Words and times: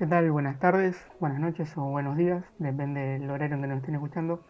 ¿Qué 0.00 0.06
tal? 0.06 0.30
Buenas 0.30 0.58
tardes, 0.58 0.96
buenas 1.20 1.40
noches 1.40 1.76
o 1.76 1.82
buenos 1.82 2.16
días, 2.16 2.42
depende 2.58 3.00
del 3.00 3.28
horario 3.28 3.56
en 3.56 3.60
que 3.60 3.68
nos 3.68 3.78
estén 3.80 3.96
escuchando. 3.96 4.42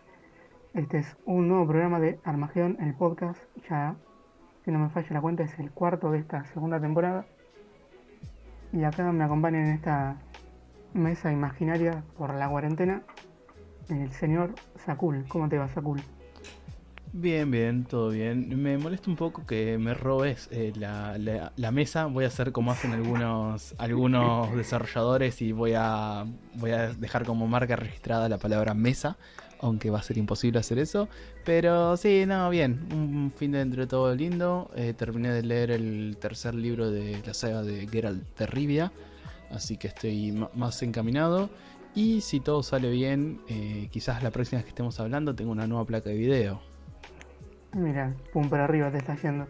Este 0.75 0.99
es 0.99 1.17
un 1.25 1.49
nuevo 1.49 1.67
programa 1.67 1.99
de 1.99 2.21
Armagedón, 2.23 2.77
el 2.79 2.95
podcast. 2.95 3.43
Ya, 3.69 3.97
si 4.65 4.71
no 4.71 4.79
me 4.79 4.91
falla 4.91 5.09
la 5.11 5.21
cuenta, 5.21 5.43
es 5.43 5.59
el 5.59 5.73
cuarto 5.73 6.13
de 6.13 6.21
esta 6.21 6.45
segunda 6.45 6.81
temporada. 6.81 7.27
Y 8.73 8.85
acá 8.85 9.11
me 9.11 9.25
acompaña 9.25 9.59
en 9.59 9.75
esta 9.75 10.19
mesa 10.95 11.33
imaginaria 11.33 12.05
por 12.17 12.33
la 12.33 12.49
cuarentena 12.49 13.03
el 13.89 14.13
señor 14.13 14.55
Sakul. 14.77 15.25
¿Cómo 15.27 15.49
te 15.49 15.59
va, 15.59 15.67
Sakul? 15.67 16.01
Bien, 17.13 17.51
bien, 17.51 17.85
todo 17.85 18.11
bien. 18.11 18.63
Me 18.63 18.79
molesta 18.79 19.11
un 19.11 19.17
poco 19.17 19.45
que 19.45 19.79
me 19.79 19.95
robes 19.95 20.49
eh, 20.53 20.73
la, 20.77 21.71
mesa. 21.73 22.07
Voy 22.07 22.25
a 22.25 22.29
hacer 22.29 22.53
como 22.53 22.71
hacen 22.71 22.93
algunos, 22.93 23.75
algunos 23.79 24.55
desarrolladores 24.55 25.43
y 25.43 25.51
voy 25.51 25.73
a, 25.77 26.25
voy 26.55 26.71
a 26.71 26.95
dejar 26.95 27.25
como 27.27 27.49
marca 27.49 27.75
registrada 27.75 28.29
la 28.29 28.39
palabra 28.39 28.75
mesa, 28.75 29.19
aunque 29.59 29.91
va 29.91 29.99
a 29.99 30.03
ser 30.03 30.19
imposible 30.19 30.61
hacer 30.61 30.79
eso. 30.79 31.09
Pero 31.45 31.97
sí, 31.97 32.25
no, 32.27 32.49
bien. 32.49 32.87
Un 32.93 33.33
fin 33.37 33.51
de 33.51 33.59
dentro 33.59 33.83
de 33.83 33.89
todo 33.89 34.15
lindo. 34.15 34.71
Eh, 34.77 34.95
terminé 34.95 35.33
de 35.33 35.43
leer 35.43 35.73
el 35.73 36.17
tercer 36.21 36.55
libro 36.55 36.93
de 36.93 37.21
la 37.27 37.35
saga 37.35 37.63
de 37.63 37.89
Geralt 37.89 38.39
de 38.39 38.47
Rivia, 38.47 38.93
así 39.51 39.77
que 39.77 39.89
estoy 39.89 40.33
más 40.55 40.81
encaminado. 40.85 41.51
Y 41.93 42.21
si 42.21 42.39
todo 42.39 42.63
sale 42.63 42.89
bien, 42.89 43.41
eh, 43.49 43.89
quizás 43.91 44.23
la 44.23 44.31
próxima 44.31 44.59
vez 44.59 44.65
que 44.67 44.71
estemos 44.71 45.01
hablando 45.01 45.35
tengo 45.35 45.51
una 45.51 45.67
nueva 45.67 45.85
placa 45.85 46.09
de 46.09 46.15
video. 46.15 46.70
Mira, 47.73 48.15
pum 48.33 48.49
para 48.49 48.65
arriba 48.65 48.91
te 48.91 48.99
está 48.99 49.15
yendo. 49.17 49.47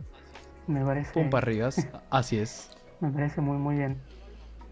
Me 0.67 0.85
parece. 0.85 1.13
Pum 1.13 1.31
para 1.31 1.47
arriba, 1.47 1.71
así 2.11 2.39
es. 2.39 2.71
Me 3.01 3.11
parece 3.11 3.41
muy, 3.41 3.57
muy 3.57 3.77
bien. 3.77 3.97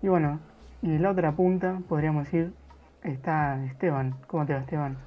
Y 0.02 0.08
bueno, 0.08 0.38
y 0.82 0.98
la 0.98 1.10
otra 1.10 1.32
punta, 1.32 1.80
podríamos 1.88 2.24
decir, 2.24 2.52
está 3.02 3.64
Esteban. 3.64 4.16
¿Cómo 4.26 4.44
te 4.46 4.54
va, 4.54 4.60
Esteban? 4.60 4.98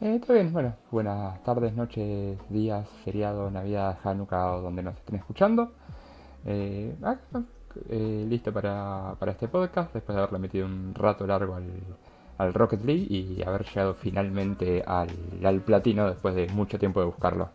Eh, 0.00 0.18
todo 0.18 0.32
bien, 0.32 0.50
bueno, 0.50 0.74
buenas 0.90 1.42
tardes, 1.42 1.74
noches, 1.74 2.38
días, 2.48 2.88
feriado, 3.04 3.50
Navidad, 3.50 3.98
Hanukkah 4.02 4.52
o 4.52 4.62
donde 4.62 4.82
nos 4.82 4.96
estén 4.96 5.16
escuchando. 5.16 5.72
Eh, 6.46 6.96
eh, 7.90 8.24
listo 8.26 8.50
para, 8.50 9.14
para 9.18 9.32
este 9.32 9.48
podcast, 9.48 9.92
después 9.92 10.16
de 10.16 10.22
haberle 10.22 10.38
metido 10.38 10.64
un 10.64 10.94
rato 10.94 11.26
largo 11.26 11.54
al, 11.54 11.66
al 12.40 12.54
Rocket 12.54 12.82
League 12.84 13.06
y 13.10 13.42
haber 13.42 13.66
llegado 13.66 13.92
finalmente 13.92 14.82
al, 14.86 15.60
platino 15.60 16.06
después 16.06 16.34
de 16.34 16.48
mucho 16.48 16.78
tiempo 16.78 17.00
de 17.00 17.06
buscarlo. 17.06 17.50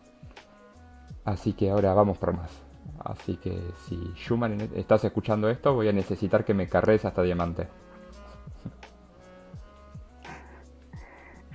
Así 1.24 1.54
que 1.54 1.70
ahora 1.70 1.92
vamos 1.92 2.18
por 2.18 2.32
más. 2.32 2.62
Así 3.00 3.36
que 3.36 3.58
si 3.84 3.96
Schumann 4.14 4.60
estás 4.76 5.04
escuchando 5.04 5.50
esto, 5.50 5.74
voy 5.74 5.88
a 5.88 5.92
necesitar 5.92 6.44
que 6.44 6.54
me 6.54 6.68
carres 6.68 7.04
hasta 7.04 7.22
diamante. 7.22 7.66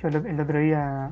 Yo 0.02 0.10
el 0.10 0.40
otro 0.42 0.60
día 0.60 1.12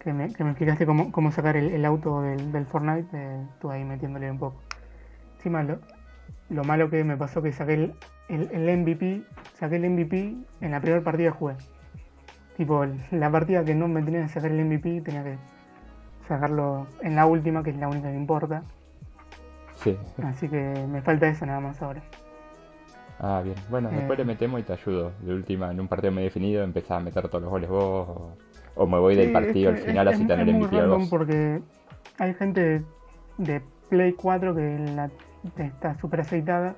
que 0.00 0.14
me, 0.14 0.24
explicaste 0.24 0.86
cómo, 0.86 1.32
sacar 1.32 1.58
el, 1.58 1.84
auto 1.84 2.22
del, 2.22 2.64
Fortnite, 2.64 3.08
eh, 3.12 3.46
estuve 3.52 3.74
ahí 3.74 3.84
metiéndole 3.84 4.30
un 4.30 4.38
poco. 4.38 4.62
Encima 5.36 5.62
lo, 5.62 5.80
lo 6.48 6.64
malo 6.64 6.88
que 6.88 7.04
me 7.04 7.18
pasó 7.18 7.42
que 7.42 7.52
saqué 7.52 7.74
el, 7.74 7.94
el, 8.28 8.78
MVP, 8.78 9.22
saqué 9.54 9.76
el 9.76 9.90
MVP 9.90 10.36
en 10.60 10.70
la 10.70 10.80
primera 10.80 11.02
partida 11.02 11.30
que 11.30 11.38
jugué. 11.38 11.54
Tipo, 12.56 12.86
la 13.10 13.30
partida 13.30 13.64
que 13.64 13.74
no 13.74 13.88
me 13.88 14.02
tenía 14.02 14.22
que 14.22 14.28
sacar 14.28 14.50
el 14.50 14.64
MVP 14.64 15.02
tenía 15.02 15.22
que 15.22 15.36
sacarlo 16.26 16.86
en 17.02 17.14
la 17.14 17.26
última, 17.26 17.62
que 17.62 17.70
es 17.70 17.76
la 17.76 17.88
única 17.88 18.10
que 18.10 18.16
importa. 18.16 18.62
Sí. 19.74 19.96
Así 20.24 20.48
que 20.48 20.86
me 20.88 21.02
falta 21.02 21.28
eso 21.28 21.44
nada 21.46 21.60
más 21.60 21.80
ahora. 21.82 22.02
Ah, 23.18 23.40
bien. 23.42 23.56
Bueno, 23.70 23.90
después 23.90 24.18
le 24.18 24.24
eh. 24.24 24.26
metemos 24.26 24.60
y 24.60 24.62
te 24.62 24.72
ayudo. 24.72 25.12
De 25.20 25.34
última, 25.34 25.70
en 25.70 25.80
un 25.80 25.88
partido 25.88 26.12
muy 26.12 26.24
definido, 26.24 26.64
empezás 26.64 26.92
a 26.92 27.00
meter 27.00 27.28
todos 27.28 27.42
los 27.42 27.50
goles 27.50 27.68
vos. 27.68 28.32
O, 28.74 28.86
me 28.86 28.98
voy 28.98 29.16
del 29.16 29.32
partido 29.32 29.70
al 29.70 29.78
final 29.78 30.08
así 30.08 30.26
tener 30.26 30.48
el 30.48 30.56
MVP 30.56 30.86
vos. 30.86 31.08
porque 31.08 31.62
hay 32.18 32.34
gente 32.34 32.82
de 33.38 33.62
Play 33.88 34.12
4 34.12 34.54
que 34.54 34.78
la, 34.94 35.10
está 35.56 35.98
súper 35.98 36.20
aceitada 36.20 36.76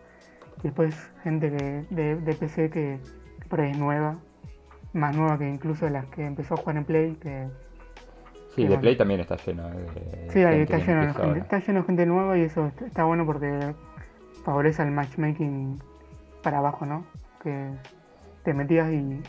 después 0.63 0.95
gente 1.23 1.51
que, 1.51 1.85
de, 1.91 2.35
PC 2.35 2.71
que, 2.71 2.99
por 3.49 3.61
ahí 3.61 3.71
es 3.71 3.79
nueva, 3.79 4.19
más 4.93 5.17
nueva 5.17 5.39
que 5.39 5.49
incluso 5.49 5.89
las 5.89 6.07
que 6.07 6.27
empezó 6.27 6.55
a 6.55 6.57
jugar 6.59 6.77
en 6.77 6.85
Play. 6.85 7.15
Que, 7.17 7.49
sí, 8.55 8.67
de 8.67 8.79
Play 8.79 8.97
también 8.97 9.21
está 9.21 9.37
lleno. 9.37 9.69
De 9.69 10.31
sí, 10.31 10.41
ahí 10.41 10.61
está 10.61 10.79
lleno, 10.79 11.07
de 11.07 11.15
gente, 11.15 11.39
está 11.41 11.59
lleno 11.61 11.81
de 11.81 11.87
gente 11.87 12.07
nueva 12.07 12.39
y 12.39 12.43
eso 12.43 12.71
está 12.85 13.05
bueno 13.05 13.25
porque 13.25 13.75
favorece 14.45 14.83
el 14.83 14.91
matchmaking 14.91 15.79
para 16.43 16.59
abajo, 16.59 16.87
¿no? 16.87 17.05
Que 17.43 17.71
te 18.45 18.55
metías 18.55 18.91
y, 18.93 19.23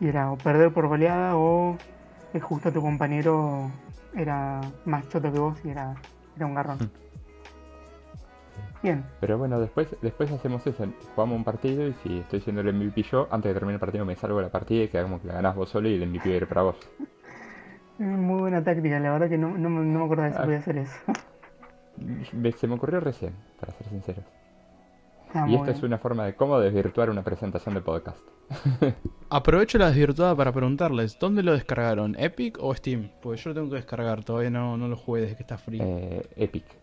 y 0.00 0.08
era 0.08 0.30
o 0.30 0.36
perder 0.36 0.72
por 0.72 0.88
goleada 0.88 1.36
o 1.36 1.76
que 2.32 2.40
justo 2.40 2.72
tu 2.72 2.80
compañero 2.80 3.70
era 4.14 4.60
más 4.84 5.08
choto 5.08 5.32
que 5.32 5.38
vos 5.38 5.58
y 5.64 5.70
era, 5.70 5.94
era 6.36 6.46
un 6.46 6.54
garrón. 6.54 6.78
Bien. 8.82 9.04
Pero 9.20 9.36
bueno, 9.36 9.60
después, 9.60 9.94
después 10.00 10.30
hacemos 10.30 10.66
eso, 10.66 10.86
jugamos 11.14 11.36
un 11.36 11.44
partido 11.44 11.86
y 11.86 11.92
si 12.02 12.18
estoy 12.18 12.40
siendo 12.40 12.62
el 12.62 12.72
MVP 12.72 13.02
yo, 13.02 13.28
antes 13.30 13.50
de 13.50 13.54
terminar 13.54 13.74
el 13.74 13.80
partido 13.80 14.04
me 14.04 14.16
salgo 14.16 14.38
de 14.38 14.44
la 14.44 14.50
partida 14.50 14.84
y 14.84 14.88
quedamos 14.88 15.20
que 15.20 15.28
la 15.28 15.34
ganás 15.34 15.54
vos 15.54 15.68
solo 15.68 15.88
y 15.88 15.94
el 15.94 16.08
MVP 16.08 16.28
va 16.30 16.34
a 16.34 16.36
ir 16.38 16.46
para 16.46 16.62
vos. 16.62 16.76
Muy 17.98 18.40
buena 18.40 18.64
táctica, 18.64 18.98
la 18.98 19.12
verdad 19.12 19.28
que 19.28 19.36
no, 19.36 19.50
no, 19.58 19.68
no 19.68 19.98
me 19.98 20.04
acordaba 20.04 20.28
de 20.28 20.34
si 20.34 20.40
ah. 20.40 20.44
podía 20.44 20.58
hacer 20.58 20.78
eso. 20.78 20.96
Se 22.58 22.66
me 22.66 22.74
ocurrió 22.74 23.00
recién, 23.00 23.34
para 23.58 23.72
ser 23.74 23.88
sincero. 23.88 24.22
Ah, 25.34 25.46
y 25.46 25.54
esta 25.54 25.72
es 25.72 25.82
una 25.82 25.98
forma 25.98 26.24
de 26.24 26.34
cómo 26.34 26.58
desvirtuar 26.58 27.10
una 27.10 27.22
presentación 27.22 27.74
de 27.74 27.82
podcast. 27.82 28.18
Aprovecho 29.30 29.76
la 29.76 29.88
desvirtuada 29.88 30.34
para 30.34 30.50
preguntarles, 30.50 31.18
¿dónde 31.18 31.42
lo 31.42 31.52
descargaron? 31.52 32.16
¿Epic 32.18 32.56
o 32.60 32.74
Steam? 32.74 33.10
Pues 33.20 33.44
yo 33.44 33.50
lo 33.50 33.54
tengo 33.54 33.68
que 33.68 33.76
descargar, 33.76 34.24
todavía 34.24 34.50
no, 34.50 34.78
no 34.78 34.88
lo 34.88 34.96
jugué 34.96 35.20
desde 35.20 35.36
que 35.36 35.42
está 35.42 35.58
free. 35.58 35.80
Eh, 35.82 36.26
Epic 36.36 36.79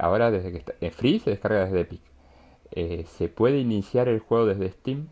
ahora 0.00 0.30
desde 0.30 0.52
que 0.52 0.58
está 0.58 0.72
en 0.80 0.92
Free 0.92 1.18
se 1.20 1.30
descarga 1.30 1.64
desde 1.64 1.80
Epic. 1.80 2.00
Eh, 2.72 3.04
se 3.06 3.28
puede 3.28 3.58
iniciar 3.58 4.08
el 4.08 4.20
juego 4.20 4.46
desde 4.46 4.70
Steam. 4.70 5.08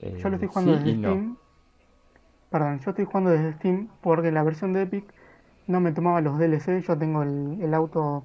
Eh, 0.00 0.18
yo 0.22 0.28
lo 0.28 0.36
estoy 0.36 0.48
jugando 0.48 0.72
desde 0.72 0.96
Steam. 0.96 1.36
Perdón, 2.50 2.80
yo 2.80 2.90
estoy 2.90 3.04
jugando 3.04 3.30
desde 3.30 3.52
Steam 3.54 3.88
porque 4.00 4.30
la 4.30 4.42
versión 4.42 4.72
de 4.72 4.82
Epic 4.82 5.04
no 5.66 5.80
me 5.80 5.92
tomaba 5.92 6.20
los 6.20 6.38
DLC. 6.38 6.80
Yo 6.80 6.96
tengo 6.96 7.22
el, 7.22 7.74
auto 7.74 8.24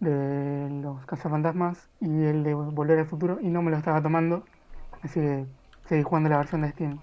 de 0.00 0.68
los 0.82 1.04
cazafantasmas 1.06 1.88
y 2.00 2.24
el 2.24 2.44
de 2.44 2.54
Volver 2.54 3.00
al 3.00 3.06
Futuro 3.06 3.38
y 3.40 3.48
no 3.48 3.62
me 3.62 3.70
lo 3.70 3.76
estaba 3.76 4.02
tomando. 4.02 4.44
Así 5.02 5.20
que 5.20 5.46
seguí 5.86 6.02
jugando 6.02 6.28
la 6.28 6.38
versión 6.38 6.62
de 6.62 6.70
Steam 6.70 7.00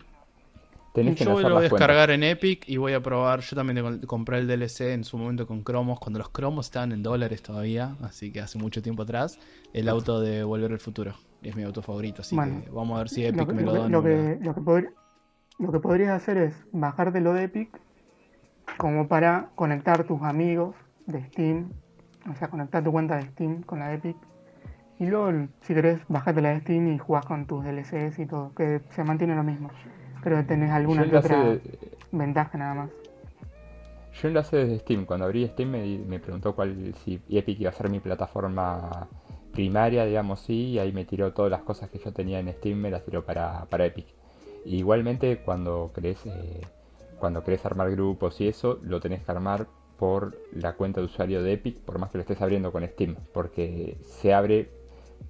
yo 0.95 1.25
lo 1.25 1.33
voy 1.33 1.45
a 1.45 1.69
descargar 1.69 2.09
en 2.11 2.23
Epic 2.23 2.67
y 2.67 2.77
voy 2.77 2.93
a 2.93 3.01
probar. 3.01 3.41
Yo 3.41 3.55
también 3.55 3.99
compré 4.01 4.39
el 4.39 4.47
DLC 4.47 4.81
en 4.93 5.03
su 5.03 5.17
momento 5.17 5.45
con 5.45 5.63
cromos, 5.63 5.99
cuando 5.99 6.19
los 6.19 6.29
cromos 6.29 6.67
estaban 6.67 6.91
en 6.91 7.03
dólares 7.03 7.41
todavía, 7.41 7.95
así 8.01 8.31
que 8.31 8.41
hace 8.41 8.57
mucho 8.57 8.81
tiempo 8.81 9.03
atrás. 9.03 9.39
El 9.73 9.89
auto 9.89 10.21
de 10.21 10.43
Volver 10.43 10.71
al 10.71 10.79
Futuro 10.79 11.15
es 11.43 11.55
mi 11.55 11.63
auto 11.63 11.81
favorito, 11.81 12.21
así 12.21 12.35
que 12.35 12.69
vamos 12.71 12.95
a 12.95 12.99
ver 12.99 13.09
si 13.09 13.25
Epic 13.25 13.51
me 13.51 13.63
lo 13.63 13.73
da. 13.73 13.89
Lo, 13.89 14.01
que, 14.01 14.39
lo, 14.41 15.71
que 15.71 15.79
podrías 15.79 16.11
hacer 16.11 16.37
es 16.37 16.55
bajártelo 16.71 17.33
de 17.33 17.43
Epic 17.43 17.69
como 18.77 19.07
para 19.07 19.49
conectar 19.55 20.05
tus 20.05 20.21
amigos 20.21 20.75
de 21.05 21.23
Steam, 21.25 21.71
o 22.29 22.35
sea, 22.35 22.49
conectar 22.49 22.83
tu 22.83 22.91
cuenta 22.91 23.17
de 23.17 23.23
Steam 23.23 23.63
con 23.63 23.79
la 23.79 23.89
de 23.89 23.95
Epic. 23.95 24.17
Y 24.97 25.07
luego, 25.07 25.47
si 25.61 25.73
querés, 25.73 25.99
bajártela 26.07 26.49
de 26.49 26.61
Steam 26.61 26.87
y 26.93 26.97
jugás 26.97 27.25
con 27.25 27.45
tus 27.45 27.65
DLCs 27.65 28.17
y 28.17 28.25
todo, 28.25 28.53
que 28.55 28.81
se 28.91 29.03
mantiene 29.03 29.35
lo 29.35 29.43
mismo. 29.43 29.69
Pero 30.25 30.43
tenés 30.43 30.71
alguna 30.71 31.03
otra 31.03 31.59
ventaja 32.11 32.57
nada 32.57 32.73
más. 32.73 32.89
Yo 34.19 34.27
enlace 34.27 34.57
desde 34.57 34.79
Steam. 34.79 35.05
Cuando 35.05 35.27
abrí 35.27 35.47
Steam 35.47 35.69
me, 35.69 36.19
preguntó 36.19 36.55
cuál 36.55 36.95
si 37.03 37.21
Epic 37.29 37.59
iba 37.59 37.69
a 37.69 37.73
ser 37.73 37.91
mi 37.91 37.99
plataforma 37.99 39.07
primaria, 39.53 40.03
digamos, 40.03 40.39
sí, 40.39 40.69
y 40.71 40.79
ahí 40.79 40.91
me 40.91 41.05
tiró 41.05 41.31
todas 41.31 41.51
las 41.51 41.61
cosas 41.61 41.91
que 41.91 41.99
yo 41.99 42.11
tenía 42.11 42.39
en 42.39 42.51
Steam, 42.51 42.79
me 42.79 42.89
las 42.89 43.05
tiró 43.05 43.23
para, 43.23 43.67
Epic. 43.71 44.07
igualmente 44.65 45.37
cuando 45.37 45.91
crees 45.93 46.25
eh, 46.25 46.61
cuando 47.19 47.43
querés 47.43 47.63
armar 47.63 47.91
grupos 47.91 48.41
y 48.41 48.47
eso, 48.47 48.79
lo 48.81 48.99
tenés 48.99 49.23
que 49.23 49.31
armar 49.31 49.67
por 49.99 50.35
la 50.53 50.73
cuenta 50.73 51.01
de 51.01 51.05
usuario 51.05 51.43
de 51.43 51.53
Epic, 51.53 51.77
por 51.77 51.99
más 51.99 52.09
que 52.09 52.17
lo 52.17 52.23
estés 52.23 52.41
abriendo 52.41 52.71
con 52.71 52.83
Steam, 52.83 53.15
porque 53.31 53.97
se 54.01 54.33
abre, 54.33 54.71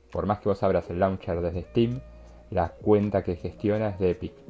por 0.10 0.26
más 0.26 0.40
que 0.40 0.48
vos 0.48 0.64
abras 0.64 0.90
el 0.90 1.00
launcher 1.00 1.42
desde 1.42 1.64
Steam, 1.64 2.00
la 2.50 2.70
cuenta 2.70 3.24
que 3.26 3.36
gestiona 3.36 3.90
es 3.90 4.00
de 4.00 4.12
Epic. 4.12 4.45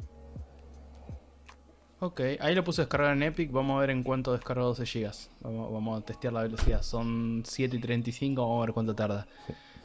Ok, 1.98 2.20
ahí 2.40 2.54
lo 2.54 2.62
puse 2.62 2.82
a 2.82 2.84
descargar 2.84 3.16
en 3.16 3.22
Epic. 3.22 3.50
Vamos 3.50 3.78
a 3.78 3.80
ver 3.80 3.90
en 3.90 4.02
cuánto 4.02 4.32
descarga 4.32 4.62
12 4.62 4.84
GB. 4.84 5.12
Vamos, 5.40 5.98
a 5.98 6.04
testear 6.04 6.32
la 6.34 6.42
velocidad. 6.42 6.82
Son 6.82 7.42
7 7.44 7.76
y 7.76 7.80
35. 7.80 8.42
Vamos 8.42 8.58
a 8.62 8.66
ver 8.66 8.74
cuánto 8.74 8.94
tarda. 8.94 9.26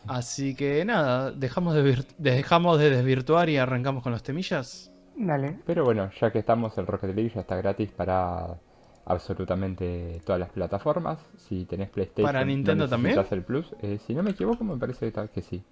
Así 0.07 0.55
que 0.55 0.83
nada, 0.83 1.31
dejamos 1.31 1.75
de, 1.75 2.03
dejamos 2.17 2.79
de 2.79 2.89
desvirtuar 2.89 3.49
y 3.49 3.57
arrancamos 3.57 4.03
con 4.03 4.11
los 4.11 4.23
temillas. 4.23 4.91
Dale. 5.15 5.59
Pero 5.65 5.85
bueno, 5.85 6.09
ya 6.19 6.31
que 6.31 6.39
estamos, 6.39 6.77
el 6.77 6.87
Rocket 6.87 7.15
League 7.15 7.31
ya 7.33 7.41
está 7.41 7.55
gratis 7.55 7.91
para 7.91 8.57
absolutamente 9.05 10.21
todas 10.25 10.39
las 10.39 10.49
plataformas. 10.49 11.19
Si 11.37 11.65
tenés 11.65 11.89
PlayStation, 11.89 12.25
¿Para 12.25 12.41
no 12.41 12.47
Nintendo 12.47 12.89
también? 12.89 13.15
necesitas 13.15 13.37
el 13.37 13.43
Plus. 13.43 13.73
Eh, 13.81 13.99
si 14.05 14.13
no 14.13 14.23
me 14.23 14.31
equivoco, 14.31 14.63
me 14.63 14.75
parece 14.77 15.13
que 15.33 15.41
sí. 15.41 15.63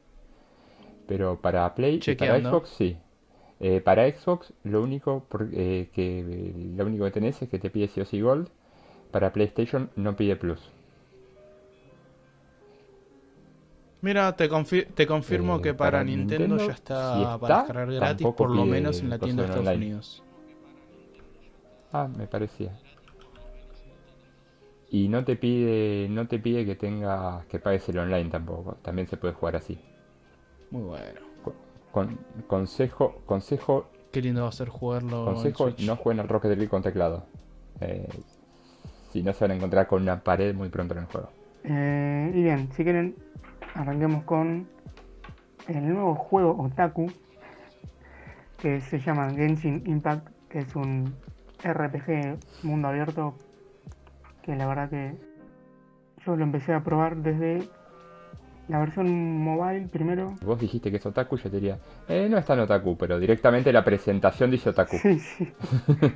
Pero 1.07 1.42
para 1.42 1.74
Play 1.75 2.00
y 2.06 2.15
para. 2.15 2.39
Xbox 2.39 2.69
sí. 2.69 2.97
Eh, 3.61 3.81
para 3.81 4.09
Xbox 4.09 4.53
lo 4.63 4.81
único 4.81 5.25
por- 5.25 5.50
eh, 5.53 5.89
que 5.94 6.53
lo 6.75 6.85
único 6.85 7.03
que 7.06 7.11
tenés 7.11 7.41
es 7.41 7.50
que 7.50 7.59
te 7.59 7.69
pide 7.69 7.88
sí 7.89 8.00
o 8.01 8.06
sí 8.06 8.21
Gold. 8.21 8.50
Para 9.11 9.33
PlayStation 9.33 9.89
no 9.95 10.15
pide 10.15 10.35
Plus. 10.35 10.71
Mira, 14.01 14.33
te, 14.35 14.50
confi- 14.50 14.88
te 14.94 15.06
confirmo 15.06 15.57
Eh, 15.57 15.61
que 15.61 15.73
para, 15.73 15.91
para 15.91 16.03
Nintendo, 16.06 16.56
Nintendo, 16.56 16.67
ya 16.67 16.73
está, 16.73 17.33
si 17.33 17.39
para 17.41 17.57
descargar 17.57 17.91
gratis, 17.91 18.27
por 18.27 18.50
lo 18.50 18.65
menos 18.65 19.01
en 19.01 19.09
la 19.09 19.19
tienda 19.19 19.44
de 19.44 19.47
Estados 19.50 19.67
online. 19.67 19.85
Unidos. 19.85 20.23
Ah, 21.91 22.07
me 22.07 22.27
parecía. 22.27 22.71
Y 24.91 25.07
no 25.09 25.23
te 25.25 25.35
pide, 25.35 26.07
no 26.09 26.27
te 26.27 26.39
pide 26.39 26.65
que 26.65 26.75
tengas, 26.75 27.45
que 27.47 27.59
pagues 27.59 27.88
el 27.89 27.97
online 27.97 28.29
tampoco. 28.29 28.75
También 28.81 29.07
se 29.07 29.17
puede 29.17 29.33
jugar 29.33 29.56
así. 29.57 29.77
Muy 30.71 30.83
bueno. 30.83 31.29
Co- 31.91 32.01
Con, 32.01 32.18
consejo, 32.47 33.21
consejo, 33.25 33.86
Qué 34.12 34.21
lindo 34.21 34.41
va 34.44 34.50
a 34.50 34.51
ser 34.51 34.69
jugarlo 34.69 35.25
consejo, 35.25 35.69
no 35.86 35.95
jueguen 35.95 36.19
al 36.21 36.27
Rocket 36.27 36.51
League 36.51 36.68
con 36.69 36.81
teclado. 36.81 37.25
Eh, 37.80 38.07
si 39.12 39.21
no 39.21 39.33
se 39.33 39.44
van 39.44 39.51
a 39.51 39.56
encontrar 39.56 39.88
con 39.88 40.01
una 40.01 40.19
pared 40.24 40.53
muy 40.56 40.69
pronto 40.69 40.94
en 40.94 41.01
el 41.01 41.06
juego. 41.06 41.30
Eh, 41.63 42.31
y 42.33 42.44
bien, 42.44 42.69
si 42.74 42.83
quieren, 42.83 43.15
arranquemos 43.75 44.24
con 44.24 44.68
el 45.68 45.88
nuevo 45.88 46.15
juego 46.15 46.59
Otaku 46.63 47.12
que 48.57 48.81
se 48.81 49.00
llama 49.00 49.31
Genshin 49.33 49.83
Impact, 49.85 50.27
que 50.50 50.59
es 50.59 50.75
un 50.75 51.13
RPG 51.63 52.38
mundo 52.63 52.88
abierto 52.88 53.35
que 54.42 54.56
la 54.56 54.65
verdad 54.68 54.89
que 54.89 55.13
yo 56.25 56.35
lo 56.35 56.44
empecé 56.44 56.74
a 56.74 56.83
probar 56.83 57.18
desde 57.18 57.69
la 58.69 58.80
versión 58.80 59.38
mobile 59.44 59.88
primero. 59.88 60.36
Vos 60.42 60.60
dijiste 60.60 60.89
que 60.92 60.98
es 60.98 61.06
otaku, 61.06 61.38
yo 61.38 61.50
te 61.50 61.57
diría, 61.57 61.77
eh, 62.07 62.27
no 62.30 62.38
es 62.38 62.45
tan 62.45 62.60
otaku, 62.60 62.95
pero 62.98 63.19
directamente 63.19 63.74
la 63.74 63.83
presentación 63.83 64.50
dice 64.51 64.69
otaku. 64.69 64.98
Sí, 64.98 65.19
sí. 65.19 65.51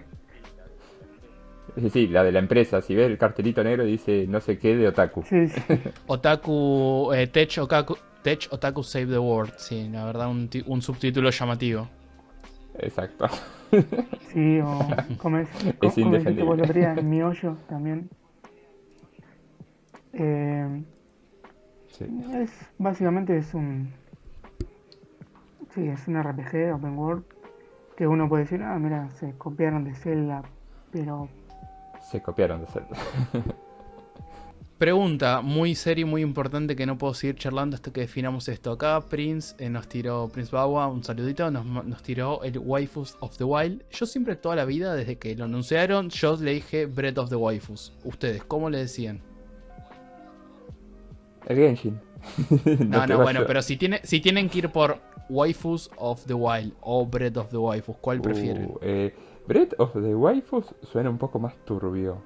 Sí, 1.75 1.89
sí, 1.89 2.07
la 2.07 2.23
de 2.23 2.31
la 2.31 2.37
empresa, 2.37 2.81
si 2.81 2.93
ves 2.93 3.07
el 3.09 3.17
cartelito 3.17 3.63
negro 3.63 3.83
dice 3.83 4.27
no 4.27 4.39
sé 4.41 4.59
qué 4.59 4.75
de 4.75 4.89
otaku. 4.89 5.23
Sí, 5.23 5.47
sí. 5.47 5.61
Otaku, 6.07 7.11
eh, 7.15 7.25
Tech, 7.25 7.49
Okaku- 7.57 7.97
Tech 8.21 8.47
Otaku 8.51 8.83
Save 8.83 9.07
the 9.07 9.17
World. 9.17 9.53
Sí, 9.57 9.89
la 9.91 10.05
verdad, 10.05 10.29
un, 10.29 10.47
un 10.67 10.81
subtítulo 10.83 11.31
llamativo. 11.31 11.87
Exacto. 12.77 13.27
Sí, 14.31 14.59
o 14.59 14.77
como 15.17 15.37
es, 15.39 15.47
Es 15.49 15.73
como 15.79 15.79
dijiste 15.81 16.01
indefendible. 16.01 16.73
día, 16.73 16.93
mi 16.93 17.23
hoyo 17.23 17.55
también. 17.67 18.07
Eh, 20.13 20.83
Sí. 21.93 22.05
es 22.33 22.49
básicamente 22.79 23.37
es 23.37 23.53
un 23.53 23.93
sí, 25.73 25.87
es 25.87 26.07
un 26.07 26.21
RPG 26.21 26.73
open 26.73 26.97
world 26.97 27.23
que 27.95 28.07
uno 28.07 28.27
puede 28.27 28.43
decir, 28.43 28.63
ah, 28.63 28.79
mira, 28.79 29.11
se 29.11 29.33
copiaron 29.37 29.83
de 29.83 29.93
Zelda, 29.93 30.41
pero 30.91 31.29
Se 32.01 32.21
copiaron 32.21 32.61
de 32.61 32.67
Zelda. 32.67 32.97
Pregunta 34.79 35.41
muy 35.41 35.75
seria 35.75 36.01
y 36.01 36.05
muy 36.05 36.21
importante 36.21 36.75
que 36.75 36.85
no 36.85 36.97
puedo 36.97 37.13
seguir 37.13 37.35
charlando 37.35 37.75
hasta 37.75 37.93
que 37.93 38.01
definamos 38.01 38.49
esto. 38.49 38.71
Acá 38.71 38.99
Prince 39.07 39.55
eh, 39.59 39.69
nos 39.69 39.87
tiró, 39.87 40.27
Prince 40.29 40.51
Bawa, 40.51 40.87
un 40.87 41.03
saludito, 41.03 41.49
nos, 41.51 41.63
nos 41.65 42.01
tiró 42.01 42.43
el 42.43 42.57
Waifus 42.57 43.15
of 43.19 43.37
the 43.37 43.43
Wild. 43.43 43.83
Yo 43.91 44.05
siempre 44.05 44.35
toda 44.35 44.55
la 44.55 44.65
vida, 44.65 44.95
desde 44.95 45.17
que 45.17 45.35
lo 45.35 45.45
anunciaron, 45.45 46.09
yo 46.09 46.35
le 46.35 46.55
dije 46.55 46.87
Breath 46.87 47.19
of 47.19 47.29
the 47.29 47.35
Waifus. 47.35 47.93
Ustedes, 48.03 48.43
¿cómo 48.43 48.69
le 48.69 48.79
decían? 48.79 49.21
El 51.47 51.57
Genshin. 51.57 51.99
No, 52.89 53.05
no, 53.05 53.19
bueno, 53.21 53.41
pero 53.45 53.61
si, 53.61 53.75
tiene, 53.77 53.99
si 54.03 54.21
tienen 54.21 54.49
que 54.49 54.59
ir 54.59 54.69
por 54.69 54.97
Waifus 55.29 55.91
of 55.97 56.23
the 56.25 56.33
Wild 56.33 56.73
o 56.81 57.05
Breath 57.05 57.35
of 57.37 57.49
the 57.49 57.57
Waifus, 57.57 57.97
¿cuál 57.97 58.21
prefieren? 58.21 58.65
Uh, 58.71 58.77
eh, 58.81 59.15
Breath 59.47 59.73
of 59.77 59.91
the 59.93 60.15
Waifus 60.15 60.73
suena 60.83 61.09
un 61.09 61.17
poco 61.17 61.39
más 61.39 61.53
turbio. 61.65 62.21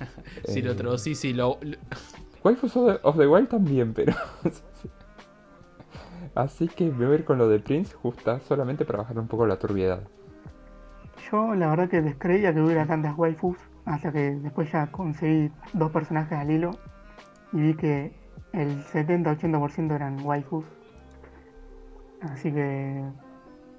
si 0.44 0.62
lo 0.62 0.72
Eh, 0.72 0.74
traducí, 0.76 1.14
sí, 1.16 1.32
lo, 1.32 1.58
lo- 1.62 1.76
Waifus 2.44 2.76
of 2.76 2.86
the, 2.92 3.00
of 3.02 3.16
the 3.18 3.26
Wild 3.26 3.48
también, 3.48 3.92
pero. 3.92 4.14
Así 6.34 6.68
que 6.68 6.84
me 6.90 7.06
voy 7.06 7.16
a 7.16 7.18
ir 7.18 7.24
con 7.24 7.38
lo 7.38 7.48
de 7.48 7.58
Prince 7.58 7.94
justa 7.94 8.40
solamente 8.40 8.84
para 8.84 8.98
bajar 9.00 9.18
un 9.18 9.26
poco 9.26 9.46
la 9.46 9.58
turbiedad. 9.58 10.02
yo 11.30 11.54
la 11.54 11.68
verdad 11.70 11.88
que 11.88 12.00
descreía 12.02 12.54
que 12.54 12.60
hubiera 12.60 12.86
tantas 12.86 13.16
waifus 13.18 13.56
hasta 13.84 14.12
que 14.12 14.30
después 14.36 14.70
ya 14.70 14.90
conseguí 14.92 15.50
dos 15.72 15.90
personajes 15.90 16.38
al 16.38 16.50
hilo 16.50 16.70
y 17.52 17.60
vi 17.60 17.74
que 17.74 18.12
el 18.52 18.84
70-80% 18.84 19.94
eran 19.94 20.20
waifus. 20.24 20.64
Así 22.20 22.52
que 22.52 23.02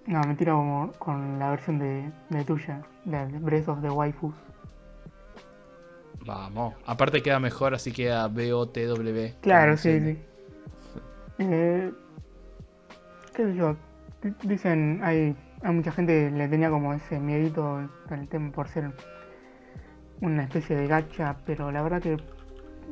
no, 0.08 0.22
me 0.22 0.36
tiro 0.36 0.56
como 0.58 0.92
con 0.94 1.40
la 1.40 1.52
versión 1.52 1.78
de, 1.78 2.12
de 2.30 2.44
tuya, 2.44 2.82
la 3.06 3.26
de 3.28 3.38
Breath 3.38 3.70
of 3.70 3.82
the 3.82 3.90
Waifus. 3.90 4.34
Vamos. 6.26 6.74
Aparte 6.86 7.22
queda 7.22 7.40
mejor, 7.40 7.74
así 7.74 7.92
queda 7.92 8.28
BOTW. 8.28 9.40
Claro, 9.42 9.78
sí, 9.78 10.00
sí. 10.00 10.18
Eh, 11.40 11.92
¿Qué 13.36 13.44
sé 13.44 13.56
yo? 13.56 13.76
Dicen, 14.44 15.02
hay, 15.04 15.36
hay 15.64 15.74
mucha 15.74 15.92
gente 15.92 16.30
que 16.30 16.36
le 16.36 16.48
tenía 16.48 16.70
como 16.70 16.94
ese 16.94 17.20
miedito 17.20 17.90
con 18.08 18.20
el 18.20 18.28
tema 18.28 18.52
por 18.52 18.68
ser 18.68 18.92
una 20.22 20.44
especie 20.44 20.76
de 20.76 20.88
gacha, 20.88 21.38
pero 21.46 21.72
la 21.72 21.82
verdad 21.82 22.02
que 22.02 22.18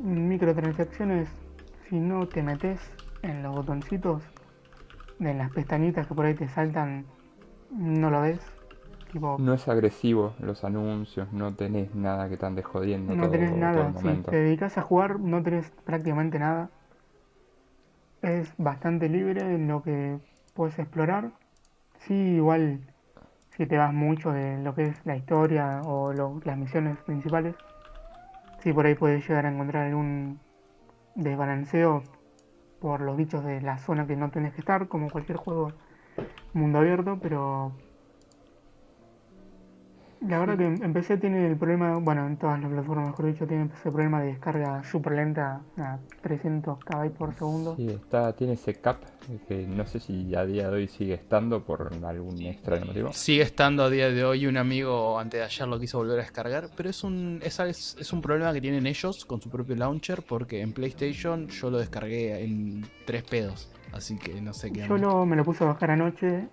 microtransacciones, 0.02 1.28
si 1.90 2.00
no 2.00 2.26
te 2.28 2.42
metes 2.42 2.80
en 3.22 3.42
los 3.42 3.52
botoncitos, 3.52 4.22
en 5.20 5.38
las 5.38 5.52
pestañitas 5.52 6.06
que 6.08 6.14
por 6.14 6.26
ahí 6.26 6.34
te 6.34 6.48
saltan, 6.48 7.06
no 7.70 8.10
lo 8.10 8.22
ves. 8.22 8.40
Tipo, 9.12 9.38
No 9.38 9.54
es 9.54 9.66
agresivo 9.66 10.34
los 10.38 10.62
anuncios, 10.62 11.32
no 11.32 11.52
tenés 11.52 11.92
nada 11.96 12.28
que 12.28 12.36
te 12.36 12.46
ande 12.46 12.62
jodiendo 12.62 13.14
No 13.14 13.22
todo, 13.22 13.32
tenés 13.32 13.50
todo 13.50 13.60
nada, 13.60 13.88
el 13.88 13.94
si 13.96 14.22
te 14.30 14.36
dedicas 14.36 14.78
a 14.78 14.82
jugar 14.82 15.20
no 15.20 15.42
tenés 15.42 15.70
prácticamente 15.84 16.38
nada. 16.38 16.70
Es 18.22 18.54
bastante 18.56 19.10
libre 19.10 19.42
en 19.42 19.68
lo 19.68 19.82
que 19.82 20.18
puedes 20.54 20.78
explorar. 20.78 21.32
Sí, 22.00 22.14
igual 22.14 22.80
si 23.56 23.66
te 23.66 23.78
vas 23.78 23.94
mucho 23.94 24.32
de 24.32 24.58
lo 24.62 24.74
que 24.74 24.86
es 24.88 25.06
la 25.06 25.16
historia 25.16 25.82
o 25.84 26.12
lo- 26.12 26.40
las 26.44 26.58
misiones 26.58 26.98
principales, 27.04 27.56
sí 28.62 28.72
por 28.72 28.86
ahí 28.86 28.94
puedes 28.94 29.26
llegar 29.28 29.46
a 29.46 29.50
encontrar 29.50 29.86
algún 29.88 30.40
desbalanceo 31.14 32.02
por 32.80 33.00
los 33.00 33.16
bichos 33.16 33.44
de 33.44 33.60
la 33.60 33.78
zona 33.78 34.06
que 34.06 34.16
no 34.16 34.30
tenés 34.30 34.54
que 34.54 34.60
estar, 34.60 34.88
como 34.88 35.10
cualquier 35.10 35.38
juego 35.38 35.72
mundo 36.52 36.78
abierto, 36.78 37.18
pero 37.20 37.72
la 40.20 40.38
verdad 40.38 40.58
que 40.58 40.84
empecé 40.84 41.16
tiene 41.16 41.46
el 41.46 41.56
problema, 41.56 41.96
bueno, 41.98 42.26
en 42.26 42.36
todas 42.36 42.60
las 42.60 42.68
plataformas, 42.70 43.06
mejor 43.08 43.26
dicho, 43.26 43.46
tiene 43.46 43.70
ese 43.74 43.90
problema 43.90 44.20
de 44.20 44.28
descarga 44.28 44.82
súper 44.84 45.12
lenta 45.14 45.62
a 45.78 45.98
300 46.22 46.78
KB 46.84 47.10
por 47.16 47.34
segundo. 47.34 47.74
Sí, 47.76 47.88
está, 47.88 48.32
tiene 48.34 48.52
ese 48.54 48.74
cap 48.74 48.98
que 49.48 49.66
no 49.66 49.86
sé 49.86 50.00
si 50.00 50.34
a 50.34 50.44
día 50.44 50.68
de 50.70 50.76
hoy 50.76 50.88
sigue 50.88 51.14
estando 51.14 51.62
por 51.62 51.92
algún 52.04 52.38
extraño 52.42 52.86
motivo. 52.86 53.12
Sigue 53.12 53.42
estando 53.42 53.84
a 53.84 53.90
día 53.90 54.10
de 54.10 54.24
hoy. 54.24 54.46
Un 54.46 54.56
amigo 54.56 55.18
antes 55.18 55.38
de 55.40 55.44
ayer 55.44 55.68
lo 55.68 55.78
quiso 55.78 55.98
volver 55.98 56.18
a 56.18 56.22
descargar. 56.22 56.68
Pero 56.76 56.90
es 56.90 57.04
un, 57.04 57.40
es, 57.42 57.60
es- 57.60 57.96
es 58.00 58.12
un 58.12 58.20
problema 58.22 58.52
que 58.52 58.60
tienen 58.60 58.86
ellos 58.86 59.24
con 59.24 59.40
su 59.40 59.48
propio 59.48 59.76
launcher. 59.76 60.22
Porque 60.28 60.60
en 60.60 60.72
PlayStation 60.72 61.46
yo 61.48 61.70
lo 61.70 61.78
descargué 61.78 62.44
en 62.44 62.84
tres 63.06 63.22
pedos. 63.22 63.70
Así 63.92 64.16
que 64.18 64.40
no 64.40 64.52
sé 64.52 64.72
qué. 64.72 64.86
Yo 64.86 64.96
lo, 64.98 65.24
me 65.26 65.36
lo 65.36 65.44
puse 65.44 65.62
a 65.64 65.68
bajar 65.68 65.92
anoche, 65.92 66.48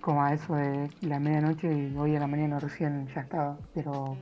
como 0.00 0.22
a 0.22 0.32
eso 0.32 0.54
de 0.54 0.90
la 1.02 1.18
medianoche, 1.18 1.72
y 1.72 1.96
hoy 1.96 2.16
a 2.16 2.20
la 2.20 2.26
mañana 2.26 2.58
recién 2.58 3.08
ya 3.14 3.22
estaba, 3.22 3.58
pero 3.74 4.16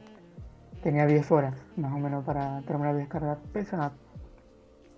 tenía 0.83 1.07
10 1.07 1.31
horas 1.33 1.55
más 1.77 1.93
o 1.93 1.99
menos 1.99 2.25
para 2.25 2.61
terminar 2.63 2.95
de 2.95 3.01
descargar. 3.01 3.39
Pesa 3.53 3.93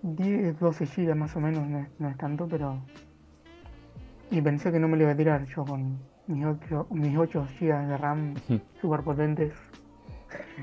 10, 0.01 0.59
12 0.59 0.85
GB 0.85 1.15
más 1.15 1.35
o 1.35 1.39
menos, 1.39 1.67
no 1.67 1.79
es, 1.79 1.87
no 1.99 2.09
es 2.09 2.17
tanto, 2.17 2.47
pero... 2.47 2.81
Y 4.29 4.41
pensé 4.41 4.71
que 4.71 4.79
no 4.79 4.87
me 4.87 4.95
lo 4.95 5.03
iba 5.03 5.11
a 5.11 5.17
tirar 5.17 5.45
yo 5.45 5.65
con 5.65 5.99
mis 6.27 6.45
8, 6.45 6.87
mis 6.91 7.17
8 7.17 7.47
GB 7.59 7.87
de 7.87 7.97
RAM 7.97 8.33
super 8.79 9.01
potentes. 9.01 9.53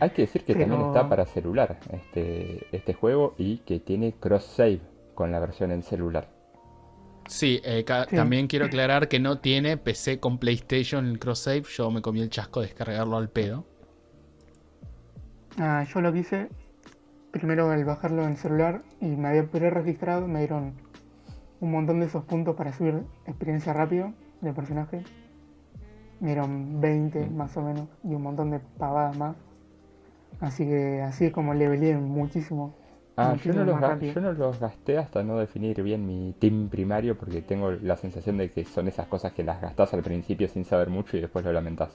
Hay 0.00 0.10
que 0.10 0.22
decir 0.22 0.44
que 0.44 0.54
también 0.54 0.80
está 0.80 1.08
para 1.08 1.26
celular 1.26 1.78
este, 1.92 2.66
este 2.74 2.94
juego 2.94 3.34
y 3.36 3.58
que 3.58 3.78
tiene 3.80 4.14
cross 4.14 4.44
save 4.44 4.80
con 5.14 5.30
la 5.30 5.40
versión 5.40 5.72
en 5.72 5.82
celular. 5.82 6.38
Sí, 7.28 7.61
eh, 7.64 7.85
Sí. 8.08 8.16
también 8.16 8.47
quiero 8.47 8.66
aclarar 8.66 9.08
que 9.08 9.20
no 9.20 9.38
tiene 9.38 9.76
PC 9.76 10.18
con 10.18 10.38
PlayStation 10.38 11.06
el 11.06 11.18
cross 11.18 11.40
save. 11.40 11.62
Yo 11.76 11.90
me 11.90 12.02
comí 12.02 12.20
el 12.20 12.30
chasco 12.30 12.61
de 12.61 12.66
descargarlo 12.66 13.16
al 13.16 13.28
pedo. 13.28 13.64
Ah, 15.58 15.85
yo 15.92 16.00
lo 16.00 16.12
que 16.12 16.20
hice, 16.20 16.49
primero 17.30 17.70
al 17.70 17.85
bajarlo 17.85 18.23
en 18.25 18.30
el 18.30 18.37
celular 18.37 18.82
y 19.00 19.06
me 19.06 19.28
había 19.28 19.44
pre-registrado, 19.44 20.26
me 20.26 20.40
dieron 20.40 20.75
un 21.61 21.73
montón 21.73 22.00
de 22.00 22.06
esos 22.06 22.25
puntos 22.25 22.56
para 22.56 22.73
subir 22.73 23.02
experiencia 23.26 23.73
rápido 23.73 24.12
del 24.40 24.54
personaje. 24.54 25.02
Me 26.20 26.28
dieron 26.28 26.80
20 26.80 27.26
más 27.26 27.56
o 27.56 27.62
menos 27.62 27.88
y 28.04 28.14
un 28.14 28.23
montón 28.23 28.50
de 28.50 28.61
pavadas 28.61 29.16
más. 29.16 29.37
Así 30.40 30.64
que 30.64 31.02
así 31.02 31.26
es 31.26 31.32
como 31.32 31.54
leveleé 31.54 31.97
muchísimo. 31.97 32.75
Ah, 33.20 33.37
yo 33.44 33.52
no, 33.52 33.64
los 33.64 33.76
ga- 33.76 34.14
yo 34.14 34.20
no 34.20 34.32
los 34.32 34.60
gasté 34.60 34.96
hasta 34.98 35.22
no 35.25 35.38
definir 35.38 35.82
bien 35.82 36.06
mi 36.06 36.34
team 36.38 36.68
primario 36.68 37.18
porque 37.18 37.42
tengo 37.42 37.72
la 37.72 37.96
sensación 37.96 38.37
de 38.38 38.50
que 38.52 38.64
son 38.64 38.87
esas 38.88 39.08
cosas 39.08 39.32
que 39.32 39.42
las 39.42 39.60
gastás 39.60 39.92
al 39.92 40.02
principio 40.02 40.48
sin 40.48 40.64
saber 40.64 40.88
mucho 40.88 41.16
y 41.16 41.20
después 41.20 41.44
lo 41.44 41.52
lamentás. 41.52 41.90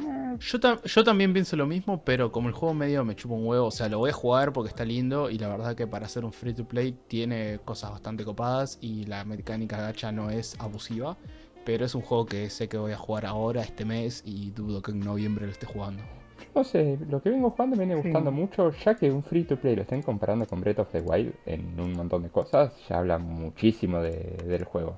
Eh, 0.00 0.36
Yo, 0.40 0.58
yo 0.84 1.04
también 1.04 1.32
pienso 1.32 1.54
lo 1.56 1.66
mismo, 1.66 2.02
pero 2.04 2.32
como 2.32 2.48
el 2.48 2.54
juego 2.54 2.74
medio 2.74 3.04
me 3.04 3.14
chupa 3.14 3.34
un 3.34 3.46
huevo, 3.46 3.66
o 3.66 3.70
sea, 3.70 3.88
lo 3.88 3.98
voy 3.98 4.10
a 4.10 4.14
jugar 4.14 4.52
porque 4.52 4.70
está 4.70 4.84
lindo 4.84 5.30
y 5.30 5.38
la 5.38 5.48
verdad 5.48 5.76
que 5.76 5.86
para 5.86 6.06
hacer 6.06 6.24
un 6.24 6.32
free 6.32 6.54
to 6.54 6.64
play 6.64 6.92
tiene 7.06 7.60
cosas 7.64 7.90
bastante 7.92 8.24
copadas 8.24 8.78
y 8.80 9.04
la 9.04 9.24
mecánica 9.24 9.76
gacha 9.80 10.10
no 10.10 10.30
es 10.30 10.56
abusiva, 10.58 11.16
pero 11.64 11.84
es 11.84 11.94
un 11.94 12.02
juego 12.02 12.26
que 12.26 12.50
sé 12.50 12.68
que 12.68 12.78
voy 12.78 12.92
a 12.92 12.96
jugar 12.96 13.26
ahora, 13.26 13.62
este 13.62 13.84
mes, 13.84 14.22
y 14.24 14.50
dudo 14.50 14.82
que 14.82 14.90
en 14.90 15.00
noviembre 15.00 15.46
lo 15.46 15.52
esté 15.52 15.66
jugando. 15.66 16.02
No 16.54 16.64
sé, 16.64 16.98
lo 17.08 17.22
que 17.22 17.30
vengo 17.30 17.50
jugando 17.50 17.76
me 17.76 17.84
viene 17.86 18.00
Sí. 18.00 18.08
gustando 18.08 18.30
mucho, 18.30 18.70
ya 18.72 18.94
que 18.94 19.10
un 19.10 19.22
free 19.22 19.44
to 19.44 19.56
play 19.56 19.74
lo 19.76 19.82
estén 19.82 20.02
comparando 20.02 20.46
con 20.46 20.60
Breath 20.60 20.80
of 20.80 20.92
the 20.92 21.00
Wild 21.00 21.34
en 21.46 21.78
un 21.80 21.92
montón 21.94 22.22
de 22.22 22.30
cosas, 22.30 22.72
ya 22.88 22.98
habla 22.98 23.18
muchísimo 23.18 24.00
de- 24.00 24.36
del 24.46 24.64
juego. 24.64 24.96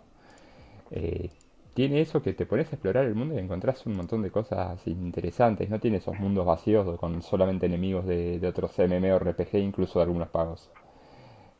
Eh, 0.90 1.30
tiene 1.74 2.00
eso 2.00 2.22
que 2.22 2.32
te 2.34 2.46
pones 2.46 2.68
a 2.68 2.76
explorar 2.76 3.04
el 3.06 3.14
mundo 3.14 3.34
y 3.34 3.38
encontrás 3.38 3.84
un 3.86 3.96
montón 3.96 4.22
de 4.22 4.30
cosas 4.30 4.86
interesantes, 4.86 5.68
no 5.70 5.80
tiene 5.80 5.98
esos 5.98 6.18
mundos 6.20 6.46
vacíos 6.46 6.98
con 6.98 7.20
solamente 7.22 7.66
enemigos 7.66 8.06
de, 8.06 8.38
de 8.38 8.48
otros 8.48 8.78
MMORPG, 8.78 9.56
incluso 9.58 9.98
de 9.98 10.04
algunos 10.04 10.28
pagos. 10.28 10.70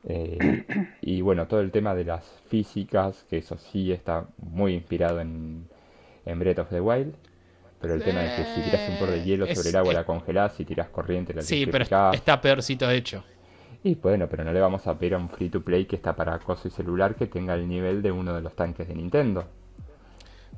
Eh, 0.05 0.65
y 1.03 1.21
bueno, 1.21 1.47
todo 1.47 1.61
el 1.61 1.71
tema 1.73 1.95
de 1.95 2.05
las 2.05 2.25
físicas, 2.49 3.25
que 3.29 3.39
eso 3.39 3.57
sí 3.59 3.93
está 3.93 4.27
muy 4.39 4.75
inspirado 4.75 5.21
en, 5.21 5.67
en 6.27 6.39
Breath 6.39 6.61
of 6.61 6.71
the 6.71 6.81
Wild. 6.81 7.15
Pero 7.85 7.95
el 7.95 8.03
tema 8.03 8.25
es 8.25 8.33
que 8.33 8.55
si 8.55 8.71
tiras 8.71 8.89
un 8.89 8.97
por 8.99 9.11
de 9.11 9.23
hielo 9.25 9.45
Es- 9.47 9.57
sobre 9.57 9.69
el 9.71 9.77
agua 9.77 9.93
es- 9.93 9.99
la 9.99 10.05
congelás, 10.05 10.55
si 10.55 10.65
tiras 10.65 10.89
corriente 10.89 11.33
la 11.35 11.43
Sí, 11.43 11.67
pero 11.67 11.85
está 12.13 12.41
peorcito 12.41 12.91
hecho. 12.91 13.23
Y 13.83 13.95
bueno, 13.97 14.27
pero 14.29 14.45
no 14.45 14.53
le 14.53 14.61
vamos 14.61 14.87
a 14.87 14.99
pedir 14.99 15.15
a 15.15 15.19
un 15.19 15.29
free 15.29 15.51
to 15.51 15.63
play 15.63 15.85
que 15.85 15.97
está 15.97 16.17
para 16.17 16.35
acoso 16.35 16.67
y 16.69 16.71
celular 16.71 17.15
que 17.15 17.27
tenga 17.27 17.55
el 17.55 17.69
nivel 17.69 18.01
de 18.01 18.11
uno 18.11 18.35
de 18.35 18.41
los 18.41 18.55
tanques 18.57 18.89
de 18.89 18.95
Nintendo. 18.95 19.47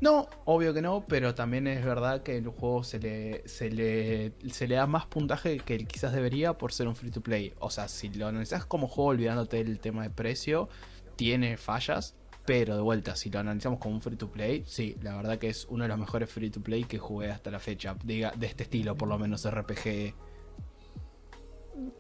No, 0.01 0.29
obvio 0.45 0.75
que 0.75 0.83
no, 0.83 1.05
pero 1.09 1.35
también 1.35 1.67
es 1.67 1.83
verdad 1.85 2.23
que 2.23 2.37
el 2.37 2.47
juego 2.49 2.85
se 2.85 2.99
le, 2.99 3.49
se 3.49 3.71
le, 3.71 4.33
se 4.51 4.69
le 4.69 4.75
da 4.77 4.87
más 4.87 5.07
puntaje 5.07 5.59
que 5.59 5.79
quizás 5.87 6.13
debería 6.13 6.53
por 6.53 6.73
ser 6.73 6.87
un 6.87 6.95
free 6.95 7.11
to 7.11 7.23
play. 7.23 7.55
O 7.61 7.71
sea, 7.71 7.89
si 7.89 8.11
lo 8.11 8.27
analizas 8.29 8.67
como 8.67 8.89
juego 8.89 9.11
olvidándote 9.11 9.57
del 9.65 9.81
tema 9.81 10.03
de 10.03 10.11
precio, 10.11 10.69
tiene 11.17 11.57
fallas, 11.57 12.15
pero 12.47 12.77
de 12.77 12.83
vuelta, 12.83 13.17
si 13.17 13.29
lo 13.31 13.41
analizamos 13.41 13.81
como 13.81 13.97
un 13.97 14.01
free 14.01 14.17
to 14.17 14.31
play, 14.31 14.63
sí, 14.67 14.97
la 15.03 15.17
verdad 15.17 15.39
que 15.39 15.49
es 15.49 15.67
uno 15.69 15.83
de 15.83 15.89
los 15.89 15.99
mejores 15.99 16.31
free 16.31 16.51
to 16.51 16.61
play 16.61 16.85
que 16.85 16.99
jugué 16.99 17.31
hasta 17.31 17.51
la 17.51 17.59
fecha, 17.59 17.97
diga, 18.05 18.33
de 18.37 18.47
este 18.47 18.63
estilo, 18.63 18.97
por 18.97 19.09
lo 19.09 19.19
menos 19.19 19.51
RPG. 19.51 20.15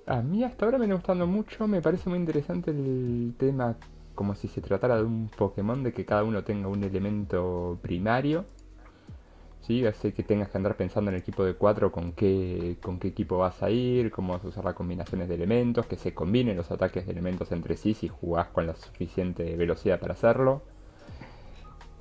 A 0.07 0.23
mí 0.23 0.45
hasta 0.45 0.65
ahora 0.65 0.79
me 0.79 0.85
viene 0.85 0.95
gustando 0.95 1.26
mucho, 1.26 1.67
me 1.67 1.83
parece 1.83 2.09
muy 2.09 2.19
interesante 2.19 2.71
el 2.71 3.35
tema 3.37 3.76
como 4.15 4.35
si 4.35 4.49
se 4.49 4.61
tratara 4.62 4.97
de 4.97 5.03
un 5.03 5.29
Pokémon, 5.29 5.83
de 5.83 5.93
que 5.93 6.05
cada 6.05 6.25
uno 6.25 6.43
tenga 6.43 6.69
un 6.69 6.83
elemento 6.83 7.79
primario. 7.83 8.47
Sí, 9.66 9.85
hace 9.85 10.14
que 10.14 10.23
tengas 10.23 10.49
que 10.49 10.58
andar 10.58 10.76
pensando 10.76 11.11
en 11.11 11.16
el 11.16 11.23
equipo 11.23 11.44
de 11.44 11.54
4 11.54 11.90
con 11.90 12.12
qué, 12.12 12.76
con 12.80 13.00
qué 13.00 13.08
equipo 13.08 13.38
vas 13.38 13.64
a 13.64 13.70
ir, 13.70 14.12
cómo 14.12 14.35
vas 14.35 14.44
a 14.44 14.49
usar 14.49 14.64
las 14.64 14.75
combinaciones 14.75 15.28
de 15.28 15.35
elementos, 15.35 15.87
que 15.87 15.96
se 15.96 16.14
combinen 16.14 16.56
los 16.56 16.70
ataques 16.70 17.04
de 17.04 17.11
elementos 17.11 17.50
entre 17.50 17.76
sí 17.76 17.92
si 17.92 18.06
jugás 18.06 18.46
con 18.49 18.68
la 18.68 18.76
suficiente 18.76 19.56
velocidad 19.56 19.99
para 19.99 20.12
hacerlo. 20.12 20.62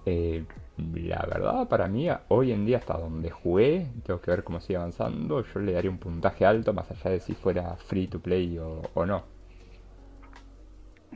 Eh, 0.06 0.46
la 0.78 1.26
verdad, 1.26 1.68
para 1.68 1.88
mí, 1.88 2.08
hoy 2.28 2.52
en 2.52 2.68
día, 2.68 2.78
hasta 2.78 3.00
donde 3.00 3.32
jugué, 3.32 3.88
tengo 4.06 4.22
que 4.22 4.30
ver 4.30 4.44
cómo 4.44 4.60
sigue 4.60 4.78
avanzando. 4.78 5.44
Yo 5.44 5.60
le 5.60 5.74
daría 5.74 5.90
un 5.90 5.98
puntaje 5.98 6.46
alto, 6.46 6.72
más 6.72 6.92
allá 6.92 7.10
de 7.10 7.20
si 7.20 7.34
fuera 7.34 7.78
free 7.78 8.06
to 8.06 8.20
play 8.20 8.60
o, 8.60 9.06
no. 9.08 9.24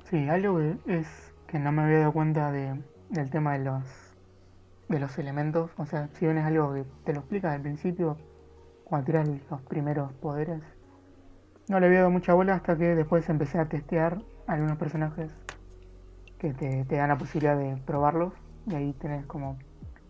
Sí, 0.05 0.27
algo 0.27 0.59
es 0.87 1.31
que 1.45 1.59
no 1.59 1.71
me 1.71 1.83
había 1.83 1.99
dado 1.99 2.13
cuenta 2.13 2.51
de, 2.51 2.73
del 3.11 3.29
tema 3.29 3.53
de 3.55 3.65
los 3.65 4.08
de 4.89 4.99
los 4.99 5.17
elementos. 5.17 5.71
O 5.77 5.85
sea, 5.85 6.09
si 6.13 6.25
bien 6.25 6.37
es 6.37 6.45
algo 6.45 6.73
que 6.73 6.83
te 7.05 7.13
lo 7.13 7.19
explica 7.19 7.53
al 7.53 7.61
principio, 7.61 8.17
cuando 8.83 9.05
tiras 9.05 9.29
los 9.49 9.61
primeros 9.61 10.11
poderes. 10.13 10.61
No 11.69 11.79
le 11.79 11.85
había 11.85 11.99
dado 11.99 12.11
mucha 12.11 12.33
bola 12.33 12.55
hasta 12.55 12.75
que 12.75 12.95
después 12.95 13.29
empecé 13.29 13.59
a 13.59 13.69
testear 13.69 14.21
algunos 14.47 14.77
personajes 14.77 15.29
que 16.39 16.53
te, 16.53 16.83
te 16.85 16.95
dan 16.95 17.09
la 17.09 17.17
posibilidad 17.17 17.55
de 17.55 17.77
probarlos. 17.77 18.33
Y 18.65 18.75
ahí 18.75 18.93
tenés 18.93 19.25
como, 19.27 19.57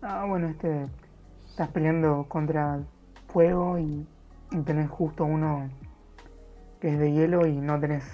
ah, 0.02 0.26
bueno, 0.28 0.48
este 0.48 0.88
estás 1.50 1.70
peleando 1.70 2.26
contra 2.30 2.80
fuego 3.28 3.78
y, 3.78 4.08
y 4.52 4.62
tenés 4.62 4.90
justo 4.90 5.26
uno 5.26 5.70
que 6.80 6.94
es 6.94 7.00
de 7.00 7.12
hielo 7.12 7.46
y 7.46 7.58
no 7.58 7.80
tenés, 7.80 8.06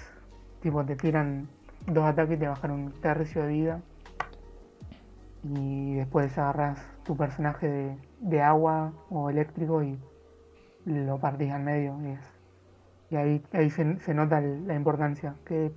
tipo, 0.60 0.84
te 0.84 0.96
tiran 0.96 1.48
dos 1.86 2.04
ataques 2.04 2.36
y 2.36 2.40
te 2.40 2.48
bajan 2.48 2.72
un 2.72 2.92
tercio 3.00 3.42
de 3.42 3.48
vida. 3.48 3.80
Y 5.54 5.94
después 5.96 6.36
agarras 6.38 6.78
tu 7.04 7.16
personaje 7.16 7.68
de, 7.68 7.98
de 8.20 8.42
agua 8.42 8.92
o 9.10 9.30
eléctrico 9.30 9.82
y 9.82 9.98
lo 10.86 11.18
partís 11.20 11.52
al 11.52 11.62
medio. 11.62 11.96
Y, 12.02 12.12
es- 12.12 12.32
y 13.10 13.16
ahí, 13.16 13.42
ahí 13.52 13.70
se, 13.70 14.00
se 14.00 14.14
nota 14.14 14.40
la 14.40 14.74
importancia. 14.74 15.36
Que 15.46 15.72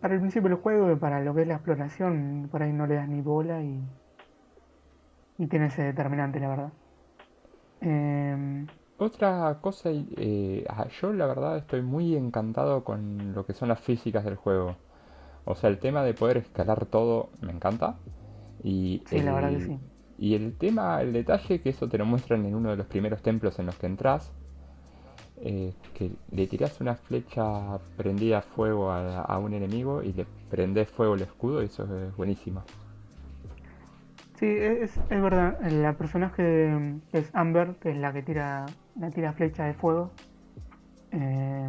para 0.00 0.14
el 0.14 0.20
principio 0.20 0.48
del 0.50 0.58
juego 0.58 0.90
y 0.90 0.96
para 0.96 1.20
lo 1.20 1.34
que 1.36 1.42
es 1.42 1.46
la 1.48 1.54
exploración, 1.54 2.48
por 2.50 2.62
ahí 2.64 2.72
no 2.72 2.86
le 2.88 2.96
das 2.96 3.08
ni 3.08 3.20
bola 3.20 3.62
y, 3.62 3.80
y 5.38 5.46
tiene 5.46 5.66
ese 5.68 5.82
determinante, 5.84 6.38
la 6.38 6.48
verdad. 6.48 6.72
Em, 7.80 8.66
Otra 8.98 9.58
cosa, 9.62 9.88
eh, 9.92 10.64
ah, 10.68 10.88
yo 11.00 11.12
la 11.12 11.26
verdad 11.26 11.56
estoy 11.56 11.82
muy 11.82 12.14
encantado 12.16 12.84
con 12.84 13.32
lo 13.32 13.46
que 13.46 13.54
son 13.54 13.68
las 13.68 13.80
físicas 13.80 14.24
del 14.24 14.36
juego. 14.36 14.76
O 15.44 15.54
sea, 15.56 15.70
el 15.70 15.78
tema 15.80 16.02
de 16.04 16.14
poder 16.14 16.38
escalar 16.38 16.86
todo 16.86 17.30
me 17.40 17.52
encanta. 17.52 17.98
Y 18.62 19.02
Sí, 19.06 19.20
la 19.22 19.32
verdad 19.34 19.50
que 19.50 19.56
el- 19.56 19.66
sí. 19.66 19.78
Y 20.20 20.34
el 20.34 20.52
tema, 20.56 21.00
el 21.00 21.12
detalle, 21.12 21.60
que 21.60 21.68
eso 21.68 21.88
te 21.88 21.96
lo 21.96 22.04
muestran 22.04 22.44
en 22.44 22.54
uno 22.54 22.70
de 22.70 22.76
los 22.76 22.86
primeros 22.86 23.22
templos 23.22 23.58
en 23.60 23.66
los 23.66 23.76
que 23.76 23.86
entras, 23.86 24.32
eh, 25.42 25.72
que 25.94 26.10
le 26.32 26.46
tirás 26.48 26.80
una 26.80 26.96
flecha 26.96 27.78
prendida 27.96 28.38
a 28.38 28.42
fuego 28.42 28.90
a, 28.90 29.22
a 29.22 29.38
un 29.38 29.54
enemigo 29.54 30.02
y 30.02 30.12
le 30.12 30.26
prendés 30.50 30.88
fuego 30.88 31.14
el 31.14 31.22
escudo 31.22 31.62
y 31.62 31.66
eso 31.66 31.84
es 31.84 32.16
buenísimo. 32.16 32.62
Sí, 34.38 34.46
es, 34.46 34.96
es 34.96 35.22
verdad. 35.22 35.58
La 35.62 35.92
personaje 35.94 36.72
es 37.12 37.30
Amber, 37.34 37.74
que 37.80 37.90
es 37.90 37.96
la 37.96 38.12
que 38.12 38.22
tira 38.22 38.66
la 38.96 39.10
tira 39.10 39.32
flecha 39.32 39.64
de 39.64 39.74
fuego. 39.74 40.10
Eh, 41.12 41.68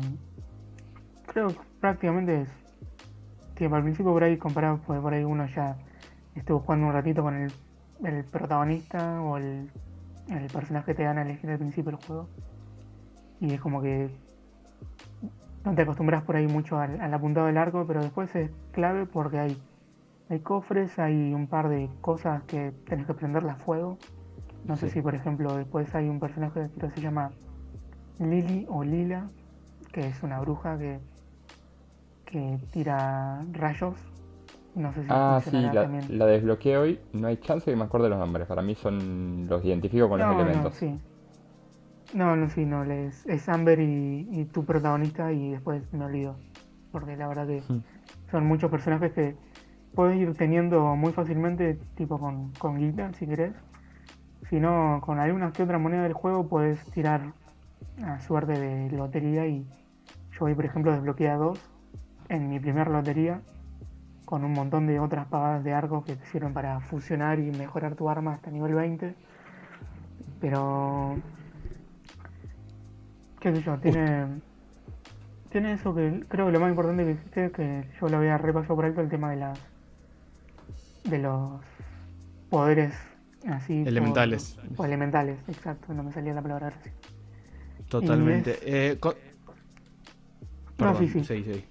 creo 1.28 1.50
que 1.54 1.60
prácticamente 1.80 2.42
es. 2.42 2.50
Tipo, 3.56 3.76
al 3.76 3.84
principio 3.84 4.12
por 4.14 4.24
ahí 4.24 4.38
comparado, 4.38 4.80
pues 4.86 5.02
por 5.02 5.14
ahí 5.14 5.24
uno 5.24 5.46
ya 5.48 5.76
estuvo 6.36 6.60
jugando 6.60 6.88
un 6.88 6.94
ratito 6.94 7.22
con 7.22 7.36
el, 7.36 7.52
el 8.04 8.24
protagonista 8.26 9.22
o 9.22 9.38
el, 9.38 9.70
el 10.30 10.48
personaje 10.48 10.88
que 10.88 10.96
te 10.96 11.04
dan 11.04 11.18
a 11.18 11.24
elegir 11.24 11.50
al 11.50 11.60
principio 11.60 11.92
del 11.92 12.06
juego. 12.06 12.28
Y 13.40 13.54
es 13.54 13.62
como 13.62 13.82
que 13.82 14.10
no 15.66 15.76
te 15.76 15.82
acostumbras 15.82 16.24
por 16.24 16.36
ahí 16.36 16.48
mucho 16.48 16.80
al, 16.80 17.00
al 17.00 17.14
apuntado 17.14 17.48
del 17.48 17.58
arco, 17.58 17.86
pero 17.88 18.02
después 18.02 18.34
es 18.36 18.52
clave 18.72 19.06
porque 19.06 19.40
hay 19.40 19.58
hay 20.30 20.42
cofres, 20.42 21.00
hay 21.00 21.34
un 21.34 21.48
par 21.48 21.70
de 21.70 21.90
cosas 22.02 22.44
que 22.44 22.72
tenés 22.88 23.08
que 23.08 23.16
prenderla 23.16 23.54
a 23.54 23.56
fuego. 23.56 23.98
No 24.64 24.78
sé 24.78 24.90
si, 24.90 25.02
por 25.02 25.16
ejemplo, 25.16 25.56
después 25.56 25.94
hay 25.96 26.08
un 26.08 26.20
personaje 26.20 26.68
que 26.68 26.70
creo 26.76 26.90
que 26.90 26.96
se 26.98 27.02
llama 27.02 27.32
Lily 28.20 28.68
o 28.70 28.84
Lila, 28.84 29.28
que 29.92 30.08
es 30.08 30.22
una 30.22 30.40
bruja 30.40 30.78
que, 30.78 31.00
que 32.26 32.60
tira 32.72 33.44
rayos. 33.54 33.98
No 34.80 34.94
sé 34.94 35.02
si 35.04 35.10
Ah, 35.10 35.42
sí, 35.44 35.52
la, 36.18 36.26
desbloqueé 36.28 36.78
hoy. 36.78 37.00
No 37.14 37.28
hay 37.28 37.38
chance 37.38 37.70
que 37.70 37.76
me 37.76 37.84
acuerde 37.84 38.10
los 38.10 38.20
nombres. 38.20 38.48
Para 38.48 38.62
mí 38.62 38.76
son 38.76 39.48
los 39.50 39.64
identifico 39.66 40.08
con 40.10 40.20
los 40.20 40.32
elementos. 40.32 40.74
no, 40.74 40.80
sí. 40.80 41.00
No, 42.14 42.36
no, 42.36 42.50
sí, 42.50 42.66
no, 42.66 42.84
les- 42.86 43.26
es 43.28 43.48
Amber 43.50 43.80
y, 43.80 44.28
y 44.32 44.46
tu 44.46 44.66
protagonista 44.66 45.32
y 45.32 45.52
después 45.52 45.84
me 45.94 46.06
olvido. 46.06 46.36
Porque 46.92 47.16
la 47.16 47.28
verdad 47.28 47.48
que 47.48 47.62
Hmm. 47.70 47.80
son 48.32 48.46
muchos 48.48 48.72
personajes 48.72 49.12
que 49.14 49.36
puedes 49.94 50.18
ir 50.18 50.34
teniendo 50.36 50.96
muy 50.96 51.14
fácilmente, 51.14 51.78
tipo 51.96 52.20
con, 52.20 52.52
con 52.54 52.78
guita, 52.78 53.14
si 53.14 53.28
querés. 53.28 53.54
Si 54.50 54.60
no, 54.60 55.02
con 55.06 55.20
alguna 55.20 55.54
que 55.54 55.64
otra 55.64 55.78
moneda 55.78 56.04
del 56.04 56.14
juego 56.14 56.48
puedes 56.50 56.84
tirar 56.92 57.34
a 58.04 58.20
suerte 58.22 58.54
de 58.58 58.90
lotería 58.98 59.46
y 59.48 59.66
yo 60.32 60.46
hoy, 60.46 60.56
por 60.56 60.66
ejemplo, 60.66 60.92
desbloqueé 60.92 61.30
a 61.30 61.38
dos 61.38 61.60
en 62.30 62.50
mi 62.50 62.60
primer 62.60 62.88
lotería 62.90 63.42
con 64.30 64.44
un 64.44 64.54
montón 64.54 64.86
de 64.86 65.00
otras 65.00 65.26
pagadas 65.26 65.64
de 65.64 65.74
arco 65.74 66.04
que 66.06 66.16
te 66.16 66.24
sirven 66.28 66.54
para 66.54 66.80
fusionar 66.82 67.40
y 67.40 67.50
mejorar 67.50 67.96
tu 67.96 68.12
arma 68.12 68.34
hasta 68.36 68.52
nivel 68.52 68.76
20. 68.76 69.16
Pero... 70.40 71.18
qué 73.40 73.52
sé 73.52 73.64
yo, 73.64 73.76
tiene... 73.80 74.28
Tiene 75.50 75.74
eso 75.74 75.96
que 75.96 76.24
creo 76.30 76.46
que 76.46 76.52
lo 76.52 76.60
más 76.60 76.70
importante 76.70 77.06
que 77.06 77.12
existe, 77.14 77.50
que 77.52 77.84
yo 78.00 78.08
lo 78.08 78.18
había 78.18 78.38
repasado 78.38 78.76
por 78.76 78.86
alto, 78.86 79.02
el 79.02 79.10
tema 79.10 79.32
de 79.32 79.38
las 79.38 79.58
de 81.06 81.18
los 81.18 81.60
poderes 82.52 82.94
así 83.50 83.82
Elementales. 83.84 84.60
o 84.78 84.86
elementales, 84.86 85.40
exacto, 85.48 85.92
no 85.92 86.04
me 86.04 86.12
salía 86.12 86.36
la 86.36 86.44
palabra 86.44 86.70
recién. 86.70 86.94
Totalmente. 87.90 88.52
es- 88.52 88.94
Eh, 88.94 89.00
co- 89.00 89.16
No, 89.16 89.56
Perdón, 90.78 90.98
sí, 91.00 91.08
sí. 91.08 91.24
sí, 91.24 91.44
sí. 91.44 91.66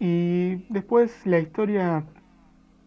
Y 0.00 0.64
después 0.72 1.24
la 1.26 1.38
historia, 1.38 2.04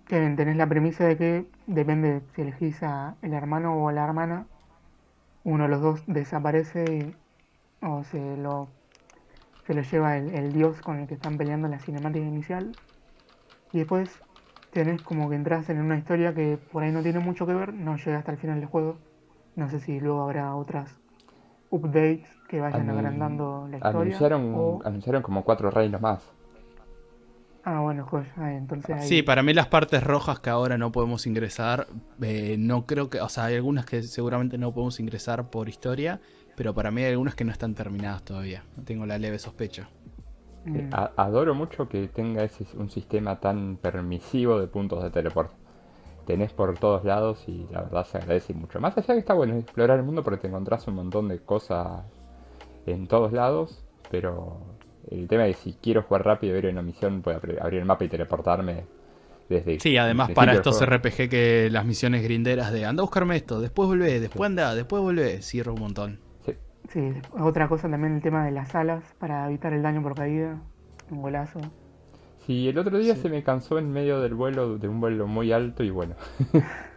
que 0.06 0.18
tenés 0.38 0.58
la 0.58 0.70
premisa 0.70 1.06
de 1.06 1.18
que 1.18 1.48
depende 1.68 2.24
si 2.36 2.42
elegís 2.44 2.84
a 2.84 3.18
el 3.22 3.34
hermano 3.34 3.76
o 3.76 3.90
a 3.90 3.94
la 3.94 4.04
hermana, 4.06 4.48
uno 5.44 5.64
de 5.66 5.70
los 5.70 5.82
dos 5.82 6.04
desaparece 6.08 7.16
y- 7.82 7.86
o 7.86 8.04
se 8.06 8.38
lo, 8.38 8.74
se 9.68 9.74
lo 9.76 9.82
lleva 9.84 10.18
el, 10.18 10.30
el 10.36 10.54
dios 10.54 10.82
con 10.84 11.00
el 11.00 11.08
que 11.08 11.16
están 11.16 11.38
peleando 11.38 11.68
en 11.68 11.72
la 11.74 11.80
cinemática 11.80 12.26
inicial. 12.26 12.76
Y 13.74 13.80
después 13.80 14.22
tenés 14.72 15.02
como 15.02 15.30
que 15.30 15.36
entras 15.36 15.70
en 15.70 15.82
una 15.82 15.98
historia 15.98 16.34
que 16.34 16.58
por 16.72 16.84
ahí 16.84 16.92
no 16.92 17.04
tiene 17.04 17.20
mucho 17.20 17.46
que 17.46 17.54
ver, 17.54 17.74
no 17.74 17.98
llega 17.98 18.20
hasta 18.20 18.32
el 18.32 18.38
final 18.38 18.60
del 18.62 18.70
juego. 18.70 19.00
No 19.56 19.70
sé 19.70 19.80
si 19.82 20.00
luego 20.00 20.22
habrá 20.24 20.56
otras 20.56 21.00
updates 21.70 22.28
que 22.48 22.62
vayan 22.62 22.90
agrandando 22.90 23.68
la 23.70 23.78
historia. 23.80 24.18
Anunciaron, 24.18 24.44
o- 24.56 24.80
anunciaron 24.84 25.22
como 25.22 25.44
cuatro 25.44 25.70
reinos 25.70 26.02
más. 26.02 26.22
Ah, 27.66 27.80
bueno. 27.80 28.06
Ah, 28.38 28.54
entonces 28.54 28.90
ahí- 28.96 29.08
Sí, 29.08 29.22
para 29.24 29.42
mí 29.42 29.54
las 29.54 29.68
partes 29.68 30.04
rojas 30.04 30.40
que 30.40 30.50
ahora 30.50 30.78
no 30.78 30.92
podemos 30.92 31.26
ingresar, 31.28 31.88
eh, 32.22 32.56
no 32.60 32.86
creo 32.86 33.10
que, 33.10 33.22
o 33.22 33.30
sea, 33.30 33.46
hay 33.46 33.56
algunas 33.56 33.86
que 33.86 34.04
seguramente 34.04 34.58
no 34.58 34.74
podemos 34.74 35.00
ingresar 35.00 35.50
por 35.50 35.70
historia, 35.70 36.20
pero 36.58 36.74
para 36.74 36.92
mí 36.92 37.02
hay 37.04 37.12
algunas 37.12 37.36
que 37.36 37.46
no 37.46 37.52
están 37.52 37.74
terminadas 37.74 38.24
todavía. 38.24 38.64
Tengo 38.86 39.06
la 39.06 39.18
leve 39.18 39.40
sospecha. 39.40 39.90
Eh, 40.66 40.70
Mm. 40.90 40.94
a- 40.94 41.12
adoro 41.18 41.56
mucho 41.56 41.88
que 41.90 42.08
tenga 42.10 42.44
ese, 42.44 42.66
un 42.78 42.90
sistema 42.90 43.40
tan 43.40 43.78
permisivo 43.78 44.60
de 44.60 44.68
puntos 44.68 45.02
de 45.04 45.10
teleport. 45.10 45.52
Tenés 46.26 46.54
por 46.54 46.78
todos 46.78 47.04
lados 47.04 47.44
y 47.48 47.66
la 47.72 47.82
verdad 47.82 48.06
se 48.06 48.18
agradece 48.18 48.54
mucho. 48.54 48.80
Más 48.80 48.98
allá 48.98 49.14
que 49.14 49.20
está 49.20 49.34
bueno 49.34 49.56
explorar 49.56 50.00
el 50.00 50.06
mundo 50.06 50.24
porque 50.24 50.40
te 50.40 50.48
encontrás 50.48 50.88
un 50.88 50.96
montón 50.96 51.28
de 51.28 51.40
cosas 51.40 52.04
en 52.86 53.08
todos 53.08 53.34
lados, 53.34 53.84
pero 54.10 54.58
el 55.12 55.28
tema 55.28 55.48
es 55.48 55.58
que 55.58 55.64
si 55.64 55.78
quiero 55.82 56.04
jugar 56.04 56.26
rápido, 56.26 56.58
ir 56.58 56.68
a 56.68 56.70
una 56.70 56.82
misión, 56.82 57.22
puedo 57.22 57.38
abrir 57.38 57.80
el 57.80 57.86
mapa 57.86 58.04
y 58.06 58.10
teleportarme 58.10 58.86
desde 59.50 59.80
Sí, 59.80 59.98
además 59.98 60.32
para 60.32 60.54
estos. 60.54 60.84
RPG 60.86 61.30
que 61.30 61.70
las 61.72 61.86
misiones 61.86 62.24
grinderas 62.24 62.72
de 62.72 62.86
anda 62.86 63.02
a 63.02 63.06
buscarme 63.06 63.36
esto, 63.36 63.60
después 63.62 63.88
volvé, 63.88 64.20
después 64.20 64.48
anda, 64.50 64.74
después 64.76 65.02
volvé, 65.02 65.42
sirve 65.42 65.72
un 65.72 65.80
montón. 65.82 66.20
Sí. 66.46 66.54
Sí, 66.90 67.12
otra 67.40 67.68
cosa 67.68 67.90
también 67.90 68.16
el 68.16 68.22
tema 68.22 68.46
de 68.46 68.52
las 68.52 68.74
alas 68.76 69.04
para 69.20 69.48
evitar 69.48 69.74
el 69.74 69.82
daño 69.84 70.02
por 70.02 70.16
caída. 70.16 70.62
Un 71.12 71.22
golazo. 71.22 71.60
Sí, 72.46 72.68
el 72.68 72.78
otro 72.78 72.98
día 72.98 73.16
Sí. 73.16 73.22
se 73.22 73.30
me 73.30 73.44
cansó 73.44 73.78
en 73.80 73.92
medio 73.92 74.20
del 74.20 74.34
vuelo, 74.34 74.78
de 74.78 74.88
un 74.88 75.00
vuelo 75.00 75.28
muy 75.28 75.52
alto 75.52 75.84
y 75.84 75.90
bueno. 75.90 76.16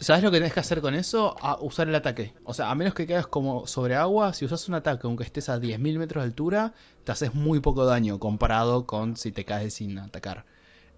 ¿Sabes 0.00 0.24
lo 0.24 0.32
que 0.32 0.38
tenés 0.38 0.52
que 0.52 0.60
hacer 0.60 0.80
con 0.80 0.94
eso? 0.94 1.36
A 1.40 1.58
usar 1.60 1.88
el 1.88 1.94
ataque. 1.94 2.34
O 2.44 2.54
sea, 2.54 2.70
a 2.70 2.74
menos 2.74 2.92
que 2.92 3.06
quedes 3.06 3.28
como 3.28 3.68
sobre 3.68 3.94
agua, 3.94 4.34
si 4.34 4.44
usas 4.44 4.68
un 4.68 4.74
ataque 4.74 5.06
aunque 5.06 5.22
estés 5.22 5.48
a 5.48 5.58
10.000 5.58 5.98
metros 5.98 6.22
de 6.22 6.26
altura, 6.26 6.74
te 7.04 7.12
haces 7.12 7.34
muy 7.34 7.60
poco 7.60 7.84
daño 7.84 8.18
comparado 8.18 8.84
con 8.84 9.16
si 9.16 9.30
te 9.30 9.44
caes 9.44 9.74
sin 9.74 9.98
atacar. 9.98 10.44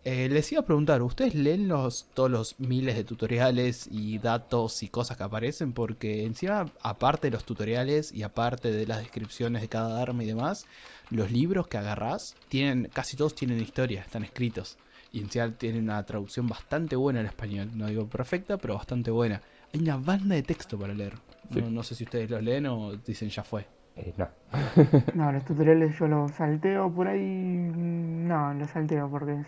Eh, 0.05 0.29
les 0.31 0.51
iba 0.53 0.63
a 0.63 0.65
preguntar, 0.65 1.03
¿ustedes 1.03 1.35
leen 1.35 1.69
los, 1.69 2.07
todos 2.15 2.31
los 2.31 2.59
miles 2.59 2.97
de 2.97 3.05
tutoriales 3.05 3.89
y 3.91 4.19
datos 4.19 4.83
y 4.83 4.89
cosas 4.89 5.19
que 5.19 5.25
aparecen? 5.25 5.75
Porque 5.75 6.25
encima, 6.25 6.65
aparte 6.81 7.27
de 7.27 7.33
los 7.33 7.45
tutoriales 7.45 8.11
y 8.13 8.23
aparte 8.23 8.71
de 8.73 8.87
las 8.87 9.01
descripciones 9.01 9.61
de 9.61 9.69
cada 9.69 10.01
arma 10.01 10.23
y 10.23 10.27
demás, 10.27 10.67
los 11.11 11.31
libros 11.31 11.69
que 11.69 11.77
agarrás, 11.77 12.37
tienen, 12.49 12.89
casi 12.91 13.19
todos 13.19 13.35
tienen 13.35 13.61
historia, 13.61 14.01
están 14.01 14.25
escritos. 14.25 14.79
Y 15.11 15.21
encima 15.21 15.51
tienen 15.51 15.85
una 15.85 16.05
traducción 16.05 16.47
bastante 16.47 16.97
buena 16.97 17.21
al 17.21 17.27
español. 17.27 17.71
No 17.75 17.87
digo 17.87 18.07
perfecta, 18.07 18.59
pero 18.59 18.75
bastante 18.75 19.11
buena. 19.11 19.41
Hay 19.73 19.81
una 19.81 19.97
banda 19.97 20.35
de 20.35 20.43
texto 20.43 20.79
para 20.79 20.95
leer. 20.95 21.15
Sí. 21.53 21.61
No, 21.63 21.71
no 21.71 21.83
sé 21.83 21.95
si 21.95 22.05
ustedes 22.05 22.31
los 22.31 22.43
leen 22.43 22.67
o 22.67 22.95
dicen 22.97 23.29
ya 23.31 23.43
fue. 23.43 23.67
Eh, 23.97 24.15
no. 24.17 24.29
No, 25.15 25.33
los 25.33 25.45
tutoriales 25.45 25.99
yo 25.99 26.07
los 26.09 26.33
salteo 26.33 26.93
por 26.93 27.09
ahí. 27.09 27.21
No, 27.21 28.55
los 28.55 28.71
salteo 28.71 29.11
porque 29.11 29.33
es, 29.33 29.47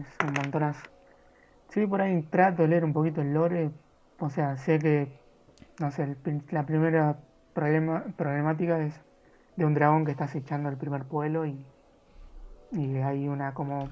es 0.00 0.06
un 0.26 0.32
montonazo. 0.34 0.88
Sí, 1.68 1.86
por 1.86 2.00
ahí 2.00 2.22
trato 2.22 2.62
de 2.62 2.68
leer 2.68 2.84
un 2.84 2.92
poquito 2.92 3.20
el 3.22 3.32
lore. 3.34 3.70
O 4.18 4.30
sea, 4.30 4.56
sé 4.56 4.78
que, 4.78 5.08
no 5.80 5.90
sé, 5.90 6.04
el 6.04 6.42
la 6.50 6.64
primera 6.64 7.18
problema, 7.54 8.04
problemática 8.16 8.80
es 8.80 8.94
de 9.56 9.64
un 9.64 9.74
dragón 9.74 10.04
que 10.04 10.12
está 10.12 10.24
acechando 10.24 10.68
el 10.68 10.76
primer 10.76 11.04
pueblo 11.04 11.44
y, 11.46 11.66
y 12.72 12.96
hay 12.96 13.28
una 13.28 13.52
como 13.54 13.88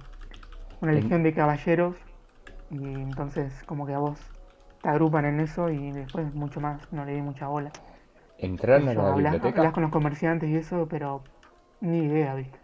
una 0.80 0.92
legión 0.92 1.22
de 1.22 1.34
caballeros 1.34 1.96
y 2.70 3.00
entonces 3.00 3.64
como 3.64 3.86
que 3.86 3.94
a 3.94 3.98
vos 3.98 4.18
te 4.82 4.88
agrupan 4.90 5.24
en 5.26 5.40
eso 5.40 5.70
y 5.70 5.92
después 5.92 6.32
mucho 6.34 6.60
más, 6.60 6.90
no 6.92 7.04
le 7.04 7.14
di 7.14 7.22
mucha 7.22 7.48
bola. 7.48 7.70
¿Entraron 8.38 8.88
a 8.88 8.94
la 8.94 9.12
biblioteca? 9.12 9.60
hablas 9.60 9.72
con 9.74 9.82
los 9.82 9.92
comerciantes 9.92 10.48
y 10.50 10.56
eso, 10.56 10.88
pero 10.88 11.22
ni 11.80 12.04
idea, 12.04 12.34
¿viste? 12.34 12.58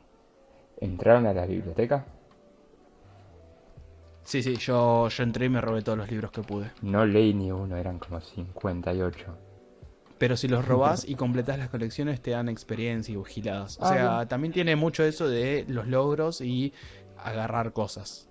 ¿Entraron 0.81 1.27
a 1.27 1.35
la 1.35 1.45
biblioteca? 1.47 2.07
Sí, 4.25 4.43
sí, 4.43 4.57
yo, 4.57 5.09
yo 5.09 5.23
entré 5.23 5.47
y 5.47 5.49
me 5.49 5.61
robé 5.61 5.83
todos 5.83 5.97
los 5.99 6.11
libros 6.11 6.33
que 6.33 6.43
pude. 6.43 6.71
No 6.83 7.05
leí 7.07 7.33
ni 7.35 7.53
uno, 7.53 7.77
eran 7.77 7.99
como 7.99 8.21
58. 8.21 9.37
Pero 10.19 10.37
si 10.37 10.49
los 10.49 10.65
robás 10.67 11.05
y 11.09 11.15
completás 11.15 11.59
las 11.59 11.69
colecciones 11.69 12.23
te 12.23 12.31
dan 12.33 12.49
experiencia 12.49 13.13
y 13.13 13.17
vigiladas. 13.17 13.79
O 13.81 13.85
Ah, 13.85 13.85
sea, 13.85 14.27
también 14.27 14.53
tiene 14.53 14.75
mucho 14.75 15.05
eso 15.05 15.29
de 15.29 15.65
los 15.69 15.87
logros 15.87 16.41
y 16.41 16.73
agarrar 17.27 17.73
cosas. 17.73 18.29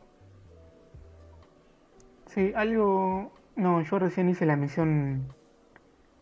Sí, 2.27 2.51
algo... 2.55 3.31
No, 3.55 3.81
yo 3.81 3.99
recién 3.99 4.29
hice 4.29 4.45
la 4.45 4.57
misión 4.57 5.27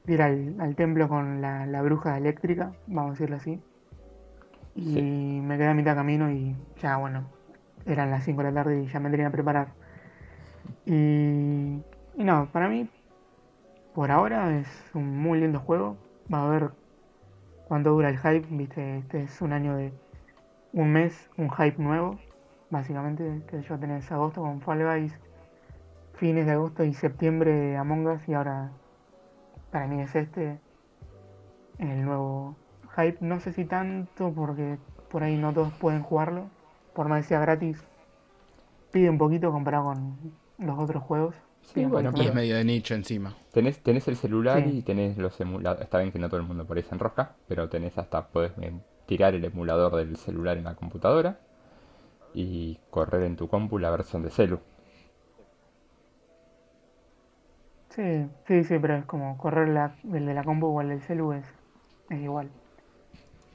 de 0.06 0.14
ir 0.14 0.22
al, 0.22 0.56
al 0.60 0.76
templo 0.76 1.08
con 1.08 1.42
la, 1.42 1.66
la 1.66 1.82
bruja 1.82 2.18
eléctrica, 2.18 2.74
vamos 2.88 3.10
a 3.10 3.14
decirlo 3.14 3.38
así. 3.38 3.60
Y 4.76 4.94
Sí. 4.94 5.02
me 5.44 5.58
quedé 5.58 5.68
a 5.70 5.74
mitad 5.74 5.96
camino 5.96 6.32
y 6.32 6.56
ya, 6.82 6.98
bueno, 6.98 7.26
eran 7.86 8.12
las 8.12 8.24
5 8.24 8.44
de 8.44 8.52
la 8.52 8.64
tarde 8.64 8.84
y 8.84 8.88
ya 8.88 9.00
me 9.00 9.10
tenía 9.10 9.28
que 9.28 9.32
preparar. 9.32 9.70
Y, 10.86 11.80
y 12.16 12.24
no, 12.24 12.48
para 12.52 12.70
mí, 12.70 12.88
por 13.96 14.12
ahora 14.12 14.58
es 14.60 14.68
un 14.94 15.18
muy 15.20 15.40
lindo 15.40 15.60
juego. 15.60 15.98
Va 16.32 16.46
a 16.46 16.50
ver 16.50 16.72
cuánto 17.68 17.92
dura 17.92 18.10
el 18.10 18.18
hype, 18.20 18.46
viste, 18.52 18.98
este 19.00 19.24
es 19.24 19.42
un 19.42 19.54
año 19.54 19.76
de 19.76 19.92
un 20.74 20.92
mes, 20.92 21.30
un 21.38 21.50
hype 21.50 21.82
nuevo, 21.82 22.20
básicamente, 22.74 23.42
que 23.48 23.62
yo 23.62 23.80
tenés 23.80 24.12
agosto 24.12 24.42
con 24.42 24.60
Fall 24.60 24.84
Guys, 24.84 25.18
fines 26.16 26.46
de 26.46 26.52
agosto 26.52 26.84
y 26.84 26.94
septiembre 26.94 27.78
Among 27.78 28.08
Us 28.08 28.28
y 28.28 28.34
ahora 28.34 28.72
para 29.72 29.88
mí 29.88 30.02
es 30.02 30.14
este 30.16 30.60
el 31.80 32.04
nuevo 32.04 32.56
hype, 32.96 33.18
no 33.22 33.40
sé 33.40 33.54
si 33.54 33.66
tanto 33.66 34.32
porque 34.34 34.78
por 35.10 35.24
ahí 35.24 35.38
no 35.38 35.54
todos 35.54 35.72
pueden 35.74 36.04
jugarlo, 36.04 36.46
por 36.94 37.08
más 37.08 37.22
que 37.22 37.30
sea 37.30 37.40
gratis, 37.40 37.84
pide 38.92 39.10
un 39.10 39.18
poquito 39.18 39.52
comparado 39.52 39.86
con 39.86 40.18
los 40.58 40.78
otros 40.78 41.04
juegos. 41.04 41.36
Sí, 41.62 41.86
bueno, 41.86 42.12
es 42.16 42.34
medio 42.34 42.58
de 42.58 42.66
nicho 42.66 42.94
encima. 42.94 43.34
Tenés, 43.54 43.82
tenés 43.82 44.08
el 44.08 44.18
celular 44.18 44.62
Sí. 44.64 44.80
y 44.80 44.82
tenés 44.82 45.18
los 45.18 45.40
emuladores. 45.40 45.86
Está 45.86 46.00
bien 46.00 46.12
que 46.12 46.20
no 46.20 46.28
todo 46.28 46.42
el 46.42 46.46
mundo 46.46 46.66
por 46.66 46.76
ahí 46.76 46.84
se 46.84 46.94
enrosca, 46.94 47.36
pero 47.48 47.70
tenés 47.70 47.98
hasta, 47.98 48.28
podés 48.28 48.52
em, 48.60 48.82
tirar 49.06 49.34
el 49.34 49.46
emulador 49.46 49.96
del 49.96 50.18
celular 50.18 50.58
en 50.58 50.66
la 50.66 50.76
computadora 50.76 51.40
y 52.34 52.80
correr 52.90 53.24
en 53.24 53.36
tu 53.36 53.48
compu 53.48 53.78
la 53.80 53.92
versión 53.92 54.24
de 54.24 54.30
celu. 54.30 54.60
Sí, 57.90 58.28
sí, 58.48 58.64
sí, 58.64 58.80
pero 58.80 58.96
es 58.96 59.06
como 59.06 59.38
correr 59.38 59.70
la, 59.70 59.96
el 60.04 60.26
de 60.26 60.34
la 60.34 60.44
compu 60.44 60.68
o 60.68 60.82
el 60.82 60.90
del 60.90 61.02
celu 61.02 61.34
es, 61.34 61.46
es 62.10 62.20
igual. 62.20 62.50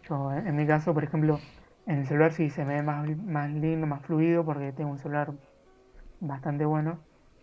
Yo, 0.09 0.33
en 0.33 0.57
mi 0.57 0.67
caso, 0.67 0.95
por 0.95 1.05
ejemplo, 1.05 1.39
en 1.87 1.99
el 1.99 2.07
celular 2.07 2.33
sí 2.33 2.49
se 2.51 2.65
ve 2.65 2.83
más, 2.83 3.07
más 3.19 3.51
lindo, 3.51 3.87
más 3.87 4.03
fluido, 4.03 4.45
porque 4.45 4.73
tengo 4.73 4.91
un 4.91 4.99
celular 4.99 5.33
bastante 6.21 6.65
bueno. 6.65 7.01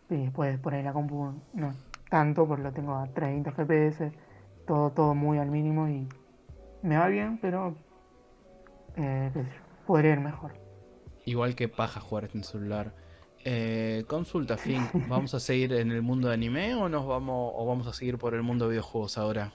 Y 0.10 0.24
después 0.24 0.58
por 0.60 0.74
ahí 0.74 0.84
la 0.84 0.94
compu 0.94 1.34
no 1.54 1.74
tanto, 2.10 2.48
porque 2.48 2.64
lo 2.64 2.72
tengo 2.72 2.96
a 2.96 3.08
30 3.08 3.50
FPS, 3.50 4.12
todo, 4.66 4.92
todo 4.92 5.16
muy 5.16 5.38
al 5.38 5.50
mínimo 5.50 5.90
y 5.90 6.08
me 6.82 6.98
va 6.98 7.08
bien, 7.08 7.40
pero 7.42 7.76
eh, 8.96 9.32
podría 9.86 10.14
ir 10.14 10.20
mejor. 10.20 10.65
Igual 11.26 11.56
que 11.56 11.68
paja 11.68 12.00
jugar 12.00 12.30
en 12.34 12.44
celular. 12.44 12.94
Eh, 13.44 14.06
consulta, 14.08 14.58
Fink, 14.58 14.90
¿vamos 15.08 15.34
a 15.34 15.40
seguir 15.40 15.74
en 15.74 15.92
el 15.92 16.02
mundo 16.02 16.28
de 16.30 16.34
anime 16.34 16.74
o 16.76 16.90
nos 16.90 17.06
vamos 17.06 17.54
o 17.56 17.66
vamos 17.66 17.88
a 17.88 17.94
seguir 17.94 18.18
por 18.18 18.34
el 18.34 18.42
mundo 18.42 18.66
de 18.66 18.72
videojuegos 18.72 19.18
ahora? 19.18 19.54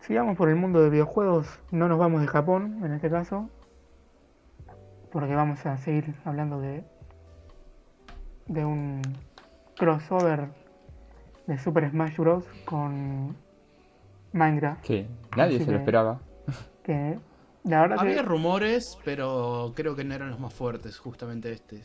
Sigamos 0.00 0.36
por 0.36 0.48
el 0.48 0.56
mundo 0.56 0.80
de 0.82 0.90
videojuegos, 0.90 1.46
no 1.70 1.88
nos 1.88 1.98
vamos 1.98 2.20
de 2.20 2.26
Japón 2.26 2.80
en 2.84 2.92
este 2.92 3.08
caso, 3.08 3.48
porque 5.12 5.34
vamos 5.34 5.64
a 5.64 5.76
seguir 5.76 6.14
hablando 6.24 6.60
de, 6.60 6.84
de 8.46 8.64
un 8.64 9.00
crossover 9.76 10.48
de 11.46 11.58
Super 11.58 11.88
Smash 11.90 12.16
Bros. 12.16 12.44
con 12.64 13.36
Minecraft, 14.32 14.84
Sí, 14.84 15.06
nadie 15.36 15.56
Así 15.56 15.64
se 15.66 15.70
lo 15.72 15.78
esperaba. 15.78 16.20
que 16.82 17.18
la 17.64 17.82
verdad 17.82 17.98
Había 18.00 18.16
que 18.16 18.22
rumores, 18.22 18.98
pero 19.04 19.72
creo 19.76 19.94
que 19.94 20.04
no 20.04 20.14
eran 20.14 20.30
los 20.30 20.40
más 20.40 20.52
fuertes, 20.52 20.98
justamente 20.98 21.52
este. 21.52 21.82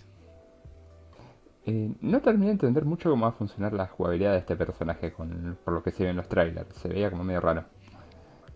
Eh, 1.66 1.92
no 2.00 2.22
terminé 2.22 2.46
de 2.48 2.52
entender 2.54 2.86
mucho 2.86 3.10
cómo 3.10 3.24
va 3.26 3.30
a 3.30 3.34
funcionar 3.34 3.74
la 3.74 3.88
jugabilidad 3.88 4.32
de 4.34 4.38
este 4.40 4.56
personaje 4.56 5.12
con, 5.12 5.58
por 5.66 5.74
lo 5.74 5.84
que 5.84 5.92
se 5.92 6.04
ve 6.04 6.12
en 6.12 6.16
los 6.16 6.30
trailers. 6.30 6.74
Se 6.78 6.88
veía 6.88 7.10
como 7.12 7.24
medio 7.24 7.42
raro. 7.42 7.66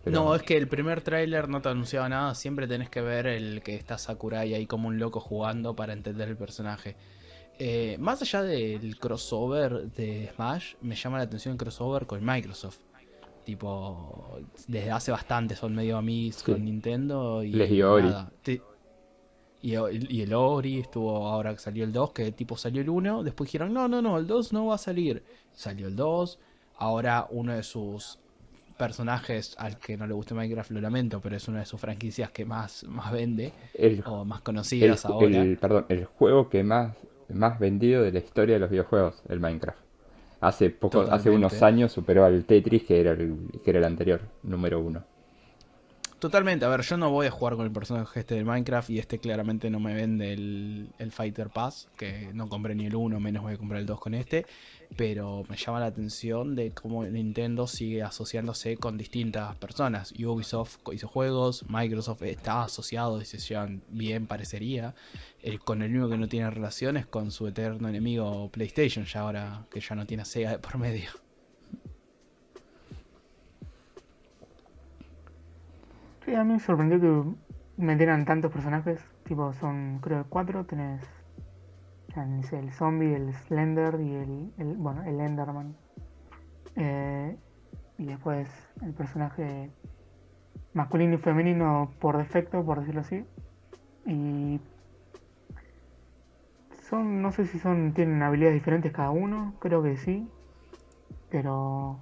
pero- 0.02 0.16
No, 0.18 0.34
es 0.34 0.42
que 0.42 0.56
el 0.56 0.66
primer 0.66 1.02
tráiler 1.02 1.48
no 1.48 1.60
te 1.60 1.68
anunciaba 1.68 2.08
nada, 2.08 2.34
siempre 2.34 2.66
tenés 2.66 2.88
que 2.88 3.02
ver 3.02 3.26
el 3.26 3.62
que 3.62 3.74
está 3.76 3.98
Sakurai 3.98 4.54
ahí 4.54 4.66
como 4.66 4.88
un 4.88 4.98
loco 4.98 5.20
jugando 5.20 5.76
para 5.76 5.92
entender 5.92 6.28
el 6.28 6.36
personaje. 6.36 6.96
Eh, 7.58 7.96
más 8.00 8.22
allá 8.22 8.42
del 8.42 8.98
crossover 8.98 9.92
de 9.92 10.30
Smash, 10.34 10.74
me 10.80 10.94
llama 10.96 11.18
la 11.18 11.24
atención 11.24 11.52
el 11.52 11.58
crossover 11.58 12.06
con 12.06 12.24
Microsoft. 12.24 12.78
Tipo, 13.44 14.38
desde 14.68 14.90
hace 14.92 15.10
bastante 15.10 15.56
son 15.56 15.74
medio 15.74 15.96
amigos 15.96 16.36
Sí. 16.36 16.52
con 16.52 16.64
Nintendo 16.64 17.42
y 17.42 17.52
Les 17.52 17.70
dio 17.70 17.92
Ori. 17.92 18.08
Te- 18.42 18.62
y, 19.62 19.74
y 20.16 20.22
el 20.22 20.34
Ori 20.34 20.80
estuvo 20.80 21.26
ahora 21.28 21.52
que 21.52 21.58
salió 21.58 21.84
el 21.84 21.92
2, 21.92 22.12
que 22.12 22.32
tipo 22.32 22.56
salió 22.56 22.82
el 22.82 22.88
1, 22.88 23.22
después 23.22 23.48
dijeron, 23.48 23.72
no, 23.72 23.88
no, 23.88 24.00
no, 24.02 24.16
el 24.18 24.26
2 24.26 24.52
no 24.52 24.66
va 24.66 24.76
a 24.76 24.78
salir. 24.78 25.22
Salió 25.52 25.86
el 25.88 25.96
2, 25.96 26.38
ahora 26.78 27.26
uno 27.30 27.52
de 27.54 27.62
sus 27.62 28.18
personajes 28.78 29.54
al 29.58 29.78
que 29.78 29.96
no 29.96 30.06
le 30.06 30.14
guste 30.14 30.34
Minecraft, 30.34 30.70
lo 30.72 30.80
lamento, 30.80 31.20
pero 31.20 31.36
es 31.36 31.46
una 31.46 31.60
de 31.60 31.66
sus 31.66 31.80
franquicias 31.80 32.30
que 32.30 32.44
más, 32.44 32.84
más 32.84 33.12
vende 33.12 33.52
el, 33.74 34.02
o 34.06 34.24
más 34.24 34.38
el, 34.38 34.44
conocidas 34.44 35.04
ahora. 35.04 35.42
el- 35.42 35.58
perdón, 35.58 35.86
el 35.88 36.04
juego 36.06 36.48
que 36.48 36.64
más, 36.64 36.96
más 37.28 37.58
vendido 37.60 38.02
de 38.02 38.10
la 38.12 38.18
historia 38.18 38.54
de 38.54 38.60
los 38.60 38.70
videojuegos, 38.70 39.22
el 39.28 39.38
Minecraft. 39.40 39.78
Hace 40.42 40.70
poco, 40.70 41.02
hace 41.02 41.30
unos 41.30 41.62
años 41.62 41.92
superó 41.92 42.24
al 42.24 42.44
Tetris, 42.44 42.82
que 42.82 43.00
era 43.00 43.12
el, 43.12 43.36
que 43.62 43.70
era 43.70 43.78
el 43.78 43.84
anterior, 43.84 44.22
número 44.42 44.80
uno. 44.80 45.04
Totalmente, 46.22 46.64
a 46.64 46.68
ver, 46.68 46.82
yo 46.82 46.96
no 46.96 47.10
voy 47.10 47.26
a 47.26 47.32
jugar 47.32 47.56
con 47.56 47.66
el 47.66 47.72
personaje 47.72 48.20
este 48.20 48.36
de 48.36 48.44
Minecraft 48.44 48.90
y 48.90 49.00
este 49.00 49.18
claramente 49.18 49.70
no 49.70 49.80
me 49.80 49.92
vende 49.92 50.32
el, 50.32 50.88
el 51.00 51.10
Fighter 51.10 51.50
Pass, 51.50 51.88
que 51.96 52.30
no 52.32 52.48
compré 52.48 52.76
ni 52.76 52.86
el 52.86 52.94
1, 52.94 53.18
menos 53.18 53.42
voy 53.42 53.54
a 53.54 53.56
comprar 53.56 53.80
el 53.80 53.86
2 53.86 53.98
con 53.98 54.14
este, 54.14 54.46
pero 54.96 55.42
me 55.48 55.56
llama 55.56 55.80
la 55.80 55.86
atención 55.86 56.54
de 56.54 56.70
cómo 56.70 57.04
Nintendo 57.04 57.66
sigue 57.66 58.04
asociándose 58.04 58.76
con 58.76 58.96
distintas 58.96 59.56
personas. 59.56 60.12
Ubisoft 60.12 60.76
hizo 60.92 61.08
juegos, 61.08 61.64
Microsoft 61.68 62.22
está 62.22 62.62
asociado 62.62 63.20
y 63.20 63.24
se 63.24 63.38
llevan 63.38 63.82
bien, 63.88 64.28
parecería. 64.28 64.94
El- 65.42 65.58
con 65.58 65.82
el 65.82 65.90
único 65.90 66.08
que 66.08 66.18
no 66.18 66.28
tiene 66.28 66.48
relaciones 66.50 67.04
con 67.04 67.32
su 67.32 67.48
eterno 67.48 67.88
enemigo 67.88 68.48
PlayStation, 68.52 69.06
ya 69.06 69.22
ahora 69.22 69.66
que 69.72 69.80
ya 69.80 69.96
no 69.96 70.06
tiene 70.06 70.24
Sega 70.24 70.52
de 70.52 70.58
por 70.60 70.78
medio. 70.78 71.21
Sí, 76.24 76.34
a 76.34 76.44
mí 76.44 76.54
me 76.54 76.60
sorprendió 76.60 77.00
que 77.00 77.22
metieran 77.76 78.24
tantos 78.24 78.52
personajes. 78.52 79.00
Tipo, 79.24 79.52
son 79.52 79.98
creo 80.00 80.22
que 80.24 80.28
cuatro. 80.30 80.64
Tenés 80.64 81.02
el 82.52 82.70
zombie, 82.72 83.14
el 83.14 83.32
Slender 83.34 84.00
y 84.00 84.14
el, 84.14 84.52
el- 84.58 84.76
bueno, 84.76 85.02
el 85.04 85.20
Enderman. 85.20 85.74
Eh, 86.76 87.36
y 87.98 88.06
después 88.06 88.48
el 88.82 88.92
personaje 88.92 89.70
masculino 90.74 91.14
y 91.14 91.18
femenino 91.18 91.90
por 92.00 92.18
defecto, 92.18 92.64
por 92.64 92.80
decirlo 92.80 93.00
así. 93.02 93.24
Y 94.06 94.60
son, 96.88 97.22
no 97.22 97.32
sé 97.32 97.46
si 97.46 97.58
son, 97.58 97.94
tienen 97.94 98.22
habilidades 98.22 98.54
diferentes 98.54 98.92
cada 98.92 99.10
uno, 99.10 99.54
creo 99.60 99.82
que 99.82 99.96
sí. 99.96 100.28
Pero 101.30 101.98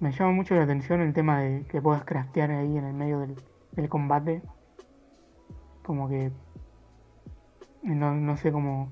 me 0.00 0.12
llama 0.12 0.32
mucho 0.32 0.54
la 0.54 0.62
atención 0.62 1.00
el 1.00 1.12
tema 1.12 1.40
de 1.40 1.64
que 1.66 1.80
puedas 1.80 2.04
craftear 2.04 2.50
ahí 2.50 2.76
en 2.76 2.84
el 2.84 2.94
medio 2.94 3.20
del, 3.20 3.88
combate. 3.88 4.42
Como 5.82 6.08
que 6.08 6.32
no, 7.82 8.14
no 8.14 8.36
sé 8.36 8.52
cómo. 8.52 8.90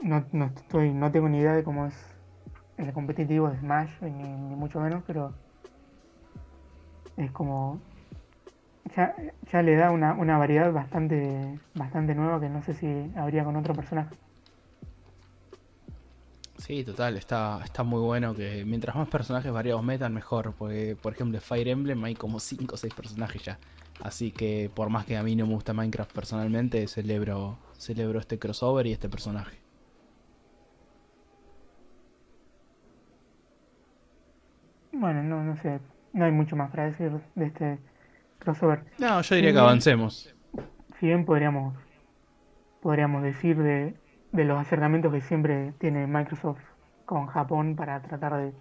No, 0.00 0.24
no 0.32 0.46
estoy, 0.46 0.92
no 0.92 1.12
tengo 1.12 1.28
ni 1.28 1.38
idea 1.38 1.54
de 1.54 1.64
cómo 1.64 1.86
es 1.86 1.94
el 2.76 2.92
competitivo 2.92 3.48
de 3.48 3.58
Smash, 3.58 4.00
ni, 4.02 4.10
ni 4.10 4.56
mucho 4.56 4.80
menos, 4.80 5.02
pero 5.06 5.32
es 7.16 7.30
como 7.30 7.80
ya, 8.96 9.14
ya 9.50 9.62
le 9.62 9.76
da 9.76 9.90
una, 9.90 10.14
una 10.14 10.38
variedad 10.38 10.72
bastante, 10.72 11.58
bastante 11.74 12.14
nueva 12.14 12.40
que 12.40 12.48
no 12.48 12.62
sé 12.62 12.74
si 12.74 13.12
habría 13.16 13.44
con 13.44 13.56
otro 13.56 13.74
personaje. 13.74 14.16
Sí, 16.62 16.84
total, 16.84 17.16
está, 17.16 17.60
está 17.64 17.82
muy 17.82 17.98
bueno 18.00 18.36
que 18.36 18.64
mientras 18.64 18.94
más 18.94 19.08
personajes 19.08 19.50
variados 19.50 19.82
metan, 19.82 20.14
mejor. 20.14 20.54
Porque, 20.56 20.96
por 21.00 21.12
ejemplo, 21.12 21.36
en 21.36 21.42
Fire 21.42 21.66
Emblem 21.66 22.04
hay 22.04 22.14
como 22.14 22.38
5 22.38 22.76
o 22.76 22.78
6 22.78 22.94
personajes 22.94 23.42
ya. 23.42 23.58
Así 24.00 24.30
que 24.30 24.70
por 24.72 24.88
más 24.88 25.04
que 25.04 25.16
a 25.16 25.24
mí 25.24 25.34
no 25.34 25.44
me 25.48 25.54
gusta 25.54 25.72
Minecraft 25.72 26.12
personalmente, 26.12 26.86
celebro, 26.86 27.58
celebro 27.76 28.20
este 28.20 28.38
crossover 28.38 28.86
y 28.86 28.92
este 28.92 29.08
personaje. 29.08 29.58
Bueno, 34.92 35.24
no, 35.24 35.42
no 35.42 35.56
sé, 35.56 35.80
no 36.12 36.24
hay 36.24 36.30
mucho 36.30 36.54
más 36.54 36.70
para 36.70 36.84
decir 36.84 37.10
de 37.34 37.44
este 37.44 37.78
crossover. 38.38 38.84
No, 38.98 39.20
yo 39.20 39.34
diría 39.34 39.52
que 39.52 39.58
avancemos. 39.58 40.32
Si 41.00 41.06
bien 41.06 41.24
podríamos, 41.24 41.74
podríamos 42.80 43.24
decir 43.24 43.58
de, 43.58 43.94
de 44.32 44.44
los 44.44 44.58
acercamientos 44.58 45.12
que 45.12 45.20
siempre 45.20 45.72
tiene 45.78 46.06
Microsoft 46.06 46.60
con 47.04 47.26
Japón 47.26 47.76
para 47.76 48.00
tratar 48.00 48.36
de 48.36 48.52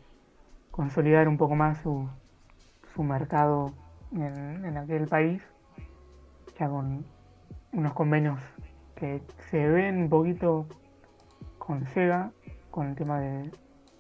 consolidar 0.70 1.28
un 1.28 1.38
poco 1.38 1.56
más 1.56 1.80
su, 1.80 2.08
su 2.94 3.04
mercado 3.04 3.74
en, 4.12 4.66
en 4.66 4.78
aquel 4.78 5.08
país, 5.08 5.42
ya 6.60 6.70
con 6.70 7.06
unos 7.72 7.94
convenios 7.94 8.40
que 8.96 9.22
se 9.50 9.68
ven 9.68 10.04
un 10.04 10.10
poquito 10.10 10.68
con 11.58 11.86
Sega, 11.88 12.32
con 12.70 12.88
el 12.88 12.96
tema 12.96 13.20
de 13.20 13.52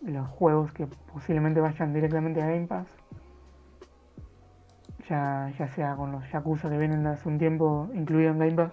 los 0.01 0.27
juegos 0.27 0.71
que 0.73 0.87
posiblemente 1.13 1.61
vayan 1.61 1.93
directamente 1.93 2.41
a 2.41 2.47
Game 2.47 2.67
Pass 2.67 2.87
ya, 5.11 5.51
ya 5.57 5.67
sea 5.67 5.95
con 5.95 6.11
los 6.11 6.31
Yakuza 6.31 6.69
que 6.69 6.77
vienen 6.77 7.05
hace 7.07 7.27
un 7.27 7.37
tiempo 7.37 7.89
incluidos 7.93 8.33
en 8.33 8.39
Game 8.39 8.53
Pass. 8.53 8.71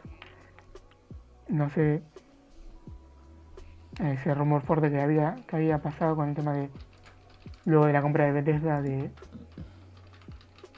No 1.48 1.68
sé 1.70 2.02
ese 3.98 4.34
rumor 4.34 4.62
fuerte 4.62 4.90
que 4.90 5.00
había, 5.00 5.36
que 5.46 5.56
había 5.56 5.78
pasado 5.78 6.16
con 6.16 6.28
el 6.28 6.34
tema 6.34 6.52
de 6.52 6.70
luego 7.64 7.86
de 7.86 7.92
la 7.92 8.02
compra 8.02 8.24
de 8.24 8.32
Bethesda 8.32 8.80
de 8.80 9.10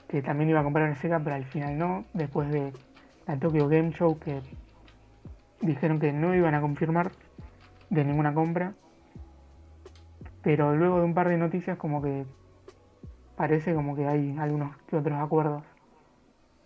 que 0.09 0.23
también 0.23 0.51
iba 0.51 0.61
a 0.61 0.65
comprar 0.65 0.95
Sega 0.97 1.21
pero 1.21 1.37
al 1.37 1.45
final 1.45 1.79
no, 1.79 2.05
después 2.15 2.51
de 2.51 2.73
la 3.27 3.39
Tokyo 3.39 3.69
Game 3.69 3.93
Show 3.93 4.19
que 4.19 4.41
dijeron 5.61 6.01
que 6.01 6.13
no 6.13 6.35
iban 6.35 6.55
a 6.55 6.61
confirmar 6.61 7.13
de 7.91 8.05
ninguna 8.05 8.35
compra 8.35 8.75
pero 10.43 10.75
luego 10.75 10.99
de 10.99 11.05
un 11.05 11.15
par 11.15 11.29
de 11.29 11.37
noticias 11.37 11.77
como 11.77 12.03
que 12.03 12.25
parece 13.37 13.75
como 13.75 13.95
que 13.95 14.07
hay 14.07 14.37
algunos 14.39 14.77
que 14.89 14.97
otros 14.97 15.19
acuerdos 15.19 15.63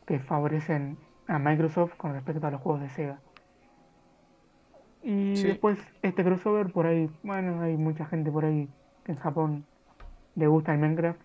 que 0.07 0.21
favorecen 0.21 0.97
a 1.27 1.39
Microsoft 1.39 1.97
con 1.97 2.13
respecto 2.13 2.47
a 2.47 2.51
los 2.51 2.61
juegos 2.61 2.83
de 2.83 2.89
Sega. 2.91 3.19
Y 5.05 5.37
Sí. 5.37 5.47
después 5.49 5.79
este 6.03 6.25
crossover 6.25 6.73
por 6.73 6.87
ahí, 6.87 7.11
bueno, 7.23 7.61
hay 7.61 7.77
mucha 7.77 8.07
gente 8.07 8.31
por 8.33 8.45
ahí 8.47 8.69
que 9.05 9.13
en 9.13 9.19
Japón 9.19 9.65
le 10.35 10.47
gusta 10.47 10.73
el 10.73 10.79
Minecraft, 10.81 11.21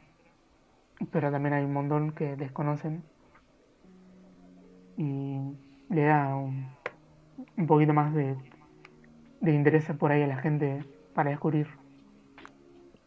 pero 1.11 1.31
también 1.31 1.53
hay 1.53 1.63
un 1.63 1.71
montón 1.73 2.11
que 2.11 2.35
desconocen 2.35 3.01
y 4.97 5.39
le 5.89 6.03
da 6.03 6.35
un, 6.35 6.67
un 7.57 7.67
poquito 7.67 7.93
más 7.93 8.13
de, 8.13 8.35
de 9.39 9.53
interés 9.53 9.85
por 9.97 10.11
ahí 10.11 10.21
a 10.23 10.27
la 10.27 10.37
gente 10.37 10.83
para 11.13 11.29
descubrir 11.29 11.67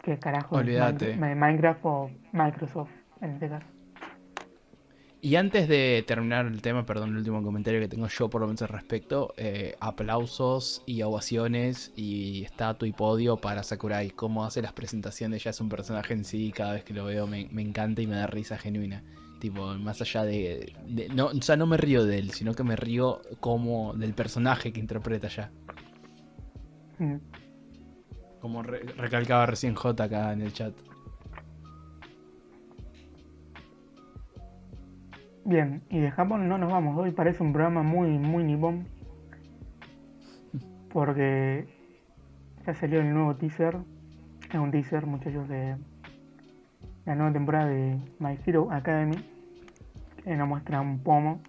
qué 0.03 0.19
carajo 0.19 0.57
es 0.57 0.63
Olvídate. 0.63 1.17
Minecraft- 1.19 1.37
Minecraft 1.37 1.81
o 1.85 2.11
Microsoft 2.33 2.91
en 3.21 3.31
este 3.33 3.49
caso. 3.51 3.67
Y 5.25 5.37
antes 5.37 5.69
de 5.69 6.05
terminar 6.05 6.47
el 6.47 6.61
tema, 6.63 6.85
perdón, 6.85 7.11
el 7.11 7.19
último 7.19 7.45
comentario 7.45 7.79
que 7.79 7.87
tengo 7.87 8.09
yo 8.09 8.29
por 8.29 8.41
lo 8.41 8.49
menos 8.49 8.61
al 8.63 8.71
respecto, 8.71 9.33
eh, 9.37 9.77
aplausos 9.79 10.83
y 10.85 11.01
ovaciones 11.03 11.93
y 11.95 12.43
estatua 12.43 12.89
y 12.89 12.93
podio 12.93 13.37
para 13.37 13.63
Sakurai. 13.63 14.11
Cómo 14.11 14.45
hace 14.45 14.61
las 14.63 14.73
presentaciones, 14.73 15.45
ya 15.45 15.51
es 15.51 15.61
un 15.61 15.69
personaje 15.69 16.13
en 16.13 16.25
sí, 16.25 16.51
cada 16.51 16.73
vez 16.73 16.83
que 16.83 16.93
lo 16.93 17.05
veo 17.05 17.29
me, 17.29 17.49
me 17.53 17.63
encanta 17.63 18.03
y 18.03 18.09
me 18.09 18.17
da 18.17 18.27
risa 18.27 18.59
genuina. 18.59 19.05
Tipo, 19.39 19.75
más 19.77 20.01
allá 20.01 20.25
de, 20.25 20.73
de- 20.89 21.09
no, 21.11 21.27
o 21.27 21.41
sea, 21.43 21.57
no 21.57 21.67
me 21.69 21.77
río 21.77 22.05
de 22.05 22.19
él, 22.19 22.33
sino 22.33 22.53
que 22.55 22.65
me 22.65 22.75
río 22.75 23.23
como 23.39 23.95
del 23.95 24.15
personaje 24.15 24.73
que 24.73 24.81
interpreta 24.81 25.29
ya. 25.29 25.53
Mm. 26.99 27.19
Como 28.41 28.65
re- 28.65 28.83
recalcaba 28.97 29.47
recién 29.47 29.77
J 29.77 30.03
acá 30.03 30.33
en 30.33 30.43
el 30.43 30.53
chat. 30.53 30.75
Bien, 35.45 35.83
y 35.91 35.99
de 35.99 36.11
Japón 36.11 36.49
no 36.49 36.57
nos 36.57 36.71
vamos. 36.71 36.97
Hoy 36.97 37.11
parece 37.11 37.43
un 37.43 37.53
programa 37.53 37.83
muy, 37.83 38.19
muy 38.19 38.45
nipón. 38.45 38.87
Porque 40.93 41.67
ya 42.65 42.75
salió 42.75 43.01
el 43.01 43.13
nuevo 43.13 43.35
teaser. 43.37 43.79
Es 44.49 44.55
un 44.55 44.71
teaser, 44.71 45.07
muchachos, 45.07 45.49
de 45.49 45.77
la 47.07 47.15
nueva 47.15 47.33
temporada 47.33 47.67
de 47.67 47.99
My 48.21 48.39
Hero 48.47 48.69
Academy. 48.71 49.17
Que 50.23 50.37
nos 50.37 50.47
muestra 50.47 50.81
un 50.81 51.01
pomo. 51.01 51.41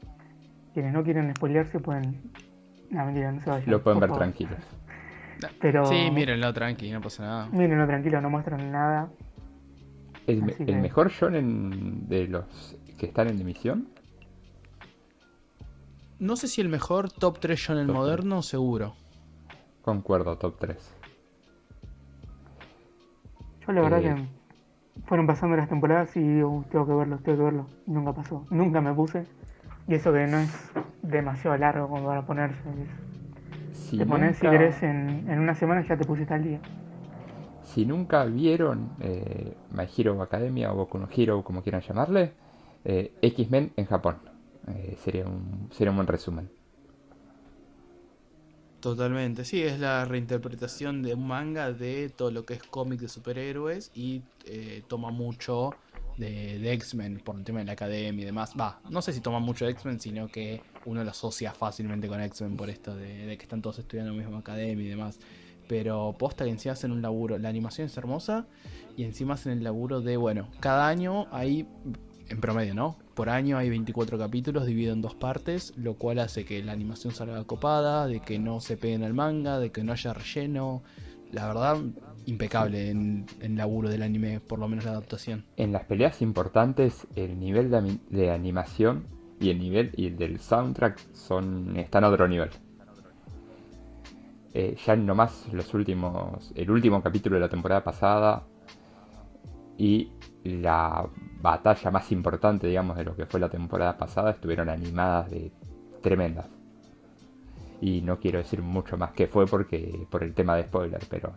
Quienes 0.73 0.91
no 0.91 1.03
quieren 1.03 1.34
spoilearse 1.36 1.79
pueden. 1.79 2.19
No, 2.89 3.06
mentira, 3.06 3.32
no 3.32 3.41
se 3.41 3.49
vayan. 3.49 3.69
Lo 3.69 3.84
pueden 3.84 3.99
ver 3.99 4.10
favor. 4.10 4.23
tranquilos. 4.23 4.60
Pero... 5.60 5.86
Sí, 5.86 6.10
mírenlo 6.12 6.51
tranqui, 6.53 6.91
no 6.91 7.01
pasa 7.01 7.23
nada. 7.23 7.49
Mírenlo 7.51 7.86
tranquilo, 7.86 8.21
no 8.21 8.29
muestran 8.29 8.71
nada. 8.71 9.10
¿El, 10.27 10.55
el 10.67 10.81
mejor 10.81 11.09
shonen 11.12 12.07
de 12.07 12.27
los 12.27 12.77
que 12.97 13.05
están 13.07 13.27
en 13.27 13.39
emisión? 13.41 13.88
No 16.19 16.36
sé 16.36 16.47
si 16.47 16.62
el 16.62 16.69
mejor 16.69 17.12
top 17.12 17.39
3 17.39 17.59
shonen 17.59 17.88
Top 17.88 17.95
moderno, 17.95 18.41
seguro. 18.41 18.95
Concuerdo, 19.81 20.38
top 20.38 20.57
3. 20.59 20.95
Yo 23.67 23.73
la 23.73 23.81
verdad 23.81 23.99
Eh. 24.01 24.15
que 24.95 25.01
fueron 25.05 25.27
pasando 25.27 25.57
las 25.57 25.67
temporadas 25.67 26.15
y 26.15 26.21
digo, 26.21 26.49
"Uh, 26.49 26.63
tengo 26.63 26.86
que 26.86 26.93
verlo, 26.93 27.17
tengo 27.19 27.38
que 27.38 27.43
verlo. 27.43 27.67
Nunca 27.88 28.13
pasó, 28.13 28.45
nunca 28.49 28.79
me 28.81 28.93
puse. 28.93 29.25
Y 29.88 29.95
eso 29.95 30.13
que 30.13 30.25
no 30.27 30.38
es 30.38 30.71
demasiado 31.01 31.57
largo 31.57 31.89
como 31.89 32.05
para 32.05 32.25
ponerse. 32.25 32.62
Si 33.73 33.97
te 33.97 34.05
pones 34.05 34.38
si 34.38 34.47
querés 34.47 34.81
en, 34.83 35.29
en 35.29 35.39
una 35.39 35.55
semana 35.55 35.86
ya 35.86 35.97
te 35.97 36.05
pusiste 36.05 36.33
al 36.33 36.43
día. 36.43 36.62
Si 37.63 37.86
nunca 37.86 38.26
vieron 38.26 38.91
eh, 38.99 39.56
My 39.71 39.88
Hero 39.95 40.21
Academia 40.21 40.71
o 40.71 40.76
Boku 40.76 40.97
no 40.97 41.08
Hero, 41.15 41.43
como 41.43 41.63
quieran 41.63 41.82
llamarle, 41.82 42.34
eh, 42.84 43.13
X-Men 43.21 43.73
en 43.76 43.86
Japón. 43.86 44.17
Eh, 44.67 44.97
sería, 45.04 45.26
un, 45.26 45.69
sería 45.71 45.91
un 45.91 45.97
buen 45.97 46.08
resumen. 46.08 46.49
Totalmente, 48.80 49.45
sí, 49.45 49.62
es 49.62 49.80
la 49.80 50.04
reinterpretación 50.04 51.04
de 51.04 51.13
un 51.13 51.26
manga 51.26 51.71
de 51.71 52.10
todo 52.10 52.32
lo 52.32 52.45
que 52.45 52.56
es 52.56 52.63
cómic 52.63 52.99
de 52.99 53.08
superhéroes 53.08 53.91
y 53.93 54.23
eh, 54.45 54.84
toma 54.89 55.10
mucho 55.10 55.71
de, 56.17 56.73
X-Men 56.73 57.21
por 57.23 57.38
el 57.38 57.45
tema 57.45 57.60
de 57.60 57.65
la 57.65 57.71
academia 57.71 58.23
y 58.23 58.26
demás. 58.26 58.54
Va, 58.60 58.82
no 58.89 59.02
sé 59.02 59.13
si 59.13 59.21
toma 59.21 59.39
mucho 59.39 59.63
de 59.63 59.71
X-Men, 59.71 60.02
sino 60.02 60.28
que 60.28 60.62
uno 60.84 61.02
lo 61.02 61.12
asocia 61.12 61.54
fácilmente 61.54 62.10
con 62.10 62.19
X-Men 62.19 62.58
por 62.58 62.69
esto 62.69 62.93
de, 62.93 63.26
de 63.26 63.38
que 63.38 63.43
están 63.43 63.62
todos 63.62 63.80
estudiando 63.80 64.12
la 64.12 64.17
misma 64.17 64.39
academia 64.39 64.86
y 64.86 64.89
demás. 64.89 65.17
Pero 65.67 66.15
posta 66.17 66.45
que 66.45 66.52
encima 66.52 66.73
hacen 66.73 66.91
un 66.91 67.02
laburo, 67.02 67.38
la 67.38 67.49
animación 67.49 67.88
es 67.88 67.97
hermosa 67.97 68.47
y 68.97 69.04
encima 69.04 69.36
hacen 69.36 69.54
el 69.54 69.63
laburo 69.63 70.02
de, 70.02 70.17
bueno, 70.17 70.49
cada 70.60 70.88
año 70.88 71.28
hay, 71.32 71.67
en 72.30 72.41
promedio, 72.41 72.73
¿no? 72.73 72.97
Por 73.13 73.30
año 73.30 73.58
hay 73.58 73.69
24 73.69 74.17
capítulos 74.17 74.65
dividido 74.65 74.93
en 74.93 75.02
dos 75.02 75.15
partes, 75.15 75.73
lo 75.78 75.95
cual 75.95 76.19
hace 76.19 76.45
que 76.45 76.63
la 76.63 76.71
animación 76.71 77.13
salga 77.13 77.43
copada, 77.43 78.08
de 78.08 78.21
que 78.21 78.39
no 78.39 78.60
se 78.60 78.76
peguen 78.76 79.04
al 79.04 79.13
manga, 79.13 79.60
de 79.60 79.71
que 79.71 79.84
no 79.84 79.91
haya 79.91 80.13
relleno. 80.13 80.84
La 81.32 81.47
verdad, 81.47 81.78
impecable 82.26 82.89
en 82.89 83.26
el 83.41 83.56
laburo 83.56 83.89
del 83.89 84.04
anime, 84.04 84.39
por 84.39 84.60
lo 84.60 84.67
menos 84.67 84.86
la 84.86 84.91
adaptación. 84.91 85.45
En 85.58 85.71
las 85.71 85.84
peleas 85.86 86.21
importantes, 86.21 87.08
el 87.15 87.39
nivel 87.39 87.71
de, 88.10 88.32
animación 88.32 89.06
y 89.39 89.49
el 89.49 89.60
nivel 89.60 89.91
y 89.95 90.08
el 90.08 90.17
del 90.17 90.39
soundtrack 90.39 90.99
son 91.13 91.78
están 91.78 92.04
a 92.04 92.10
otro 92.10 92.28
nivel. 92.28 92.49
Eh, 94.54 94.78
ya 94.86 94.96
nomás 94.96 95.52
los 95.52 95.74
últimos, 95.74 96.52
el 96.56 96.70
último 96.70 97.02
capítulo 97.02 97.36
de 97.36 97.42
la 97.42 97.50
temporada 97.50 97.84
pasada 97.84 98.44
y 99.78 100.12
la 100.44 101.10
batalla 101.42 101.89
más 101.89 102.12
importante, 102.12 102.68
digamos, 102.68 102.96
de 102.98 103.04
lo 103.04 103.16
que 103.16 103.26
fue 103.26 103.39
la 103.39 103.50
temporada 103.50 103.98
pasada, 103.98 104.32
estuvieron 104.32 104.70
animadas 104.70 105.32
de 105.32 105.52
tremendas. 106.02 106.48
Y 107.82 108.02
no 108.02 108.20
quiero 108.20 108.38
decir 108.38 108.62
mucho 108.62 108.96
más 108.98 109.12
que 109.12 109.28
fue 109.28 109.48
porque 109.48 110.08
por 110.10 110.24
el 110.24 110.34
tema 110.34 110.56
de 110.56 110.63
spoiler, 110.63 111.02
pero 111.10 111.34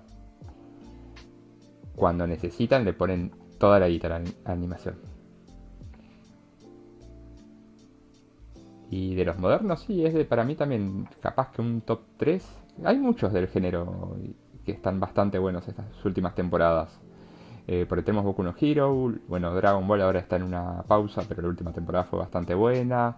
cuando 1.97 2.27
necesitan 2.27 2.85
le 2.85 2.93
ponen 2.93 3.33
toda 3.59 3.81
la 3.81 3.89
guitarra 3.89 4.21
a 4.45 4.53
animación. 4.53 4.97
Y 8.91 9.15
de 9.15 9.25
los 9.25 9.39
modernos, 9.39 9.81
sí, 9.81 10.05
es 10.05 10.15
de 10.15 10.25
para 10.25 10.45
mí 10.45 10.55
también 10.55 11.09
capaz 11.21 11.51
que 11.51 11.63
un 11.63 11.81
top 11.81 12.03
3. 12.19 12.66
Hay 12.85 12.99
muchos 12.99 13.33
del 13.33 13.49
género 13.49 14.17
que 14.65 14.73
están 14.73 15.01
bastante 15.01 15.39
buenos 15.39 15.67
estas 15.67 15.87
últimas 16.05 16.35
temporadas. 16.35 16.91
Eh, 17.67 17.87
por 17.89 18.03
tenemos 18.03 18.25
Boku 18.25 18.43
no 18.43 18.55
Hero, 18.61 19.13
bueno, 19.29 19.55
Dragon 19.55 19.87
Ball 19.89 20.03
ahora 20.03 20.21
está 20.21 20.37
en 20.37 20.43
una 20.43 20.83
pausa, 20.83 21.23
pero 21.27 21.43
la 21.43 21.49
última 21.49 21.73
temporada 21.73 22.05
fue 22.05 22.19
bastante 22.19 22.55
buena. 22.55 23.17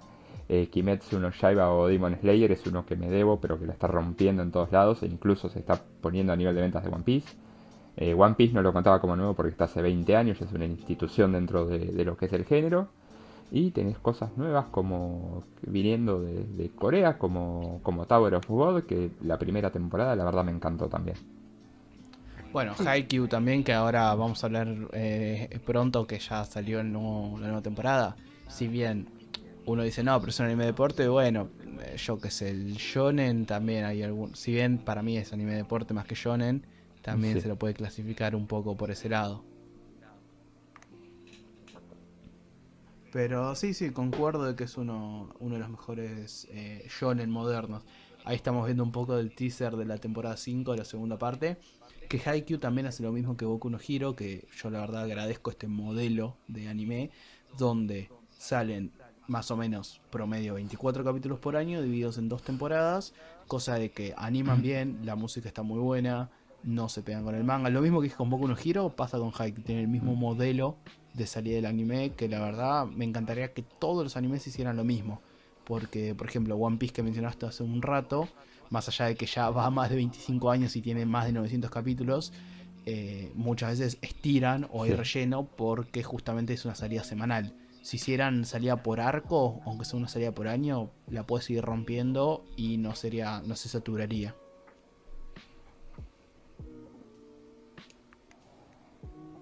Eh, 0.48 0.68
Kimetsu 0.68 1.18
no 1.18 1.30
Yaiba 1.30 1.72
o 1.74 1.88
Demon 1.88 2.16
Slayer 2.20 2.52
es 2.52 2.66
uno 2.66 2.86
que 2.86 2.96
me 2.96 3.10
debo, 3.10 3.40
pero 3.40 3.58
que 3.58 3.66
la 3.66 3.72
está 3.72 3.86
rompiendo 3.86 4.42
en 4.42 4.50
todos 4.50 4.72
lados 4.72 5.02
e 5.02 5.06
incluso 5.06 5.48
se 5.50 5.58
está 5.58 5.78
poniendo 6.00 6.32
a 6.32 6.36
nivel 6.36 6.54
de 6.54 6.62
ventas 6.62 6.84
de 6.84 6.90
One 6.90 7.04
Piece. 7.04 7.36
Eh, 7.96 8.14
One 8.14 8.36
Piece 8.36 8.54
no 8.54 8.62
lo 8.62 8.72
contaba 8.72 9.00
como 9.00 9.16
nuevo 9.16 9.34
porque 9.34 9.50
está 9.50 9.64
hace 9.64 9.82
20 9.82 10.16
años, 10.16 10.40
es 10.40 10.52
una 10.52 10.64
institución 10.64 11.32
dentro 11.32 11.66
de, 11.66 11.78
de 11.80 12.04
lo 12.04 12.16
que 12.16 12.26
es 12.26 12.32
el 12.32 12.44
género. 12.44 12.88
Y 13.50 13.70
tenés 13.70 13.98
cosas 13.98 14.36
nuevas 14.36 14.66
como 14.66 15.42
viniendo 15.62 16.20
de, 16.20 16.44
de 16.44 16.70
Corea, 16.70 17.16
como, 17.18 17.80
como 17.82 18.04
Tower 18.06 18.34
of 18.34 18.48
God, 18.48 18.82
que 18.82 19.10
la 19.22 19.38
primera 19.38 19.70
temporada 19.70 20.14
la 20.16 20.24
verdad 20.24 20.44
me 20.44 20.52
encantó 20.52 20.88
también. 20.88 21.16
Bueno, 22.52 22.74
Haikyuu 22.78 23.28
también, 23.28 23.62
que 23.64 23.72
ahora 23.72 24.14
vamos 24.14 24.42
a 24.42 24.46
hablar 24.46 24.68
eh, 24.92 25.58
pronto, 25.64 26.06
que 26.06 26.18
ya 26.18 26.44
salió 26.44 26.80
el 26.80 26.92
nuevo- 26.92 27.38
la 27.38 27.46
nueva 27.46 27.62
temporada. 27.62 28.16
Si 28.48 28.68
bien 28.68 29.06
uno 29.66 29.82
dice, 29.82 30.02
no, 30.02 30.18
pero 30.18 30.30
es 30.30 30.40
un 30.40 30.46
anime 30.46 30.64
de 30.64 30.70
deporte, 30.72 31.08
bueno, 31.08 31.48
eh, 31.82 31.96
yo 31.98 32.18
que 32.20 32.30
sé, 32.30 32.50
el 32.50 32.74
shonen 32.74 33.44
también 33.44 33.84
hay 33.84 34.02
algún... 34.02 34.34
Si 34.34 34.52
bien 34.52 34.78
para 34.78 35.02
mí 35.02 35.16
es 35.18 35.32
anime 35.32 35.52
de 35.52 35.58
deporte 35.58 35.92
más 35.92 36.06
que 36.06 36.14
shonen, 36.14 36.66
también 37.02 37.34
Sí. 37.34 37.42
se 37.42 37.48
lo 37.48 37.56
puede 37.56 37.74
clasificar 37.74 38.34
un 38.34 38.46
poco 38.46 38.76
por 38.76 38.90
ese 38.90 39.08
lado. 39.10 39.44
Pero 43.12 43.54
sí, 43.54 43.72
sí, 43.72 43.90
concuerdo 43.90 44.44
de 44.44 44.54
que 44.54 44.64
es 44.64 44.76
uno, 44.76 45.34
uno 45.40 45.54
de 45.54 45.60
los 45.60 45.70
mejores 45.70 46.46
eh, 46.50 46.86
shonen 46.88 47.30
modernos. 47.30 47.84
Ahí 48.24 48.36
estamos 48.36 48.66
viendo 48.66 48.82
un 48.82 48.92
poco 48.92 49.16
del 49.16 49.34
teaser 49.34 49.76
de 49.76 49.86
la 49.86 49.96
temporada 49.96 50.36
5 50.36 50.72
de 50.72 50.78
la 50.78 50.84
segunda 50.84 51.18
parte. 51.18 51.58
Que 52.08 52.20
Haikyuu 52.24 52.58
también 52.58 52.86
hace 52.86 53.02
lo 53.02 53.12
mismo 53.12 53.36
que 53.36 53.44
Boku 53.46 53.70
no 53.70 53.78
Hero, 53.86 54.14
que 54.14 54.46
yo 54.56 54.70
la 54.70 54.80
verdad 54.80 55.04
agradezco 55.04 55.50
este 55.50 55.68
modelo 55.68 56.36
de 56.46 56.68
anime, 56.68 57.10
donde 57.56 58.10
salen 58.30 58.92
más 59.26 59.50
o 59.50 59.56
menos 59.56 60.00
promedio 60.10 60.54
24 60.54 61.04
capítulos 61.04 61.38
por 61.38 61.56
año, 61.56 61.82
divididos 61.82 62.18
en 62.18 62.28
dos 62.28 62.42
temporadas, 62.42 63.14
cosa 63.46 63.74
de 63.74 63.90
que 63.90 64.14
animan 64.16 64.62
bien, 64.62 65.00
la 65.04 65.16
música 65.16 65.48
está 65.48 65.62
muy 65.62 65.78
buena, 65.78 66.30
no 66.62 66.88
se 66.88 67.02
pegan 67.02 67.24
con 67.24 67.34
el 67.34 67.44
manga. 67.44 67.68
Lo 67.70 67.82
mismo 67.82 68.00
que 68.00 68.08
es 68.08 68.14
con 68.14 68.30
Boku 68.30 68.48
no 68.48 68.56
Hero, 68.62 68.90
pasa 68.94 69.18
con 69.18 69.32
Haikyuu, 69.36 69.64
tiene 69.64 69.82
el 69.82 69.88
mismo 69.88 70.14
modelo 70.14 70.76
de 71.18 71.26
salida 71.26 71.56
del 71.56 71.66
anime, 71.66 72.10
que 72.16 72.28
la 72.28 72.40
verdad 72.40 72.86
me 72.86 73.04
encantaría 73.04 73.52
que 73.52 73.62
todos 73.62 74.02
los 74.04 74.16
animes 74.16 74.46
hicieran 74.46 74.76
lo 74.76 74.84
mismo. 74.84 75.20
Porque, 75.64 76.14
por 76.14 76.28
ejemplo, 76.28 76.56
One 76.56 76.78
Piece 76.78 76.94
que 76.94 77.02
mencionaste 77.02 77.44
hace 77.46 77.62
un 77.62 77.82
rato, 77.82 78.28
más 78.70 78.88
allá 78.88 79.06
de 79.06 79.16
que 79.16 79.26
ya 79.26 79.50
va 79.50 79.68
más 79.70 79.90
de 79.90 79.96
25 79.96 80.50
años 80.50 80.74
y 80.76 80.80
tiene 80.82 81.04
más 81.04 81.26
de 81.26 81.32
900 81.32 81.70
capítulos, 81.70 82.32
eh, 82.86 83.30
muchas 83.34 83.78
veces 83.78 83.98
estiran 84.00 84.66
o 84.70 84.84
hay 84.84 84.90
Sí. 84.92 84.96
relleno 84.96 85.46
porque 85.46 86.02
justamente 86.02 86.54
es 86.54 86.64
una 86.64 86.74
salida 86.74 87.04
semanal. 87.04 87.54
Si 87.82 87.96
hicieran 87.96 88.44
salida 88.44 88.82
por 88.82 89.00
arco, 89.00 89.60
aunque 89.66 89.84
sea 89.84 89.98
una 89.98 90.08
salida 90.08 90.32
por 90.32 90.48
año, 90.48 90.90
la 91.06 91.26
puedes 91.26 91.48
ir 91.50 91.62
rompiendo 91.62 92.44
y 92.56 92.78
no 92.78 92.94
sería, 92.94 93.42
no 93.44 93.54
se 93.56 93.68
saturaría. 93.68 94.34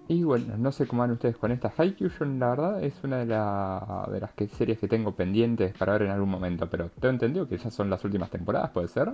Y 0.09 0.23
bueno, 0.23 0.55
no 0.57 0.71
sé 0.71 0.87
cómo 0.87 1.01
van 1.01 1.11
ustedes 1.11 1.35
con 1.35 1.51
esta 1.51 1.73
Haikyuu, 1.75 2.09
la 2.39 2.49
verdad 2.49 2.83
es 2.83 2.93
una 3.03 3.17
de, 3.17 3.25
la- 3.25 4.07
de 4.09 4.19
las 4.21 4.31
series 4.57 4.79
que 4.79 4.87
tengo 4.87 5.13
pendientes 5.13 5.73
para 5.77 5.93
ver 5.93 6.03
en 6.03 6.11
algún 6.11 6.29
momento, 6.29 6.69
pero 6.69 6.89
tengo 6.91 7.09
entendido 7.09 7.47
que 7.47 7.57
ya 7.57 7.69
son 7.69 7.89
las 7.89 8.03
últimas 8.05 8.29
temporadas, 8.29 8.71
¿puede 8.71 8.87
ser? 8.87 9.13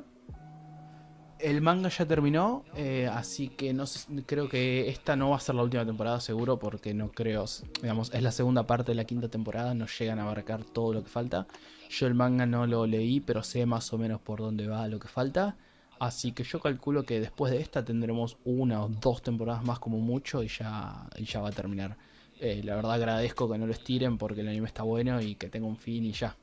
El 1.39 1.61
manga 1.61 1.89
ya 1.89 2.05
terminó, 2.05 2.63
eh, 2.75 3.09
así 3.11 3.49
que 3.49 3.73
no 3.73 3.83
creo 4.25 4.47
que 4.47 4.87
esta 4.87 5.15
no 5.15 5.31
va 5.31 5.37
a 5.37 5.39
ser 5.39 5.55
la 5.55 5.63
última 5.63 5.85
temporada 5.85 6.19
seguro 6.21 6.57
porque 6.59 6.93
no 6.93 7.09
creo, 7.11 7.45
digamos, 7.81 8.13
es 8.13 8.21
la 8.21 8.31
segunda 8.31 8.65
parte 8.65 8.91
de 8.91 8.95
la 8.95 9.03
quinta 9.03 9.27
temporada, 9.27 9.73
no 9.73 9.87
llegan 9.87 10.19
a 10.19 10.23
abarcar 10.23 10.63
todo 10.63 10.93
lo 10.93 11.03
que 11.03 11.09
falta. 11.09 11.47
Yo 11.89 12.07
el 12.07 12.13
manga 12.13 12.45
no 12.45 12.65
lo 12.65 12.85
leí, 12.85 13.19
pero 13.19 13.43
sé 13.43 13.65
más 13.65 13.91
o 13.93 13.97
menos 13.97 14.21
por 14.21 14.39
dónde 14.39 14.67
va 14.67 14.87
lo 14.87 14.99
que 14.99 15.07
falta. 15.07 15.57
Así 16.03 16.33
que 16.33 16.43
yo 16.43 16.59
calculo 16.59 17.05
que 17.05 17.21
después 17.21 17.53
de 17.53 17.61
esta 17.61 17.85
tendremos 17.85 18.37
una 18.43 18.83
o 18.83 18.89
dos 18.89 19.21
temporadas 19.21 19.63
más 19.63 19.79
como 19.79 19.99
mucho 19.99 20.43
y 20.43 20.49
ya, 20.49 21.07
y 21.15 21.23
ya 21.23 21.39
va 21.39 21.47
a 21.47 21.51
terminar. 21.53 21.95
Eh, 22.41 22.61
la 22.61 22.75
verdad 22.75 22.91
agradezco 22.91 23.49
que 23.49 23.57
no 23.57 23.65
lo 23.65 23.71
estiren 23.71 24.17
porque 24.17 24.41
el 24.41 24.49
anime 24.49 24.67
está 24.67 24.83
bueno 24.83 25.21
y 25.21 25.35
que 25.35 25.47
tenga 25.49 25.65
un 25.65 25.77
fin 25.77 26.03
y 26.03 26.11
ya. 26.11 26.35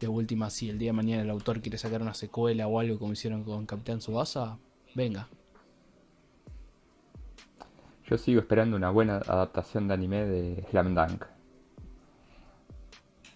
De 0.00 0.08
última, 0.08 0.50
si 0.50 0.68
el 0.68 0.78
día 0.78 0.88
de 0.88 0.94
mañana 0.94 1.22
el 1.22 1.30
autor 1.30 1.60
quiere 1.60 1.78
sacar 1.78 2.02
una 2.02 2.12
secuela 2.14 2.66
o 2.66 2.80
algo 2.80 2.98
como 2.98 3.12
hicieron 3.12 3.44
con 3.44 3.66
Capitán 3.66 4.00
Subasa, 4.00 4.58
venga. 4.96 5.28
Yo 8.10 8.18
sigo 8.18 8.40
esperando 8.40 8.76
una 8.76 8.90
buena 8.90 9.18
adaptación 9.18 9.86
de 9.86 9.94
anime 9.94 10.24
de 10.24 10.64
Slam 10.70 10.92
Dunk. 10.96 11.24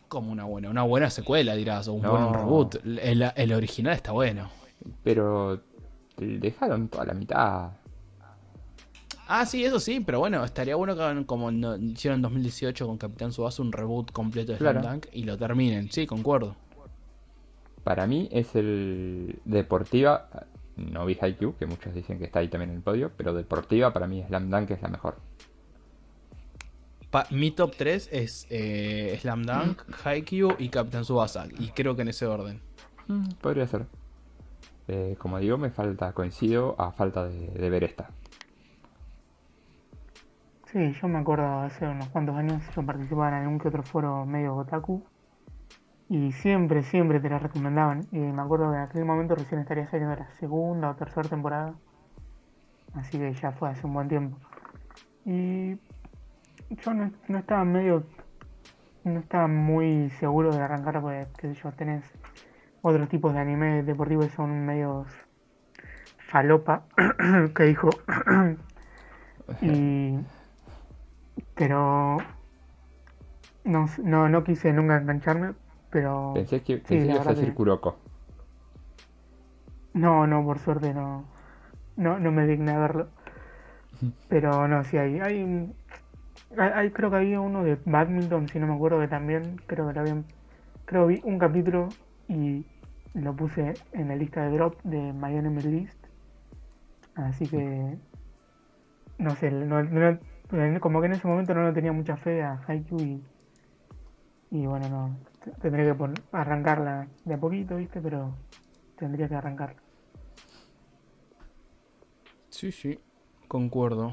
Como 0.09 0.33
una 0.33 0.43
buena, 0.45 0.71
una 0.71 0.83
buena 0.83 1.09
secuela 1.09 1.55
dirás, 1.55 1.87
o 1.87 1.93
un 1.93 2.03
No. 2.03 2.11
buen 2.11 2.35
reboot. 2.35 2.75
El, 2.85 3.31
el 3.37 3.53
original 3.53 3.95
está 3.95 4.11
bueno. 4.11 4.51
Pero 5.03 5.61
dejaron 6.17 6.89
toda 6.89 7.07
la 7.07 7.15
mitad. 7.15 7.71
Ah, 9.29 9.47
sí, 9.47 9.65
eso 9.65 9.81
sí, 9.81 10.01
pero 10.01 10.19
bueno, 10.19 10.45
estaría 10.45 10.77
bueno 10.77 10.95
que 10.95 11.03
hagan 11.03 11.25
como 11.25 11.51
no- 11.51 11.77
hicieron 11.77 12.19
en 12.19 12.23
2018 12.23 12.87
con 12.87 12.99
Capitán 12.99 13.33
Subasa 13.33 13.63
un 13.63 13.73
reboot 13.73 14.11
completo 14.13 14.53
de 14.53 14.59
Slam 14.59 14.73
Claro. 14.81 14.89
Dunk 14.91 15.07
y 15.13 15.23
lo 15.25 15.39
terminen. 15.39 15.91
Sí, 15.91 16.07
concuerdo. 16.07 16.55
Para 17.85 18.07
mí 18.07 18.29
es 18.31 18.55
el 18.55 19.41
Deportiva, 19.45 20.29
no 20.77 21.07
vi 21.07 21.17
Haikyuu, 21.21 21.57
que 21.57 21.67
muchos 21.67 21.95
dicen 21.95 22.19
que 22.19 22.25
está 22.27 22.41
ahí 22.41 22.49
también 22.49 22.71
en 22.71 22.77
el 22.77 22.83
podio, 22.83 23.11
pero 23.17 23.33
Deportiva 23.33 23.93
para 23.93 24.07
mí 24.07 24.23
Slam 24.27 24.51
Dunk 24.51 24.71
es 24.73 24.83
la 24.83 24.89
mejor. 24.89 25.17
pa- 27.11 27.27
mi 27.31 27.51
top 27.51 27.75
3 27.77 28.09
es 28.13 28.47
eh, 28.51 29.17
Slam 29.21 29.45
Dunk, 29.45 29.83
Haikyuu 30.05 30.55
y 30.59 30.69
Captain 30.69 31.03
Tsubasa. 31.05 31.47
Y 31.59 31.69
creo 31.71 31.95
que 31.97 32.03
en 32.03 32.09
ese 32.09 32.27
orden. 32.27 32.61
Mm, 33.09 33.29
podría 33.41 33.67
ser. 33.67 33.87
Eh, 34.89 35.17
como 35.19 35.39
digo, 35.39 35.59
me 35.59 35.71
falta, 35.71 36.13
coincido, 36.13 36.75
a 36.79 36.93
falta 36.93 37.25
de, 37.25 37.71
ver 37.71 37.85
esta. 37.85 38.11
Sí, 40.67 40.93
yo 41.01 41.09
me 41.09 41.19
acuerdo 41.19 41.61
hace 41.61 41.87
unos 41.87 42.09
cuantos 42.09 42.35
años 42.35 42.63
yo 42.75 42.85
participaba 42.85 43.29
en 43.29 43.35
algún 43.35 43.59
que 43.59 43.69
otro 43.69 43.83
foro 43.83 44.25
medio 44.25 44.57
otaku 44.57 45.05
y 46.09 46.33
siempre, 46.33 46.83
siempre 46.83 47.21
te 47.21 47.31
la 47.31 47.39
recomendaban. 47.39 48.07
Y 48.11 48.19
me 48.19 48.43
acuerdo 48.43 48.71
que 48.71 48.77
en 48.77 48.83
aquel 48.83 49.05
momento 49.05 49.35
recién 49.35 49.61
estaría 49.61 49.87
saliendo 49.89 50.15
la 50.15 50.29
segunda 50.39 50.91
o 50.91 50.95
tercera 50.95 51.27
temporada. 51.29 51.75
Así 52.95 53.19
que 53.19 53.33
ya 53.33 53.53
fue 53.53 53.71
hace 53.71 53.87
un 53.87 53.95
buen 53.95 54.09
tiempo. 54.09 54.37
Y 55.25 55.77
yo 56.71 56.95
no, 56.95 57.11
no 57.29 57.39
estaba 57.39 57.65
medio. 57.65 58.05
No 59.05 59.21
estaba 59.21 59.49
muy 59.49 60.11
seguro 60.21 60.53
de 60.55 60.61
arrancar 60.61 61.01
porque, 61.01 61.27
qué 61.39 61.55
sé 61.55 61.61
yo, 61.63 61.73
tenés 61.73 62.05
otros 62.83 63.09
tipos 63.09 63.33
de 63.33 63.41
anime 63.41 63.83
deportivos 63.83 64.27
que 64.27 64.33
son 64.37 64.67
medios 64.67 65.07
falopa, 66.19 66.85
que 67.55 67.63
dijo. 67.65 67.91
y. 69.63 70.19
Pero. 71.55 72.19
No, 73.65 73.87
no, 74.03 74.29
no 74.29 74.45
quise 74.45 74.73
nunca 74.73 74.97
engancharme, 74.97 75.55
pero. 75.91 76.33
Pensé 76.35 76.61
que, 76.63 76.77
sí, 76.77 76.83
pensé 76.83 76.99
que 76.99 77.05
la 77.07 77.13
ibas 77.15 77.27
a 77.27 77.31
decir 77.31 77.49
que- 77.51 77.55
Kuroko. 77.55 77.97
No, 79.95 80.27
no, 80.27 80.45
por 80.45 80.59
suerte 80.59 80.93
no. 80.95 81.25
No, 81.97 82.19
no 82.19 82.33
me 82.33 82.47
digné 82.47 82.73
a 82.73 82.79
verlo. 82.79 83.09
Pero 84.29 84.67
no, 84.67 84.83
sí 84.85 84.97
hay. 84.97 85.21
Hay, 85.21 85.75
hay- 86.57 86.91
creo 86.91 87.11
que 87.11 87.17
había 87.17 87.41
uno 87.41 87.63
de 87.63 87.79
badminton, 87.85 88.49
si 88.49 88.59
no 88.59 88.67
me 88.67 88.75
acuerdo, 88.75 88.99
que 89.01 89.09
también 89.09 89.61
creo 89.67 89.87
que 89.87 89.93
lo 89.93 90.01
habían. 90.01 90.25
Creo 90.87 91.07
vi 91.07 91.21
un 91.25 91.39
capítulo 91.39 91.91
y 92.29 92.65
lo 93.15 93.35
puse 93.37 93.79
en 93.93 94.09
la 94.09 94.17
lista 94.17 94.43
de 94.45 94.57
drop 94.57 94.81
de 94.83 95.13
My 95.13 95.37
Enemy 95.37 95.63
List. 95.63 96.07
Así 97.15 97.47
que. 97.49 97.97
No 99.19 99.35
sé, 99.37 99.51
no- 99.51 99.83
no- 99.83 100.19
como 100.81 101.01
que 101.01 101.07
en 101.07 101.13
ese 101.13 101.29
momento 101.29 101.55
no 101.55 101.73
tenía 101.73 101.93
mucha 101.93 102.17
fe 102.17 102.43
a 102.43 102.61
Haikyuu 102.67 103.01
y. 103.03 103.23
Y 104.51 104.67
bueno, 104.67 104.89
no. 104.89 105.17
Tendría 105.61 105.97
que 105.97 106.05
arrancarla 106.33 107.09
de 107.25 107.35
a 107.35 107.39
poquito, 107.39 107.77
¿viste? 107.77 108.01
Pero 108.01 108.35
tendría 108.97 109.29
que 109.29 109.35
arrancarla. 109.35 109.81
Sí, 112.51 112.71
sí, 112.71 112.99
concuerdo. 113.49 114.13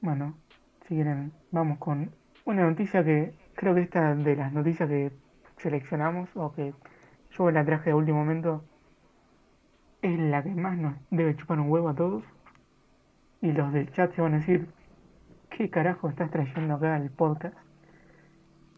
Bueno, 0.00 0.34
si 0.88 0.94
quieren, 0.94 1.32
vamos 1.50 1.78
con 1.78 2.10
una 2.44 2.68
noticia 2.68 3.04
que 3.04 3.34
creo 3.54 3.74
que 3.74 3.82
esta 3.82 4.14
de 4.14 4.36
las 4.36 4.52
noticias 4.52 4.88
que 4.88 5.12
seleccionamos 5.58 6.28
o 6.34 6.52
que 6.52 6.74
yo 7.36 7.50
la 7.50 7.64
traje 7.64 7.90
de 7.90 7.94
último 7.94 8.18
momento 8.18 8.62
es 10.02 10.18
la 10.18 10.42
que 10.42 10.50
más 10.50 10.76
nos 10.76 10.94
debe 11.10 11.36
chupar 11.36 11.58
un 11.60 11.70
huevo 11.70 11.88
a 11.88 11.94
todos. 11.94 12.22
Y 13.40 13.52
los 13.52 13.72
del 13.72 13.90
chat 13.92 14.14
se 14.14 14.22
van 14.22 14.34
a 14.34 14.36
decir, 14.38 14.68
¿qué 15.50 15.68
carajo 15.70 16.08
estás 16.08 16.30
trayendo 16.30 16.74
acá 16.74 16.94
al 16.96 17.10
podcast? 17.10 17.56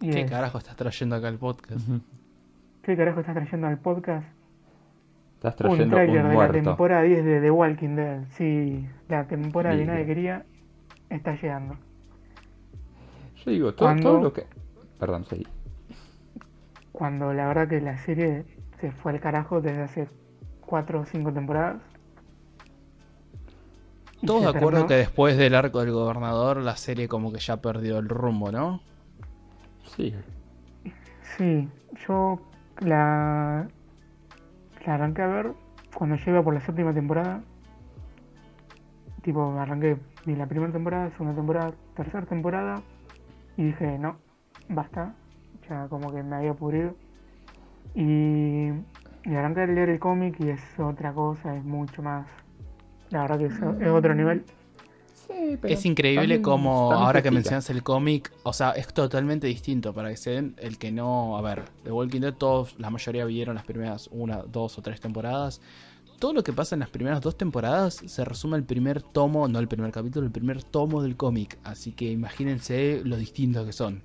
Y 0.00 0.10
¿Qué 0.10 0.22
es, 0.22 0.30
carajo 0.30 0.58
estás 0.58 0.76
trayendo 0.76 1.16
acá 1.16 1.28
al 1.28 1.38
podcast? 1.38 1.88
¿qué 2.82 2.96
carajo 2.96 3.20
estás 3.20 3.34
trayendo 3.34 3.66
al 3.66 3.78
podcast? 3.78 4.26
Estás 5.34 5.52
Un 5.54 5.58
trayendo 5.58 5.96
tráiler 5.96 6.24
un 6.24 6.30
de 6.30 6.36
la 6.36 6.50
temporada 6.50 7.02
10 7.02 7.24
de 7.24 7.40
The 7.40 7.50
Walking 7.50 7.94
Dead. 7.96 8.24
Sí, 8.30 8.86
la 9.08 9.26
temporada 9.26 9.76
que 9.76 9.84
nadie 9.84 10.06
quería 10.06 10.44
está 11.10 11.34
llegando. 11.34 11.76
Yo 13.44 13.50
digo, 13.50 13.74
todo, 13.74 13.88
Cuando- 13.88 14.02
todo 14.02 14.20
lo 14.22 14.32
que... 14.32 14.46
Perdón, 14.98 15.24
seguí. 15.24 15.46
Cuando 16.96 17.34
la 17.34 17.46
verdad 17.46 17.68
que 17.68 17.78
la 17.82 17.98
serie 17.98 18.46
se 18.80 18.90
fue 18.90 19.12
al 19.12 19.20
carajo 19.20 19.60
desde 19.60 19.82
hace 19.82 20.08
4 20.64 21.00
o 21.00 21.04
5 21.04 21.30
temporadas. 21.30 21.82
Todos 24.24 24.40
de 24.44 24.48
acuerdo 24.48 24.70
terminó- 24.70 24.86
que 24.86 24.94
después 24.94 25.36
del 25.36 25.54
arco 25.54 25.80
del 25.80 25.92
gobernador 25.92 26.56
la 26.62 26.74
serie 26.76 27.06
como 27.06 27.30
que 27.32 27.38
ya 27.38 27.58
perdió 27.58 27.98
el 27.98 28.08
rumbo, 28.08 28.50
¿no? 28.50 28.80
Sí. 29.94 30.14
Sí, 31.36 31.68
yo 32.08 32.40
la, 32.80 33.68
la 34.86 34.94
arranqué 34.94 35.20
a 35.20 35.26
ver 35.26 35.52
cuando 35.94 36.16
yo 36.16 36.30
iba 36.30 36.42
por 36.42 36.54
la 36.54 36.60
séptima 36.60 36.94
temporada. 36.94 37.42
Tipo, 39.22 39.52
arranqué, 39.60 39.98
la 40.24 40.46
primera 40.46 40.72
temporada, 40.72 41.10
segunda 41.10 41.34
temporada, 41.34 41.72
tercera 41.94 42.24
temporada. 42.24 42.82
Y 43.58 43.64
dije, 43.64 43.98
no, 43.98 44.16
basta. 44.70 45.14
Ya 45.68 45.88
como 45.88 46.12
que 46.12 46.22
me 46.22 46.36
había 46.36 46.54
pudrido. 46.54 46.94
Y, 47.94 48.68
y 49.24 49.34
arranqué 49.34 49.62
a 49.62 49.66
leer 49.66 49.88
el 49.88 49.98
cómic 49.98 50.36
y 50.40 50.50
es 50.50 50.60
otra 50.78 51.12
cosa, 51.12 51.56
es 51.56 51.64
mucho 51.64 52.02
más. 52.02 52.26
La 53.10 53.22
verdad 53.22 53.38
que 53.38 53.46
es, 53.46 53.54
es 53.54 53.88
otro 53.88 54.14
nivel. 54.14 54.44
Sí, 55.14 55.58
pero 55.60 55.74
Es 55.74 55.84
increíble 55.84 56.40
como 56.40 56.92
ahora 56.92 57.20
que 57.20 57.30
mencionas 57.32 57.68
el 57.70 57.82
cómic, 57.82 58.32
o 58.44 58.52
sea, 58.52 58.70
es 58.72 58.86
totalmente 58.88 59.48
distinto 59.48 59.92
para 59.92 60.10
que 60.10 60.16
se 60.16 60.30
den 60.30 60.54
el 60.58 60.78
que 60.78 60.92
no, 60.92 61.36
a 61.36 61.42
ver, 61.42 61.64
The 61.82 61.90
Walking 61.90 62.20
Dead 62.20 62.34
todos, 62.34 62.78
la 62.78 62.90
mayoría 62.90 63.24
vieron 63.24 63.56
las 63.56 63.64
primeras 63.64 64.08
una, 64.12 64.42
dos 64.42 64.78
o 64.78 64.82
tres 64.82 65.00
temporadas. 65.00 65.60
Todo 66.20 66.32
lo 66.32 66.44
que 66.44 66.52
pasa 66.52 66.76
en 66.76 66.80
las 66.80 66.90
primeras 66.90 67.20
dos 67.20 67.36
temporadas 67.36 68.02
se 68.06 68.24
resume 68.24 68.56
al 68.56 68.64
primer 68.64 69.02
tomo, 69.02 69.48
no 69.48 69.58
el 69.58 69.68
primer 69.68 69.90
capítulo, 69.90 70.26
el 70.26 70.32
primer 70.32 70.62
tomo 70.62 71.02
del 71.02 71.16
cómic. 71.16 71.58
Así 71.64 71.92
que 71.92 72.10
imagínense 72.10 73.02
lo 73.04 73.16
distintos 73.16 73.66
que 73.66 73.72
son. 73.72 74.02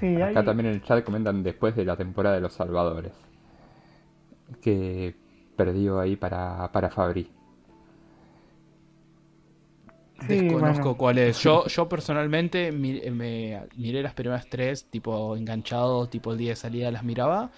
Sí, 0.00 0.20
hay, 0.20 0.36
Acá 0.36 0.44
también 0.44 0.66
en 0.68 0.74
el 0.74 0.82
chat 0.82 1.04
comentan 1.04 1.42
después 1.42 1.76
de 1.76 1.84
la 1.84 1.96
temporada 1.96 2.34
de 2.36 2.40
los 2.40 2.54
Salvadores. 2.54 3.12
Que 4.62 5.14
perdió 5.56 6.00
ahí 6.00 6.16
para, 6.16 6.70
para 6.72 6.90
Fabri. 6.90 7.30
Sí, 10.26 10.26
Desconozco 10.26 10.82
bueno. 10.84 10.98
cuál 10.98 11.18
es. 11.18 11.38
Yo, 11.40 11.66
yo 11.68 11.88
personalmente 11.88 12.72
me 12.72 13.62
miré 13.76 14.02
las 14.02 14.14
primeras 14.14 14.48
tres, 14.48 14.84
tipo 14.90 15.36
enganchado, 15.36 16.08
tipo 16.08 16.32
el 16.32 16.38
día 16.38 16.50
de 16.50 16.56
salida 16.56 16.90
las 16.90 17.04
miraba. 17.04 17.50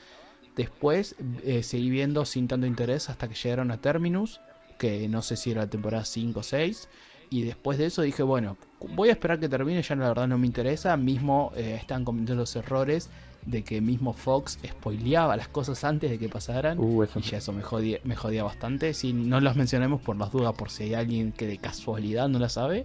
Después 0.57 1.16
eh, 1.44 1.62
seguí 1.62 1.90
viendo 1.90 2.24
sin 2.24 2.46
tanto 2.48 2.66
interés 2.66 3.09
hasta 3.09 3.28
que 3.28 3.35
llegaron 3.35 3.70
a 3.70 3.81
Terminus, 3.81 4.40
que 4.78 5.09
no 5.09 5.22
sé 5.22 5.37
si 5.37 5.50
era 5.50 5.62
la 5.62 5.70
temporada 5.70 6.05
5 6.05 6.40
o 6.40 6.42
6. 6.42 6.88
Y 7.33 7.45
después 7.45 7.79
de 7.79 7.87
eso 7.87 8.03
dije, 8.03 8.23
bueno, 8.23 8.59
voy 8.95 9.09
a 9.09 9.12
esperar 9.12 9.40
que 9.40 9.49
termine, 9.49 9.81
ya 9.81 9.97
la 9.97 10.09
verdad 10.09 10.29
no 10.29 10.37
me 10.37 10.47
interesa. 10.47 10.99
Mismo 10.99 11.51
eh, 11.57 11.79
están 11.81 12.05
cometiendo 12.05 12.42
los 12.42 12.55
errores 12.57 13.09
de 13.47 13.64
que 13.64 13.81
mismo 13.81 14.12
Fox 14.12 14.59
spoileaba 14.62 15.35
las 15.35 15.49
cosas 15.49 15.83
antes 15.83 16.11
de 16.11 16.18
que 16.18 16.29
pasaran. 16.29 16.79
Uh, 16.79 17.07
Y 17.16 17.23
ya 17.23 17.38
eso 17.38 17.55
me 17.55 17.62
jodía, 17.62 18.01
me 18.05 18.16
jodía 18.16 18.45
bastante. 18.45 18.92
Si 18.92 19.14
no 19.14 19.40
los 19.40 19.57
mencionemos 19.57 20.03
por 20.03 20.16
las 20.16 20.31
dudas, 20.31 20.53
por 20.53 20.68
si 20.68 20.83
hay 20.83 20.95
alguien 20.95 21.33
que 21.33 21.47
de 21.47 21.57
casualidad 21.57 22.29
no 22.29 22.38
la 22.38 22.51
sabe. 22.51 22.85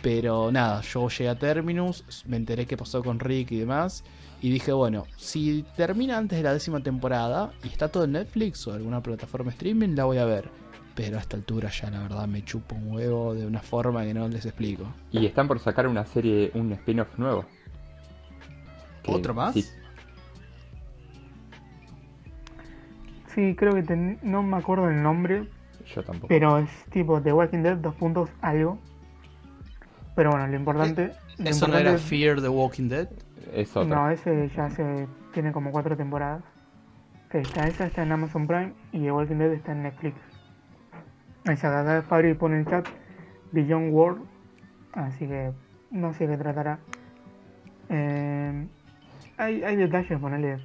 Pero 0.00 0.52
nada, 0.52 0.80
yo 0.82 1.08
llegué 1.08 1.28
a 1.30 1.34
Terminus, 1.36 2.04
me 2.28 2.36
enteré 2.36 2.66
qué 2.66 2.76
pasó 2.76 3.02
con 3.02 3.18
Rick 3.18 3.50
y 3.50 3.58
demás. 3.58 4.04
Y 4.40 4.50
dije, 4.50 4.70
bueno, 4.70 5.06
si 5.16 5.64
termina 5.76 6.18
antes 6.18 6.38
de 6.38 6.44
la 6.44 6.52
décima 6.52 6.78
temporada 6.84 7.52
y 7.64 7.66
está 7.66 7.88
todo 7.88 8.04
en 8.04 8.12
Netflix 8.12 8.64
o 8.68 8.74
alguna 8.74 9.02
plataforma 9.02 9.50
streaming, 9.50 9.96
la 9.96 10.04
voy 10.04 10.18
a 10.18 10.24
ver. 10.24 10.61
Pero 10.94 11.16
a 11.16 11.20
esta 11.20 11.36
altura 11.36 11.70
ya 11.70 11.90
la 11.90 12.00
verdad 12.00 12.26
me 12.28 12.44
chupo 12.44 12.74
un 12.74 12.92
huevo 12.92 13.34
de 13.34 13.46
una 13.46 13.60
forma 13.60 14.02
que 14.04 14.12
no 14.12 14.28
les 14.28 14.44
explico. 14.44 14.84
Y 15.10 15.24
están 15.24 15.48
por 15.48 15.58
sacar 15.58 15.86
una 15.88 16.04
serie, 16.04 16.50
un 16.54 16.70
spin-off 16.72 17.18
nuevo. 17.18 17.44
Que 19.02 19.10
¿Otro 19.12 19.32
más? 19.34 19.54
sí, 19.54 19.64
sí, 23.34 23.54
creo 23.56 23.74
que 23.74 23.82
ten- 23.82 24.18
no 24.22 24.42
me 24.42 24.56
acuerdo 24.56 24.88
el 24.88 25.02
nombre, 25.02 25.48
yo 25.94 26.02
tampoco. 26.04 26.28
Pero 26.28 26.58
es 26.58 26.68
tipo 26.90 27.20
The 27.20 27.32
Walking 27.32 27.62
Dead, 27.62 27.76
dos 27.76 27.94
puntos, 27.94 28.30
algo. 28.40 28.78
Pero 30.14 30.30
bueno, 30.30 30.46
lo 30.46 30.56
importante. 30.56 31.06
lo 31.06 31.12
¿Eso 31.12 31.42
no 31.44 31.50
importante 31.50 31.80
era 31.80 31.94
es- 31.94 32.02
Fear 32.02 32.40
the 32.42 32.48
Walking 32.48 32.88
Dead? 32.88 33.08
Es 33.54 33.74
otro. 33.76 33.88
No, 33.96 34.10
ese 34.10 34.50
ya 34.54 34.68
se 34.70 35.08
tiene 35.32 35.52
como 35.52 35.70
cuatro 35.72 35.96
temporadas. 35.96 36.42
Que 37.30 37.38
está, 37.40 37.66
esa 37.66 37.86
está 37.86 38.02
en 38.02 38.12
Amazon 38.12 38.46
Prime 38.46 38.74
y 38.92 39.00
The 39.00 39.10
Walking 39.12 39.36
Dead 39.36 39.52
está 39.52 39.72
en 39.72 39.84
Netflix. 39.84 40.16
Esa 41.44 41.80
acá 41.80 42.02
Fabri 42.02 42.34
pone 42.34 42.54
en 42.56 42.60
el 42.60 42.66
chat 42.66 42.86
Beyond 43.52 43.92
World. 43.92 44.22
Así 44.92 45.26
que 45.26 45.52
no 45.90 46.12
sé 46.14 46.26
qué 46.26 46.36
tratará. 46.36 46.78
Eh, 47.88 48.66
hay, 49.38 49.62
hay 49.64 49.76
detalles, 49.76 50.18
ponele. 50.18 50.58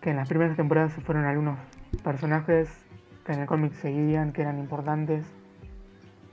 Que 0.00 0.10
en 0.10 0.16
las 0.16 0.28
primeras 0.28 0.56
temporadas 0.56 0.92
se 0.92 1.00
fueron 1.00 1.24
algunos 1.24 1.58
personajes 2.02 2.68
que 3.24 3.32
en 3.32 3.40
el 3.40 3.46
cómic 3.46 3.72
seguían, 3.74 4.32
que 4.32 4.42
eran 4.42 4.58
importantes. 4.58 5.24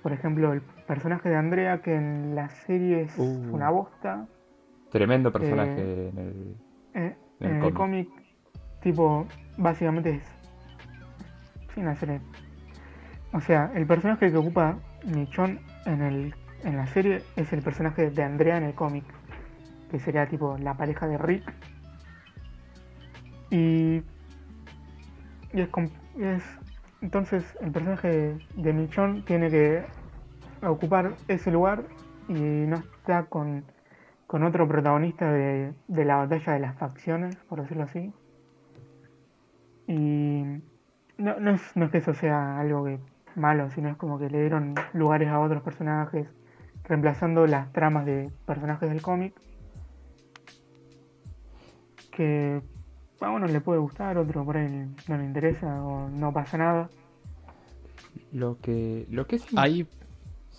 Por 0.01 0.13
ejemplo, 0.13 0.53
el 0.53 0.61
personaje 0.61 1.29
de 1.29 1.35
Andrea, 1.35 1.81
que 1.81 1.95
en 1.95 2.35
la 2.35 2.49
serie 2.49 3.01
es 3.01 3.17
Uh. 3.17 3.53
una 3.53 3.69
bosta. 3.69 4.27
Tremendo 4.91 5.31
personaje 5.31 6.09
en 6.09 6.17
el. 6.17 6.55
Eh, 6.93 7.15
En 7.41 7.47
el 7.49 7.55
en 7.57 7.63
el 7.63 7.73
cómic, 7.73 8.07
tipo, 8.81 9.25
básicamente 9.57 10.11
es. 10.11 10.23
Sin 11.73 11.87
hacer. 11.87 12.21
O 13.35 13.41
sea, 13.41 13.69
el 13.75 13.85
personaje 13.85 14.31
que 14.31 14.37
ocupa 14.37 14.77
Michonne 15.03 15.59
en, 15.85 16.01
el, 16.01 16.35
en 16.63 16.77
la 16.77 16.87
serie 16.87 17.21
es 17.35 17.51
el 17.51 17.61
personaje 17.61 18.09
de 18.09 18.23
Andrea 18.23 18.55
en 18.55 18.63
el 18.63 18.73
cómic, 18.73 19.03
que 19.91 19.99
sería 19.99 20.25
tipo 20.25 20.57
la 20.57 20.75
pareja 20.75 21.05
de 21.05 21.17
Rick. 21.17 21.43
Y, 23.51 24.01
y 25.51 25.59
es, 25.61 25.67
es- 26.17 26.59
entonces 27.01 27.43
el 27.59 27.71
personaje 27.71 28.37
de 28.55 28.73
Michonne 28.73 29.21
tiene 29.23 29.49
que 29.49 29.83
ocupar 30.65 31.11
ese 31.27 31.51
lugar 31.51 31.83
y 32.29 32.33
no 32.33 32.77
está 32.77 33.25
con, 33.25 33.65
con 34.27 34.43
otro 34.43 34.65
protagonista 34.65 35.29
de, 35.29 35.73
de 35.89 36.05
la 36.05 36.15
batalla 36.15 36.53
de 36.53 36.59
las 36.61 36.77
facciones, 36.77 37.35
por 37.49 37.59
decirlo 37.61 37.83
así. 37.83 38.13
Y 39.87 40.41
no, 41.17 41.37
no, 41.41 41.51
es, 41.51 41.61
no 41.75 41.83
es 41.85 41.91
que 41.91 41.97
eso 41.97 42.13
sea 42.13 42.61
algo 42.61 42.85
que 42.85 42.97
malo, 43.37 43.69
sino 43.71 43.89
es 43.89 43.97
como 43.97 44.19
que 44.19 44.29
le 44.29 44.41
dieron 44.41 44.75
lugares 44.93 45.29
a 45.29 45.39
otros 45.39 45.61
personajes, 45.63 46.27
reemplazando 46.83 47.47
las 47.47 47.71
tramas 47.71 48.05
de 48.05 48.29
personajes 48.45 48.89
del 48.89 49.01
cómic. 49.01 49.33
Que 52.11 52.61
a 53.19 53.29
uno 53.29 53.47
le 53.47 53.61
puede 53.61 53.79
gustar, 53.79 54.17
a 54.17 54.21
otro 54.21 54.45
por 54.45 54.57
ahí 54.57 54.87
no 55.07 55.17
le 55.17 55.25
interesa 55.25 55.83
o 55.83 56.09
no 56.09 56.31
pasa 56.31 56.57
nada. 56.57 56.89
Lo 58.31 58.59
que, 58.59 59.05
lo 59.09 59.27
que 59.27 59.37
es... 59.37 59.45
Ahí, 59.55 59.87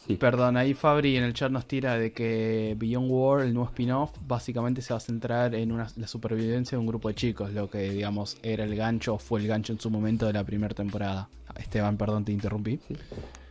Sí. 0.07 0.15
perdón, 0.15 0.57
ahí 0.57 0.73
Fabri 0.75 1.17
en 1.17 1.25
el 1.25 1.35
chat 1.35 1.51
nos 1.51 1.67
tira 1.67 1.99
de 1.99 2.13
que 2.13 2.77
Beyond 2.79 3.11
War, 3.11 3.41
el 3.41 3.53
nuevo 3.53 3.69
spin-off, 3.71 4.13
básicamente 4.25 4.81
se 4.81 4.93
va 4.93 4.99
a 4.99 5.01
centrar 5.01 5.53
en 5.57 5.73
una, 5.73 5.89
la 5.97 6.07
supervivencia 6.07 6.77
de 6.77 6.81
un 6.81 6.87
grupo 6.87 7.09
de 7.09 7.17
chicos, 7.17 7.53
lo 7.53 7.69
que 7.69 7.91
digamos 7.91 8.39
era 8.45 8.63
el 8.63 8.77
gancho 8.77 9.15
o 9.15 9.19
fue 9.19 9.41
el 9.41 9.49
gancho 9.49 9.73
en 9.73 9.81
su 9.81 9.91
momento 9.91 10.27
de 10.27 10.33
la 10.33 10.45
primera 10.45 10.75
temporada. 10.75 11.29
Esteban, 11.59 11.97
perdón, 11.97 12.25
te 12.25 12.33
interrumpí. 12.33 12.81
Sí. 12.89 12.97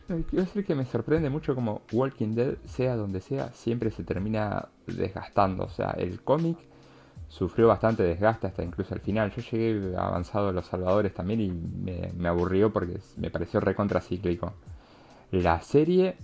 Quiero 0.06 0.44
decir 0.44 0.64
que 0.64 0.76
me 0.76 0.84
sorprende 0.84 1.30
mucho 1.30 1.56
como 1.56 1.82
Walking 1.90 2.36
Dead, 2.36 2.54
sea 2.64 2.94
donde 2.94 3.20
sea, 3.20 3.52
siempre 3.52 3.90
se 3.90 4.04
termina 4.04 4.68
desgastando. 4.86 5.64
O 5.64 5.68
sea, 5.68 5.90
el 5.98 6.22
cómic 6.22 6.56
sufrió 7.28 7.66
bastante 7.66 8.04
desgaste 8.04 8.46
hasta 8.46 8.62
incluso 8.62 8.94
al 8.94 9.00
final. 9.00 9.32
Yo 9.32 9.42
llegué 9.42 9.96
avanzado 9.96 10.50
a 10.50 10.52
Los 10.52 10.66
Salvadores 10.66 11.12
también 11.12 11.40
y 11.40 11.50
me, 11.50 12.28
aburrió 12.28 12.72
porque 12.72 13.00
me 13.16 13.30
pareció 13.30 13.58
recontracíclico. 13.58 14.52
La 15.32 15.60
serie 15.60 16.16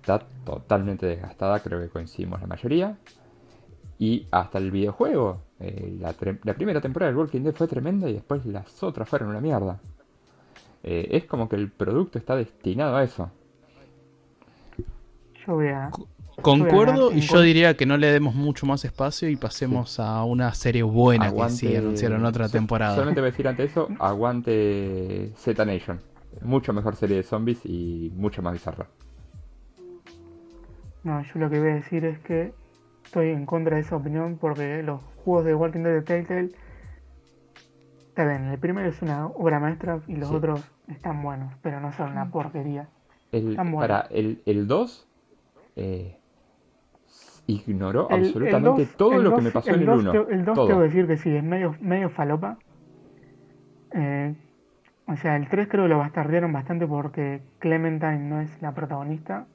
está 0.00 0.18
totalmente 0.44 1.06
desgastada, 1.06 1.60
creo 1.60 1.80
que 1.80 1.88
coincidimos 1.88 2.42
la 2.42 2.46
mayoría. 2.46 2.98
Y 3.98 4.26
hasta 4.30 4.58
el 4.58 4.70
videojuego, 4.70 5.40
eh, 5.58 5.96
la 5.98 6.12
primera 6.52 6.82
temporada 6.82 7.10
del 7.10 7.18
Walking 7.18 7.40
Dead 7.40 7.54
fue 7.54 7.66
tremenda 7.66 8.10
y 8.10 8.12
después 8.12 8.44
las 8.44 8.82
otras 8.82 9.08
fueron 9.08 9.30
una 9.30 9.40
mierda. 9.40 9.80
Eh, 10.88 11.08
es 11.16 11.24
como 11.24 11.48
que 11.48 11.56
el 11.56 11.70
producto 11.70 12.16
está 12.16 12.36
destinado 12.36 12.96
a 12.96 13.02
eso. 13.02 13.30
Yo 15.46 15.54
voy 15.54 15.68
a. 15.68 15.90
Concuerdo 16.42 17.12
y 17.12 17.20
yo 17.20 17.40
diría 17.40 17.76
que 17.76 17.86
no 17.86 17.96
le 17.96 18.08
demos 18.12 18.34
mucho 18.34 18.66
más 18.66 18.84
espacio 18.84 19.28
y 19.28 19.36
pasemos 19.36 19.98
a 19.98 20.22
una 20.22 20.52
serie 20.54 20.82
buena 20.82 21.32
que 21.32 21.48
sí 21.48 21.66
Aguante- 21.66 21.78
anunciaron 21.78 22.24
otra 22.26 22.46
so- 22.48 22.52
temporada. 22.52 22.94
Solamente 22.94 23.20
voy 23.22 23.28
a 23.28 23.30
decir 23.30 23.48
antes 23.48 23.70
eso, 23.70 23.88
aguante 23.98 25.32
Z 25.36 25.64
Nation. 25.64 25.98
Mucho 26.42 26.72
mejor 26.74 26.94
serie 26.96 27.16
de 27.16 27.22
zombies 27.22 27.60
y 27.64 28.12
mucho 28.14 28.42
más 28.42 28.52
bizarra. 28.52 28.86
No, 31.04 31.22
yo 31.22 31.30
lo 31.40 31.48
que 31.48 31.58
voy 31.58 31.70
a 31.70 31.74
decir 31.76 32.04
es 32.04 32.18
que 32.18 32.52
estoy 33.04 33.30
en 33.30 33.46
contra 33.46 33.76
de 33.76 33.82
esa 33.82 33.96
opinión 33.96 34.36
porque 34.38 34.82
los 34.82 35.00
juegos 35.24 35.46
de 35.46 35.54
Walking 35.54 35.80
Dead 35.84 35.92
de 35.94 36.02
Telltale. 36.02 36.50
Está 38.08 38.26
bien, 38.28 38.44
el 38.48 38.58
primero 38.58 38.88
es 38.88 39.00
una 39.02 39.26
obra 39.26 39.58
maestra 39.58 40.00
y 40.06 40.16
los 40.16 40.28
Sí. 40.28 40.34
otros 40.34 40.60
están 40.88 41.22
buenos, 41.22 41.52
pero 41.62 41.80
no 41.80 41.92
son 41.92 42.12
una 42.12 42.30
porquería. 42.30 42.88
El, 43.32 43.56
para 43.56 44.00
el, 44.10 44.40
el 44.46 44.66
2 44.66 45.08
eh, 45.76 46.16
ignoró 47.46 48.08
El- 48.10 48.16
el 48.20 48.24
absolutamente 48.26 48.84
dos- 48.86 48.96
todo 48.96 49.18
lo 49.18 49.34
que 49.34 49.42
me 49.42 49.50
pasó 49.50 49.70
en 49.70 49.80
el 49.80 49.86
dos 49.86 50.00
1. 50.02 50.12
te- 50.12 50.34
El 50.34 50.44
2 50.44 50.54
Todo. 50.54 50.66
tengo 50.68 50.80
que 50.80 50.86
decir 50.86 51.06
que 51.06 51.16
sí, 51.16 51.34
es 51.34 51.44
medio, 51.44 51.74
medio 51.80 52.08
falopa. 52.10 52.58
Eh, 53.92 54.34
o 55.08 55.16
sea, 55.16 55.36
el 55.36 55.48
3 55.48 55.68
creo 55.68 55.84
que 55.84 55.88
lo 55.88 55.98
bastardearon 55.98 56.52
bastante 56.52 56.86
porque 56.86 57.40
Clementine 57.58 58.18
no 58.18 58.40
es 58.40 58.60
la 58.62 58.72
protagonista. 58.74 59.46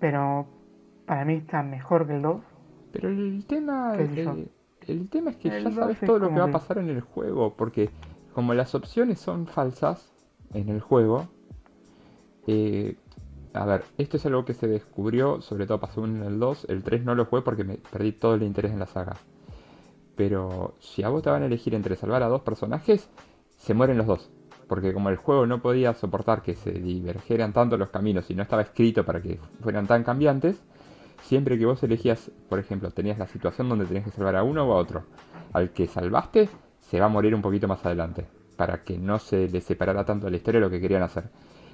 Pero 0.00 0.46
para 1.06 1.24
mí 1.24 1.34
está 1.34 1.62
mejor 1.62 2.06
que 2.06 2.14
el 2.16 2.22
2. 2.22 2.42
Pero 2.92 3.08
el 3.08 3.44
tema, 3.46 3.94
el 3.96 5.08
tema 5.08 5.30
es 5.30 5.36
que 5.36 5.48
El 5.48 5.64
ya 5.64 5.70
sabes 5.70 6.02
es 6.02 6.06
todo 6.06 6.18
lo 6.18 6.28
que 6.28 6.34
va 6.38 6.42
a 6.44 6.46
que- 6.46 6.52
pasar 6.52 6.78
en 6.78 6.88
el 6.90 7.00
juego, 7.00 7.54
porque 7.54 7.90
como 8.34 8.54
las 8.54 8.74
opciones 8.74 9.20
son 9.20 9.46
falsas 9.46 10.12
en 10.54 10.68
el 10.68 10.80
juego, 10.80 11.28
eh, 12.46 12.96
a 13.54 13.64
ver, 13.66 13.84
esto 13.98 14.16
es 14.16 14.26
algo 14.26 14.44
que 14.44 14.54
se 14.54 14.66
descubrió, 14.66 15.40
sobre 15.40 15.66
todo 15.66 15.78
pasó 15.78 16.04
en 16.04 16.22
el 16.22 16.38
2, 16.38 16.66
el 16.68 16.82
3 16.82 17.04
no 17.04 17.14
lo 17.14 17.26
jugué 17.26 17.42
porque 17.42 17.64
me 17.64 17.76
perdí 17.76 18.12
todo 18.12 18.34
el 18.34 18.42
interés 18.42 18.72
en 18.72 18.78
la 18.78 18.86
saga. 18.86 19.16
Pero 20.16 20.74
si 20.78 21.02
a 21.02 21.08
vos 21.08 21.22
te 21.22 21.30
van 21.30 21.42
a 21.42 21.46
elegir 21.46 21.74
entre 21.74 21.96
salvar 21.96 22.22
a 22.22 22.28
dos 22.28 22.42
personajes, 22.42 23.08
se 23.56 23.74
mueren 23.74 23.98
los 23.98 24.06
dos. 24.06 24.30
Porque 24.68 24.94
como 24.94 25.10
el 25.10 25.16
juego 25.16 25.46
no 25.46 25.60
podía 25.60 25.92
soportar 25.94 26.42
que 26.42 26.54
se 26.54 26.72
divergieran 26.72 27.52
tanto 27.52 27.76
los 27.76 27.90
caminos 27.90 28.30
y 28.30 28.34
no 28.34 28.42
estaba 28.42 28.62
escrito 28.62 29.04
para 29.04 29.20
que 29.20 29.38
fueran 29.60 29.86
tan 29.86 30.02
cambiantes, 30.02 30.62
siempre 31.22 31.58
que 31.58 31.66
vos 31.66 31.82
elegías, 31.82 32.30
por 32.48 32.58
ejemplo, 32.58 32.90
tenías 32.90 33.18
la 33.18 33.26
situación 33.26 33.68
donde 33.68 33.84
tenías 33.84 34.04
que 34.04 34.10
salvar 34.10 34.36
a 34.36 34.42
uno 34.42 34.64
o 34.64 34.72
a 34.72 34.76
otro. 34.76 35.04
Al 35.52 35.70
que 35.70 35.86
salvaste, 35.86 36.48
se 36.92 37.00
va 37.00 37.06
a 37.06 37.08
morir 37.08 37.34
un 37.34 37.40
poquito 37.40 37.66
más 37.66 37.84
adelante. 37.86 38.26
Para 38.58 38.84
que 38.84 38.98
no 38.98 39.18
se 39.18 39.48
le 39.48 39.62
separara 39.62 40.04
tanto 40.04 40.26
de 40.26 40.30
la 40.32 40.36
historia 40.36 40.60
lo 40.60 40.68
que 40.68 40.78
querían 40.78 41.02
hacer. 41.02 41.24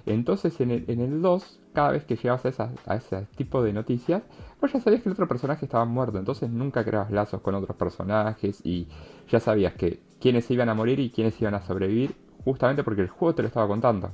Entonces 0.06 0.60
en 0.60 0.70
el, 0.70 0.84
en 0.86 1.00
el 1.00 1.20
2, 1.20 1.60
cada 1.72 1.90
vez 1.90 2.04
que 2.04 2.14
llegabas 2.14 2.44
a, 2.60 2.94
ese 2.94 3.26
tipo 3.34 3.60
de 3.60 3.72
noticias, 3.72 4.22
vos 4.60 4.72
ya 4.72 4.78
sabías 4.78 5.02
que 5.02 5.08
el 5.08 5.14
otro 5.14 5.26
personaje 5.26 5.64
estaba 5.64 5.84
muerto. 5.84 6.20
Entonces 6.20 6.48
nunca 6.48 6.84
creabas 6.84 7.10
lazos 7.10 7.40
con 7.40 7.56
otros 7.56 7.76
personajes 7.76 8.64
y 8.64 8.86
ya 9.28 9.40
sabías 9.40 9.74
que 9.74 9.98
quiénes 10.20 10.48
iban 10.52 10.68
a 10.68 10.74
morir 10.74 11.00
y 11.00 11.10
quiénes 11.10 11.40
iban 11.42 11.56
a 11.56 11.62
sobrevivir. 11.62 12.14
Justamente 12.44 12.84
porque 12.84 13.02
el 13.02 13.08
juego 13.08 13.34
te 13.34 13.42
lo 13.42 13.48
estaba 13.48 13.66
contando. 13.66 14.12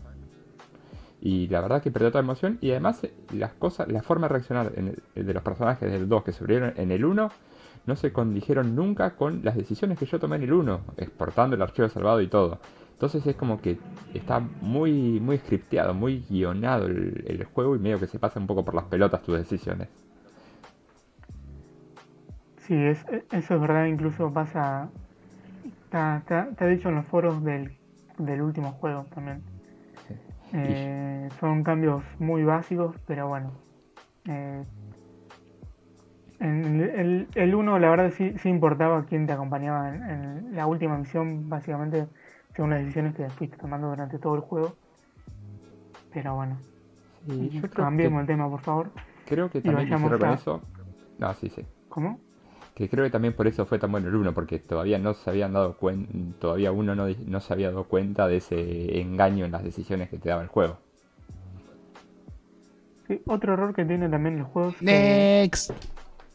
Y 1.21 1.49
la 1.49 1.61
verdad 1.61 1.83
que 1.83 1.91
perdió 1.91 2.13
toda 2.13 2.25
emoción. 2.25 2.57
Y 2.63 2.71
además, 2.71 3.05
eh, 3.05 3.13
las 3.35 3.53
cosas, 3.53 3.93
la 3.93 4.01
forma 4.03 4.27
de 4.27 4.33
reaccionar 4.33 4.73
de 4.73 5.35
los 5.35 5.43
personajes 5.43 5.93
del 5.93 6.09
2 6.09 6.25
que 6.25 6.33
sobrevivieron 6.33 6.73
en 6.79 6.91
el 6.93 7.05
1 7.05 7.31
no 7.87 7.97
se 7.97 8.13
condijeron 8.13 8.75
nunca 8.75 9.17
con 9.17 9.45
las 9.45 9.57
decisiones 9.57 9.99
que 9.99 10.07
yo 10.07 10.19
tomé 10.19 10.37
en 10.37 10.45
el 10.45 10.53
1, 10.53 10.81
exportando 10.97 11.57
el 11.57 11.63
archivo 11.63 11.89
salvado 11.89 12.21
y 12.21 12.29
todo. 12.29 12.59
Entonces 12.93 13.27
es 13.27 13.37
como 13.37 13.61
que 13.61 13.79
está 14.15 14.41
muy, 14.41 15.21
muy 15.21 15.39
scripteado, 15.39 15.95
muy 15.95 16.25
guionado 16.29 16.87
el, 16.87 17.25
el 17.27 17.45
juego 17.45 17.77
y 17.77 17.79
medio 17.79 17.99
que 17.99 18.07
se 18.07 18.19
pasa 18.19 18.41
un 18.41 18.47
poco 18.47 18.65
por 18.65 18.75
las 18.75 18.85
pelotas 18.85 19.23
tus 19.23 19.37
decisiones. 19.37 19.89
Sí, 22.67 22.75
es, 22.75 23.05
eso 23.31 23.55
es 23.55 23.61
verdad, 23.61 23.87
incluso 23.87 24.33
pasa. 24.33 24.89
Está, 25.85 26.19
está, 26.19 26.49
está 26.51 26.67
dicho 26.67 26.89
en 26.89 26.95
los 26.95 27.07
foros 27.07 27.45
del, 27.45 27.77
del 28.19 28.41
último 28.41 28.73
juego 28.73 29.05
también. 29.15 29.43
Eh, 30.53 31.29
son 31.41 31.63
cambios 31.63 32.03
muy 32.19 32.43
básicos, 32.45 32.97
pero 33.07 33.29
bueno. 33.29 33.53
Eh, 34.27 34.65
en 36.41 36.81
el, 36.81 37.29
el 37.35 37.55
1, 37.55 37.79
la 37.79 37.91
verdad, 37.91 38.11
sí, 38.11 38.35
sí 38.39 38.49
importaba 38.49 39.05
quién 39.07 39.27
te 39.27 39.33
acompañaba 39.33 39.89
en, 39.89 40.03
en 40.03 40.57
la 40.57 40.67
última 40.67 40.97
misión, 40.99 41.49
básicamente, 41.49 42.07
según 42.55 42.71
las 42.71 42.81
decisiones 42.81 43.15
que 43.15 43.29
fuiste 43.31 43.57
tomando 43.57 43.89
durante 43.89 44.19
todo 44.19 44.35
el 44.35 44.41
juego. 44.41 44.77
Pero 46.13 46.35
bueno, 46.35 46.57
Sí, 47.27 47.49
yo 47.51 47.61
creo 47.63 47.71
cambiemos 47.87 48.19
que, 48.19 48.21
el 48.21 48.27
tema, 48.27 48.51
por 48.51 48.61
favor. 48.61 48.91
creo 49.27 49.51
que 49.51 49.61
también 49.61 49.89
hicieron 49.93 50.19
con 50.19 50.29
a- 50.29 50.35
eso. 50.35 50.61
No, 51.19 51.35
sí, 51.35 51.49
sí. 51.49 51.65
¿Cómo? 51.89 52.19
Que 52.75 52.89
creo 52.89 53.05
que 53.05 53.11
también 53.11 53.35
por 53.35 53.47
eso 53.47 53.65
fue 53.67 53.79
tan 53.79 53.93
bueno 53.93 54.09
el 54.09 54.17
1, 54.17 54.33
porque 54.35 54.59
todavía 54.59 54.99
no 54.99 55.15
se 55.15 55.31
habían 55.31 55.53
dado 55.53 55.77
cuenta, 55.77 56.13
todavía 56.41 56.73
uno 56.73 56.95
no, 56.95 57.07
no 57.27 57.41
se 57.41 57.53
había 57.53 57.71
dado 57.71 57.85
cuenta 57.85 58.27
de 58.27 58.39
ese 58.39 59.01
engaño 59.01 59.45
en 59.45 59.53
las 59.53 59.63
decisiones 59.63 60.09
que 60.09 60.19
te 60.19 60.29
daba 60.29 60.43
el 60.43 60.49
juego. 60.49 60.79
Sí, 63.07 63.21
otro 63.27 63.53
error 63.53 63.75
que 63.75 63.85
tienen 63.85 64.11
también 64.11 64.39
los 64.39 64.49
juegos. 64.49 64.75
que- 64.79 65.51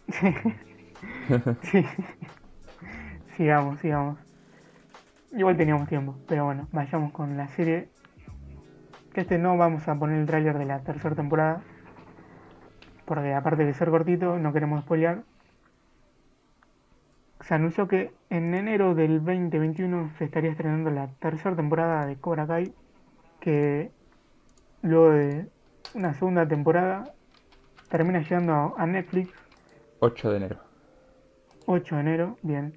Sí. 1.61 1.85
sigamos, 3.37 3.79
sigamos. 3.79 4.17
Igual 5.31 5.57
teníamos 5.57 5.87
tiempo, 5.87 6.15
pero 6.27 6.45
bueno, 6.45 6.67
vayamos 6.71 7.11
con 7.11 7.37
la 7.37 7.47
serie. 7.49 7.87
Que 9.13 9.21
este 9.21 9.37
no 9.37 9.57
vamos 9.57 9.87
a 9.87 9.95
poner 9.95 10.19
el 10.19 10.25
tráiler 10.25 10.57
de 10.57 10.65
la 10.65 10.79
tercera 10.79 11.15
temporada. 11.15 11.61
Porque 13.05 13.33
aparte 13.33 13.65
de 13.65 13.73
ser 13.73 13.89
cortito, 13.89 14.37
no 14.39 14.53
queremos 14.53 14.83
spoilear. 14.83 15.23
Se 17.41 17.53
anunció 17.55 17.87
que 17.87 18.11
en 18.29 18.53
enero 18.53 18.95
del 18.95 19.23
2021 19.23 20.11
se 20.17 20.25
estaría 20.25 20.51
estrenando 20.51 20.89
la 20.89 21.07
tercera 21.19 21.55
temporada 21.55 22.05
de 22.05 22.15
Cobra 22.17 22.47
Kai. 22.47 22.73
Que 23.39 23.91
luego 24.81 25.11
de 25.11 25.47
una 25.93 26.13
segunda 26.13 26.47
temporada 26.47 27.13
termina 27.89 28.19
llegando 28.19 28.75
a 28.77 28.85
Netflix 28.85 29.31
8 29.99 30.29
de 30.31 30.37
enero. 30.37 30.57
8 31.65 31.95
de 31.95 32.01
enero, 32.01 32.37
bien. 32.41 32.73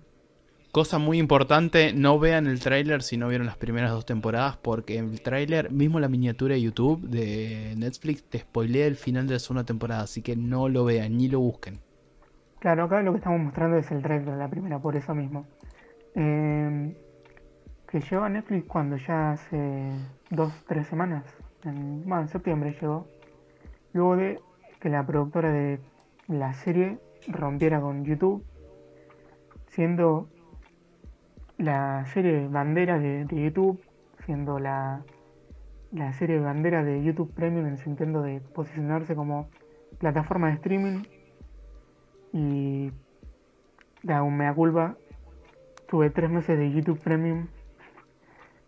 Cosa 0.73 0.99
muy 0.99 1.19
importante, 1.19 1.93
no 1.93 2.19
vean 2.19 2.47
el 2.47 2.59
tráiler 2.61 3.03
si 3.03 3.19
no 3.19 3.29
vieron 3.29 3.47
las 3.47 3.59
primeras 3.59 3.91
dos 3.91 4.07
temporadas, 4.07 4.57
porque 4.57 4.97
en 4.97 5.11
el 5.11 5.21
tráiler, 5.21 5.71
mismo 5.71 6.01
la 6.01 6.09
miniatura 6.09 6.55
de 6.55 6.63
YouTube 6.63 7.03
de 7.03 7.75
Netflix, 7.77 8.25
te 8.25 8.39
spoilea 8.39 8.87
el 8.87 8.97
final 8.97 9.27
de 9.27 9.35
la 9.35 9.39
segunda 9.39 9.65
temporada, 9.65 10.03
así 10.03 10.23
que 10.23 10.35
no 10.35 10.71
lo 10.71 10.85
vean 10.87 11.19
ni 11.19 11.29
lo 11.29 11.41
busquen. 11.41 11.79
Claro, 12.59 12.85
acá 12.85 13.03
lo 13.03 13.13
que 13.13 13.19
estamos 13.19 13.41
mostrando 13.41 13.77
es 13.77 13.91
el 13.91 14.03
trailer 14.03 14.31
de 14.31 14.37
la 14.39 14.49
primera, 14.49 14.79
por 14.79 14.97
eso 14.97 15.15
mismo. 15.15 15.47
Eh, 16.15 16.97
que 17.87 18.01
llegó 18.01 18.23
a 18.23 18.31
Netflix 18.31 18.65
cuando 18.67 18.97
ya 18.97 19.33
hace 19.33 19.91
dos, 20.31 20.53
tres 20.67 20.87
semanas. 20.87 21.25
En, 21.65 22.03
bueno, 22.05 22.23
en 22.23 22.29
septiembre 22.29 22.75
llegó. 22.81 23.07
Luego 23.93 24.17
de 24.17 24.41
que 24.81 24.89
la 24.89 25.07
productora 25.07 25.53
de 25.53 25.81
la 26.29 26.55
serie 26.55 26.99
rompiera 27.29 27.81
con 27.81 28.05
YouTube, 28.05 28.45
siendo 29.69 30.29
la 31.59 32.05
serie 32.07 32.49
bandera 32.49 32.99
de, 32.99 33.27
YouTube, 33.29 33.81
siendo 34.25 34.59
la, 34.59 35.03
la 35.93 36.13
serie 36.13 36.41
bandera 36.41 36.85
de 36.85 37.03
YouTube 37.03 37.33
Premium 37.35 37.67
en 37.67 37.79
su 37.79 37.89
intento 37.89 38.23
de 38.23 38.41
posicionarse 38.41 39.15
como 39.15 39.49
plataforma 39.99 40.49
de 40.49 40.55
streaming 40.55 41.03
y 42.33 42.91
da 44.03 44.23
un 44.23 44.37
mea 44.37 44.55
culpa. 44.55 44.97
Tuve 45.89 46.11
tres 46.11 46.31
meses 46.31 46.59
de 46.59 46.73
YouTube 46.73 47.01
Premium 47.01 47.49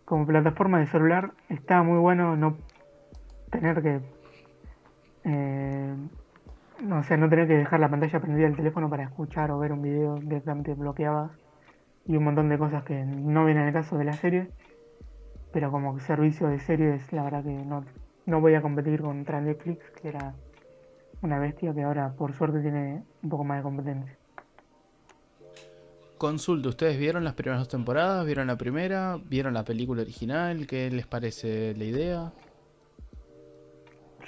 como 0.05 0.25
plataforma 0.25 0.79
de 0.79 0.87
celular. 0.87 1.33
Estaba 1.49 1.83
muy 1.83 1.99
bueno 1.99 2.35
no 2.35 2.57
tener 3.49 3.81
que. 3.81 4.01
Eh, 5.23 5.95
o 6.91 7.03
sea, 7.03 7.17
no 7.17 7.29
tener 7.29 7.47
que 7.47 7.57
dejar 7.57 7.79
la 7.79 7.89
pantalla 7.89 8.19
prendida 8.19 8.45
del 8.45 8.55
teléfono 8.55 8.89
para 8.89 9.03
escuchar 9.03 9.51
o 9.51 9.57
ver 9.59 9.71
un 9.71 9.81
video 9.81 10.15
directamente 10.15 10.73
bloqueaba 10.73 11.31
y 12.05 12.15
un 12.15 12.23
montón 12.23 12.49
de 12.49 12.57
cosas 12.57 12.83
que 12.83 13.03
no 13.03 13.45
vienen 13.45 13.67
al 13.67 13.73
caso 13.73 13.97
de 13.97 14.05
la 14.05 14.13
serie. 14.13 14.49
Pero 15.51 15.71
como 15.71 15.99
servicio 15.99 16.47
de 16.47 16.59
series, 16.59 17.11
la 17.11 17.23
verdad 17.23 17.43
que 17.43 17.53
no, 17.53 17.85
no 18.25 18.41
voy 18.41 18.53
a 18.55 18.61
competir 18.61 19.01
contra 19.01 19.41
Netflix, 19.41 19.89
que 20.01 20.09
era 20.09 20.35
una 21.21 21.39
bestia 21.39 21.73
que 21.73 21.83
ahora 21.83 22.13
por 22.13 22.33
suerte 22.33 22.61
tiene 22.61 23.03
un 23.23 23.29
poco 23.29 23.43
más 23.43 23.57
de 23.57 23.63
competencia. 23.63 24.17
Consulta, 26.17 26.69
¿ustedes 26.69 26.99
vieron 26.99 27.23
las 27.23 27.33
primeras 27.33 27.59
dos 27.59 27.69
temporadas? 27.69 28.25
¿Vieron 28.25 28.47
la 28.47 28.57
primera? 28.57 29.17
¿Vieron 29.25 29.53
la 29.53 29.63
película 29.63 30.01
original? 30.01 30.67
¿Qué 30.67 30.89
les 30.91 31.07
parece 31.07 31.73
la 31.75 31.83
idea? 31.83 32.33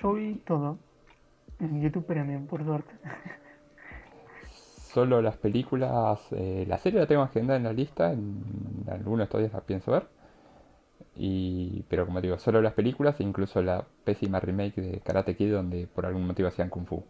Yo 0.02 0.14
vi 0.14 0.36
todo 0.46 0.80
en 1.60 1.82
YouTube 1.82 2.06
Premium, 2.06 2.48
por 2.48 2.64
suerte. 2.64 2.94
Solo 4.94 5.22
las 5.22 5.38
películas, 5.38 6.20
eh, 6.32 6.66
la 6.68 6.78
serie 6.78 7.00
la 7.00 7.08
tengo 7.08 7.22
agendada 7.22 7.58
en 7.58 7.64
la 7.64 7.74
lista, 7.74 8.12
en 8.12 8.86
algunos 8.90 9.20
de 9.20 9.24
estos 9.26 9.40
días 9.42 9.54
la 9.54 9.62
pienso 9.62 9.92
ver. 9.92 10.08
Y, 11.16 11.84
pero 11.90 12.06
como 12.06 12.22
digo, 12.22 12.38
solo 12.38 12.62
las 12.62 12.74
películas, 12.74 13.20
incluso 13.20 13.62
la 13.62 13.86
pésima 14.04 14.40
remake 14.40 14.82
de 14.82 15.00
Karate 15.00 15.36
Kid 15.36 15.52
donde 15.52 15.88
por 15.88 16.06
algún 16.06 16.26
motivo 16.28 16.48
hacían 16.48 16.70
Kung 16.70 16.86
Fu. 16.86 17.04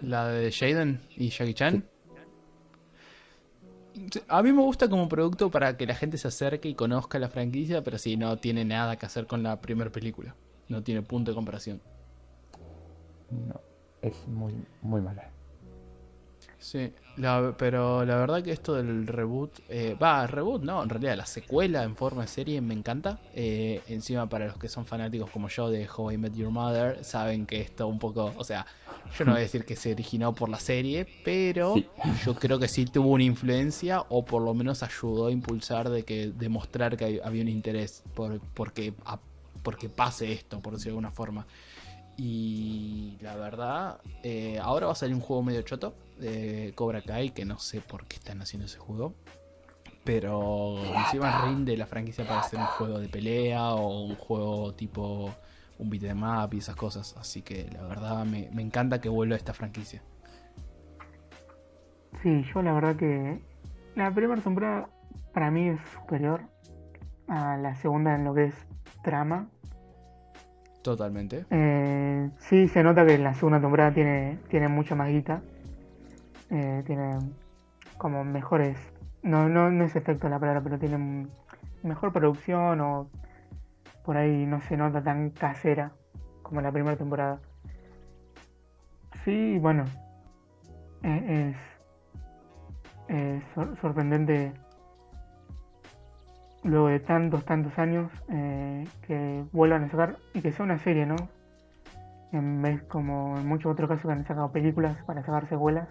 ¿La 0.00 0.28
de 0.28 0.50
Jaden 0.50 1.00
y 1.16 1.28
Jackie 1.30 1.54
Chan? 1.54 1.84
Sí, 4.10 4.20
A 4.28 4.42
mí 4.42 4.52
me 4.52 4.62
gusta 4.62 4.88
como 4.88 5.08
producto 5.08 5.50
para 5.50 5.76
que 5.76 5.86
la 5.86 5.94
gente 5.94 6.16
se 6.16 6.28
acerque 6.28 6.68
y 6.68 6.74
conozca 6.74 7.18
la 7.18 7.28
franquicia, 7.28 7.82
pero 7.82 7.98
sí, 7.98 8.16
no 8.16 8.36
tiene 8.38 8.64
nada 8.64 8.96
que 8.96 9.06
hacer 9.06 9.26
con 9.26 9.42
la 9.42 9.60
primera 9.60 9.90
película. 9.90 10.34
No 10.68 10.82
tiene 10.82 11.02
punto 11.02 11.32
de 11.32 11.34
comparación. 11.34 11.80
No, 13.30 13.60
es 14.02 14.26
muy, 14.28 14.54
muy 14.82 15.00
mala. 15.00 15.30
Sí, 16.58 16.92
la- 17.16 17.54
pero 17.56 18.04
la 18.04 18.16
verdad 18.16 18.42
que 18.42 18.52
esto 18.52 18.74
del 18.74 19.06
reboot, 19.06 19.60
eh, 19.70 19.96
va, 20.00 20.26
reboot 20.26 20.62
no, 20.62 20.82
en 20.82 20.90
realidad 20.90 21.16
la 21.16 21.24
secuela 21.24 21.84
en 21.84 21.96
forma 21.96 22.22
de 22.22 22.28
serie 22.28 22.60
me 22.60 22.74
encanta. 22.74 23.18
Eh, 23.34 23.80
encima 23.88 24.28
para 24.28 24.46
los 24.46 24.58
que 24.58 24.68
son 24.68 24.84
fanáticos 24.84 25.30
como 25.30 25.48
yo 25.48 25.70
de 25.70 25.88
How 25.88 26.10
I 26.12 26.18
Met 26.18 26.34
Your 26.34 26.50
Mother, 26.50 27.02
saben 27.02 27.46
que 27.46 27.60
esto 27.62 27.86
un 27.88 27.98
poco, 27.98 28.34
o 28.36 28.44
sea, 28.44 28.66
yo 29.18 29.24
no 29.24 29.32
voy 29.32 29.38
a 29.40 29.42
decir 29.42 29.64
que 29.64 29.74
se 29.74 29.92
originó 29.92 30.34
por 30.34 30.50
la 30.50 30.60
serie, 30.60 31.06
pero 31.24 31.74
Sí. 31.74 31.86
yo 32.24 32.34
creo 32.34 32.58
que 32.58 32.68
sí 32.68 32.84
tuvo 32.84 33.08
una 33.12 33.24
influencia 33.24 34.02
o 34.10 34.24
por 34.24 34.42
lo 34.42 34.52
menos 34.52 34.82
ayudó 34.82 35.28
a 35.28 35.30
impulsar 35.30 35.88
de 35.88 36.04
que 36.04 36.30
demostrar 36.30 36.96
que 36.98 37.04
hay- 37.06 37.20
había 37.24 37.42
un 37.42 37.48
interés 37.48 38.02
por 38.14 38.38
porque 38.54 38.92
a- 39.06 39.18
porque 39.62 39.90
pase 39.90 40.32
esto, 40.32 40.60
por 40.60 40.72
decirlo 40.74 40.92
de 40.92 40.98
alguna 40.98 41.10
forma. 41.10 41.46
Y 42.22 43.16
la 43.22 43.34
verdad, 43.34 43.98
eh, 44.22 44.58
ahora 44.60 44.84
va 44.84 44.92
a 44.92 44.94
salir 44.94 45.14
un 45.14 45.22
juego 45.22 45.42
medio 45.42 45.62
choto 45.62 45.94
de 46.18 46.70
Cobra 46.74 47.00
Kai, 47.00 47.30
que 47.30 47.46
no 47.46 47.58
sé 47.58 47.80
por 47.80 48.04
qué 48.04 48.16
están 48.16 48.42
haciendo 48.42 48.66
ese 48.66 48.76
juego. 48.76 49.14
Pero 50.04 50.76
encima 50.98 51.40
rinde 51.46 51.78
la 51.78 51.86
franquicia 51.86 52.26
para 52.26 52.40
hacer 52.40 52.58
un 52.58 52.66
juego 52.66 52.98
de 52.98 53.08
pelea 53.08 53.70
o 53.70 54.04
un 54.04 54.16
juego 54.16 54.74
tipo 54.74 55.34
un 55.78 55.88
beat 55.88 56.02
em 56.02 56.22
up 56.22 56.52
y 56.52 56.58
esas 56.58 56.76
cosas. 56.76 57.16
Así 57.16 57.40
que 57.40 57.70
la 57.72 57.84
verdad 57.84 58.26
me, 58.26 58.50
me 58.52 58.60
encanta 58.60 59.00
que 59.00 59.08
vuelva 59.08 59.36
esta 59.36 59.54
franquicia. 59.54 60.02
Sí, 62.22 62.44
yo 62.52 62.60
la 62.60 62.74
verdad 62.74 62.96
que 62.96 63.40
la 63.94 64.12
primera 64.14 64.42
temporada 64.42 64.90
para 65.32 65.50
mí 65.50 65.70
es 65.70 65.80
superior 65.94 66.42
a 67.28 67.56
la 67.56 67.74
segunda 67.76 68.14
en 68.14 68.24
lo 68.24 68.34
que 68.34 68.44
es 68.44 68.54
trama. 69.02 69.48
Totalmente. 70.82 71.44
Eh, 71.50 72.30
sí, 72.38 72.68
se 72.68 72.82
nota 72.82 73.04
que 73.04 73.18
la 73.18 73.34
segunda 73.34 73.60
temporada 73.60 73.92
tiene, 73.92 74.38
tiene 74.48 74.68
mucha 74.68 74.94
más 74.94 75.08
guita. 75.08 75.42
Eh, 76.50 76.82
tiene 76.86 77.18
como 77.98 78.24
mejores. 78.24 78.78
No, 79.22 79.48
no, 79.48 79.70
no 79.70 79.84
es 79.84 79.94
efecto 79.94 80.28
la 80.28 80.38
palabra, 80.38 80.62
pero 80.62 80.78
tiene 80.78 81.26
mejor 81.82 82.12
producción 82.12 82.80
o 82.80 83.10
por 84.04 84.16
ahí 84.16 84.46
no 84.46 84.60
se 84.62 84.76
nota 84.76 85.02
tan 85.02 85.30
casera 85.30 85.92
como 86.42 86.60
la 86.62 86.72
primera 86.72 86.96
temporada. 86.96 87.40
Sí, 89.24 89.58
bueno, 89.58 89.84
eh, 91.02 91.54
es, 93.08 93.16
es 93.16 93.44
sor- 93.54 93.76
sorprendente 93.80 94.52
luego 96.62 96.88
de 96.88 97.00
tantos, 97.00 97.44
tantos 97.44 97.78
años 97.78 98.10
eh, 98.28 98.86
que 99.06 99.44
vuelvan 99.52 99.84
a 99.84 99.90
sacar 99.90 100.16
y 100.34 100.40
que 100.40 100.52
sea 100.52 100.64
una 100.64 100.78
serie, 100.78 101.06
¿no? 101.06 101.16
En 102.32 102.60
vez 102.62 102.82
como 102.84 103.38
en 103.38 103.46
muchos 103.46 103.72
otros 103.72 103.88
casos 103.88 104.06
que 104.06 104.12
han 104.12 104.26
sacado 104.26 104.52
películas 104.52 104.96
para 105.06 105.22
sacar 105.24 105.48
secuelas. 105.48 105.88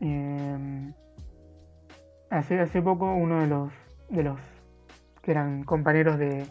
Eh, 0.00 0.92
hace, 2.30 2.60
hace 2.60 2.82
poco 2.82 3.12
uno 3.14 3.40
de 3.40 3.46
los 3.46 3.70
de 4.10 4.22
los 4.22 4.38
que 5.22 5.30
eran 5.30 5.64
compañeros 5.64 6.18
de 6.18 6.46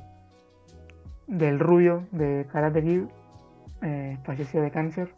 del 1.28 1.60
rubio 1.60 2.08
de 2.12 2.48
Karate 2.52 2.82
Kid 2.84 3.02
eh, 3.82 4.18
falleció 4.24 4.62
de 4.62 4.72
cáncer 4.72 5.14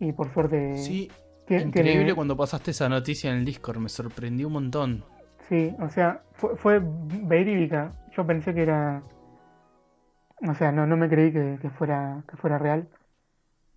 y 0.00 0.12
por 0.12 0.32
suerte 0.32 0.76
Sí, 0.76 1.10
increíble 1.48 1.70
tiene- 1.72 2.14
cuando 2.14 2.36
pasaste 2.36 2.72
esa 2.72 2.88
noticia 2.88 3.30
en 3.30 3.38
el 3.38 3.44
Discord, 3.44 3.78
me 3.78 3.88
sorprendió 3.88 4.48
un 4.48 4.54
montón. 4.54 5.04
Sí, 5.48 5.74
o 5.80 5.88
sea, 5.88 6.22
fue, 6.32 6.56
fue 6.56 6.80
verídica. 6.82 7.92
Yo 8.16 8.26
pensé 8.26 8.54
que 8.54 8.62
era. 8.62 9.02
O 10.48 10.54
sea, 10.54 10.72
no, 10.72 10.86
no 10.86 10.96
me 10.96 11.08
creí 11.08 11.32
que, 11.32 11.70
fuera, 11.70 12.22
que 12.28 12.36
fuera 12.36 12.58
real. 12.58 12.88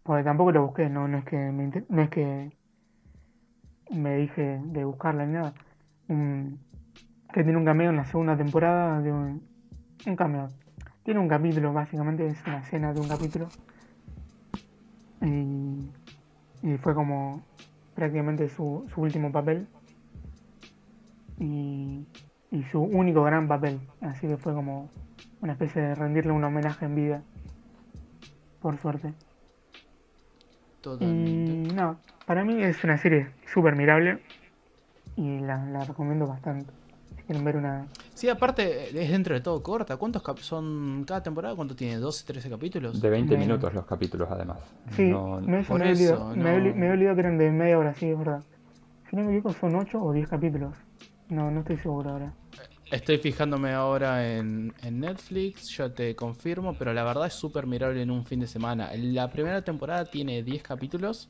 Porque 0.03 0.23
tampoco 0.23 0.51
lo 0.51 0.67
busqué, 0.67 0.89
no, 0.89 1.07
no 1.07 1.17
es 1.19 1.25
que 1.25 1.37
me, 1.37 1.65
inte- 1.65 1.85
no 1.89 2.01
es 2.01 2.09
que 2.09 2.51
me 3.91 4.15
dije 4.17 4.59
de 4.63 4.85
buscarla 4.85 5.25
ni 5.25 5.33
nada. 5.33 5.53
Que 7.33 7.43
tiene 7.43 7.57
un 7.57 7.65
cameo 7.65 7.89
en 7.89 7.97
la 7.97 8.05
segunda 8.05 8.35
temporada 8.37 9.01
de 9.01 9.11
un, 9.11 9.41
un 10.05 10.15
cameo. 10.15 10.47
Tiene 11.03 11.19
un 11.19 11.27
capítulo, 11.27 11.73
básicamente, 11.73 12.27
es 12.27 12.37
una 12.45 12.59
escena 12.59 12.93
de 12.93 12.99
un 12.99 13.07
capítulo. 13.07 13.47
Y, 15.21 15.91
y 16.63 16.77
fue 16.77 16.93
como 16.95 17.41
prácticamente 17.95 18.49
su, 18.49 18.85
su 18.93 19.01
último 19.01 19.31
papel 19.31 19.67
y, 21.39 22.05
y 22.51 22.63
su 22.71 22.81
único 22.81 23.23
gran 23.23 23.47
papel. 23.47 23.79
Así 24.01 24.27
que 24.27 24.37
fue 24.37 24.53
como 24.53 24.89
una 25.41 25.53
especie 25.53 25.81
de 25.81 25.95
rendirle 25.95 26.31
un 26.31 26.43
homenaje 26.43 26.85
en 26.85 26.95
vida. 26.95 27.21
Por 28.61 28.77
suerte. 28.77 29.13
Totalmente. 30.81 31.51
Y 31.71 31.75
no, 31.75 31.97
para 32.25 32.43
mí 32.43 32.61
es 32.63 32.83
una 32.83 32.97
serie 32.97 33.29
súper 33.51 33.75
mirable 33.75 34.19
y 35.15 35.39
la, 35.39 35.65
la 35.65 35.83
recomiendo 35.83 36.27
bastante. 36.27 36.71
Si 37.15 37.23
quieren 37.23 37.43
ver 37.43 37.57
una... 37.57 37.87
Sí, 38.13 38.29
aparte 38.29 38.87
es 38.99 39.09
dentro 39.11 39.35
de 39.35 39.41
todo 39.41 39.61
corta. 39.61 39.97
¿Cuántos 39.97 40.23
cap- 40.23 40.37
son 40.39 41.03
cada 41.05 41.21
temporada? 41.21 41.55
¿Cuánto 41.55 41.75
tiene? 41.75 41.99
¿12, 41.99 42.25
13 42.25 42.49
capítulos? 42.49 43.01
De 43.01 43.09
20 43.09 43.31
Menos. 43.33 43.47
minutos 43.47 43.73
los 43.73 43.85
capítulos, 43.85 44.27
además. 44.31 44.57
Sí, 44.95 45.09
No- 45.09 45.39
no, 45.41 45.57
eso 45.57 45.69
por 45.73 45.79
me, 45.81 45.89
he 45.89 45.91
eso, 45.91 46.13
olvidado, 46.13 46.35
me, 46.35 46.55
he 46.55 46.59
no. 46.71 46.75
me 46.75 46.87
he 46.87 46.91
olvidado 46.91 47.15
que 47.15 47.21
eran 47.21 47.37
de 47.37 47.51
media 47.51 47.77
hora, 47.77 47.93
sí, 47.93 48.07
es 48.09 48.17
verdad. 48.17 48.43
Si 49.09 49.15
no 49.15 49.23
me 49.23 49.33
equivoco 49.35 49.53
son 49.59 49.75
8 49.75 50.03
o 50.03 50.13
10 50.13 50.27
capítulos. 50.29 50.75
No, 51.29 51.51
no 51.51 51.59
estoy 51.61 51.77
seguro 51.77 52.11
ahora. 52.11 52.33
Estoy 52.89 53.17
fijándome 53.17 53.73
ahora 53.73 54.33
en, 54.37 54.73
en 54.81 54.99
Netflix, 55.01 55.75
ya 55.75 55.93
te 55.93 56.15
confirmo, 56.15 56.77
pero 56.77 56.93
la 56.93 57.03
verdad 57.03 57.27
es 57.27 57.33
súper 57.33 57.67
mirable 57.67 58.01
en 58.01 58.09
un 58.11 58.25
fin 58.25 58.39
de 58.39 58.47
semana. 58.47 58.91
La 58.95 59.29
primera 59.29 59.61
temporada 59.63 60.05
tiene 60.05 60.43
10 60.43 60.63
capítulos, 60.63 61.29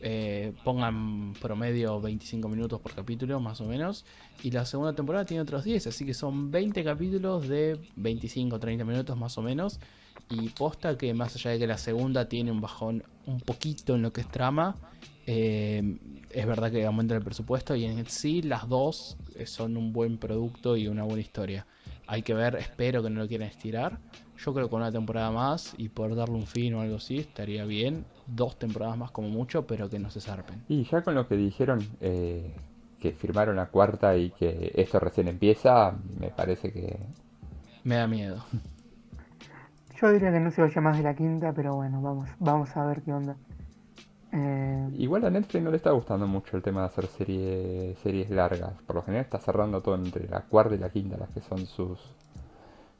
Eh, 0.00 0.52
pongan 0.62 1.32
promedio 1.40 2.00
25 2.00 2.48
minutos 2.50 2.80
por 2.80 2.94
capítulo, 2.94 3.40
más 3.40 3.60
o 3.62 3.66
menos. 3.66 4.04
Y 4.42 4.50
la 4.50 4.66
segunda 4.66 4.94
temporada 4.94 5.24
tiene 5.24 5.40
otros 5.42 5.64
10, 5.64 5.86
así 5.86 6.04
que 6.04 6.12
son 6.14 6.50
20 6.50 6.84
capítulos 6.84 7.48
de 7.48 7.80
25 7.96 8.58
30 8.60 8.84
minutos 8.84 9.16
más 9.16 9.38
o 9.38 9.42
menos. 9.42 9.80
Y 10.28 10.50
posta 10.50 10.98
que 10.98 11.14
más 11.14 11.34
allá 11.36 11.52
de 11.52 11.58
que 11.60 11.66
la 11.66 11.78
segunda 11.78 12.28
tiene 12.28 12.50
un 12.52 12.60
bajón 12.60 13.04
un 13.26 13.40
poquito 13.40 13.94
en 13.94 14.02
lo 14.02 14.12
que 14.12 14.20
es 14.22 14.28
trama, 14.30 14.76
eh, 15.26 15.98
es 16.30 16.46
verdad 16.46 16.70
que 16.70 16.86
aumenta 16.86 17.14
el 17.14 17.22
presupuesto 17.22 17.74
y 17.74 17.84
en 17.84 18.06
sí 18.06 18.42
las 18.42 18.68
dos 18.68 19.16
eh, 19.34 19.46
son 19.46 19.76
un 19.76 19.92
buen 19.92 20.18
producto 20.18 20.76
y 20.76 20.86
una 20.86 21.02
buena 21.02 21.20
historia. 21.20 21.66
Hay 22.06 22.22
que 22.22 22.34
ver, 22.34 22.54
espero 22.56 23.02
que 23.02 23.10
no 23.10 23.20
lo 23.20 23.28
quieran 23.28 23.48
estirar. 23.48 23.98
Yo 24.38 24.54
creo 24.54 24.66
que 24.66 24.70
con 24.70 24.82
una 24.82 24.92
temporada 24.92 25.30
más 25.30 25.74
y 25.78 25.88
poder 25.88 26.14
darle 26.14 26.36
un 26.36 26.46
fin 26.46 26.74
o 26.74 26.80
algo 26.80 26.96
así 26.96 27.18
estaría 27.18 27.64
bien. 27.64 28.04
Dos 28.26 28.58
temporadas 28.58 28.96
más 28.96 29.10
como 29.10 29.28
mucho, 29.28 29.66
pero 29.66 29.90
que 29.90 29.98
no 29.98 30.10
se 30.10 30.20
zarpen. 30.20 30.62
Y 30.68 30.84
ya 30.84 31.02
con 31.02 31.14
lo 31.14 31.26
que 31.26 31.36
dijeron, 31.36 31.84
eh, 32.00 32.54
que 33.00 33.12
firmaron 33.12 33.56
la 33.56 33.66
cuarta 33.66 34.16
y 34.16 34.30
que 34.30 34.72
esto 34.76 35.00
recién 35.00 35.28
empieza, 35.28 35.96
me 36.20 36.28
parece 36.28 36.72
que... 36.72 36.98
Me 37.82 37.96
da 37.96 38.06
miedo. 38.06 38.44
Yo 40.00 40.12
diría 40.12 40.30
que 40.30 40.40
no 40.40 40.50
se 40.50 40.60
vaya 40.60 40.80
más 40.80 40.98
de 40.98 41.02
la 41.02 41.14
quinta, 41.14 41.52
pero 41.54 41.74
bueno, 41.74 42.02
vamos, 42.02 42.28
vamos 42.38 42.76
a 42.76 42.84
ver 42.84 43.02
qué 43.02 43.12
onda. 43.12 43.36
Eh, 44.32 44.88
Igual 44.98 45.24
a 45.24 45.30
Netflix 45.30 45.62
no 45.62 45.70
le 45.70 45.76
está 45.76 45.90
gustando 45.90 46.26
mucho 46.26 46.56
el 46.56 46.62
tema 46.62 46.80
de 46.80 46.86
hacer 46.86 47.06
serie- 47.06 47.96
series 48.02 48.30
largas. 48.30 48.72
Por 48.86 48.96
lo 48.96 49.02
general 49.02 49.24
está 49.24 49.38
cerrando 49.38 49.80
todo 49.82 49.94
entre 49.94 50.28
la 50.28 50.40
cuarta 50.42 50.74
y 50.74 50.78
la 50.78 50.90
quinta, 50.90 51.16
las 51.16 51.30
que 51.30 51.40
son 51.40 51.66
sus 51.66 51.98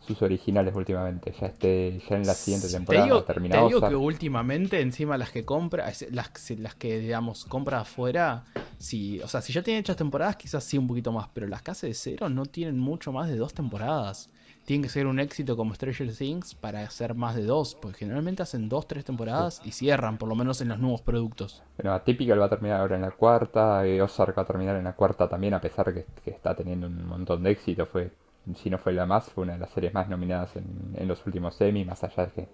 sus 0.06 0.22
originales 0.22 0.72
últimamente. 0.76 1.34
Ya 1.40 1.48
este, 1.48 2.00
ya 2.08 2.16
en 2.16 2.26
la 2.26 2.34
siguiente 2.34 2.68
Te 2.68 2.74
temporada 2.74 3.04
digo, 3.06 3.22
termina 3.24 3.56
te 3.56 3.64
digo 3.64 3.78
Ozark. 3.78 3.90
que 3.90 3.96
últimamente, 3.96 4.80
encima 4.80 5.18
las 5.18 5.30
que 5.32 5.44
compra, 5.44 5.86
las, 6.12 6.50
las 6.58 6.74
que 6.76 7.00
digamos 7.00 7.44
compra 7.46 7.80
afuera, 7.80 8.44
sí, 8.78 9.20
o 9.22 9.26
sea, 9.26 9.40
si 9.40 9.52
ya 9.52 9.62
tienen 9.62 9.80
hechas 9.80 9.96
temporadas, 9.96 10.36
quizás 10.36 10.62
sí 10.62 10.78
un 10.78 10.86
poquito 10.86 11.10
más, 11.10 11.28
pero 11.34 11.48
las 11.48 11.62
que 11.62 11.72
hace 11.72 11.88
de 11.88 11.94
cero 11.94 12.28
no 12.28 12.44
tienen 12.46 12.78
mucho 12.78 13.10
más 13.10 13.28
de 13.28 13.36
dos 13.36 13.52
temporadas. 13.52 14.28
Tienen 14.66 14.82
que 14.82 14.88
ser 14.88 15.06
un 15.06 15.20
éxito 15.20 15.56
como 15.56 15.72
Stranger 15.74 16.12
Things 16.12 16.56
para 16.56 16.80
hacer 16.80 17.14
más 17.14 17.36
de 17.36 17.44
dos, 17.44 17.76
porque 17.80 17.98
generalmente 17.98 18.42
hacen 18.42 18.68
dos, 18.68 18.88
tres 18.88 19.04
temporadas 19.04 19.62
y 19.64 19.70
cierran, 19.70 20.18
por 20.18 20.28
lo 20.28 20.34
menos 20.34 20.60
en 20.60 20.68
los 20.68 20.80
nuevos 20.80 21.02
productos. 21.02 21.62
Bueno, 21.76 21.94
Atypical 21.94 22.40
va 22.40 22.46
a 22.46 22.50
terminar 22.50 22.80
ahora 22.80 22.96
en 22.96 23.02
la 23.02 23.12
cuarta, 23.12 23.86
eh, 23.86 24.02
Ozark 24.02 24.36
va 24.36 24.42
a 24.42 24.44
terminar 24.44 24.74
en 24.74 24.82
la 24.82 24.96
cuarta 24.96 25.28
también, 25.28 25.54
a 25.54 25.60
pesar 25.60 25.94
que, 25.94 26.04
que 26.24 26.30
está 26.30 26.56
teniendo 26.56 26.88
un 26.88 27.06
montón 27.06 27.44
de 27.44 27.52
éxito. 27.52 27.86
Fue, 27.86 28.10
si 28.56 28.68
no 28.68 28.78
fue 28.78 28.92
la 28.92 29.06
más, 29.06 29.30
fue 29.30 29.44
una 29.44 29.52
de 29.52 29.60
las 29.60 29.70
series 29.70 29.94
más 29.94 30.08
nominadas 30.08 30.56
en, 30.56 30.66
en 30.96 31.06
los 31.06 31.24
últimos 31.24 31.54
semi, 31.54 31.84
más 31.84 32.02
allá 32.02 32.26
de 32.26 32.32
que, 32.32 32.48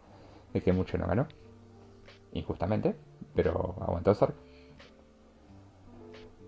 de 0.53 0.61
que 0.61 0.73
mucho 0.75 0.99
no 0.99 1.07
ganó. 1.07 1.27
Injustamente, 2.35 2.95
pero 3.35 3.75
aguantó 3.81 4.11
Ozark. 4.11 4.35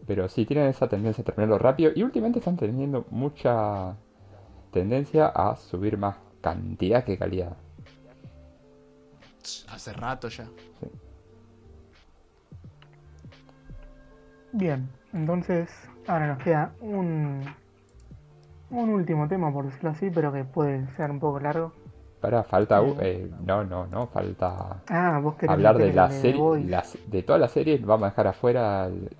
Pero 0.07 0.29
sí, 0.29 0.45
tienen 0.45 0.67
esa 0.69 0.91
tendencia 0.91 1.23
a 1.23 1.25
terminarlo 1.25 1.59
rápido 1.59 1.91
y 1.95 2.03
últimamente 2.03 2.41
están 2.41 2.59
teniendo 2.59 3.07
mucha 3.09 3.97
tendencia 4.75 5.29
a 5.29 5.57
subir 5.57 5.97
más 5.97 6.16
cantidad 6.43 7.05
que 7.05 7.16
calidad. 7.16 7.57
Hace 9.70 9.93
rato 9.93 10.29
ya. 10.29 10.47
bien, 14.53 14.89
entonces 15.12 15.68
ahora 16.07 16.29
nos 16.29 16.39
queda 16.43 16.72
un, 16.81 17.43
un 18.70 18.89
último 18.91 19.27
tema, 19.29 19.53
por 19.53 19.66
decirlo 19.66 19.91
así, 19.91 20.11
pero 20.11 20.33
que 20.33 20.45
puede 20.45 20.87
ser 20.97 21.11
un 21.11 21.18
poco 21.20 21.41
largo. 21.41 21.72
Para, 22.20 22.43
falta... 22.45 22.81
Eh. 22.83 22.95
eh, 23.01 23.31
no, 23.45 23.64
no, 23.64 23.87
no, 23.87 24.07
falta... 24.07 24.83
Ah, 24.89 25.20
vos 25.22 25.35
querés 25.35 25.51
hablar 25.51 25.77
de 25.79 25.93
la 25.93 26.11
serie, 26.11 26.64
las- 26.64 26.99
de 27.07 27.22
todas 27.22 27.41
las 27.41 27.51
series, 27.53 27.85
vamos 27.85 28.07
a 28.07 28.11
dejar 28.11 28.29
afuera 28.29 28.87
el- 28.87 29.11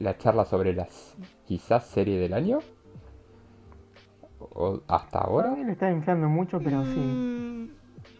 la 0.00 0.16
charla 0.18 0.44
sobre 0.44 0.74
las 0.74 1.16
quizás 1.46 1.84
serie 1.86 2.18
del 2.18 2.32
año. 2.34 2.58
O 4.54 4.80
hasta 4.88 5.18
ahora. 5.20 5.54
le 5.56 5.72
está 5.72 5.90
inflando 5.90 6.28
mucho, 6.28 6.58
pero 6.62 6.84
sí. 6.84 6.98
Mm, 6.98 7.68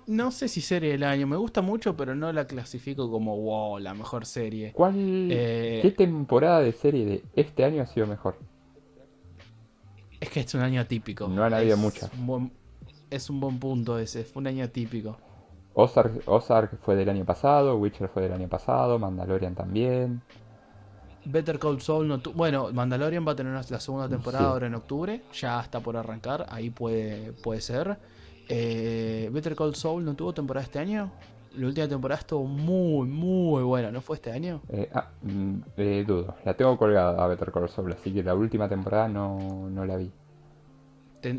No 0.08 0.30
sé 0.32 0.48
si 0.48 0.60
serie 0.60 0.90
del 0.92 1.04
año, 1.04 1.26
me 1.28 1.36
gusta 1.36 1.62
mucho, 1.62 1.96
pero 1.96 2.14
no 2.14 2.32
la 2.32 2.46
clasifico 2.46 3.10
como 3.10 3.36
wow, 3.36 3.78
la 3.78 3.94
mejor 3.94 4.26
serie. 4.26 4.72
¿Cuál, 4.72 4.94
Eh. 5.30 5.78
qué 5.82 5.90
temporada 5.92 6.60
de 6.60 6.72
serie 6.72 7.04
de 7.06 7.22
este 7.36 7.64
año 7.64 7.82
ha 7.82 7.86
sido 7.86 8.06
mejor? 8.06 8.36
Es 10.20 10.28
que 10.30 10.40
es 10.40 10.54
un 10.54 10.60
año 10.62 10.80
atípico. 10.80 11.28
No 11.28 11.44
han 11.44 11.54
habido 11.54 11.76
muchas. 11.76 12.10
un 12.18 12.26
buen- 12.26 12.52
es 13.10 13.28
un 13.30 13.40
buen 13.40 13.58
punto 13.58 13.98
ese, 13.98 14.24
fue 14.24 14.40
un 14.40 14.46
año 14.48 14.64
atípico. 14.64 15.18
Ozark, 15.74 16.22
Ozark 16.26 16.78
fue 16.82 16.96
del 16.96 17.08
año 17.08 17.24
pasado, 17.24 17.76
Witcher 17.76 18.08
fue 18.08 18.22
del 18.22 18.32
año 18.32 18.48
pasado, 18.48 18.98
Mandalorian 18.98 19.54
también. 19.54 20.20
Better 21.24 21.58
Call 21.58 21.80
Saul 21.80 22.08
no 22.08 22.18
tu- 22.20 22.32
Bueno, 22.32 22.70
Mandalorian 22.72 23.26
va 23.26 23.32
a 23.32 23.36
tener 23.36 23.52
la 23.52 23.80
segunda 23.80 24.08
temporada 24.08 24.44
Sí. 24.44 24.50
ahora 24.50 24.66
en 24.66 24.74
octubre. 24.74 25.22
Ya 25.34 25.60
está 25.60 25.80
por 25.80 25.96
arrancar. 25.96 26.46
Ahí 26.48 26.70
puede, 26.70 27.32
puede 27.32 27.60
ser. 27.60 27.96
Eh, 28.48 29.30
Better 29.32 29.54
Call 29.54 29.74
Saul 29.74 30.04
no 30.04 30.14
tuvo 30.14 30.32
temporada 30.34 30.64
este 30.64 30.78
año. 30.78 31.10
La 31.56 31.66
última 31.66 31.86
temporada 31.86 32.20
estuvo 32.20 32.44
muy, 32.44 33.06
muy 33.06 33.62
buena. 33.62 33.90
¿No 33.90 34.00
fue 34.00 34.16
este 34.16 34.32
año? 34.32 34.62
Eh, 34.70 34.88
ah, 34.94 35.08
mm, 35.22 35.56
eh, 35.76 36.04
dudo, 36.06 36.34
la 36.44 36.54
tengo 36.54 36.76
colgada 36.78 37.22
a 37.22 37.26
Better 37.28 37.52
Call 37.52 37.68
Saul, 37.68 37.92
así 37.92 38.12
que 38.12 38.22
la 38.22 38.34
última 38.34 38.68
temporada 38.68 39.06
no, 39.08 39.68
no 39.70 39.84
la 39.84 39.96
vi. 39.96 40.10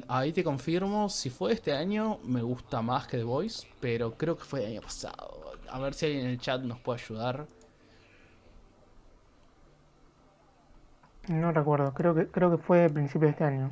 Ahí 0.08 0.32
te 0.32 0.44
confirmo. 0.46 1.10
Si 1.10 1.30
fue 1.30 1.52
este 1.52 1.74
año, 1.74 2.20
me 2.24 2.42
gusta 2.42 2.82
más 2.82 3.06
que 3.08 3.18
The 3.18 3.24
Voice. 3.24 3.68
Pero 3.82 4.14
creo 4.14 4.38
que 4.38 4.44
fue 4.46 4.62
el 4.64 4.72
año 4.74 4.82
pasado. 4.82 5.42
A 5.70 5.80
ver 5.80 5.94
si 5.94 6.06
alguien 6.06 6.26
en 6.26 6.32
el 6.32 6.40
chat 6.40 6.62
nos 6.62 6.80
puede 6.80 7.02
ayudar. 7.02 7.46
No 11.28 11.52
recuerdo, 11.52 11.94
creo 11.94 12.16
que, 12.16 12.28
creo 12.28 12.52
que 12.52 12.64
fue 12.64 12.86
a 12.86 12.90
principios 12.90 13.24
de 13.28 13.30
este 13.32 13.44
año. 13.44 13.72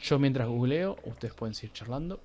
Yo 0.00 0.18
mientras 0.18 0.48
googleo, 0.48 0.96
ustedes 1.04 1.34
pueden 1.34 1.54
seguir 1.54 1.72
charlando. 1.72 2.20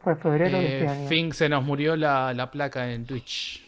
Fue 0.00 0.16
febrero 0.16 0.58
de 0.58 0.64
Eh, 0.64 0.80
este 0.80 0.88
año. 0.88 1.08
Fink 1.08 1.32
se 1.34 1.48
nos 1.48 1.64
murió 1.64 1.96
la, 1.96 2.32
la 2.34 2.50
placa 2.50 2.90
en 2.92 3.04
Twitch. 3.06 3.62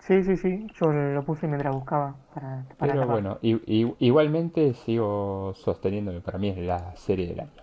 Sí, 0.00 0.22
sí, 0.24 0.36
sí, 0.36 0.66
yo 0.80 0.92
lo 0.92 1.24
puse 1.24 1.46
mientras 1.46 1.72
buscaba 1.74 2.16
para, 2.34 2.64
para 2.76 2.92
Pero 2.92 3.06
bueno, 3.06 3.38
i- 3.42 3.60
i- 3.66 3.94
igualmente 4.00 4.74
sigo 4.74 5.54
sosteniendo 5.56 6.12
que 6.12 6.20
para 6.20 6.38
mí 6.38 6.48
es 6.48 6.58
la 6.58 6.94
serie 6.96 7.26
del 7.28 7.40
año. 7.40 7.61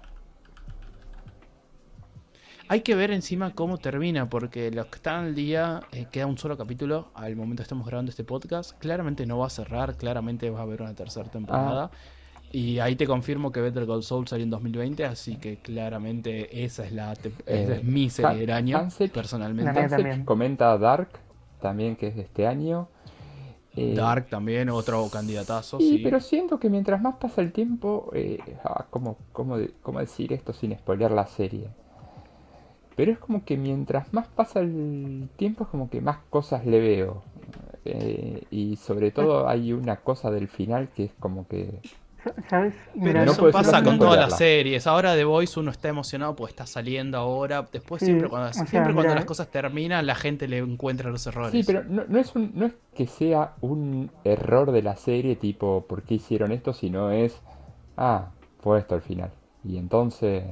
Hay 2.72 2.82
que 2.82 2.94
ver 2.94 3.10
encima 3.10 3.56
cómo 3.56 3.80
termina, 3.80 4.30
porque 4.30 4.70
los 4.70 4.86
que 4.86 4.98
están 4.98 5.26
al 5.26 5.34
día, 5.36 5.82
eh, 5.92 6.06
queda 6.12 6.28
un 6.28 6.38
solo 6.38 6.56
capítulo 6.56 7.08
al 7.16 7.36
momento 7.36 7.62
que 7.62 7.64
estamos 7.64 7.88
grabando 7.88 8.12
este 8.12 8.24
podcast. 8.24 8.78
Claramente 8.78 9.26
no 9.26 9.40
va 9.40 9.48
a 9.48 9.50
cerrar, 9.50 9.96
claramente 9.98 10.52
va 10.52 10.60
a 10.60 10.62
haber 10.62 10.84
una 10.84 10.94
tercera 10.94 11.28
temporada. 11.32 11.90
Y 12.52 12.78
ahí 12.78 12.96
te 12.96 13.08
confirmo 13.08 13.52
que 13.52 13.60
Better 13.62 13.88
Call 13.88 14.04
Saul 14.04 14.28
salió 14.28 14.44
en 14.44 14.52
2020, 14.52 15.04
así 15.06 15.38
que 15.38 15.58
claramente 15.58 16.64
esa 16.64 16.86
es 16.86 16.92
la 16.92 17.14
esa 17.14 17.30
Eh, 17.48 17.78
es 17.80 17.84
mi 17.84 18.12
serie 18.12 18.42
del 18.42 18.52
año, 18.52 18.78
Hansel- 18.78 19.12
personalmente. 19.12 19.80
Hansel 19.80 20.24
comenta 20.24 20.78
Dark, 20.78 21.10
también 21.60 21.96
que 21.96 22.08
es 22.08 22.16
de 22.16 22.22
este 22.22 22.46
año. 22.46 22.88
Eh, 23.76 23.96
Dark 23.96 24.30
también, 24.30 24.70
otro 24.70 25.08
candidatazo. 25.12 25.80
Sí, 25.80 25.98
sí. 25.98 26.00
pero 26.04 26.20
siento 26.20 26.60
que 26.60 26.70
mientras 26.70 27.02
más 27.02 27.16
pasa 27.16 27.42
el 27.42 27.52
tiempo, 27.52 28.12
eh, 28.14 28.38
ah, 28.64 28.86
¿cómo, 28.92 29.18
cómo, 29.32 29.58
cómo 29.82 30.00
decir 30.00 30.34
esto 30.34 30.54
sin 30.54 30.78
spoilear 30.78 31.12
la 31.12 31.26
serie? 31.26 31.70
Pero 33.00 33.14
es 33.14 33.18
como 33.18 33.45
que 33.45 33.56
mientras 33.56 34.14
más 34.14 34.28
pasa 34.28 34.60
el 34.60 35.30
tiempo, 35.38 35.64
es 35.64 35.70
como 35.70 35.89
que 35.89 36.02
más 36.02 36.18
cosas 36.30 36.66
le 36.66 36.82
veo. 36.82 37.24
Eh, 37.86 38.43
y 38.52 38.76
sobre 38.76 39.12
todo 39.12 39.47
hay 39.47 39.72
una 39.72 39.95
cosa 40.02 40.30
del 40.32 40.50
final 40.50 40.89
que 40.93 41.06
es 41.06 41.12
como 41.18 41.47
que... 41.47 41.80
¿Sabes? 42.50 42.74
Pero 43.02 43.24
no 43.24 43.32
eso 43.32 43.50
pasa 43.52 43.82
con 43.82 44.00
todas 44.00 44.20
las 44.20 44.38
series. 44.38 44.86
Ahora 44.86 45.16
The 45.16 45.24
Voice 45.24 45.58
uno 45.58 45.72
está 45.72 45.88
emocionado 45.88 46.36
porque 46.36 46.50
está 46.52 46.66
saliendo 46.66 47.18
ahora. 47.18 47.66
Después 47.72 48.02
Sí, 48.02 48.08
siempre 48.08 48.28
cuando, 48.28 48.50
o 48.50 48.54
sea, 48.54 48.66
siempre 48.68 48.93
cuando 48.93 49.16
las 49.16 49.24
cosas 49.24 49.47
terminan, 49.47 50.06
la 50.06 50.16
gente 50.16 50.50
le 50.50 50.58
encuentra 50.58 51.10
los 51.10 51.26
errores. 51.26 51.54
Sí, 51.54 51.64
pero 51.66 51.86
no, 51.86 52.04
no 52.06 52.20
es 52.20 52.36
un- 52.36 52.52
no 52.54 52.66
es 52.66 52.74
que 52.93 53.08
sea 53.08 53.54
un 53.62 54.12
error 54.26 54.74
de 54.74 54.82
la 54.82 54.97
serie 54.97 55.38
tipo, 55.38 55.86
¿por 55.88 56.04
qué 56.04 56.16
hicieron 56.16 56.52
esto? 56.52 56.74
Sino 56.74 57.12
es, 57.12 57.39
ah, 57.95 58.32
fue 58.60 58.80
esto 58.80 58.95
al 58.95 59.02
final. 59.02 59.32
Y 59.64 59.78
entonces... 59.78 60.43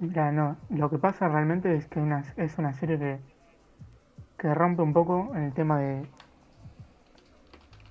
Mira, 0.00 0.32
no, 0.32 0.58
lo 0.68 0.90
que 0.90 0.98
pasa 0.98 1.28
realmente 1.28 1.72
es 1.76 1.86
que 1.86 2.00
una- 2.00 2.24
es 2.36 2.58
una 2.58 2.72
serie 2.74 2.98
que, 2.98 3.20
que 4.38 4.52
rompe 4.60 4.82
un 4.82 4.92
poco 4.92 5.32
el 5.36 5.54
tema 5.54 5.78
de, 5.78 6.08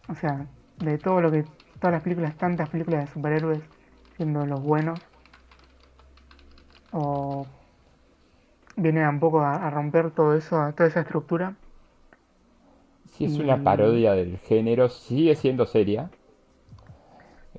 o 0.09 0.15
sea, 0.15 0.47
de 0.77 0.97
todo 0.97 1.21
lo 1.21 1.31
que, 1.31 1.45
todas 1.79 1.93
las 1.93 2.01
películas, 2.03 2.37
tantas 2.37 2.67
películas 2.69 3.07
de 3.07 3.13
superhéroes 3.13 3.63
siendo 4.17 4.45
los 4.45 4.61
buenos, 4.61 5.01
o 6.93 7.47
viene 8.75 9.07
un 9.07 9.19
poco 9.19 9.41
a, 9.41 9.67
a 9.67 9.69
romper 9.69 10.09
todo 10.09 10.33
eso, 10.33 10.73
toda 10.75 10.89
esa 10.89 11.01
estructura. 11.01 11.55
Sí, 13.03 13.25
es 13.25 13.39
Y- 13.39 13.41
una 13.41 13.61
parodia 13.61 14.13
del 14.13 14.37
género, 14.37 14.87
sigue 14.87 15.35
siendo 15.35 15.65
seria, 15.65 16.11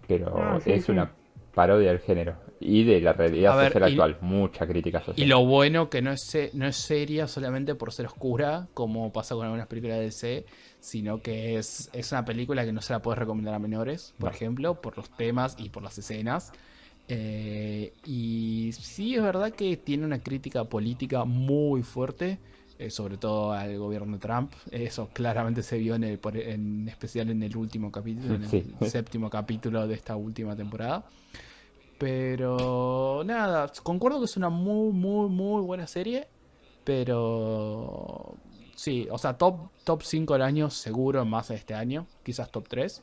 pero 0.07 0.33
Ah, 0.35 0.61
sí, 0.61 0.81
es 0.81 0.89
sí. 0.89 0.89
una 0.89 1.15
parodia 1.55 1.89
del 1.91 2.01
género 2.01 2.39
y 2.61 2.85
de 2.85 3.01
la 3.01 3.13
realidad 3.15 3.57
ver, 3.57 3.73
social 3.73 3.89
y- 3.91 3.93
actual. 3.95 4.19
Mucha 4.21 4.67
crítica 4.67 5.01
social. 5.01 5.25
Y 5.27 5.29
lo 5.29 5.45
bueno 5.47 5.89
que 5.89 6.03
no 6.03 6.13
es, 6.13 6.21
no 6.53 6.67
es 6.67 6.77
seria 6.77 7.27
solamente 7.27 7.75
por 7.75 7.93
ser 7.93 8.07
oscura, 8.07 8.69
como 8.75 9.13
pasa 9.13 9.35
con 9.35 9.45
algunas 9.47 9.67
películas 9.67 9.97
de 9.99 10.05
DC, 10.05 10.45
sino 10.79 11.23
que 11.23 11.57
es, 11.57 11.89
es 11.93 12.13
una 12.13 12.25
película 12.25 12.65
que 12.65 12.73
no 12.73 12.83
se 12.83 12.93
la 12.93 13.01
puedes 13.01 13.19
recomendar 13.19 13.55
a 13.55 13.59
menores, 13.59 14.15
por 14.19 14.31
No. 14.31 14.37
ejemplo, 14.37 14.81
por 14.81 14.97
los 14.97 15.11
temas 15.17 15.57
y 15.59 15.71
por 15.71 15.83
las 15.83 15.97
escenas. 15.99 16.53
Eh, 17.09 17.93
y 18.07 18.71
sí 18.73 19.15
es 19.17 19.23
verdad 19.23 19.51
que 19.53 19.77
tiene 19.77 20.05
una 20.07 20.21
crítica 20.23 20.65
política 20.65 21.25
muy 21.25 21.83
fuerte, 21.83 22.39
eh, 22.79 22.91
sobre 22.91 23.17
todo 23.17 23.53
al 23.53 23.77
gobierno 23.79 24.13
de 24.13 24.21
Trump. 24.21 24.53
Eso 24.71 25.09
claramente 25.13 25.63
se 25.63 25.77
vio 25.79 25.95
en, 25.97 26.05
el, 26.05 26.21
en 26.35 26.89
especial 26.89 27.31
en 27.31 27.43
el 27.43 27.57
último 27.57 27.91
capítulo, 27.91 28.35
en 28.37 28.43
el 28.45 28.49
Sí. 28.49 28.65
séptimo 28.87 29.29
capítulo 29.29 29.87
de 29.89 29.95
esta 29.95 30.15
última 30.17 30.55
temporada. 30.55 31.05
Pero 32.01 33.23
nada, 33.27 33.71
concuerdo 33.83 34.21
que 34.21 34.25
es 34.25 34.39
una 34.39 34.49
muy, 34.49 34.91
muy, 34.91 35.29
muy 35.29 35.61
buena 35.61 35.87
serie. 35.87 36.29
Pero 36.83 38.37
sí, 38.75 39.07
o 39.11 39.19
sea, 39.19 39.37
top, 39.37 39.69
top 39.85 40.03
5 40.03 40.33
del 40.33 40.41
año 40.41 40.71
seguro, 40.71 41.27
más 41.27 41.51
este 41.51 41.75
año, 41.75 42.07
quizás 42.23 42.51
top 42.51 42.69
3. 42.69 43.03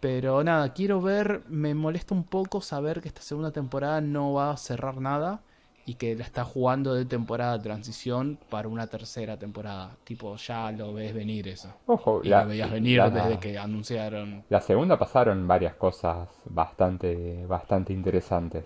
Pero 0.00 0.44
nada, 0.44 0.74
quiero 0.74 1.00
ver, 1.00 1.42
me 1.48 1.74
molesta 1.74 2.14
un 2.14 2.24
poco 2.24 2.60
saber 2.60 3.00
que 3.00 3.08
esta 3.08 3.22
segunda 3.22 3.50
temporada 3.50 4.02
no 4.02 4.34
va 4.34 4.50
a 4.50 4.58
cerrar 4.58 5.00
nada 5.00 5.40
y 5.86 5.94
que 5.94 6.14
la 6.16 6.24
está 6.24 6.44
jugando 6.44 6.94
de 6.94 7.04
temporada 7.04 7.58
de 7.58 7.64
transición 7.64 8.38
para 8.50 8.68
una 8.68 8.86
tercera 8.86 9.38
temporada. 9.38 9.96
Tipo, 10.04 10.36
ya 10.36 10.70
lo 10.72 10.94
ves 10.94 11.14
venir 11.14 11.48
eso. 11.48 11.74
Ojo, 11.86 12.22
Y 12.22 12.32
la, 12.32 12.38
lo 12.38 12.46
veías 12.46 12.70
venir 12.70 13.10
la- 13.10 13.10
desde 13.10 13.38
que 13.38 13.58
anunciaron. 13.58 14.44
la 14.50 14.60
segunda 14.60 15.00
pasaron 15.00 15.48
varias 15.48 15.74
cosas 15.74 16.28
bastante, 16.44 17.44
bastante 17.46 17.92
interesantes. 17.92 18.64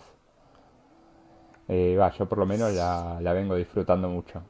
Eh, 1.68 1.96
va, 1.96 2.10
yo 2.12 2.26
por 2.28 2.38
lo 2.38 2.46
menos 2.46 2.72
la, 2.72 3.18
la 3.20 3.32
vengo 3.32 3.56
disfrutando 3.56 4.08
mucho. 4.08 4.42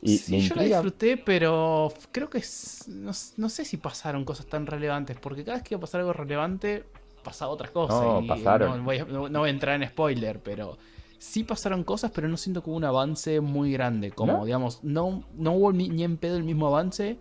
Y 0.00 0.18
sí, 0.18 0.38
yo 0.40 0.54
la 0.54 0.64
disfruté, 0.64 1.16
pero 1.16 1.92
creo 2.12 2.28
que 2.28 2.42
no, 2.88 3.12
no 3.36 3.48
sé 3.48 3.64
si 3.64 3.76
pasaron 3.78 4.24
cosas 4.24 4.46
tan 4.46 4.66
relevantes, 4.66 5.16
porque 5.18 5.44
cada 5.44 5.56
vez 5.58 5.64
que 5.64 5.74
iba 5.74 5.78
a 5.78 5.80
pasar 5.80 6.00
algo 6.00 6.12
relevante, 6.12 6.84
pasaba 7.22 7.50
otras 7.50 7.70
cosas. 7.70 8.08
No, 8.08 8.20
y 8.20 8.26
pasaron. 8.26 8.84
Voy, 8.84 8.98
no 9.08 9.40
voy 9.40 9.48
a 9.48 9.52
entrar 9.52 9.80
en 9.82 9.88
spoiler, 9.88 10.40
pero 10.42 10.76
sí 11.24 11.42
pasaron 11.44 11.84
cosas, 11.84 12.10
pero 12.14 12.28
no 12.28 12.36
siento 12.36 12.62
que 12.62 12.70
hubo 12.70 12.76
un 12.76 12.84
avance 12.84 13.40
muy 13.40 13.72
grande. 13.72 14.10
Como, 14.10 14.32
¿No? 14.38 14.44
digamos, 14.44 14.84
no, 14.84 15.24
no 15.34 15.52
hubo 15.52 15.72
ni, 15.72 15.88
ni 15.88 16.04
en 16.04 16.16
pedo 16.18 16.36
el 16.36 16.44
mismo 16.44 16.66
avance 16.66 17.16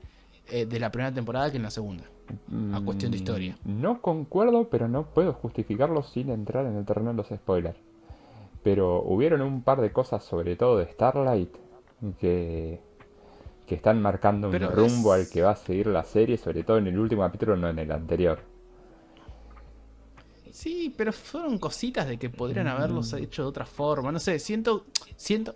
eh, 0.51 0.65
de 0.65 0.79
la 0.79 0.91
primera 0.91 1.13
temporada 1.13 1.49
que 1.51 1.57
en 1.57 1.63
la 1.63 1.71
segunda. 1.71 2.03
a 2.73 2.81
cuestión 2.81 3.11
de 3.11 3.17
Mm, 3.17 3.21
historia. 3.21 3.57
No 3.65 4.01
concuerdo, 4.01 4.69
pero 4.69 4.87
no 4.87 5.03
puedo 5.05 5.33
justificarlo 5.33 6.03
sin 6.03 6.29
entrar 6.29 6.65
en 6.65 6.75
el 6.75 6.85
terreno 6.85 7.11
de 7.11 7.15
los 7.17 7.27
spoilers. 7.29 7.77
Pero 8.63 9.01
hubieron 9.03 9.41
un 9.41 9.61
par 9.61 9.81
de 9.81 9.91
cosas, 9.91 10.23
sobre 10.23 10.55
todo 10.55 10.77
de 10.77 10.87
Starlight, 10.87 11.49
que, 12.19 12.79
que 13.67 13.75
están 13.75 14.01
marcando 14.01 14.49
un 14.49 14.59
rumbo 14.59 15.13
es- 15.13 15.21
al 15.21 15.29
que 15.29 15.41
va 15.41 15.51
a 15.51 15.55
seguir 15.55 15.87
la 15.87 16.03
serie, 16.03 16.37
sobre 16.37 16.63
todo 16.63 16.77
en 16.77 16.87
el 16.87 16.97
último 16.99 17.21
capítulo, 17.23 17.55
no 17.57 17.69
en 17.69 17.79
el 17.79 17.91
anterior. 17.91 18.39
Sí, 20.53 20.93
pero 20.95 21.11
fueron 21.11 21.57
cositas 21.57 22.07
de 22.07 22.17
que 22.19 22.29
podrían 22.29 22.67
haberlos 22.67 23.11
Mm. 23.11 23.23
hecho 23.23 23.41
de 23.41 23.47
otra 23.47 23.65
forma. 23.65 24.11
No 24.11 24.19
sé, 24.19 24.37
siento, 24.37 24.85
siento, 25.15 25.55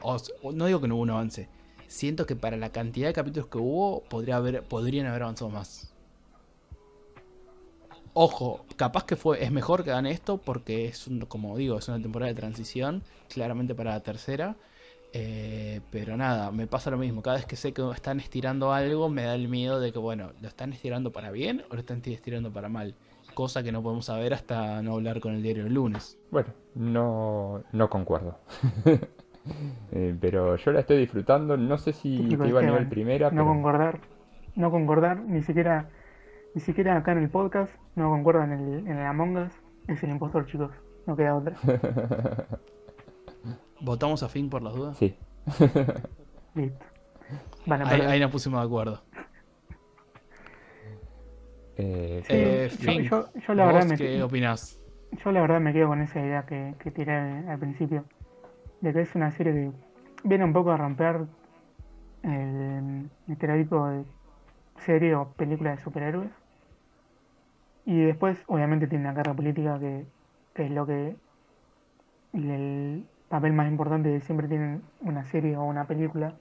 no 0.53 0.65
digo 0.65 0.81
que 0.81 0.87
no 0.87 0.95
hubo 0.95 1.03
un 1.03 1.11
avance. 1.11 1.47
Siento 1.87 2.25
que 2.25 2.35
para 2.35 2.57
la 2.57 2.71
cantidad 2.71 3.07
de 3.07 3.13
capítulos 3.13 3.47
que 3.47 3.59
hubo, 3.59 4.01
podría 4.09 4.37
haber, 4.37 4.63
podrían 4.63 5.05
haber 5.05 5.21
avanzado 5.21 5.51
más. 5.51 5.93
Ojo, 8.13 8.65
capaz 8.75 9.05
que 9.05 9.15
fue, 9.15 9.43
es 9.43 9.51
mejor 9.51 9.83
que 9.83 9.91
hagan 9.91 10.07
esto 10.07 10.39
porque 10.39 10.87
es 10.87 11.05
un, 11.05 11.19
como 11.27 11.55
digo, 11.55 11.77
es 11.77 11.87
una 11.87 12.01
temporada 12.01 12.33
de 12.33 12.35
transición, 12.35 13.03
claramente 13.31 13.75
para 13.75 13.91
la 13.91 13.99
tercera. 13.99 14.55
Eh, 15.13 15.79
pero 15.91 16.17
nada, 16.17 16.51
me 16.51 16.65
pasa 16.65 16.89
lo 16.89 16.97
mismo. 16.97 17.21
Cada 17.21 17.37
vez 17.37 17.45
que 17.45 17.55
sé 17.55 17.71
que 17.71 17.87
están 17.91 18.19
estirando 18.19 18.73
algo, 18.73 19.09
me 19.09 19.25
da 19.25 19.35
el 19.35 19.47
miedo 19.47 19.79
de 19.79 19.91
que, 19.93 19.99
bueno, 19.99 20.31
¿lo 20.41 20.47
están 20.47 20.73
estirando 20.73 21.11
para 21.11 21.29
bien 21.29 21.63
o 21.69 21.75
lo 21.75 21.81
están 21.81 22.01
estirando 22.03 22.51
para 22.51 22.67
mal? 22.67 22.95
Cosa 23.37 23.61
que 23.61 23.71
no 23.71 23.83
podemos 23.83 24.05
saber 24.05 24.33
hasta 24.33 24.81
no 24.81 24.95
hablar 24.95 25.19
con 25.19 25.35
el 25.35 25.43
diario 25.43 25.67
el 25.67 25.73
lunes. 25.75 26.17
Bueno, 26.31 26.49
no, 26.73 27.61
no 27.71 27.87
concuerdo. 27.87 28.39
Eh, 29.93 30.13
pero 30.19 30.57
yo 30.57 30.73
la 30.73 30.81
estoy 30.81 30.97
disfrutando, 30.97 31.55
no 31.55 31.77
sé 31.77 31.93
si 31.93 32.17
te 32.35 32.47
iba 32.49 32.59
a 32.59 32.63
nivel 32.63 32.89
primera, 32.89 33.27
No 33.27 33.43
pero 33.43 33.45
concordar, 33.45 34.01
no 34.55 34.69
concordar, 34.71 35.21
ni 35.21 35.41
siquiera, 35.41 35.87
ni 36.53 36.59
siquiera 36.59 36.97
acá 36.97 37.13
en 37.13 37.19
el 37.19 37.29
podcast, 37.29 37.73
no 37.95 38.09
concuerdan 38.09 38.51
en 38.51 38.59
el, 38.59 38.79
en 38.87 38.97
el 38.97 39.05
Among 39.05 39.37
Us, 39.37 39.53
es 39.87 40.03
el 40.03 40.09
impostor, 40.09 40.47
chicos, 40.47 40.71
no 41.05 41.15
queda 41.15 41.33
otra. 41.33 41.55
¿Votamos 43.79 44.21
a 44.21 44.27
fin 44.27 44.49
por 44.49 44.61
las 44.63 44.75
dudas? 44.75 44.97
sí. 44.97 45.15
Listo. 46.55 46.85
Ahí 47.69 48.19
nos 48.19 48.31
pusimos 48.31 48.59
de 48.59 48.65
acuerdo. 48.65 49.01
Eh, 51.77 52.23
Eh, 52.29 52.67
yo- 52.71 52.77
Fin, 52.77 53.03
yo, 53.03 53.31
yo 53.33 53.53
la 53.53 53.65
¿Vos 53.65 53.73
verdad 53.73 53.85
me, 53.85 53.97
qué 53.97 54.23
opinás? 54.23 54.79
yo 55.23 55.31
la 55.31 55.41
verdad 55.41 55.59
me 55.61 55.73
quedo 55.73 55.87
con 55.87 56.01
esa 56.01 56.19
idea 56.19 56.45
que, 56.45 56.73
que 56.79 56.91
tiré 56.91 57.13
al 57.13 57.59
principio, 57.59 58.05
de 58.81 58.93
que 58.93 59.01
es 59.01 59.15
una 59.15 59.31
serie 59.31 59.53
que 59.53 59.71
viene 60.23 60.43
un 60.43 60.53
poco 60.53 60.71
a 60.71 60.77
romper 60.77 61.21
el 62.23 63.09
estereotipo 63.27 63.87
de 63.87 64.03
serie 64.79 65.15
o 65.15 65.31
película 65.33 65.71
de 65.71 65.77
superhéroes. 65.81 66.31
Y 67.85 68.01
después, 68.03 68.43
obviamente, 68.47 68.87
tiene 68.87 69.05
una 69.05 69.13
carga 69.13 69.33
política 69.33 69.79
que, 69.79 70.05
que 70.53 70.65
es 70.65 70.71
lo 70.71 70.85
que 70.85 71.15
el 72.33 73.05
papel 73.29 73.53
más 73.53 73.69
importante 73.69 74.11
que 74.11 74.21
siempre 74.21 74.47
tiene 74.47 74.81
una 75.01 75.23
serie 75.25 75.55
o 75.55 75.63
una 75.63 75.85
película. 75.87 76.33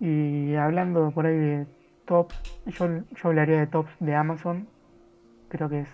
Y 0.00 0.54
hablando 0.54 1.10
por 1.12 1.26
ahí 1.26 1.36
de 1.36 1.66
top, 2.06 2.32
yo, 2.66 2.86
yo 2.88 3.28
hablaría 3.28 3.58
de 3.60 3.66
tops 3.66 3.90
de 4.00 4.14
Amazon. 4.14 4.68
Creo 5.48 5.68
que 5.68 5.80
es 5.80 5.88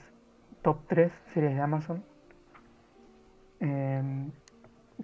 top 0.63 0.79
3 0.89 1.13
series 1.33 1.55
de 1.55 1.61
Amazon. 1.61 2.03
Em, 3.61 4.31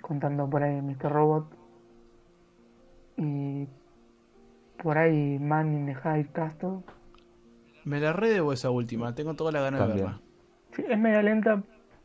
contando 0.01 0.49
por 0.49 0.63
ahí 0.63 0.81
Mr. 0.81 1.11
Robot. 1.13 1.47
Y 3.19 3.67
por 4.83 4.99
ahí 4.99 5.39
Man 5.39 5.73
in 5.75 5.87
the 5.87 5.95
High 5.95 6.27
Castle. 6.33 6.79
Me 7.85 8.01
la 8.01 8.13
redebo 8.13 8.53
esa 8.53 8.71
última, 8.71 9.15
tengo 9.15 9.35
toda 9.35 9.53
la 9.53 9.61
gana 9.61 9.87
de 9.87 9.95
verla. 9.95 10.21
Sí, 10.73 10.85
es 10.89 10.99
media 10.99 11.23
lenta, 11.23 11.63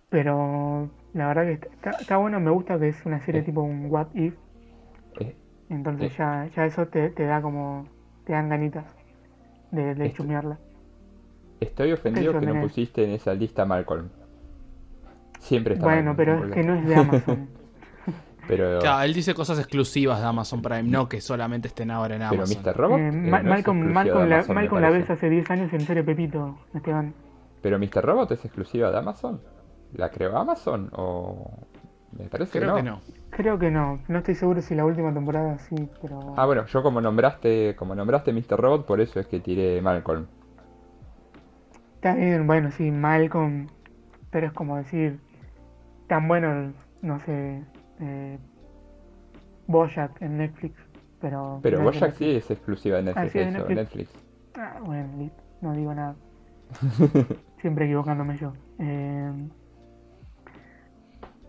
pero 0.09 0.89
la 1.13 1.27
verdad 1.27 1.43
que 1.43 1.53
está, 1.53 1.67
está- 1.69 1.91
está 2.01 2.17
bueno. 2.17 2.39
Me 2.39 2.51
gusta 2.51 2.79
que 2.79 2.89
es 2.89 3.05
una 3.05 3.19
serie 3.25 3.41
Eh. 3.41 3.43
tipo 3.43 3.61
un 3.61 3.87
What 3.89 4.07
If. 4.13 4.35
eh, 5.19 5.35
Entonces 5.69 6.11
Eh. 6.13 6.15
ya, 6.17 6.45
ya 6.55 6.65
eso 6.65 6.87
te, 6.87 7.09
te 7.09 7.23
da 7.25 7.41
como. 7.41 7.85
Te 8.25 8.33
dan 8.33 8.49
ganitas 8.49 8.85
de, 9.71 9.95
de 9.95 10.05
Esto- 10.07 10.23
chumearla. 10.23 10.57
estoy 11.59 11.91
ofendido 11.93 12.33
que 12.33 12.45
no 12.45 12.53
tenés. 12.53 12.63
pusiste 12.63 13.03
en 13.03 13.11
esa 13.11 13.33
lista 13.33 13.65
Malcolm. 13.65 14.09
Siempre 15.39 15.73
está 15.75 15.85
Bueno, 15.85 16.13
Malcolm, 16.13 16.17
pero 16.17 16.39
no 16.39 16.45
es 16.45 16.51
que 16.53 16.63
no 16.63 16.75
es 16.75 16.85
de 16.87 16.95
Amazon. 16.95 17.49
Pero, 18.47 18.79
Claro, 18.79 19.03
él 19.03 19.13
dice 19.13 19.33
cosas 19.35 19.59
exclusivas 19.59 20.19
de 20.19 20.25
Amazon 20.25 20.61
Prime, 20.63 20.83
no 20.83 21.07
que 21.07 21.21
solamente 21.21 21.67
estén 21.67 21.91
ahora 21.91 22.15
en 22.15 22.21
pero 22.27 22.41
Amazon. 22.41 22.61
Mr. 22.63 22.75
Robot. 22.75 22.99
Eh, 22.99 23.07
eh, 23.07 23.11
Ma- 23.11 23.43
no 23.43 23.49
Malcolm, 23.49 23.77
exclusiva 23.77 23.93
Malcolm 23.93 24.23
de 24.23 24.29
la, 24.29 24.53
Malcolm 24.53 24.81
la 24.81 24.89
ves 24.89 25.09
hace 25.09 25.29
10 25.29 25.51
años 25.51 25.73
en 25.73 25.81
serie 25.81 26.03
Pepito, 26.03 26.57
Esteban. 26.73 27.13
Pero 27.61 27.77
Mr. 27.79 28.03
Robot 28.03 28.31
es 28.31 28.43
exclusiva 28.43 28.91
de 28.91 28.97
Amazon. 28.97 29.39
¿La 29.93 30.09
creó 30.09 30.35
Amazon 30.37 30.89
o.? 30.93 31.51
Me 32.17 32.25
parece 32.25 32.59
Creo 32.59 32.75
que 32.75 32.81
que 32.81 32.89
no. 32.89 32.99
No. 33.31 33.37
Creo 33.37 33.59
que 33.59 33.71
no. 33.71 33.99
No 34.07 34.19
estoy 34.19 34.35
seguro 34.35 34.61
si 34.61 34.75
la 34.75 34.85
última 34.85 35.13
temporada 35.13 35.57
sí, 35.57 35.89
pero. 36.01 36.33
Ah, 36.37 36.45
bueno, 36.45 36.65
yo 36.65 36.83
como 36.83 37.01
nombraste, 37.01 37.75
como 37.75 37.95
nombraste 37.95 38.33
Mr. 38.33 38.59
Robot, 38.59 38.85
por 38.85 39.01
eso 39.01 39.19
es 39.19 39.27
que 39.27 39.39
tiré 39.39 39.81
Malcolm. 39.81 40.27
Está 41.95 42.15
bien, 42.15 42.47
bueno, 42.47 42.71
sí, 42.71 42.91
Malcolm. 42.91 43.67
Pero 44.29 44.47
es 44.47 44.53
como 44.53 44.77
decir. 44.77 45.19
Tan 46.07 46.27
bueno, 46.27 46.73
no 47.01 47.19
sé. 47.21 47.63
Eh, 47.99 48.37
Bojack 49.67 50.21
en 50.21 50.37
Netflix. 50.37 50.75
Pero. 51.19 51.59
Pero 51.61 51.77
que 51.77 51.83
Bojack 51.83 52.13
sí 52.15 52.35
es 52.35 52.51
exclusiva 52.51 52.97
de 52.97 53.03
Netflix, 53.03 53.31
sí, 53.31 53.39
es 53.39 53.45
de 53.45 53.49
eso, 53.51 53.59
Netflix. 53.59 53.77
Netflix. 53.77 54.09
Ah, 54.55 54.79
bueno, 54.83 55.29
no 55.61 55.73
digo 55.73 55.93
nada. 55.93 56.15
Siempre 57.61 57.85
equivocándome 57.85 58.37
yo. 58.37 58.53
Eh, 58.79 59.31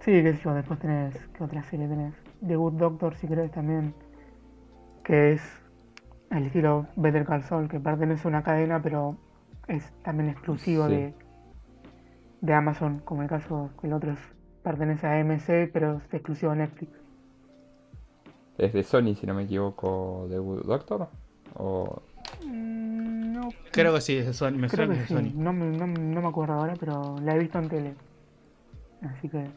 sí, 0.04 0.22
qué 0.22 0.34
sé 0.34 0.40
yo, 0.44 0.54
después 0.54 0.78
tenés, 0.80 1.14
¿qué 1.36 1.44
otra 1.44 1.62
serie 1.64 1.88
tenés? 1.88 2.14
The 2.46 2.56
Good 2.56 2.74
Doctor, 2.74 3.14
si 3.16 3.26
querés 3.28 3.50
también, 3.52 3.94
que 5.04 5.32
es 5.32 5.42
el 6.30 6.46
estilo 6.46 6.86
Better 6.96 7.24
Call 7.24 7.42
Saul, 7.44 7.68
que 7.68 7.80
pertenece 7.80 8.26
a 8.26 8.30
una 8.30 8.42
cadena, 8.42 8.82
pero 8.82 9.16
es 9.68 9.92
también 10.02 10.30
exclusivo 10.30 10.88
Sí. 10.88 10.92
de, 10.92 11.14
de 12.40 12.54
Amazon, 12.54 13.00
como 13.04 13.22
el 13.22 13.28
caso 13.28 13.70
que 13.80 13.86
el 13.86 13.92
otro 13.94 14.12
es, 14.12 14.18
pertenece 14.62 15.06
a 15.06 15.20
AMC, 15.20 15.70
pero 15.72 15.98
es 16.06 16.14
exclusivo 16.14 16.52
de 16.52 16.58
Netflix. 16.58 16.92
Es 18.58 18.72
de 18.72 18.82
Sony, 18.82 19.14
si 19.14 19.26
no 19.26 19.34
me 19.34 19.44
equivoco, 19.44 20.26
de 20.30 20.38
Good 20.38 20.64
Doctor. 20.66 21.08
O... 21.54 22.02
Mm, 22.44 23.32
No 23.32 23.54
Creo 23.70 23.94
que 23.94 24.00
sí, 24.00 24.16
es 24.18 24.26
de 24.26 24.32
Sony. 24.34 24.52
Me 24.52 24.68
Creo 24.68 24.86
suena 24.86 24.94
que 24.94 24.98
que 24.98 25.04
es 25.04 25.08
sí, 25.08 25.14
de 25.14 25.30
Sony. 25.30 25.32
no 25.34 25.52
me, 25.52 25.66
no, 25.66 25.86
no 25.86 26.22
me 26.22 26.28
acuerdo 26.28 26.54
ahora, 26.54 26.76
pero 26.78 27.20
la 27.20 27.34
he 27.34 27.38
visto 27.38 27.58
en 27.58 27.68
tele. 27.68 27.94
Así 29.02 29.28
que. 29.28 29.50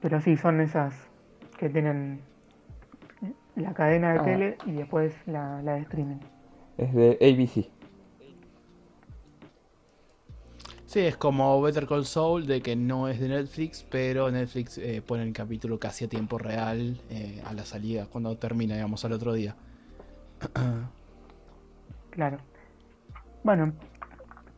Pero 0.00 0.20
sí, 0.20 0.36
son 0.36 0.60
esas 0.60 0.94
que 1.58 1.68
tienen 1.68 2.20
la 3.56 3.74
cadena 3.74 4.12
de 4.12 4.18
Ah. 4.20 4.24
tele 4.24 4.58
y 4.66 4.72
después 4.72 5.14
la, 5.26 5.60
la 5.62 5.74
de 5.74 5.80
streaming. 5.80 6.18
Es 6.76 6.94
de 6.94 7.18
ABC. 7.20 7.70
Sí, 10.86 11.00
es 11.00 11.16
como 11.18 11.60
Better 11.60 11.86
Call 11.86 12.06
Saul, 12.06 12.46
de 12.46 12.62
que 12.62 12.74
no 12.74 13.08
es 13.08 13.20
de 13.20 13.28
Netflix, 13.28 13.84
pero 13.90 14.30
Netflix 14.30 14.78
eh, 14.78 15.02
pone 15.06 15.22
el 15.24 15.34
capítulo 15.34 15.78
casi 15.78 16.06
a 16.06 16.08
tiempo 16.08 16.38
real 16.38 16.98
eh, 17.10 17.42
a 17.44 17.52
la 17.52 17.66
salida, 17.66 18.06
cuando 18.06 18.38
termina, 18.38 18.74
digamos, 18.74 19.04
al 19.04 19.12
otro 19.12 19.34
día. 19.34 19.54
Claro. 22.10 22.38
Bueno, 23.44 23.74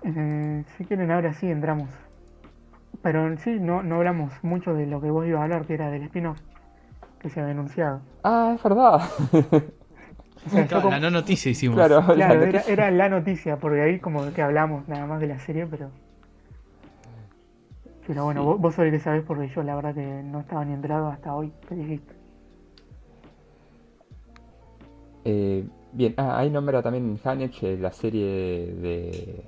eh, 0.04 0.64
si 0.76 0.84
quieren 0.84 1.10
ahora 1.10 1.34
sí 1.34 1.50
entramos. 1.50 1.90
Pero 3.02 3.26
en 3.26 3.38
sí 3.38 3.58
no, 3.60 3.82
no 3.82 3.96
hablamos 3.96 4.32
mucho 4.42 4.74
de 4.74 4.86
lo 4.86 5.00
que 5.00 5.10
vos 5.10 5.26
ibas 5.26 5.40
a 5.40 5.44
hablar, 5.44 5.64
que 5.66 5.74
era 5.74 5.90
del 5.90 6.02
spin-off 6.04 6.38
que 7.18 7.30
se 7.30 7.40
había 7.40 7.52
anunciado. 7.52 8.00
Ah, 8.22 8.52
es 8.56 8.62
verdad. 8.62 9.00
O 10.46 10.48
sea, 10.48 10.62
yo 10.62 10.68
Claro, 10.68 10.82
como- 10.82 10.90
la 10.90 11.00
no 11.00 11.10
noticia 11.10 11.50
hicimos. 11.50 11.76
claro, 11.76 12.00
la 12.00 12.14
Claro, 12.14 12.34
era, 12.42 12.46
noticia- 12.52 12.72
era 12.72 12.90
la 12.90 13.08
noticia, 13.08 13.56
porque 13.58 13.82
ahí 13.82 13.98
como 14.00 14.32
que 14.32 14.42
hablamos 14.42 14.88
nada 14.88 15.06
más 15.06 15.20
de 15.20 15.26
la 15.26 15.38
serie, 15.38 15.66
pero... 15.66 15.90
Pero 18.06 18.24
bueno, 18.24 18.40
Sí. 18.40 18.46
vos, 18.46 18.58
vos 18.60 18.78
el 18.78 18.90
que 18.90 18.98
sabés 19.00 19.22
porque 19.22 19.48
yo 19.48 19.62
la 19.62 19.74
verdad 19.76 19.94
que 19.94 20.22
no 20.24 20.40
estaba 20.40 20.64
ni 20.64 20.72
enterado 20.72 21.08
hasta 21.08 21.34
hoy 21.34 21.52
que 21.68 21.74
dijiste. 21.74 22.14
Eh, 25.24 25.64
bien, 25.92 26.14
ah, 26.16 26.38
ahí 26.38 26.50
nombra 26.50 26.82
también 26.82 27.18
Hanech 27.22 27.62
la 27.78 27.92
serie 27.92 28.26
de, 28.26 29.44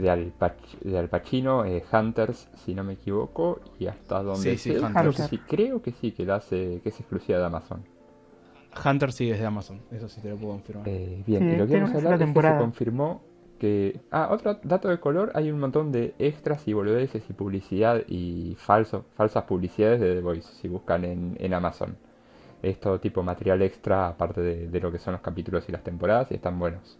de, 0.00 0.10
Al, 0.10 0.32
Pac- 0.38 0.78
de 0.80 0.98
Al 0.98 1.08
Pacino, 1.08 1.64
eh, 1.64 1.84
Hunters, 1.92 2.48
si 2.64 2.74
no 2.74 2.82
me 2.84 2.94
equivoco, 2.94 3.60
y 3.78 3.86
hasta 3.86 4.22
donde 4.22 4.56
Sí, 4.56 4.72
sí, 4.72 4.76
Hunters. 4.76 4.94
creo 4.94 5.12
que 5.12 5.22
sí, 5.22 5.38
creo 5.38 5.82
que 5.82 5.92
sí, 5.92 6.12
que 6.12 6.24
la 6.24 6.36
hace, 6.36 6.80
que 6.82 6.88
es 6.88 6.98
exclusiva 7.00 7.38
de 7.38 7.44
Amazon. 7.44 7.82
Hunter 8.84 9.12
sí 9.12 9.30
es 9.30 9.38
de 9.40 9.46
Amazon, 9.46 9.80
eso 9.90 10.08
sí 10.08 10.20
te 10.20 10.30
lo 10.30 10.36
puedo 10.36 10.52
confirmar. 10.52 10.88
Eh, 10.88 11.22
bien, 11.26 11.42
Sí, 11.42 11.54
y 11.54 11.56
lo 11.58 11.66
que 11.66 11.74
vamos 11.74 11.94
a 11.94 11.98
hablar 11.98 12.22
es 12.22 12.28
que 12.32 12.40
se 12.40 12.56
confirmó 12.58 13.22
que... 13.58 14.00
Ah, 14.10 14.28
otro 14.30 14.58
dato 14.62 14.88
de 14.88 15.00
color, 15.00 15.32
hay 15.34 15.50
un 15.50 15.58
montón 15.58 15.90
de 15.92 16.14
extras 16.18 16.66
y 16.68 16.72
boludeces 16.72 17.22
y 17.28 17.32
publicidad 17.32 18.02
y 18.08 18.54
falso, 18.58 19.04
falsas 19.16 19.44
publicidades 19.44 20.00
de 20.00 20.14
The 20.14 20.20
Voice, 20.20 20.48
si 20.60 20.68
buscan 20.68 21.04
en, 21.04 21.36
en 21.40 21.52
Amazon. 21.52 21.96
Es 22.62 22.78
todo 22.78 23.00
tipo 23.00 23.22
material 23.22 23.60
extra, 23.62 24.06
aparte 24.08 24.40
de, 24.40 24.68
de 24.68 24.80
lo 24.80 24.92
que 24.92 24.98
son 24.98 25.12
los 25.14 25.20
capítulos 25.22 25.68
y 25.68 25.72
las 25.72 25.82
temporadas, 25.82 26.30
y 26.30 26.34
están 26.34 26.58
buenos. 26.58 26.98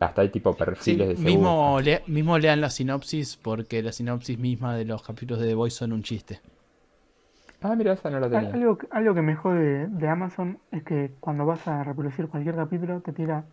Hasta 0.00 0.22
hay 0.22 0.30
tipo 0.30 0.56
Sí, 0.78 0.96
perfiles 0.96 1.08
de 1.08 1.16
seguro. 1.16 1.56
mismo, 1.56 1.80
le- 1.82 2.02
mismo 2.06 2.38
lean 2.38 2.60
la 2.60 2.70
sinopsis, 2.70 3.36
porque 3.36 3.82
la 3.82 3.92
sinopsis 3.92 4.38
misma 4.38 4.74
de 4.76 4.84
los 4.86 5.02
capítulos 5.02 5.40
de 5.42 5.48
The 5.48 5.54
Voice 5.54 5.76
son 5.76 5.92
un 5.92 6.02
chiste. 6.02 6.40
Ah, 7.60 7.76
mira, 7.76 7.92
esa 7.92 8.10
no 8.10 8.18
la 8.20 8.28
tenía. 8.30 8.60
Algo, 8.60 8.78
que- 8.78 8.88
algo 8.90 9.14
que 9.14 9.20
me 9.22 9.36
jode 9.36 9.86
de 9.88 10.08
Amazon 10.08 10.60
es 10.70 10.82
que 10.82 11.14
cuando 11.20 11.44
vas 11.44 11.66
a 11.66 11.84
reproducir 11.84 12.28
cualquier 12.28 12.56
capítulo 12.56 13.02
te 13.02 13.12
tira 13.12 13.46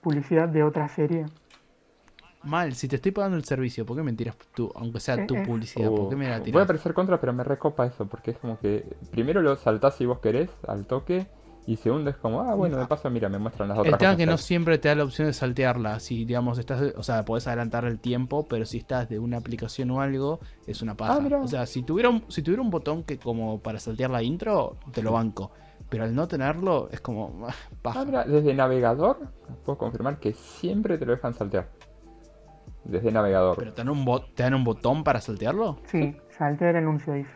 publicidad 0.00 0.48
de 0.48 0.64
otra 0.64 0.88
serie. 0.88 1.26
Mal, 2.42 2.76
si 2.76 2.86
te 2.86 2.94
estoy 2.94 3.10
pagando 3.10 3.36
el 3.36 3.44
servicio, 3.44 3.84
¿por 3.84 3.96
qué 3.96 4.04
me 4.04 4.12
tiras 4.12 4.36
tú, 4.54 4.70
aunque 4.76 5.00
sea 5.00 5.26
tu 5.26 5.36
Eh, 5.36 5.42
eh. 5.42 5.42
publicidad? 5.42 5.92
¿Por 5.92 6.08
qué 6.08 6.14
me 6.14 6.28
la 6.28 6.40
Uh, 6.40 6.46
voy 6.50 6.62
a 6.62 6.66
tiras? 6.66 6.66
parecer 6.66 6.94
contra, 6.94 7.20
pero 7.20 7.32
me 7.32 7.44
recopa 7.44 7.86
eso, 7.86 8.06
porque 8.06 8.32
es 8.32 8.38
como 8.38 8.58
que 8.60 8.84
primero 9.10 9.42
lo 9.42 9.56
saltás 9.56 9.96
si 9.96 10.06
vos 10.06 10.20
querés, 10.20 10.50
al 10.68 10.86
toque, 10.86 11.26
y 11.66 11.76
segundo 11.76 12.10
es 12.10 12.16
como, 12.16 12.42
ah, 12.42 12.54
bueno, 12.54 12.76
de 12.76 12.86
paso, 12.86 13.08
mira, 13.10 13.28
me 13.28 13.38
muestran 13.38 13.68
las 13.68 13.78
otras 13.78 13.94
El 13.94 13.98
tema 13.98 14.10
cosas 14.12 14.16
que 14.18 14.24
que 14.26 14.30
no 14.30 14.36
siempre 14.38 14.78
te 14.78 14.88
da 14.88 14.94
la 14.96 15.04
opción 15.04 15.26
de 15.28 15.32
saltearla. 15.32 15.98
Si, 16.00 16.24
digamos, 16.24 16.58
estás, 16.58 16.92
o 16.96 17.02
sea, 17.02 17.24
podés 17.24 17.46
adelantar 17.46 17.84
el 17.86 17.98
tiempo, 18.00 18.46
pero 18.48 18.66
si 18.66 18.78
estás 18.78 19.08
de 19.08 19.18
una 19.18 19.38
aplicación 19.38 19.90
o 19.90 20.00
algo, 20.00 20.40
es 20.66 20.82
una 20.82 20.94
paja. 20.94 21.20
Ah, 21.32 21.40
o 21.42 21.48
sea, 21.48 21.66
si 21.66 21.82
tuviera, 21.82 22.10
un, 22.10 22.24
si 22.28 22.42
tuviera 22.42 22.62
un 22.62 22.70
botón 22.70 23.02
que 23.02 23.18
como 23.18 23.60
para 23.60 23.78
saltear 23.78 24.10
la 24.10 24.22
intro, 24.22 24.76
te 24.92 25.02
lo 25.02 25.12
banco. 25.12 25.52
Pero 25.88 26.04
al 26.04 26.14
no 26.14 26.26
tenerlo, 26.28 26.88
es 26.92 27.00
como, 27.00 27.46
ah, 27.48 27.54
paja. 27.82 28.00
Ah, 28.00 28.04
mira, 28.04 28.24
desde 28.24 28.52
navegador 28.54 29.18
puedo 29.64 29.78
confirmar 29.78 30.18
que 30.18 30.32
siempre 30.32 30.98
te 30.98 31.06
lo 31.06 31.12
dejan 31.12 31.34
saltear. 31.34 31.68
Desde 32.84 33.10
navegador. 33.10 33.56
¿Pero 33.56 33.72
te 33.72 33.78
dan, 33.78 33.88
un 33.88 34.04
bot- 34.04 34.26
te 34.34 34.42
dan 34.42 34.54
un 34.54 34.64
botón 34.64 35.04
para 35.04 35.20
saltearlo? 35.20 35.78
Sí, 35.86 36.16
saltea 36.36 36.70
el 36.70 36.76
anuncio, 36.76 37.14
dice. 37.14 37.30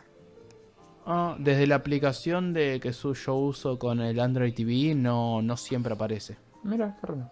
Ah, 1.10 1.36
desde 1.38 1.66
la 1.66 1.76
aplicación 1.76 2.52
de 2.52 2.80
que 2.80 2.92
su- 2.92 3.14
yo 3.14 3.34
uso 3.34 3.78
con 3.78 4.00
el 4.00 4.20
Android 4.20 4.52
TV, 4.52 4.94
no, 4.94 5.40
no 5.40 5.56
siempre 5.56 5.94
aparece. 5.94 6.36
Mira, 6.62 6.94
qué 7.00 7.06
raro. 7.06 7.30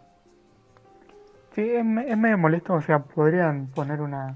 Sí, 1.55 1.61
es, 1.61 1.85
me- 1.85 2.11
es 2.11 2.17
medio 2.17 2.39
molesto, 2.39 2.73
o 2.73 2.81
sea, 2.81 3.01
podrían 3.01 3.67
poner 3.67 4.01
una 4.01 4.35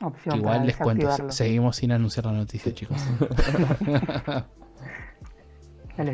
opción 0.00 0.36
Igual 0.36 0.54
para 0.58 0.66
les 0.66 0.76
cuento, 0.76 1.08
seguimos 1.32 1.74
sin 1.76 1.90
anunciar 1.90 2.26
la 2.26 2.32
noticia, 2.32 2.72
chicos. 2.72 2.96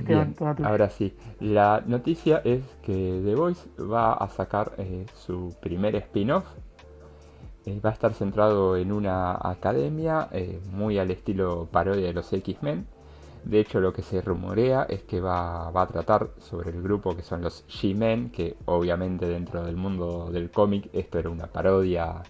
Bien, 0.05 0.35
ahora 0.65 0.89
sí. 0.91 1.15
La 1.41 1.83
noticia 1.87 2.41
es 2.45 2.63
que 2.83 3.21
The 3.25 3.35
Voice 3.35 3.69
va 3.81 4.15
a 4.15 4.29
sacar 4.29 4.73
eh, 4.79 5.05
su 5.15 5.55
primer 5.61 5.97
spin-off. 5.97 6.47
Eh, 7.67 7.81
va 7.85 7.91
a 7.91 7.93
estar 7.93 8.13
centrado 8.15 8.77
en 8.77 8.93
una 8.93 9.33
academia 9.35 10.29
eh, 10.33 10.61
muy 10.73 10.99
al 10.99 11.11
estilo 11.11 11.69
parodia 11.71 12.07
de 12.07 12.13
los 12.13 12.33
X-Men. 12.33 12.87
De 13.45 13.61
hecho, 13.61 13.81
lo 13.81 13.93
que 13.93 14.03
se 14.03 14.21
rumorea 14.21 14.85
es 14.85 15.03
que 15.03 15.21
va, 15.21 15.71
va 15.71 15.83
a 15.83 15.87
tratar 15.87 16.31
sobre 16.39 16.71
el 16.71 16.83
grupo 16.83 17.17
que 17.17 17.23
son 17.23 17.43
los 17.43 17.65
G-Men, 17.69 18.31
que 18.31 18.57
obviamente 18.67 19.27
dentro 19.27 19.65
del 19.65 19.77
mundo 19.77 20.31
del 20.31 20.51
cómic 20.51 20.89
esto 20.93 21.19
era 21.19 21.31
una 21.31 21.47
parodia 21.47 22.23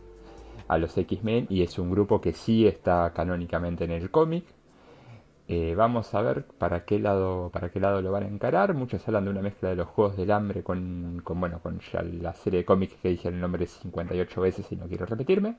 a 0.69 0.79
los 0.79 0.97
X-Men 0.97 1.47
y 1.51 1.63
es 1.63 1.79
un 1.79 1.91
grupo 1.91 2.21
que 2.21 2.33
sí 2.33 2.67
está 2.67 3.13
canónicamente 3.15 3.85
en 3.85 3.91
el 3.91 4.11
cómic. 4.11 4.45
Eh, 5.49 5.75
vamos 5.77 6.15
a 6.15 6.23
ver 6.23 6.45
para 6.47 6.85
qué 6.85 6.99
lado 6.99 7.51
para 7.53 7.71
qué 7.71 7.81
lado 7.81 8.01
lo 8.03 8.13
van 8.13 8.23
a 8.25 8.29
encarar. 8.29 8.75
Muchos 8.75 9.07
hablan 9.09 9.25
de 9.25 9.31
una 9.31 9.43
mezcla 9.43 9.69
de 9.69 9.77
los 9.77 9.89
Juegos 9.89 10.17
del 10.17 10.31
Hambre 10.31 10.63
con, 10.63 11.21
con 11.25 11.41
bueno 11.41 11.61
con 11.63 11.81
la 12.21 12.33
serie 12.35 12.61
de 12.61 12.65
cómics 12.65 12.95
que 13.03 13.09
dije 13.11 13.29
el 13.29 13.41
nombre 13.41 13.67
58 13.67 14.41
veces 14.41 14.71
y 14.73 14.77
no 14.77 14.87
quiero 14.87 15.07
repetirme. 15.07 15.57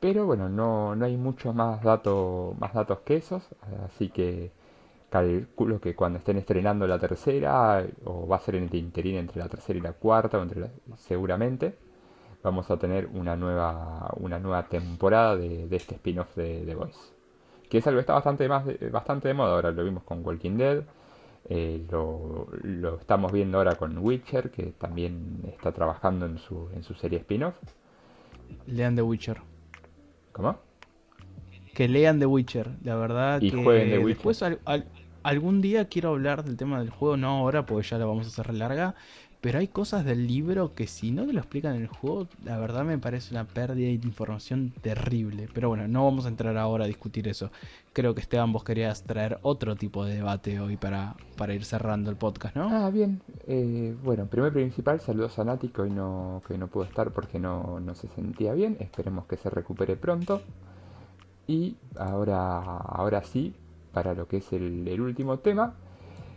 Pero 0.00 0.26
bueno, 0.26 0.48
no, 0.48 0.94
no 0.94 1.04
hay 1.04 1.16
muchos 1.16 1.54
más 1.54 1.82
datos 1.82 2.56
más 2.58 2.74
datos 2.74 3.00
que 3.00 3.16
esos, 3.16 3.42
así 3.86 4.10
que 4.10 4.52
calculo 5.10 5.80
que 5.80 5.94
cuando 5.94 6.18
estén 6.18 6.36
estrenando 6.38 6.86
la 6.86 6.98
tercera 6.98 7.84
o 8.04 8.26
va 8.28 8.36
a 8.36 8.40
ser 8.40 8.56
en 8.56 8.64
el 8.64 8.74
interín 8.74 9.16
entre 9.16 9.40
la 9.40 9.48
tercera 9.48 9.78
y 9.78 9.82
la 9.82 9.92
cuarta 9.94 10.44
seguramente 10.96 11.76
vamos 12.42 12.70
a 12.70 12.78
tener 12.78 13.06
una 13.14 13.36
nueva 13.36 14.12
una 14.16 14.38
nueva 14.40 14.64
temporada 14.68 15.36
de, 15.36 15.66
de 15.68 15.76
este 15.76 15.94
spin-off 15.96 16.34
de 16.36 16.64
The 16.66 16.74
Voice 16.74 17.14
que 17.68 17.78
es 17.78 17.86
algo 17.86 17.98
que 17.98 18.02
está 18.02 18.14
bastante 18.14 18.48
más 18.48 18.66
de, 18.66 18.76
bastante 18.90 19.28
de 19.28 19.34
moda 19.34 19.52
ahora 19.54 19.70
lo 19.72 19.84
vimos 19.84 20.02
con 20.04 20.24
Walking 20.24 20.56
Dead 20.56 20.82
eh, 21.48 21.84
lo, 21.90 22.48
lo 22.62 22.96
estamos 22.96 23.32
viendo 23.32 23.58
ahora 23.58 23.76
con 23.76 23.98
Witcher 23.98 24.50
que 24.50 24.72
también 24.78 25.42
está 25.48 25.72
trabajando 25.72 26.26
en 26.26 26.38
su 26.38 26.70
en 26.74 26.82
su 26.82 26.94
serie 26.94 27.18
spin-off 27.18 27.54
Lean 28.66 28.94
The 28.96 29.02
Witcher. 29.02 29.38
¿cómo? 30.32 30.58
Que 31.74 31.88
lean 31.88 32.18
The 32.20 32.26
Witcher, 32.26 32.70
la 32.84 32.94
verdad 32.96 33.40
Y 33.40 33.50
que 33.50 33.56
jueguen 33.56 33.90
The 33.90 33.98
Witcher. 33.98 34.14
después 34.16 34.42
al- 34.42 34.60
al- 34.64 34.86
algún 35.22 35.60
día 35.60 35.88
quiero 35.88 36.10
hablar 36.10 36.44
del 36.44 36.56
tema 36.56 36.78
del 36.78 36.90
juego, 36.90 37.16
no 37.16 37.28
ahora 37.28 37.66
porque 37.66 37.86
ya 37.88 37.98
lo 37.98 38.06
vamos 38.08 38.26
a 38.26 38.28
hacer 38.28 38.54
larga, 38.54 38.94
pero 39.44 39.58
hay 39.58 39.68
cosas 39.68 40.06
del 40.06 40.26
libro 40.26 40.74
que 40.74 40.86
si 40.86 41.10
no 41.10 41.26
te 41.26 41.34
lo 41.34 41.40
explican 41.40 41.76
en 41.76 41.82
el 41.82 41.88
juego, 41.88 42.28
la 42.46 42.56
verdad 42.56 42.82
me 42.82 42.96
parece 42.96 43.34
una 43.34 43.44
pérdida 43.44 43.88
de 43.88 43.92
información 43.92 44.72
terrible. 44.80 45.50
Pero 45.52 45.68
bueno, 45.68 45.86
no 45.86 46.02
vamos 46.02 46.24
a 46.24 46.28
entrar 46.28 46.56
ahora 46.56 46.84
a 46.84 46.86
discutir 46.86 47.28
eso. 47.28 47.50
Creo 47.92 48.14
que 48.14 48.22
Esteban 48.22 48.54
vos 48.54 48.64
querías 48.64 49.02
traer 49.02 49.38
otro 49.42 49.76
tipo 49.76 50.06
de 50.06 50.14
debate 50.14 50.58
hoy 50.60 50.78
para, 50.78 51.14
para 51.36 51.52
ir 51.52 51.66
cerrando 51.66 52.08
el 52.08 52.16
podcast, 52.16 52.56
¿no? 52.56 52.70
Ah, 52.70 52.88
bien. 52.88 53.20
Eh, 53.46 53.94
bueno, 54.02 54.24
primer 54.24 54.50
principal, 54.50 55.00
saludos 55.00 55.38
a 55.38 55.44
Nati, 55.44 55.68
que 55.68 55.82
hoy 55.82 55.90
no, 55.90 56.40
que 56.48 56.56
no 56.56 56.68
pudo 56.68 56.84
estar 56.84 57.10
porque 57.10 57.38
no, 57.38 57.80
no 57.80 57.94
se 57.94 58.08
sentía 58.08 58.54
bien. 58.54 58.78
Esperemos 58.80 59.26
que 59.26 59.36
se 59.36 59.50
recupere 59.50 59.94
pronto. 59.96 60.40
Y 61.46 61.76
ahora, 61.98 62.60
ahora 62.62 63.22
sí, 63.24 63.54
para 63.92 64.14
lo 64.14 64.26
que 64.26 64.38
es 64.38 64.50
el, 64.54 64.88
el 64.88 65.02
último 65.02 65.38
tema, 65.40 65.74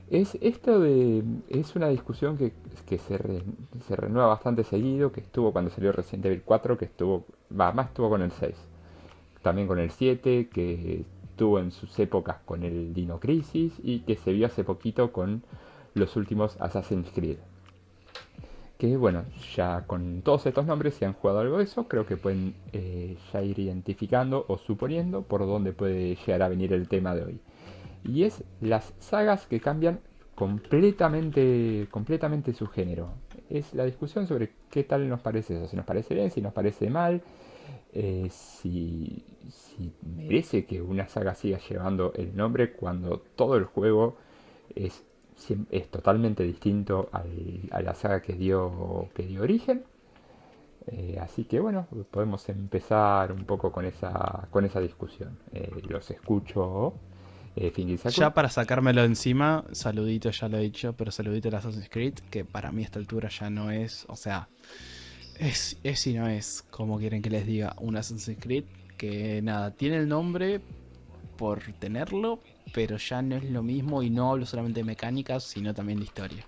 es 0.10 0.38
esto 0.42 0.80
de. 0.80 1.24
Es 1.50 1.76
una 1.76 1.90
discusión 1.90 2.38
que, 2.38 2.54
que 2.86 2.98
se, 2.98 3.44
se 3.88 3.96
renueva 3.96 4.28
bastante 4.28 4.64
seguido, 4.64 5.12
que 5.12 5.22
estuvo 5.22 5.52
cuando 5.52 5.72
salió 5.72 5.92
Resident 5.92 6.26
Evil 6.26 6.44
4, 6.44 6.78
que 6.78 6.86
estuvo. 6.86 7.26
Va, 7.52 7.72
más 7.72 7.88
estuvo 7.88 8.10
con 8.10 8.22
el 8.22 8.32
6. 8.32 8.56
También 9.42 9.68
con 9.68 9.80
el 9.80 9.92
7, 9.92 10.50
que 10.50 11.06
estuvo 11.38 11.60
en 11.60 11.72
sus 11.72 11.98
épocas 12.00 12.38
con 12.46 12.64
el 12.64 12.94
Dino 12.94 13.20
Crisis 13.20 13.74
y 13.84 14.00
que 14.00 14.16
se 14.16 14.34
vio 14.34 14.48
hace 14.48 14.64
poquito 14.64 15.12
con 15.12 15.44
los 15.94 16.16
últimos 16.16 16.60
Assassin's 16.60 17.12
Creed. 17.14 17.38
Que 18.78 18.96
bueno, 18.98 19.26
ya 19.56 19.86
con 19.88 20.22
todos 20.22 20.46
estos 20.46 20.66
nombres, 20.66 20.96
si 20.96 21.06
han 21.06 21.14
jugado 21.14 21.40
algo 21.40 21.58
de 21.58 21.64
eso, 21.64 21.88
creo 21.88 22.06
que 22.06 22.18
pueden 22.18 22.56
eh, 22.74 23.18
ya 23.34 23.42
ir 23.42 23.60
identificando 23.60 24.46
o 24.48 24.58
suponiendo 24.58 25.24
por 25.24 25.42
dónde 25.42 25.74
puede 25.74 26.16
llegar 26.16 26.44
a 26.44 26.50
venir 26.50 26.74
el 26.74 26.88
tema 26.88 27.16
de 27.16 27.24
hoy. 27.24 27.40
Y 28.04 28.24
es 28.24 28.44
las 28.62 28.94
sagas 29.00 29.46
que 29.48 29.60
cambian 29.60 30.00
completamente, 30.36 31.88
completamente 31.90 32.54
su 32.54 32.68
género. 32.68 33.10
es 33.50 33.74
la 33.74 33.86
discusión 33.86 34.28
sobre 34.28 34.52
qué 34.70 34.84
tal 34.84 35.10
nos 35.10 35.22
parece 35.22 35.56
eso, 35.56 35.68
si 35.68 35.76
nos 35.76 35.86
parece 35.86 36.14
bien, 36.14 36.30
si 36.32 36.42
nos 36.42 36.54
parece 36.54 36.90
mal, 36.90 37.24
eh, 37.94 38.28
si, 38.30 39.26
merece 40.04 40.66
que 40.66 40.82
una 40.82 41.08
saga 41.08 41.34
siga 41.34 41.60
llevando 41.60 42.14
el 42.14 42.36
nombre 42.36 42.74
cuando 42.74 43.20
todo 43.36 43.56
el 43.56 43.66
juego 43.66 44.18
es, 44.76 45.04
es 45.72 45.90
totalmente 45.90 46.44
distinto 46.44 47.10
a 47.12 47.82
la 47.82 47.96
saga 47.96 48.22
que 48.22 48.34
dio, 48.34 49.10
que 49.16 49.24
dio 49.24 49.42
origen. 49.42 49.84
Eh, 50.88 51.18
así 51.20 51.46
que 51.46 51.60
bueno, 51.60 51.88
podemos 52.12 52.48
empezar 52.50 53.32
un 53.32 53.46
poco 53.46 53.72
con 53.72 53.86
esa, 53.86 54.48
con 54.52 54.66
esa 54.66 54.80
discusión. 54.80 55.40
Eh, 55.54 55.72
los 55.90 56.12
escucho. 56.12 56.94
Eh, 57.60 57.98
ya 58.16 58.36
para 58.36 58.50
sacármelo 58.50 59.04
encima, 59.04 59.66
saludito, 59.72 60.30
ya 60.30 60.48
lo 60.48 60.60
he 60.60 60.62
dicho, 60.62 60.94
pero 60.94 61.10
saludito 61.10 61.50
a 61.50 61.58
Assassin's 61.58 61.90
Creed, 61.90 62.14
que 62.30 62.46
para 62.46 62.72
mí 62.72 62.84
a 62.84 62.86
esta 62.86 63.00
altura 63.00 63.30
ya 63.30 63.50
no 63.50 63.72
es, 63.72 64.06
o 64.10 64.16
sea, 64.16 64.48
es, 65.40 65.80
es 65.84 66.06
y 66.06 66.14
no 66.14 66.28
es, 66.28 66.64
como 66.70 67.00
quieren 67.00 67.24
que 67.24 67.32
les 67.32 67.48
diga, 67.48 67.74
un 67.80 67.98
Assassin's 67.98 68.38
Creed 68.40 68.66
que 68.96 69.42
nada, 69.42 69.72
tiene 69.72 69.98
el 69.98 70.08
nombre 70.08 70.62
por 71.36 71.64
tenerlo, 71.80 72.40
pero 72.76 72.98
ya 72.98 73.24
no 73.24 73.38
es 73.38 73.44
lo 73.46 73.64
mismo 73.64 74.04
y 74.04 74.12
no 74.12 74.30
hablo 74.30 74.46
solamente 74.46 74.82
de 74.82 74.84
mecánicas, 74.84 75.44
sino 75.44 75.74
también 75.74 75.98
de 75.98 76.06
historia. 76.06 76.46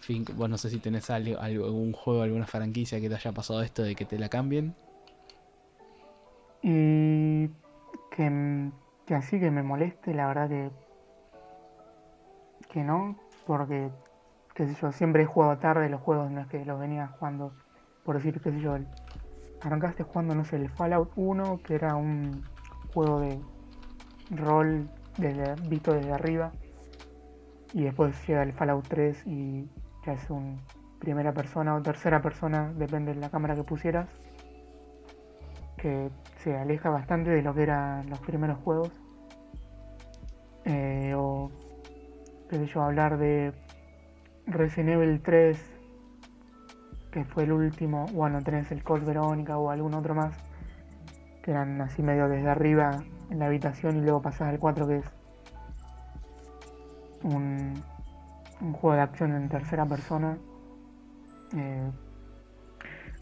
Fin, 0.00 0.24
vos 0.34 0.50
no 0.50 0.58
sé 0.58 0.70
si 0.70 0.78
tenés 0.78 1.08
algo, 1.08 1.38
algún 1.38 1.92
juego, 1.92 2.22
alguna 2.22 2.46
franquicia 2.46 3.00
que 3.00 3.08
te 3.08 3.14
haya 3.14 3.30
pasado 3.30 3.62
esto 3.62 3.84
de 3.84 3.94
que 3.94 4.04
te 4.04 4.18
la 4.18 4.28
cambien. 4.28 4.74
Y 6.62 7.48
que 8.10 8.70
que 9.06 9.14
así 9.14 9.38
que 9.38 9.50
me 9.50 9.62
moleste, 9.62 10.12
la 10.12 10.26
verdad 10.26 10.48
que, 10.48 10.70
que 12.68 12.82
no, 12.82 13.16
porque, 13.46 13.88
qué 14.54 14.66
yo, 14.74 14.92
siempre 14.92 15.22
he 15.22 15.26
jugado 15.26 15.56
tarde 15.58 15.88
los 15.88 16.00
juegos, 16.00 16.30
no 16.30 16.40
es 16.40 16.48
que 16.48 16.64
los 16.64 16.78
venía 16.78 17.06
jugando, 17.18 17.52
por 18.04 18.16
decir, 18.16 18.40
qué 18.40 18.50
sé 18.50 18.60
yo, 18.60 18.76
arrancaste 19.62 20.02
jugando, 20.02 20.34
no 20.34 20.44
sé, 20.44 20.56
el 20.56 20.68
Fallout 20.68 21.12
1, 21.14 21.60
que 21.64 21.76
era 21.76 21.94
un 21.94 22.44
juego 22.92 23.20
de 23.20 23.40
rol 24.30 24.90
desde, 25.16 25.54
visto 25.68 25.92
desde 25.92 26.12
arriba, 26.12 26.50
y 27.72 27.84
después 27.84 28.14
llega 28.26 28.42
el 28.42 28.52
Fallout 28.52 28.86
3 28.88 29.26
y 29.26 29.70
ya 30.04 30.14
es 30.14 30.30
un 30.30 30.58
primera 30.98 31.32
persona 31.32 31.76
o 31.76 31.82
tercera 31.82 32.22
persona, 32.22 32.72
depende 32.74 33.14
de 33.14 33.20
la 33.20 33.30
cámara 33.30 33.54
que 33.54 33.62
pusieras 33.62 34.08
se 36.38 36.56
aleja 36.56 36.90
bastante 36.90 37.30
de 37.30 37.42
lo 37.42 37.54
que 37.54 37.62
eran 37.62 38.08
los 38.08 38.18
primeros 38.20 38.58
juegos. 38.58 38.90
Eh, 40.64 41.14
o, 41.16 41.50
qué 42.48 42.56
sé 42.56 42.66
yo, 42.66 42.82
hablar 42.82 43.18
de 43.18 43.52
Resident 44.46 44.90
Evil 44.90 45.20
3, 45.22 45.58
que 47.10 47.24
fue 47.24 47.44
el 47.44 47.52
último, 47.52 48.06
bueno, 48.12 48.42
tenés 48.42 48.70
el 48.72 48.82
Code 48.82 49.04
Verónica 49.04 49.58
o 49.58 49.70
algún 49.70 49.94
otro 49.94 50.14
más, 50.14 50.36
que 51.42 51.52
eran 51.52 51.80
así 51.80 52.02
medio 52.02 52.28
desde 52.28 52.48
arriba 52.48 53.02
en 53.30 53.38
la 53.38 53.46
habitación 53.46 53.96
y 53.96 54.00
luego 54.00 54.22
pasás 54.22 54.48
al 54.48 54.58
4 54.58 54.86
que 54.86 54.96
es 54.98 55.04
un, 57.22 57.82
juego 58.80 58.96
de 58.96 59.02
acción 59.02 59.34
en 59.34 59.48
tercera 59.48 59.86
persona. 59.86 60.38
Eh, 61.56 61.90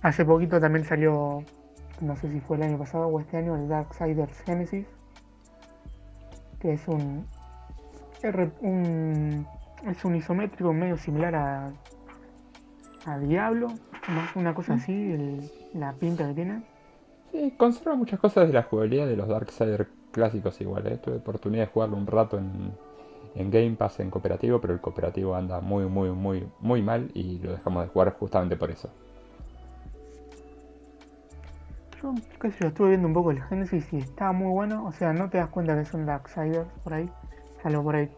hace 0.03 0.25
poquito 0.25 0.61
también 0.61 0.85
salió 0.85 1.45
no 2.01 2.16
sé 2.16 2.30
si 2.30 2.40
fue 2.40 2.57
el 2.57 2.64
año 2.64 2.78
pasado 2.78 3.07
o 3.07 3.20
este 3.20 3.36
año, 3.36 3.55
el 3.57 3.68
Darksiders 3.68 4.40
Genesis, 4.42 4.86
que 6.61 6.72
es 6.72 6.88
un, 6.88 7.26
un 8.61 9.47
es 9.86 10.05
un 10.05 10.16
isométrico 10.16 10.72
medio 10.72 10.97
similar 10.97 11.34
a, 11.34 11.72
a 13.07 13.18
Diablo, 13.18 13.68
más 14.09 14.34
una 14.34 14.55
cosa 14.55 14.74
así, 14.74 15.40
la 15.74 15.92
pinta 15.92 16.26
que 16.28 16.34
tiene. 16.34 16.62
Sí, 17.32 17.55
conserva 17.57 17.95
muchas 17.95 18.20
cosas 18.20 18.47
de 18.47 18.55
la 18.55 18.62
jugabilidad 18.62 19.07
de 19.07 19.16
los 19.16 19.28
Darksiders 19.28 19.88
clásicos 20.11 20.61
igual, 20.61 20.86
¿eh? 20.86 20.99
tuve 20.99 21.16
oportunidad 21.16 21.64
de 21.64 21.72
jugarlo 21.72 21.97
un 21.97 22.07
rato 22.07 22.38
en, 22.38 22.72
en 23.34 23.51
Game 23.51 23.72
Pass 23.72 24.01
en 24.01 24.11
cooperativo, 24.11 24.61
pero 24.61 24.72
el 24.72 24.80
cooperativo 24.80 25.34
anda 25.34 25.61
muy, 25.61 25.86
muy, 25.86 26.11
muy, 26.11 26.47
muy 26.61 26.82
mal 26.82 27.11
y 27.14 27.38
lo 27.38 27.53
dejamos 27.53 27.82
de 27.84 27.88
jugar 27.88 28.14
justamente 28.14 28.57
por 28.57 28.70
eso 28.70 28.90
yo, 32.43 32.69
estuve 32.69 32.91
viendo 32.91 33.09
un 33.09 33.15
poco 33.15 33.31
el 33.31 33.43
Genesis 33.43 33.93
y 33.93 33.99
está 33.99 34.33
muy 34.33 34.51
bueno. 34.51 34.85
O 34.85 34.93
sea, 34.93 35.13
no 35.13 35.31
te 35.31 35.39
das 35.39 35.49
cuenta 35.49 35.77
que 35.77 35.85
son 35.85 36.07
Darksiders 36.07 36.69
por 36.83 36.95
ahí. 36.95 37.11
Salvo 37.63 37.83
por 37.83 37.97
ahí 37.97 38.11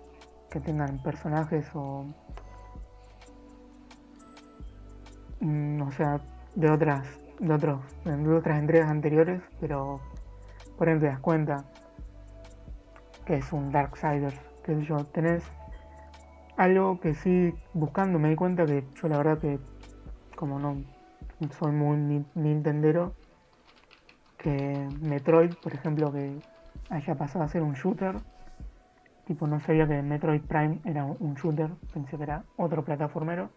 que 0.50 0.60
tengan 0.60 0.98
personajes 1.02 1.68
o. 1.74 2.06
Mm, 5.40 5.82
o 5.82 5.92
sea, 5.92 6.20
de 6.54 6.70
otras. 6.70 7.06
De, 7.38 7.52
otros, 7.52 7.80
de 8.04 8.34
otras 8.34 8.58
entregas 8.58 8.90
anteriores. 8.90 9.42
Pero 9.60 10.00
por 10.78 10.88
ahí 10.88 10.98
te 10.98 11.06
das 11.06 11.20
cuenta 11.20 11.64
que 13.24 13.36
es 13.36 13.52
un 13.52 13.70
Darksiders. 13.70 14.40
Que 14.64 14.82
yo, 14.82 15.04
tenés 15.06 15.44
algo 16.56 16.98
que 17.00 17.14
sí 17.14 17.54
buscando 17.74 18.18
me 18.18 18.30
di 18.30 18.34
cuenta 18.34 18.64
que 18.64 18.82
yo 18.94 19.08
la 19.08 19.18
verdad 19.18 19.38
que 19.38 19.58
como 20.34 20.58
no 20.58 20.82
soy 21.50 21.70
muy 21.70 22.24
nintendero 22.34 23.12
que 24.38 24.88
Metroid, 25.00 25.54
por 25.54 25.74
ejemplo, 25.74 26.12
que 26.12 26.40
haya 26.90 27.14
pasado 27.14 27.44
a 27.44 27.48
ser 27.48 27.62
un 27.62 27.74
shooter. 27.74 28.16
Tipo, 29.26 29.46
no 29.46 29.60
sabía 29.60 29.88
que 29.88 30.02
Metroid 30.02 30.42
Prime 30.42 30.80
era 30.84 31.04
un 31.04 31.34
shooter, 31.34 31.70
pensé 31.92 32.16
que 32.16 32.22
era 32.22 32.44
otro 32.56 32.84
plataformero. 32.84 33.50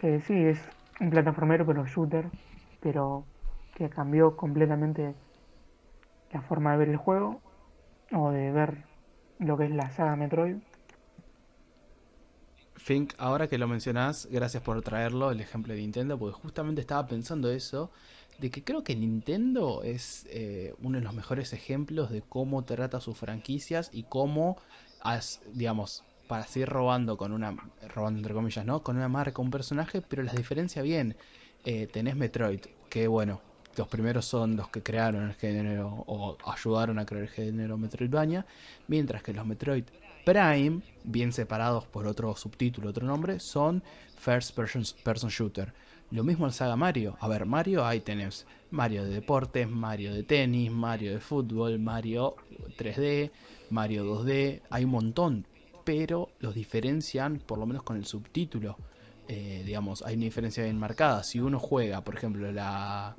Que 0.00 0.20
sí, 0.20 0.34
es 0.34 0.58
un 1.00 1.10
plataformero, 1.10 1.66
pero 1.66 1.84
shooter, 1.84 2.30
pero 2.80 3.24
que 3.74 3.90
cambió 3.90 4.36
completamente 4.36 5.14
la 6.32 6.40
forma 6.40 6.72
de 6.72 6.78
ver 6.78 6.88
el 6.88 6.96
juego 6.96 7.40
o 8.12 8.30
de 8.30 8.52
ver 8.52 8.84
lo 9.38 9.58
que 9.58 9.66
es 9.66 9.70
la 9.70 9.90
saga 9.90 10.16
Metroid. 10.16 10.56
Fink, 12.76 13.14
ahora 13.18 13.48
que 13.48 13.58
lo 13.58 13.66
mencionás, 13.66 14.28
gracias 14.30 14.62
por 14.62 14.80
traerlo, 14.82 15.30
el 15.30 15.40
ejemplo 15.40 15.74
de 15.74 15.80
Nintendo, 15.80 16.18
porque 16.18 16.38
justamente 16.40 16.80
estaba 16.80 17.06
pensando 17.06 17.50
eso 17.50 17.90
de 18.38 18.50
que 18.50 18.62
creo 18.62 18.84
que 18.84 18.94
Nintendo 18.94 19.82
es 19.82 20.26
eh, 20.30 20.74
uno 20.82 20.98
de 20.98 21.04
los 21.04 21.14
mejores 21.14 21.52
ejemplos 21.52 22.10
de 22.10 22.22
cómo 22.22 22.64
trata 22.64 23.00
sus 23.00 23.16
franquicias 23.16 23.90
y 23.92 24.02
cómo, 24.04 24.56
digamos, 25.52 26.04
para 26.28 26.46
seguir 26.46 26.68
robando 26.68 27.16
con 27.16 27.32
una, 27.32 27.56
robando 27.94 28.18
entre 28.18 28.34
comillas, 28.34 28.64
¿no? 28.64 28.82
Con 28.82 28.96
una 28.96 29.08
marca, 29.08 29.40
un 29.40 29.50
personaje, 29.50 30.02
pero 30.02 30.22
las 30.22 30.34
diferencia 30.34 30.82
bien. 30.82 31.16
Eh, 31.64 31.86
tenés 31.86 32.16
Metroid, 32.16 32.60
que 32.90 33.08
bueno, 33.08 33.40
los 33.76 33.88
primeros 33.88 34.24
son 34.26 34.56
los 34.56 34.68
que 34.68 34.82
crearon 34.82 35.24
el 35.24 35.34
género 35.34 36.04
o 36.06 36.36
ayudaron 36.46 36.98
a 36.98 37.06
crear 37.06 37.24
el 37.24 37.28
género 37.28 37.76
Metroidvania, 37.76 38.46
mientras 38.88 39.22
que 39.22 39.32
los 39.32 39.46
Metroid 39.46 39.84
Prime, 40.24 40.80
bien 41.04 41.32
separados 41.32 41.84
por 41.86 42.06
otro 42.08 42.34
subtítulo, 42.34 42.90
otro 42.90 43.06
nombre, 43.06 43.38
son 43.38 43.82
First 44.18 44.56
Person 44.56 45.30
Shooter. 45.30 45.72
Lo 46.10 46.22
mismo 46.22 46.46
en 46.46 46.52
saga 46.52 46.76
Mario. 46.76 47.16
A 47.20 47.28
ver, 47.28 47.46
Mario 47.46 47.84
ahí 47.84 48.00
tenés 48.00 48.46
Mario 48.70 49.04
de 49.04 49.10
deportes, 49.10 49.68
Mario 49.68 50.14
de 50.14 50.22
tenis, 50.22 50.70
Mario 50.70 51.12
de 51.12 51.20
fútbol, 51.20 51.78
Mario 51.80 52.36
3D, 52.78 53.30
Mario 53.70 54.04
2D, 54.04 54.62
hay 54.70 54.84
un 54.84 54.90
montón, 54.90 55.46
pero 55.84 56.30
los 56.38 56.54
diferencian 56.54 57.38
por 57.38 57.58
lo 57.58 57.66
menos 57.66 57.82
con 57.82 57.96
el 57.96 58.04
subtítulo. 58.04 58.76
Eh, 59.28 59.64
digamos, 59.66 60.02
hay 60.02 60.14
una 60.14 60.24
diferencia 60.24 60.62
bien 60.62 60.78
marcada. 60.78 61.24
Si 61.24 61.40
uno 61.40 61.58
juega, 61.58 62.02
por 62.02 62.14
ejemplo, 62.14 62.52
la, 62.52 63.16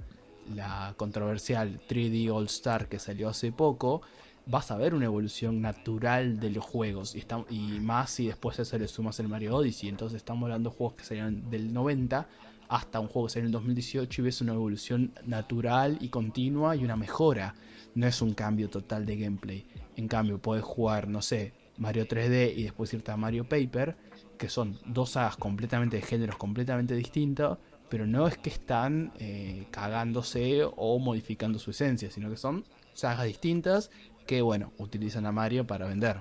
la 0.55 0.93
controversial 0.95 1.81
3D 1.89 2.31
All 2.31 2.45
Star 2.45 2.87
que 2.87 2.99
salió 2.99 3.27
hace 3.27 3.51
poco, 3.51 4.01
vas 4.45 4.71
a 4.71 4.77
ver 4.77 4.93
una 4.93 5.05
evolución 5.05 5.61
natural 5.61 6.39
de 6.39 6.51
los 6.51 6.63
juegos. 6.63 7.15
Y, 7.15 7.25
y 7.49 7.79
más 7.81 8.11
si 8.11 8.27
después 8.27 8.57
a 8.59 8.61
eso 8.61 8.77
le 8.77 8.87
sumas 8.87 9.19
el 9.19 9.27
Mario 9.27 9.57
Odyssey. 9.57 9.89
Entonces 9.89 10.17
estamos 10.17 10.43
hablando 10.43 10.69
de 10.69 10.77
juegos 10.77 10.95
que 10.95 11.03
salieron 11.03 11.49
del 11.49 11.73
90 11.73 12.25
hasta 12.69 12.99
un 12.99 13.07
juego 13.07 13.27
que 13.27 13.33
salió 13.33 13.43
en 13.43 13.47
el 13.47 13.51
2018 13.53 14.21
y 14.21 14.23
ves 14.23 14.41
una 14.41 14.53
evolución 14.53 15.13
natural 15.25 15.97
y 16.01 16.09
continua 16.09 16.75
y 16.75 16.83
una 16.83 16.95
mejora. 16.95 17.55
No 17.95 18.07
es 18.07 18.21
un 18.21 18.33
cambio 18.33 18.69
total 18.69 19.05
de 19.05 19.17
gameplay. 19.17 19.65
En 19.95 20.07
cambio, 20.07 20.39
puedes 20.39 20.63
jugar, 20.63 21.07
no 21.07 21.21
sé, 21.21 21.53
Mario 21.77 22.07
3D 22.07 22.53
y 22.55 22.63
después 22.63 22.93
irte 22.93 23.11
a 23.11 23.17
Mario 23.17 23.47
Paper, 23.47 23.95
que 24.37 24.49
son 24.49 24.77
dos 24.85 25.11
sagas 25.11 25.37
completamente 25.37 25.97
de 25.97 26.01
géneros 26.01 26.37
completamente 26.37 26.95
distintos, 26.95 27.57
pero 27.89 28.05
no 28.05 28.27
es 28.27 28.37
que 28.37 28.49
están 28.49 29.13
eh, 29.19 29.65
cagándose 29.71 30.63
o 30.75 30.99
modificando 30.99 31.59
su 31.59 31.71
esencia, 31.71 32.11
sino 32.11 32.29
que 32.29 32.37
son 32.37 32.65
sagas 32.93 33.25
distintas 33.25 33.89
que, 34.25 34.41
bueno, 34.41 34.73
utilizan 34.77 35.25
a 35.25 35.31
Mario 35.31 35.65
para 35.65 35.87
vender. 35.87 36.17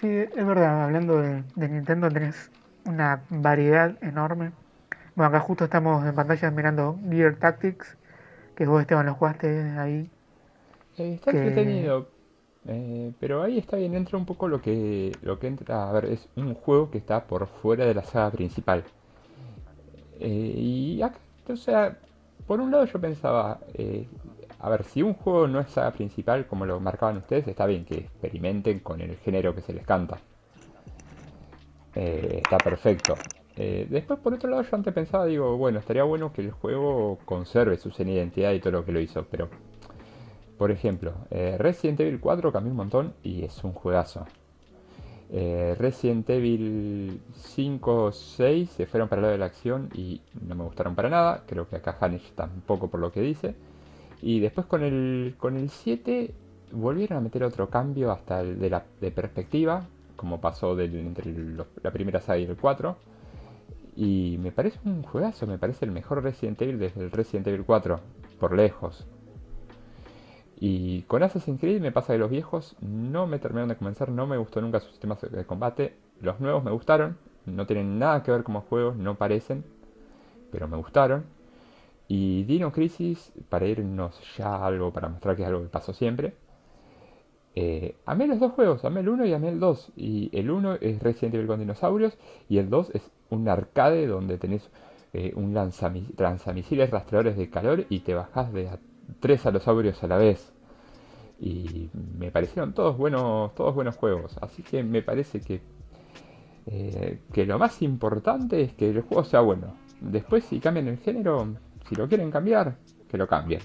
Sí, 0.00 0.08
es 0.08 0.46
verdad, 0.46 0.84
hablando 0.84 1.20
de, 1.20 1.42
de 1.54 1.68
Nintendo 1.68 2.10
tenés 2.10 2.50
una 2.86 3.22
variedad 3.30 3.96
enorme. 4.02 4.52
Bueno, 5.14 5.28
acá 5.28 5.40
justo 5.40 5.64
estamos 5.64 6.04
en 6.06 6.14
pantalla 6.14 6.50
mirando 6.50 6.98
Gear 7.10 7.36
Tactics, 7.36 7.96
que 8.54 8.66
vos 8.66 8.80
Esteban 8.80 9.06
lo 9.06 9.14
jugaste 9.14 9.62
ahí. 9.78 10.10
está 10.96 11.30
entretenido. 11.30 12.08
Eh, 12.68 13.12
pero 13.20 13.42
ahí 13.42 13.58
está 13.58 13.76
bien, 13.76 13.94
entra 13.94 14.18
un 14.18 14.26
poco 14.26 14.48
lo 14.48 14.60
que, 14.60 15.12
lo 15.22 15.38
que 15.38 15.46
entra, 15.46 15.88
a 15.88 15.92
ver, 15.92 16.06
es 16.06 16.28
un 16.34 16.54
juego 16.54 16.90
que 16.90 16.98
está 16.98 17.24
por 17.24 17.46
fuera 17.46 17.84
de 17.84 17.94
la 17.94 18.02
saga 18.02 18.30
principal. 18.30 18.82
Eh, 20.18 20.54
y 20.56 21.02
acá, 21.02 21.18
o 21.48 21.56
sea, 21.56 21.96
por 22.46 22.60
un 22.60 22.70
lado 22.70 22.84
yo 22.86 23.00
pensaba, 23.00 23.60
eh, 23.74 24.08
a 24.58 24.68
ver, 24.68 24.84
si 24.84 25.02
un 25.02 25.14
juego 25.14 25.46
no 25.46 25.60
es 25.60 25.70
saga 25.70 25.92
principal, 25.92 26.46
como 26.46 26.66
lo 26.66 26.80
marcaban 26.80 27.18
ustedes, 27.18 27.46
está 27.46 27.66
bien 27.66 27.84
que 27.84 27.98
experimenten 27.98 28.80
con 28.80 29.00
el 29.00 29.16
género 29.18 29.54
que 29.54 29.60
se 29.60 29.72
les 29.72 29.86
canta. 29.86 30.18
Está 31.96 32.58
perfecto. 32.58 33.14
después, 33.56 34.18
por 34.20 34.34
otro 34.34 34.50
lado, 34.50 34.62
yo 34.62 34.76
antes 34.76 34.92
pensaba, 34.92 35.26
digo, 35.26 35.56
bueno, 35.56 35.78
estaría 35.78 36.04
bueno 36.04 36.32
que 36.32 36.42
el 36.42 36.50
juego 36.50 37.18
conserve 37.24 37.76
su 37.78 37.88
identidad 37.88 38.52
y 38.52 38.60
todo 38.60 38.72
lo 38.72 38.84
que 38.84 38.92
lo 38.92 39.00
hizo, 39.00 39.24
pero 39.30 39.48
por 40.56 40.70
ejemplo, 40.70 41.12
eh, 41.30 41.56
Resident 41.58 42.00
Evil 42.00 42.18
4 42.18 42.50
cambió 42.50 42.70
un 42.70 42.78
montón 42.78 43.14
y 43.22 43.44
es 43.44 43.62
un 43.62 43.72
juegazo. 43.72 44.26
Eh, 45.30 45.74
Resident 45.78 46.28
Evil 46.30 47.20
5, 47.34 48.12
6 48.12 48.70
se 48.70 48.86
fueron 48.86 49.08
para 49.08 49.20
el 49.20 49.22
lado 49.24 49.32
de 49.32 49.38
la 49.38 49.46
acción 49.46 49.90
y 49.92 50.22
no 50.48 50.54
me 50.54 50.64
gustaron 50.64 50.94
para 50.94 51.10
nada. 51.10 51.44
Creo 51.46 51.68
que 51.68 51.76
acá 51.76 51.98
Hanish 52.00 52.32
tampoco 52.34 52.88
por 52.88 53.00
lo 53.00 53.12
que 53.12 53.20
dice. 53.20 53.54
Y 54.22 54.40
después 54.40 54.66
con 54.66 54.82
el, 54.82 55.34
con 55.36 55.56
el 55.56 55.68
7 55.68 56.32
volvieron 56.72 57.18
a 57.18 57.20
meter 57.20 57.44
otro 57.44 57.68
cambio 57.68 58.10
hasta 58.10 58.40
el 58.40 58.58
de, 58.58 58.70
la, 58.70 58.84
de 59.00 59.10
perspectiva, 59.10 59.86
como 60.16 60.40
pasó 60.40 60.78
entre 60.80 61.32
la 61.82 61.90
primera 61.92 62.20
saga 62.20 62.38
y 62.38 62.44
el 62.44 62.56
4. 62.56 62.96
Y 63.96 64.36
me 64.40 64.52
parece 64.52 64.78
un 64.84 65.02
juegazo, 65.02 65.46
me 65.46 65.58
parece 65.58 65.84
el 65.84 65.90
mejor 65.90 66.22
Resident 66.22 66.60
Evil 66.60 66.78
desde 66.78 67.02
el 67.02 67.10
Resident 67.10 67.46
Evil 67.46 67.64
4, 67.64 68.00
por 68.38 68.54
lejos. 68.54 69.06
Y 70.58 71.02
con 71.02 71.22
Assassin's 71.22 71.60
Creed 71.60 71.80
me 71.80 71.92
pasa 71.92 72.14
que 72.14 72.18
los 72.18 72.30
viejos 72.30 72.76
no 72.80 73.26
me 73.26 73.38
terminaron 73.38 73.68
de 73.68 73.76
convencer, 73.76 74.10
no 74.10 74.26
me 74.26 74.38
gustó 74.38 74.60
nunca 74.60 74.80
sus 74.80 74.90
sistemas 74.90 75.20
de 75.20 75.44
combate. 75.44 75.96
Los 76.20 76.40
nuevos 76.40 76.64
me 76.64 76.70
gustaron, 76.70 77.18
no 77.44 77.66
tienen 77.66 77.98
nada 77.98 78.22
que 78.22 78.30
ver 78.30 78.42
como 78.42 78.62
juegos, 78.62 78.96
no 78.96 79.16
parecen, 79.16 79.64
pero 80.50 80.66
me 80.66 80.76
gustaron. 80.76 81.24
Y 82.08 82.44
Dino 82.44 82.72
Crisis, 82.72 83.32
para 83.48 83.66
irnos 83.66 84.18
ya 84.36 84.64
algo, 84.64 84.92
para 84.92 85.08
mostrar 85.08 85.36
que 85.36 85.42
es 85.42 85.48
algo 85.48 85.62
que 85.62 85.68
pasó 85.68 85.92
siempre. 85.92 86.34
Eh, 87.58 87.96
amé 88.04 88.26
los 88.26 88.38
dos 88.38 88.52
juegos, 88.52 88.84
amé 88.84 89.00
el 89.00 89.08
1 89.08 89.24
y 89.24 89.32
amé 89.32 89.48
el 89.48 89.58
2. 89.58 89.92
Y 89.96 90.30
el 90.38 90.50
1 90.50 90.74
es 90.82 91.02
Resident 91.02 91.34
Evil 91.34 91.46
con 91.46 91.58
dinosaurios 91.58 92.16
y 92.50 92.58
el 92.58 92.68
2 92.68 92.90
es 92.94 93.10
un 93.30 93.48
arcade 93.48 94.06
donde 94.06 94.36
tenés 94.36 94.70
eh, 95.14 95.32
un 95.34 95.54
lanzamisiles 95.54 96.90
rastreadores 96.90 97.38
de 97.38 97.48
calor 97.48 97.86
y 97.88 98.00
te 98.00 98.14
bajás 98.14 98.52
de 98.52 98.68
tres 99.20 99.46
alosaurios 99.46 100.02
a 100.04 100.06
la 100.06 100.18
vez. 100.18 100.52
Y 101.40 101.88
me 102.18 102.30
parecieron 102.30 102.74
todos 102.74 102.98
buenos, 102.98 103.54
todos 103.54 103.74
buenos 103.74 103.96
juegos. 103.96 104.36
Así 104.42 104.62
que 104.62 104.82
me 104.82 105.00
parece 105.00 105.40
que, 105.40 105.62
eh, 106.66 107.20
que 107.32 107.46
lo 107.46 107.58
más 107.58 107.80
importante 107.80 108.60
es 108.60 108.74
que 108.74 108.90
el 108.90 109.00
juego 109.00 109.24
sea 109.24 109.40
bueno. 109.40 109.74
Después 110.02 110.44
si 110.44 110.60
cambian 110.60 110.88
el 110.88 110.98
género, 110.98 111.56
si 111.88 111.94
lo 111.94 112.06
quieren 112.06 112.30
cambiar, 112.30 112.76
que 113.08 113.16
lo 113.16 113.26
cambien. 113.26 113.62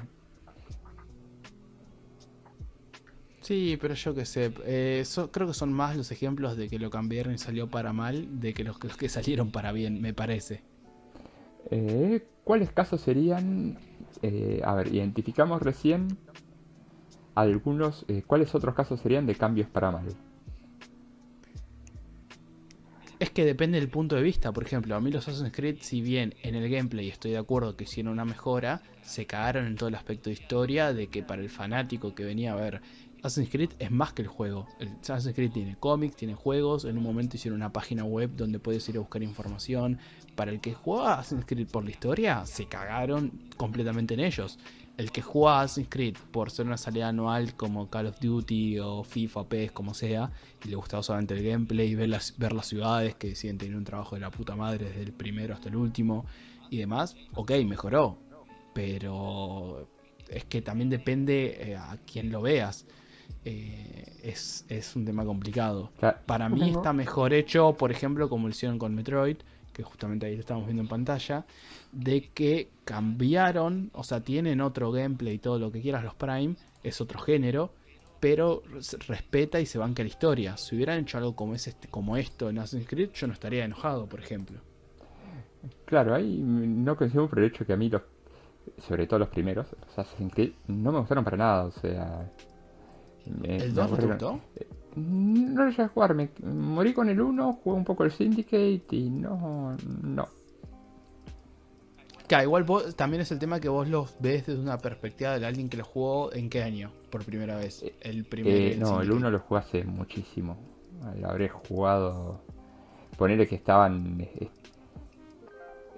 Sí, 3.51 3.77
pero 3.81 3.95
yo 3.95 4.15
qué 4.15 4.23
sé, 4.23 4.53
eh, 4.63 5.03
creo 5.29 5.45
que 5.45 5.53
son 5.53 5.73
más 5.73 5.97
los 5.97 6.09
ejemplos 6.09 6.55
de 6.55 6.69
que 6.69 6.79
lo 6.79 6.89
cambiaron 6.89 7.33
y 7.33 7.37
salió 7.37 7.69
para 7.69 7.91
mal 7.91 8.39
de 8.39 8.53
que 8.53 8.63
los, 8.63 8.77
que 8.77 9.09
salieron 9.09 9.51
para 9.51 9.73
bien, 9.73 9.99
me 9.99 10.13
parece. 10.13 10.63
Eh, 11.69 12.25
¿Cuáles 12.45 12.71
casos 12.71 13.01
serían 13.01 13.77
eh, 14.21 14.61
a 14.63 14.73
ver, 14.75 14.95
identificamos 14.95 15.61
recién 15.61 16.17
algunos, 17.35 18.05
¿cuáles 18.25 18.55
otros 18.55 18.73
casos 18.73 19.01
serían 19.01 19.25
de 19.25 19.35
cambios 19.35 19.67
para 19.67 19.91
mal? 19.91 20.05
Es 23.19 23.31
que 23.31 23.43
depende 23.43 23.79
del 23.79 23.89
punto 23.89 24.15
de 24.15 24.23
vista. 24.23 24.53
Por 24.53 24.63
ejemplo, 24.63 24.95
a 24.95 25.01
mí 25.01 25.11
los 25.11 25.27
Assassin's 25.27 25.51
Creed, 25.53 25.77
si 25.81 26.01
bien 26.01 26.33
en 26.41 26.55
el 26.55 26.67
gameplay 26.69 27.09
estoy 27.09 27.31
de 27.31 27.37
acuerdo 27.37 27.75
que 27.75 27.83
hicieron 27.83 28.13
una 28.13 28.25
mejora, 28.25 28.81
se 29.03 29.27
cagaron 29.27 29.67
en 29.67 29.75
todo 29.75 29.89
el 29.89 29.95
aspecto 29.95 30.29
de 30.29 30.33
historia 30.33 30.91
de 30.93 31.07
que 31.07 31.21
para 31.21 31.41
el 31.41 31.49
fanático 31.49 32.15
que 32.15 32.23
venía 32.23 32.53
a 32.53 32.55
ver 32.55 32.81
Assassin's 33.23 33.51
Creed 33.51 33.69
es 33.77 33.91
más 33.91 34.13
que 34.13 34.23
el 34.23 34.27
juego. 34.27 34.67
Assassin's 35.01 35.35
Creed 35.35 35.51
tiene 35.51 35.75
cómics, 35.75 36.15
tiene 36.15 36.33
juegos. 36.33 36.85
En 36.85 36.97
un 36.97 37.03
momento 37.03 37.37
hicieron 37.37 37.57
una 37.57 37.71
página 37.71 38.03
web 38.03 38.31
donde 38.35 38.57
puedes 38.57 38.87
ir 38.89 38.97
a 38.97 38.99
buscar 38.99 39.21
información. 39.21 39.99
Para 40.35 40.51
el 40.51 40.59
que 40.59 40.73
juega 40.73 41.19
Assassin's 41.19 41.45
Creed 41.45 41.67
por 41.67 41.83
la 41.83 41.91
historia, 41.91 42.45
se 42.45 42.65
cagaron 42.65 43.31
completamente 43.57 44.15
en 44.15 44.21
ellos. 44.21 44.57
El 44.97 45.11
que 45.11 45.21
juega 45.21 45.61
Assassin's 45.61 45.89
Creed 45.89 46.17
por 46.31 46.49
ser 46.49 46.65
una 46.65 46.77
salida 46.77 47.09
anual 47.09 47.55
como 47.55 47.91
Call 47.91 48.07
of 48.07 48.19
Duty 48.19 48.79
o 48.79 49.03
FIFA, 49.03 49.47
PES, 49.47 49.71
como 49.71 49.93
sea, 49.93 50.31
y 50.65 50.69
le 50.69 50.75
gustaba 50.75 51.03
solamente 51.03 51.35
el 51.35 51.43
gameplay, 51.43 51.93
ver 51.93 52.09
las, 52.09 52.37
ver 52.39 52.53
las 52.53 52.65
ciudades 52.65 53.15
que 53.15 53.27
deciden 53.29 53.59
tener 53.59 53.75
un 53.75 53.83
trabajo 53.83 54.15
de 54.15 54.21
la 54.21 54.31
puta 54.31 54.55
madre 54.55 54.85
desde 54.85 55.03
el 55.03 55.13
primero 55.13 55.53
hasta 55.53 55.69
el 55.69 55.75
último 55.75 56.25
y 56.71 56.77
demás, 56.77 57.15
ok, 57.35 57.51
mejoró. 57.67 58.17
Pero 58.73 59.89
es 60.27 60.45
que 60.45 60.61
también 60.61 60.89
depende 60.89 61.71
eh, 61.71 61.75
a 61.75 61.97
quién 62.07 62.31
lo 62.31 62.41
veas. 62.41 62.87
Eh, 63.45 64.01
es, 64.23 64.95
un 64.95 65.05
tema 65.05 65.25
complicado. 65.25 65.91
Para 66.25 66.49
mí 66.49 66.71
está 66.71 66.93
mejor 66.93 67.33
hecho, 67.33 67.73
por 67.73 67.91
ejemplo, 67.91 68.29
como 68.29 68.47
lo 68.47 68.51
hicieron 68.51 68.77
con 68.77 68.93
Metroid, 68.95 69.37
que 69.73 69.83
justamente 69.83 70.25
ahí 70.25 70.35
lo 70.35 70.41
estamos 70.41 70.65
viendo 70.65 70.81
en 70.81 70.87
pantalla, 70.87 71.45
de 71.91 72.29
que 72.33 72.69
cambiaron, 72.83 73.89
o 73.93 74.03
sea, 74.03 74.21
tienen 74.21 74.61
otro 74.61 74.91
gameplay 74.91 75.35
y 75.35 75.39
todo 75.39 75.59
lo 75.59 75.71
que 75.71 75.81
quieras 75.81 76.03
los 76.03 76.13
Prime, 76.15 76.55
es 76.83 77.01
otro 77.01 77.19
género, 77.19 77.73
pero 78.19 78.61
respeta 79.07 79.59
y 79.59 79.65
se 79.65 79.77
banca 79.77 80.03
la 80.03 80.09
historia. 80.09 80.57
Si 80.57 80.75
hubieran 80.75 80.99
hecho 80.99 81.17
algo 81.17 81.35
como, 81.35 81.55
es 81.55 81.67
este, 81.67 81.87
como 81.87 82.17
esto 82.17 82.49
en 82.49 82.59
Assassin's 82.59 82.87
Creed, 82.87 83.11
yo 83.13 83.27
no 83.27 83.33
estaría 83.33 83.65
enojado, 83.65 84.07
por 84.07 84.19
ejemplo. 84.19 84.59
Claro, 85.85 86.13
ahí 86.13 86.41
no 86.41 86.95
coincido 86.95 87.27
por 87.27 87.39
el 87.39 87.45
hecho 87.45 87.65
que 87.65 87.73
a 87.73 87.77
mí 87.77 87.89
los, 87.89 88.01
sobre 88.87 89.07
todo 89.07 89.19
los 89.19 89.29
primeros, 89.29 89.67
los 89.71 89.97
Assassin's 89.97 90.33
Creed, 90.33 90.51
no 90.67 90.91
me 90.91 90.99
gustaron 90.99 91.23
para 91.23 91.37
nada, 91.37 91.65
o 91.65 91.71
sea, 91.71 92.29
¿El 93.43 93.73
2 93.73 93.91
no 93.91 93.97
te 93.97 94.37
No 94.95 95.63
lo 95.65 95.69
llegué 95.69 95.83
a 95.83 95.87
jugar, 95.87 96.15
me 96.15 96.29
morí 96.43 96.93
con 96.93 97.09
el 97.09 97.21
1, 97.21 97.59
jugué 97.63 97.77
un 97.77 97.85
poco 97.85 98.03
el 98.03 98.11
Syndicate 98.11 98.83
y 98.91 99.09
no. 99.09 99.77
no. 100.03 100.27
Que 102.27 102.43
igual 102.43 102.65
también 102.95 103.21
es 103.21 103.31
el 103.31 103.39
tema 103.39 103.59
que 103.59 103.67
vos 103.67 103.89
los 103.89 104.15
ves 104.19 104.45
desde 104.45 104.61
una 104.61 104.77
perspectiva 104.77 105.37
de 105.37 105.45
alguien 105.45 105.67
que 105.67 105.77
lo 105.77 105.83
jugó 105.83 106.33
en 106.33 106.49
qué 106.49 106.63
año, 106.63 106.91
por 107.09 107.25
primera 107.25 107.57
vez. 107.57 107.83
Eh, 107.83 107.93
el 108.01 108.23
primer 108.23 108.53
eh, 108.53 108.77
No, 108.79 109.01
el 109.01 109.11
1 109.11 109.29
lo 109.29 109.39
jugué 109.39 109.59
hace 109.59 109.83
muchísimo. 109.83 110.57
Lo 111.19 111.29
habré 111.29 111.49
jugado. 111.49 112.41
Ponerle 113.17 113.47
que 113.47 113.55
estaban 113.55 114.17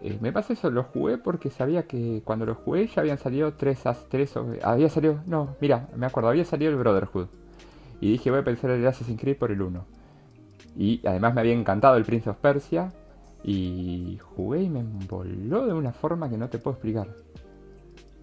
eh, 0.03 0.17
me 0.19 0.33
pasa 0.33 0.53
eso, 0.53 0.69
lo 0.69 0.83
jugué 0.83 1.17
porque 1.17 1.49
sabía 1.49 1.87
que 1.87 2.21
cuando 2.25 2.45
lo 2.45 2.55
jugué 2.55 2.87
ya 2.87 3.01
habían 3.01 3.17
salido 3.17 3.53
tres, 3.53 3.83
tres 4.09 4.33
había 4.61 4.89
salido, 4.89 5.21
no, 5.25 5.55
mira, 5.61 5.87
me 5.95 6.05
acuerdo, 6.05 6.29
había 6.29 6.43
salido 6.43 6.71
el 6.71 6.77
Brotherhood. 6.77 7.27
Y 8.01 8.11
dije, 8.11 8.29
voy 8.29 8.41
a 8.41 8.43
pensar 8.43 8.69
el 8.71 8.85
Assassin's 8.85 9.17
Creed 9.17 9.37
por 9.37 9.49
el 9.49 9.61
1. 9.61 9.85
Y 10.75 10.99
además 11.07 11.33
me 11.33 11.39
había 11.39 11.53
encantado 11.53 11.95
el 11.95 12.03
Prince 12.03 12.29
of 12.29 12.35
Persia. 12.35 12.91
Y 13.45 14.19
jugué 14.21 14.63
y 14.63 14.69
me 14.69 14.81
envoló 14.81 15.65
de 15.67 15.73
una 15.73 15.93
forma 15.93 16.29
que 16.29 16.37
no 16.37 16.49
te 16.49 16.57
puedo 16.57 16.75
explicar. 16.75 17.07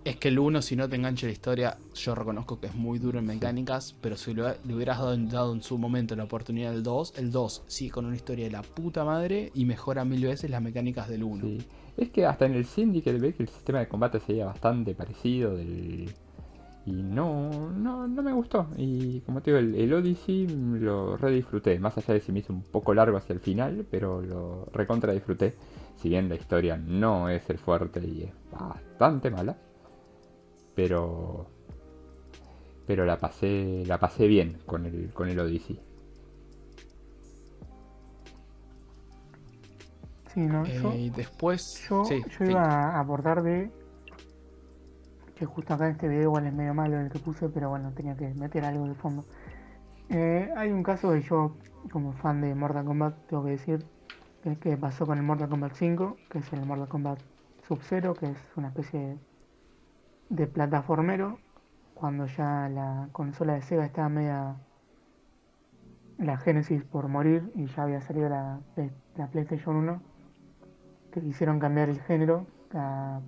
Es 0.02 0.16
que 0.16 0.28
el 0.28 0.38
1, 0.38 0.62
si 0.62 0.76
no 0.76 0.88
te 0.88 0.96
engancha 0.96 1.26
la 1.26 1.32
historia, 1.32 1.76
yo 1.94 2.14
reconozco 2.14 2.58
que 2.58 2.68
es 2.68 2.74
muy 2.74 2.98
duro 2.98 3.18
en 3.18 3.26
mecánicas, 3.26 3.94
pero 4.00 4.16
si 4.16 4.32
le 4.32 4.54
hubieras 4.74 4.98
dado, 4.98 5.52
en 5.52 5.62
su 5.62 5.76
momento 5.76 6.16
la 6.16 6.24
oportunidad 6.24 6.72
del 6.72 6.82
2, 6.82 7.18
el 7.18 7.30
2 7.30 7.64
sigue 7.66 7.90
con 7.90 8.06
una 8.06 8.16
historia 8.16 8.46
de 8.46 8.50
la 8.50 8.62
puta 8.62 9.04
madre 9.04 9.50
y 9.54 9.66
mejora 9.66 10.06
mil 10.06 10.24
veces 10.24 10.50
las 10.50 10.62
mecánicas 10.62 11.06
del 11.06 11.22
1. 11.22 11.64
Es 11.98 12.08
que 12.08 12.24
hasta 12.24 12.46
en 12.46 12.54
el 12.54 12.64
Syndicate 12.64 13.18
ve 13.18 13.34
que 13.34 13.42
el 13.42 13.50
sistema 13.50 13.80
de 13.80 13.88
combate 13.88 14.20
sería 14.20 14.46
bastante 14.46 14.94
parecido 14.94 15.54
del... 15.54 16.10
Y 16.86 16.92
no, 16.92 17.50
no, 17.70 18.08
no 18.08 18.22
me 18.22 18.32
gustó. 18.32 18.68
Y 18.78 19.20
como 19.20 19.42
te 19.42 19.50
digo, 19.50 19.58
el, 19.58 19.74
el 19.74 19.92
Odyssey 19.92 20.46
lo 20.48 21.18
redisfruté. 21.18 21.78
Más 21.78 21.98
allá 21.98 22.14
de 22.14 22.20
si 22.20 22.32
me 22.32 22.38
hizo 22.38 22.54
un 22.54 22.62
poco 22.62 22.94
largo 22.94 23.18
hacia 23.18 23.34
el 23.34 23.40
final, 23.40 23.84
pero 23.90 24.22
lo 24.22 24.64
recontra 24.72 25.12
disfruté. 25.12 25.56
Si 25.96 26.08
bien 26.08 26.30
la 26.30 26.36
historia 26.36 26.78
no 26.78 27.28
es 27.28 27.48
el 27.50 27.58
fuerte 27.58 28.00
y 28.00 28.22
es 28.22 28.32
bastante 28.50 29.30
mala 29.30 29.58
pero 30.74 31.46
pero 32.86 33.04
la 33.04 33.18
pasé 33.18 33.84
la 33.86 33.98
pasé 33.98 34.26
bien 34.26 34.58
con 34.66 34.86
el 34.86 35.12
con 35.12 35.28
el 35.28 35.38
Odyssey. 35.38 35.80
Sí, 40.32 40.40
no, 40.40 40.64
yo, 40.64 40.92
eh, 40.92 41.10
después 41.14 41.88
yo, 41.88 42.04
iba 42.40 42.62
a 42.62 43.00
abordar 43.00 43.42
de 43.42 43.70
que 45.34 45.44
justo 45.44 45.74
acá 45.74 45.86
en 45.86 45.92
este 45.92 46.06
video 46.06 46.22
igual 46.24 46.46
es 46.46 46.52
medio 46.52 46.72
malo 46.72 47.00
el 47.00 47.10
que 47.10 47.18
puse, 47.18 47.48
pero 47.48 47.70
bueno, 47.70 47.92
tenía 47.92 48.16
que 48.16 48.28
meter 48.34 48.64
algo 48.64 48.86
de 48.86 48.94
fondo. 48.94 49.24
Eh, 50.10 50.52
hay 50.56 50.70
un 50.70 50.82
caso 50.82 51.12
que 51.12 51.22
yo, 51.22 51.56
como 51.90 52.12
fan 52.12 52.40
de 52.42 52.54
Mortal 52.54 52.84
Kombat, 52.84 53.26
tengo 53.26 53.44
que 53.44 53.50
decir, 53.52 53.84
que, 54.42 54.56
que 54.58 54.76
pasó 54.76 55.06
con 55.06 55.18
el 55.18 55.24
Mortal 55.24 55.48
Kombat 55.48 55.74
5, 55.74 56.16
que 56.28 56.38
es 56.38 56.52
el 56.52 56.66
Mortal 56.66 56.88
Kombat 56.88 57.20
Sub-Zero, 57.66 58.14
que 58.14 58.26
es 58.26 58.38
una 58.56 58.68
especie 58.68 59.00
de 59.00 59.18
de 60.30 60.46
plataformero, 60.46 61.38
cuando 61.94 62.24
ya 62.26 62.68
la 62.70 63.08
consola 63.12 63.54
de 63.54 63.62
Sega 63.62 63.84
estaba 63.84 64.08
media 64.08 64.56
la 66.18 66.36
Genesis 66.38 66.84
por 66.84 67.08
morir 67.08 67.50
y 67.54 67.66
ya 67.66 67.82
había 67.82 68.00
salido 68.00 68.28
la, 68.28 68.60
la 69.16 69.26
PlayStation 69.28 69.76
1, 69.76 70.02
que 71.12 71.20
quisieron 71.20 71.58
cambiar 71.58 71.88
el 71.88 72.00
género 72.00 72.46
a 72.72 73.20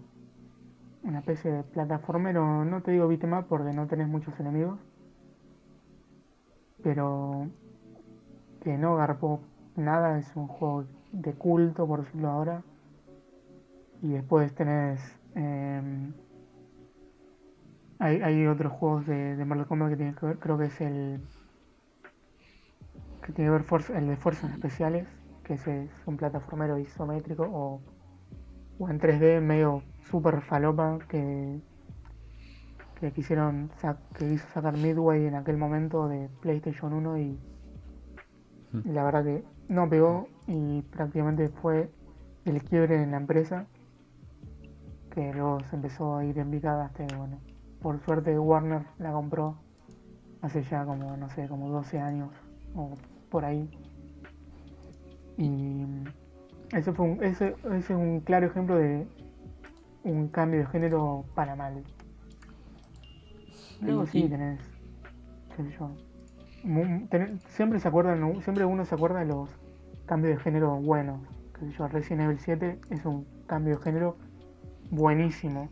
una 1.03 1.19
especie 1.19 1.51
de 1.51 1.62
plataformero, 1.65 2.65
no 2.65 2.83
te 2.83 2.93
digo 2.93 3.09
beatmap 3.09 3.47
porque 3.47 3.73
no 3.73 3.87
tenés 3.87 4.09
muchos 4.09 4.39
enemigos, 4.39 4.79
pero 6.83 7.49
que 8.61 8.79
no 8.79 8.97
garpó 8.97 9.41
nada, 9.77 10.19
es 10.19 10.37
un 10.37 10.47
juego 10.47 10.85
de 11.12 11.33
culto, 11.35 11.87
por 11.87 12.05
decirlo 12.05 12.29
ahora. 12.29 12.62
Y 14.03 14.09
después 14.12 14.55
tenés. 14.55 15.01
Em, 15.35 16.12
hay, 18.03 18.20
hay, 18.20 18.47
otros 18.49 18.73
juegos 18.73 19.07
de, 19.07 19.37
de 19.37 19.45
Mortal 19.45 19.66
Kombat 19.66 19.91
que 19.91 19.97
tienen 19.97 20.15
que 20.16 20.27
ver, 20.27 20.39
creo 20.39 20.59
que 20.59 20.65
es 20.65 20.81
el. 20.81 21.20
que 23.24 23.33
tiene 23.33 23.51
que 23.51 23.65
ver 23.74 23.83
el 23.97 24.09
de 24.09 24.16
Fuerzas 24.16 24.51
Especiales, 24.51 25.07
que 25.45 25.55
es, 25.55 25.66
un 26.07 26.16
plataformero 26.16 26.79
isométrico 26.79 27.45
o, 27.45 27.81
o 28.81 28.89
en 28.89 28.99
3D 28.99 29.41
medio 29.41 29.85
super 30.11 30.41
falopa 30.43 30.99
que, 31.09 31.61
que 32.99 33.12
quisieron 33.12 33.70
que 34.19 34.29
quiso 34.31 34.49
sacar 34.49 34.77
Midway 34.77 35.27
en 35.27 35.37
aquel 35.37 35.57
momento 35.57 36.09
de 36.09 36.29
PlayStation 36.41 36.93
1 36.93 37.19
y 37.19 37.39
la 38.85 39.05
verdad 39.05 39.24
que 39.24 39.45
no 39.69 39.89
pegó 39.89 40.27
y 40.49 40.83
prácticamente 40.83 41.49
fue 41.49 41.89
el 42.47 42.62
quiebre 42.65 43.01
en 43.01 43.12
la 43.12 43.19
empresa 43.19 43.66
que 45.11 45.33
luego 45.33 45.61
se 45.70 45.77
empezó 45.77 46.16
a 46.16 46.24
ir 46.24 46.39
en 46.39 46.51
picada 46.51 46.87
hasta 46.87 47.07
que, 47.07 47.15
bueno, 47.16 47.39
por 47.82 48.00
suerte 48.04 48.38
Warner 48.38 48.82
la 48.98 49.12
compró 49.12 49.56
hace 50.40 50.62
ya 50.64 50.84
como, 50.84 51.16
no 51.16 51.28
sé, 51.30 51.48
como 51.48 51.68
12 51.68 51.98
años 51.98 52.30
o 52.74 52.90
por 53.30 53.44
ahí. 53.44 53.68
Y 55.36 55.84
ese, 56.72 56.92
fue 56.92 57.06
un, 57.06 57.24
ese, 57.24 57.54
ese 57.64 57.76
es 57.78 57.90
un 57.90 58.20
claro 58.20 58.46
ejemplo 58.46 58.76
de 58.76 59.06
un 60.04 60.28
cambio 60.28 60.60
de 60.60 60.66
género 60.66 61.24
para 61.34 61.56
mal. 61.56 61.82
Luego 63.80 64.06
sí, 64.06 64.28
tenés, 64.28 64.60
qué 65.56 65.64
sé 65.64 65.70
yo, 65.76 65.90
siempre 67.48 67.80
se 67.80 67.88
acuerdan, 67.88 68.40
siempre 68.42 68.64
uno 68.64 68.84
se 68.84 68.94
acuerda 68.94 69.20
de 69.20 69.26
los 69.26 69.50
cambios 70.06 70.36
de 70.36 70.42
género 70.42 70.76
buenos. 70.76 71.20
Que 71.59 71.70
yo, 71.70 71.88
Resident 71.88 72.22
Evil 72.22 72.38
7 72.38 72.80
es 72.90 73.04
un 73.04 73.26
cambio 73.46 73.76
de 73.76 73.82
género 73.82 74.16
buenísimo. 74.90 75.68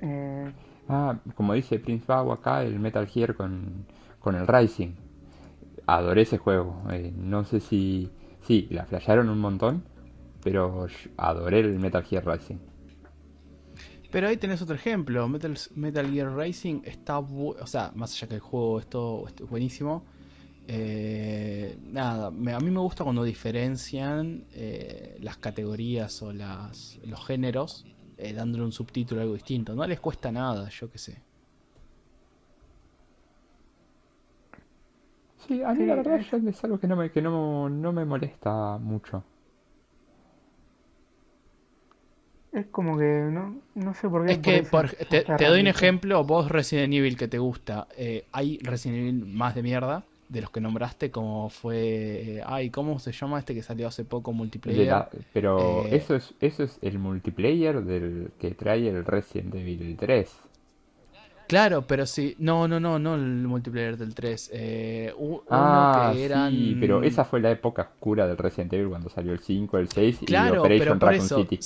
Eh, 0.00 0.52
ah, 0.88 1.18
como 1.34 1.54
dice 1.54 1.78
Prince 1.78 2.04
Bao 2.06 2.32
acá, 2.32 2.62
el 2.62 2.78
Metal 2.78 3.06
Gear 3.06 3.34
con, 3.34 3.86
con 4.20 4.34
el 4.34 4.46
Rising. 4.46 4.94
Adoré 5.86 6.22
ese 6.22 6.38
juego. 6.38 6.82
Eh, 6.90 7.12
no 7.16 7.44
sé 7.44 7.60
si. 7.60 8.10
Sí, 8.42 8.68
la 8.70 8.86
flasharon 8.86 9.28
un 9.28 9.38
montón, 9.40 9.84
pero 10.42 10.86
adoré 11.16 11.60
el 11.60 11.78
Metal 11.78 12.04
Gear 12.04 12.26
Rising. 12.26 12.58
Pero 14.10 14.28
ahí 14.28 14.36
tenés 14.36 14.62
otro 14.62 14.74
ejemplo. 14.74 15.28
Metal, 15.28 15.56
Metal 15.74 16.10
Gear 16.10 16.34
Racing 16.34 16.82
está. 16.84 17.18
O 17.18 17.66
sea, 17.66 17.92
más 17.94 18.14
allá 18.14 18.28
que 18.28 18.34
el 18.36 18.40
juego 18.40 18.80
es 18.80 18.86
todo 18.86 19.26
buenísimo. 19.48 20.04
Eh, 20.68 21.78
nada, 21.80 22.26
a 22.26 22.30
mí 22.30 22.70
me 22.70 22.80
gusta 22.80 23.04
cuando 23.04 23.22
diferencian 23.22 24.46
eh, 24.52 25.16
las 25.20 25.36
categorías 25.36 26.20
o 26.22 26.32
las, 26.32 26.98
los 27.04 27.24
géneros, 27.24 27.86
eh, 28.18 28.32
dándole 28.32 28.64
un 28.64 28.72
subtítulo 28.72 29.20
algo 29.20 29.34
distinto. 29.34 29.74
No 29.74 29.86
les 29.86 30.00
cuesta 30.00 30.32
nada, 30.32 30.68
yo 30.68 30.90
qué 30.90 30.98
sé. 30.98 31.22
Sí, 35.46 35.62
a 35.62 35.72
mí 35.74 35.86
la 35.86 35.94
verdad 35.94 36.18
es 36.18 36.64
algo 36.64 36.80
que 36.80 36.88
no 36.88 36.96
me, 36.96 37.10
que 37.10 37.22
no, 37.22 37.68
no 37.68 37.92
me 37.92 38.04
molesta 38.04 38.78
mucho. 38.78 39.22
Es 42.52 42.66
como 42.68 42.96
que 42.96 43.04
no, 43.04 43.60
no 43.74 43.94
sé 43.94 44.08
por 44.08 44.24
qué. 44.24 44.32
Es 44.32 44.38
que 44.38 44.62
te, 45.04 45.44
doy 45.44 45.60
un 45.60 45.66
ejemplo, 45.66 46.24
vos 46.24 46.50
Resident 46.50 46.92
Evil 46.94 47.16
que 47.16 47.28
te 47.28 47.38
gusta, 47.38 47.86
eh, 47.96 48.26
hay 48.32 48.58
Resident 48.62 48.98
Evil 48.98 49.26
más 49.26 49.54
de 49.54 49.62
mierda 49.62 50.04
de 50.28 50.40
los 50.40 50.50
que 50.50 50.60
nombraste, 50.60 51.10
como 51.10 51.48
fue, 51.50 52.38
eh, 52.38 52.42
ay, 52.44 52.70
¿cómo 52.70 52.98
se 52.98 53.12
llama 53.12 53.38
este 53.38 53.54
que 53.54 53.62
salió 53.62 53.88
hace 53.88 54.04
poco 54.04 54.32
multiplayer? 54.32 54.92
pero 55.32 55.84
eh, 55.86 55.96
eso 55.96 56.16
es 56.16 56.34
eso 56.40 56.64
es 56.64 56.78
el 56.82 56.98
multiplayer 56.98 57.82
del 57.82 58.30
que 58.38 58.50
trae 58.52 58.88
el 58.88 59.04
Resident 59.04 59.54
Evil 59.54 59.96
3. 59.96 60.36
Claro, 61.46 61.86
pero 61.86 62.06
sí, 62.06 62.34
no, 62.40 62.66
no, 62.66 62.80
no, 62.80 62.98
no 62.98 63.14
el 63.14 63.46
multiplayer 63.46 63.96
del 63.96 64.14
3. 64.16 64.50
uno 65.16 65.42
ah, 65.48 66.10
que 66.12 66.24
eran... 66.24 66.50
sí, 66.50 66.76
pero 66.80 67.04
esa 67.04 67.24
fue 67.24 67.40
la 67.40 67.52
época 67.52 67.82
oscura 67.82 68.26
del 68.26 68.36
Resident 68.36 68.72
Evil 68.72 68.88
cuando 68.88 69.08
salió 69.10 69.32
el 69.32 69.38
5, 69.38 69.78
el 69.78 69.88
6 69.88 70.18
y 70.22 70.34
Operation 70.34 70.98
Raccoon 70.98 71.28
City 71.46 71.58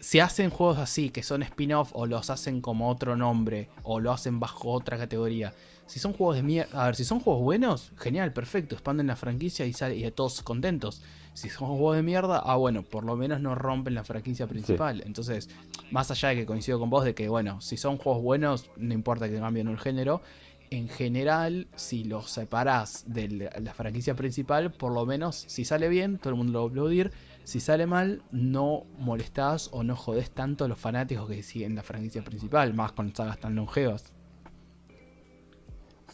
si 0.00 0.20
hacen 0.20 0.50
juegos 0.50 0.78
así, 0.78 1.10
que 1.10 1.22
son 1.22 1.42
spin-off, 1.42 1.90
o 1.94 2.06
los 2.06 2.30
hacen 2.30 2.60
como 2.60 2.90
otro 2.90 3.16
nombre, 3.16 3.68
o 3.82 4.00
lo 4.00 4.12
hacen 4.12 4.38
bajo 4.38 4.70
otra 4.70 4.98
categoría, 4.98 5.52
si 5.86 5.98
son 5.98 6.12
juegos 6.12 6.36
de 6.36 6.42
mierda, 6.42 6.82
a 6.82 6.86
ver, 6.86 6.96
si 6.96 7.04
son 7.04 7.20
juegos 7.20 7.42
buenos, 7.42 7.92
genial, 7.96 8.32
perfecto, 8.32 8.74
expanden 8.74 9.06
la 9.06 9.16
franquicia 9.16 9.66
y, 9.66 9.72
sale, 9.72 9.96
y 9.96 10.10
todos 10.10 10.42
contentos. 10.42 11.02
Si 11.34 11.50
son 11.50 11.68
juegos 11.68 11.96
de 11.96 12.02
mierda, 12.02 12.38
ah, 12.38 12.56
bueno, 12.56 12.82
por 12.82 13.04
lo 13.04 13.16
menos 13.16 13.40
no 13.40 13.54
rompen 13.54 13.94
la 13.94 14.04
franquicia 14.04 14.46
principal. 14.46 15.02
Entonces, 15.04 15.50
más 15.90 16.10
allá 16.10 16.30
de 16.30 16.36
que 16.36 16.46
coincido 16.46 16.78
con 16.78 16.90
vos 16.90 17.04
de 17.04 17.14
que, 17.14 17.28
bueno, 17.28 17.60
si 17.60 17.76
son 17.76 17.98
juegos 17.98 18.22
buenos, 18.22 18.70
no 18.76 18.94
importa 18.94 19.28
que 19.28 19.38
cambien 19.38 19.68
el 19.68 19.78
género, 19.78 20.22
en 20.70 20.88
general, 20.88 21.68
si 21.76 22.04
los 22.04 22.30
separás 22.30 23.04
de 23.06 23.50
la 23.60 23.74
franquicia 23.74 24.16
principal, 24.16 24.72
por 24.72 24.92
lo 24.92 25.06
menos, 25.06 25.44
si 25.46 25.64
sale 25.64 25.88
bien, 25.88 26.18
todo 26.18 26.30
el 26.30 26.36
mundo 26.36 26.52
lo 26.52 26.58
va 26.60 26.64
a 26.66 26.68
aplaudir 26.70 27.12
si 27.46 27.60
sale 27.60 27.86
mal, 27.86 28.24
no 28.32 28.86
molestás 28.98 29.70
o 29.72 29.84
no 29.84 29.94
jodés 29.94 30.32
tanto 30.32 30.64
a 30.64 30.68
los 30.68 30.80
fanáticos 30.80 31.28
que 31.28 31.44
siguen 31.44 31.76
la 31.76 31.84
franquicia 31.84 32.24
principal, 32.24 32.74
más 32.74 32.90
con 32.90 33.14
sagas 33.14 33.38
tan 33.38 33.54
longevas. 33.54 34.12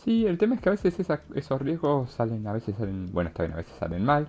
Sí, 0.04 0.26
el 0.26 0.36
tema 0.36 0.56
es 0.56 0.60
que 0.60 0.68
a 0.68 0.72
veces 0.72 0.98
esos 1.34 1.62
riesgos 1.62 2.10
salen, 2.10 2.44
a 2.48 2.52
veces 2.52 2.74
salen, 2.76 3.12
bueno, 3.12 3.28
está 3.28 3.44
bien, 3.44 3.52
a 3.52 3.58
veces 3.58 3.72
salen 3.78 4.04
mal. 4.04 4.28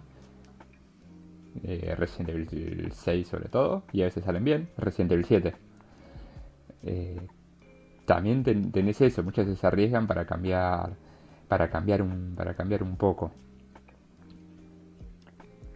Eh, 1.64 1.96
Resident 1.98 2.30
Evil 2.30 2.92
6 2.92 3.28
sobre 3.28 3.50
todo, 3.50 3.84
y 3.92 4.02
a 4.02 4.06
veces 4.06 4.24
salen 4.24 4.44
bien, 4.44 4.70
Resident 4.78 5.12
Evil 5.14 5.26
7. 5.26 5.56
Eh, 6.84 7.28
también 8.06 8.44
tenés 8.44 9.02
eso, 9.02 9.24
muchas 9.24 9.46
veces 9.46 9.62
se 9.62 9.68
arriesgan 9.68 10.06
para 10.06 10.26
cambiar, 10.26 10.94
para 11.48 11.70
cambiar 11.70 12.04
un, 12.04 12.36
para 12.36 12.54
cambiar 12.54 12.84
un 12.84 12.96
poco. 12.96 13.32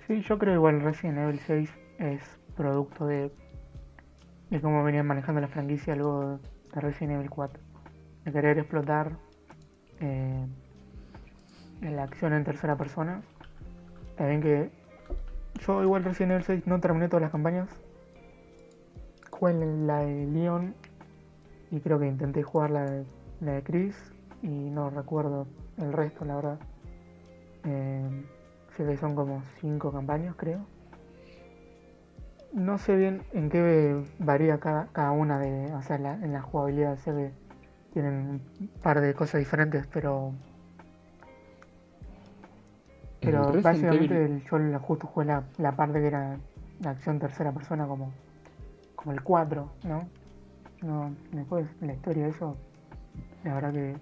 Sí, 0.05 0.21
yo 0.21 0.37
creo 0.37 0.53
igual 0.53 0.81
Resident 0.81 1.17
Evil 1.17 1.39
6 1.39 1.69
es 1.97 2.21
producto 2.55 3.07
de, 3.07 3.31
de 4.51 4.61
cómo 4.61 4.83
venían 4.83 5.07
manejando 5.07 5.41
la 5.41 5.47
franquicia 5.47 5.95
luego 5.95 6.39
de 6.73 6.81
Resident 6.81 7.15
Evil 7.15 7.31
4. 7.31 7.59
De 8.25 8.31
querer 8.31 8.59
explotar 8.59 9.26
eh, 9.99 10.45
la 11.81 12.03
acción 12.03 12.33
en 12.33 12.43
tercera 12.43 12.75
persona. 12.75 13.21
También 14.15 14.41
que 14.41 14.69
yo 15.65 15.83
igual 15.83 16.03
Resident 16.03 16.31
Evil 16.31 16.43
6 16.43 16.67
no 16.67 16.79
terminé 16.79 17.07
todas 17.07 17.21
las 17.21 17.31
campañas. 17.31 17.69
Jugué 19.31 19.53
la 19.53 19.99
de 19.99 20.25
Leon 20.25 20.73
y 21.71 21.79
creo 21.79 21.99
que 21.99 22.07
intenté 22.07 22.43
jugar 22.43 22.71
la 22.71 22.85
de, 22.85 23.05
la 23.41 23.53
de 23.53 23.63
Chris 23.63 23.95
y 24.41 24.47
no 24.47 24.89
recuerdo 24.89 25.47
el 25.77 25.93
resto, 25.93 26.25
la 26.25 26.35
verdad. 26.35 26.59
Eh, 27.65 28.25
que 28.85 28.97
son 28.97 29.15
como 29.15 29.41
cinco 29.59 29.91
campañas, 29.91 30.35
creo. 30.35 30.59
No 32.53 32.77
sé 32.77 32.95
bien 32.95 33.23
en 33.33 33.49
qué 33.49 34.03
varía 34.19 34.59
cada, 34.59 34.87
cada 34.93 35.11
una 35.11 35.39
de, 35.39 35.73
o 35.73 35.81
sea, 35.81 35.95
en 35.95 36.31
la 36.31 36.41
jugabilidad, 36.41 36.97
sé 36.97 37.11
que 37.11 37.31
tienen 37.97 38.41
un 38.59 38.67
par 38.83 39.01
de 39.01 39.11
cosas 39.15 39.39
diferentes, 39.39 39.87
pero 39.91 40.31
pero 43.19 43.51
básicamente 43.59 44.43
yo 44.45 44.79
justo 44.81 45.07
jugué 45.07 45.25
la, 45.25 45.43
la, 45.57 45.75
parte 45.75 45.99
que 45.99 46.05
era 46.05 46.37
la 46.81 46.91
acción 46.91 47.17
tercera 47.17 47.51
persona 47.51 47.87
como, 47.87 48.13
como 48.95 49.13
el 49.13 49.23
4, 49.23 49.69
¿no? 49.85 50.07
no 50.83 51.15
después 51.31 51.65
la 51.81 51.93
historia 51.93 52.25
de 52.25 52.29
eso, 52.29 52.55
la 53.43 53.55
verdad 53.55 53.73
que 53.73 53.95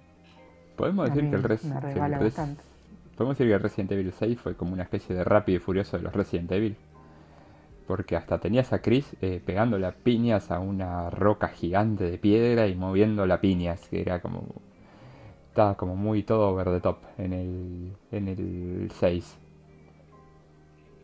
podemos 0.75 1.05
decir 1.09 1.29
que 1.29 1.35
el 1.37 1.41
me. 1.41 2.57
Podemos 3.15 3.37
decir 3.37 3.47
que 3.53 3.57
Resident 3.57 3.91
Evil 3.93 4.11
6 4.11 4.39
fue 4.41 4.55
como 4.55 4.73
una 4.73 4.83
especie 4.83 5.15
de 5.15 5.23
rápido 5.23 5.55
y 5.55 5.59
furioso 5.61 5.95
de 5.95 6.03
los 6.03 6.13
Resident 6.13 6.51
Evil. 6.51 6.75
Porque 7.87 8.15
hasta 8.15 8.39
tenías 8.39 8.73
a 8.73 8.81
Chris 8.81 9.15
eh, 9.21 9.41
pegando 9.45 9.77
las 9.77 9.95
piñas 9.95 10.51
a 10.51 10.59
una 10.59 11.09
roca 11.09 11.49
gigante 11.49 12.03
de 12.03 12.17
piedra 12.17 12.67
y 12.67 12.75
moviendo 12.75 13.25
las 13.25 13.39
piñas, 13.39 13.87
que 13.89 14.01
era 14.01 14.21
como. 14.21 14.43
Estaba 15.49 15.77
como 15.77 15.95
muy 15.95 16.23
todo 16.23 16.49
over 16.49 16.67
the 16.67 16.81
top 16.81 16.97
en 17.17 17.31
el, 17.31 17.93
en 18.11 18.27
el 18.27 18.91
6. 18.99 19.37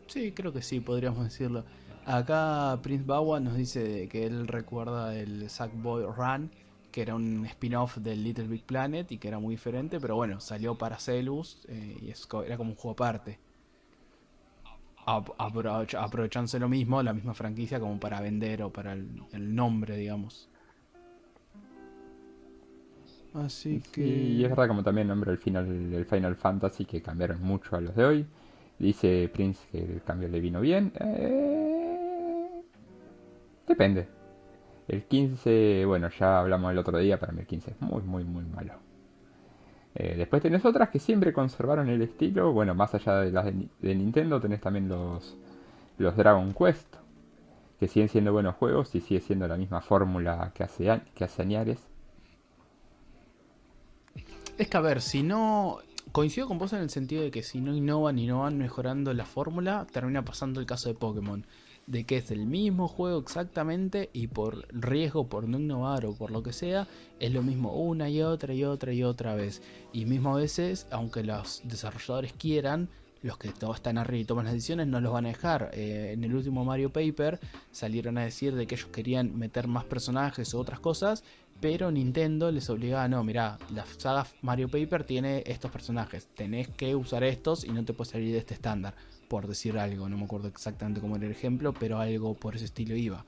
Sí, 0.08 0.32
creo 0.32 0.52
que 0.52 0.60
sí, 0.60 0.80
podríamos 0.80 1.24
decirlo. 1.24 1.64
Acá 2.04 2.78
Prince 2.82 3.04
Bawa 3.06 3.40
nos 3.40 3.54
dice 3.54 4.08
que 4.08 4.26
él 4.26 4.48
recuerda 4.48 5.16
el 5.16 5.48
Sackboy 5.48 6.04
Run, 6.04 6.50
que 6.90 7.00
era 7.00 7.14
un 7.14 7.46
spin-off 7.46 7.96
del 7.98 8.22
Little 8.24 8.48
Big 8.48 8.64
Planet 8.64 9.10
y 9.12 9.18
que 9.18 9.28
era 9.28 9.38
muy 9.38 9.54
diferente, 9.54 10.00
pero 10.00 10.16
bueno, 10.16 10.40
salió 10.40 10.76
para 10.76 10.98
Celus 10.98 11.64
eh, 11.68 11.96
y 12.02 12.12
era 12.44 12.56
como 12.56 12.70
un 12.70 12.76
juego 12.76 12.92
aparte. 12.92 13.38
Aprovechándose 15.04 16.58
lo 16.58 16.68
mismo, 16.68 17.02
la 17.02 17.12
misma 17.12 17.34
franquicia 17.34 17.80
como 17.80 17.98
para 17.98 18.20
vender 18.20 18.62
o 18.62 18.70
para 18.70 18.92
el, 18.92 19.54
nombre, 19.54 19.96
digamos. 19.96 20.48
Así 23.34 23.82
que... 23.92 24.06
y 24.06 24.44
es 24.44 24.50
verdad 24.50 24.68
como 24.68 24.82
también 24.82 25.08
nombre 25.08 25.32
el 25.32 25.38
final 25.38 25.66
el 25.94 26.04
Final 26.04 26.36
Fantasy 26.36 26.84
que 26.84 27.00
cambiaron 27.00 27.42
mucho 27.42 27.76
a 27.76 27.80
los 27.80 27.96
de 27.96 28.04
hoy. 28.04 28.26
Dice 28.78 29.30
Prince 29.32 29.60
que 29.70 29.78
el 29.78 30.02
cambio 30.02 30.28
le 30.28 30.40
vino 30.40 30.60
bien. 30.60 30.92
Eh... 31.00 32.62
Depende. 33.66 34.08
El 34.88 35.04
15, 35.04 35.84
bueno, 35.86 36.10
ya 36.10 36.40
hablamos 36.40 36.72
el 36.72 36.78
otro 36.78 36.98
día, 36.98 37.18
para 37.18 37.32
mí 37.32 37.40
el 37.40 37.46
15 37.46 37.70
es 37.70 37.80
muy, 37.80 38.02
muy, 38.02 38.24
muy 38.24 38.44
malo. 38.44 38.74
Eh, 39.94 40.14
después 40.16 40.42
tenés 40.42 40.64
otras 40.64 40.88
que 40.88 40.98
siempre 40.98 41.32
conservaron 41.32 41.88
el 41.88 42.02
estilo. 42.02 42.52
Bueno, 42.52 42.74
más 42.74 42.94
allá 42.94 43.20
de 43.20 43.32
las 43.32 43.44
de, 43.44 43.94
Nintendo, 43.94 44.40
tenés 44.40 44.60
también 44.60 44.88
los, 44.88 45.36
los 45.98 46.16
Dragon 46.16 46.54
Quest, 46.54 46.96
que 47.78 47.88
siguen 47.88 48.08
siendo 48.08 48.32
buenos 48.32 48.54
juegos 48.56 48.94
y 48.94 49.00
sigue 49.00 49.20
siendo 49.20 49.46
la 49.46 49.56
misma 49.56 49.80
fórmula 49.80 50.52
que 50.54 50.64
hace, 50.64 51.00
que 51.14 51.24
hace 51.24 51.42
Añares. 51.42 51.78
Es 54.58 54.68
que 54.68 54.76
a 54.76 54.80
ver, 54.80 55.00
si 55.00 55.22
no. 55.22 55.78
Coincido 56.10 56.46
con 56.46 56.58
vos 56.58 56.72
en 56.72 56.80
el 56.80 56.90
sentido 56.90 57.22
de 57.22 57.30
que 57.30 57.42
si 57.42 57.60
no 57.60 57.74
innovan 57.74 58.18
y 58.18 58.26
no 58.26 58.40
van 58.40 58.58
mejorando 58.58 59.14
la 59.14 59.24
fórmula, 59.24 59.86
termina 59.90 60.24
pasando 60.24 60.60
el 60.60 60.66
caso 60.66 60.88
de 60.88 60.94
Pokémon 60.94 61.46
de 61.86 62.04
que 62.04 62.18
es 62.18 62.30
el 62.30 62.46
mismo 62.46 62.88
juego 62.88 63.18
exactamente 63.18 64.10
y 64.12 64.28
por 64.28 64.66
riesgo, 64.72 65.28
por 65.28 65.48
no 65.48 65.58
innovar 65.58 66.06
o 66.06 66.14
por 66.14 66.30
lo 66.30 66.42
que 66.42 66.52
sea, 66.52 66.86
es 67.18 67.32
lo 67.32 67.42
mismo 67.42 67.74
una 67.74 68.08
y 68.08 68.22
otra 68.22 68.54
y 68.54 68.64
otra 68.64 68.92
y 68.92 69.02
otra 69.02 69.34
vez. 69.34 69.62
Y 69.92 70.06
mismo 70.06 70.34
a 70.36 70.40
veces, 70.40 70.86
aunque 70.90 71.22
los 71.22 71.62
desarrolladores 71.64 72.32
quieran, 72.32 72.88
los 73.22 73.38
que 73.38 73.48
están 73.48 73.98
arriba 73.98 74.20
y 74.20 74.24
toman 74.24 74.46
las 74.46 74.54
decisiones 74.54 74.88
no 74.88 75.00
los 75.00 75.12
van 75.12 75.26
a 75.26 75.28
dejar. 75.28 75.70
Eh, 75.74 76.10
en 76.12 76.24
el 76.24 76.34
último 76.34 76.64
Mario 76.64 76.92
Paper 76.92 77.38
salieron 77.70 78.18
a 78.18 78.24
decir 78.24 78.54
de 78.54 78.66
que 78.66 78.74
ellos 78.74 78.88
querían 78.88 79.36
meter 79.38 79.68
más 79.68 79.84
personajes 79.84 80.54
o 80.54 80.60
otras 80.60 80.80
cosas, 80.80 81.22
pero 81.60 81.92
Nintendo 81.92 82.50
les 82.50 82.68
obligaba, 82.70 83.06
no, 83.06 83.22
mira, 83.22 83.58
la 83.72 83.86
saga 83.86 84.26
Mario 84.40 84.68
Paper 84.68 85.04
tiene 85.04 85.44
estos 85.46 85.70
personajes, 85.70 86.26
tenés 86.34 86.68
que 86.68 86.96
usar 86.96 87.22
estos 87.22 87.64
y 87.64 87.68
no 87.68 87.84
te 87.84 87.92
puedes 87.92 88.10
salir 88.10 88.32
de 88.32 88.38
este 88.38 88.54
estándar 88.54 88.94
por 89.32 89.48
decir 89.48 89.78
algo, 89.78 90.10
no 90.10 90.18
me 90.18 90.24
acuerdo 90.24 90.48
exactamente 90.48 91.00
cómo 91.00 91.16
era 91.16 91.24
el 91.24 91.32
ejemplo, 91.32 91.72
pero 91.72 91.98
algo 91.98 92.34
por 92.34 92.54
ese 92.54 92.66
estilo 92.66 92.94
iba. 92.94 93.24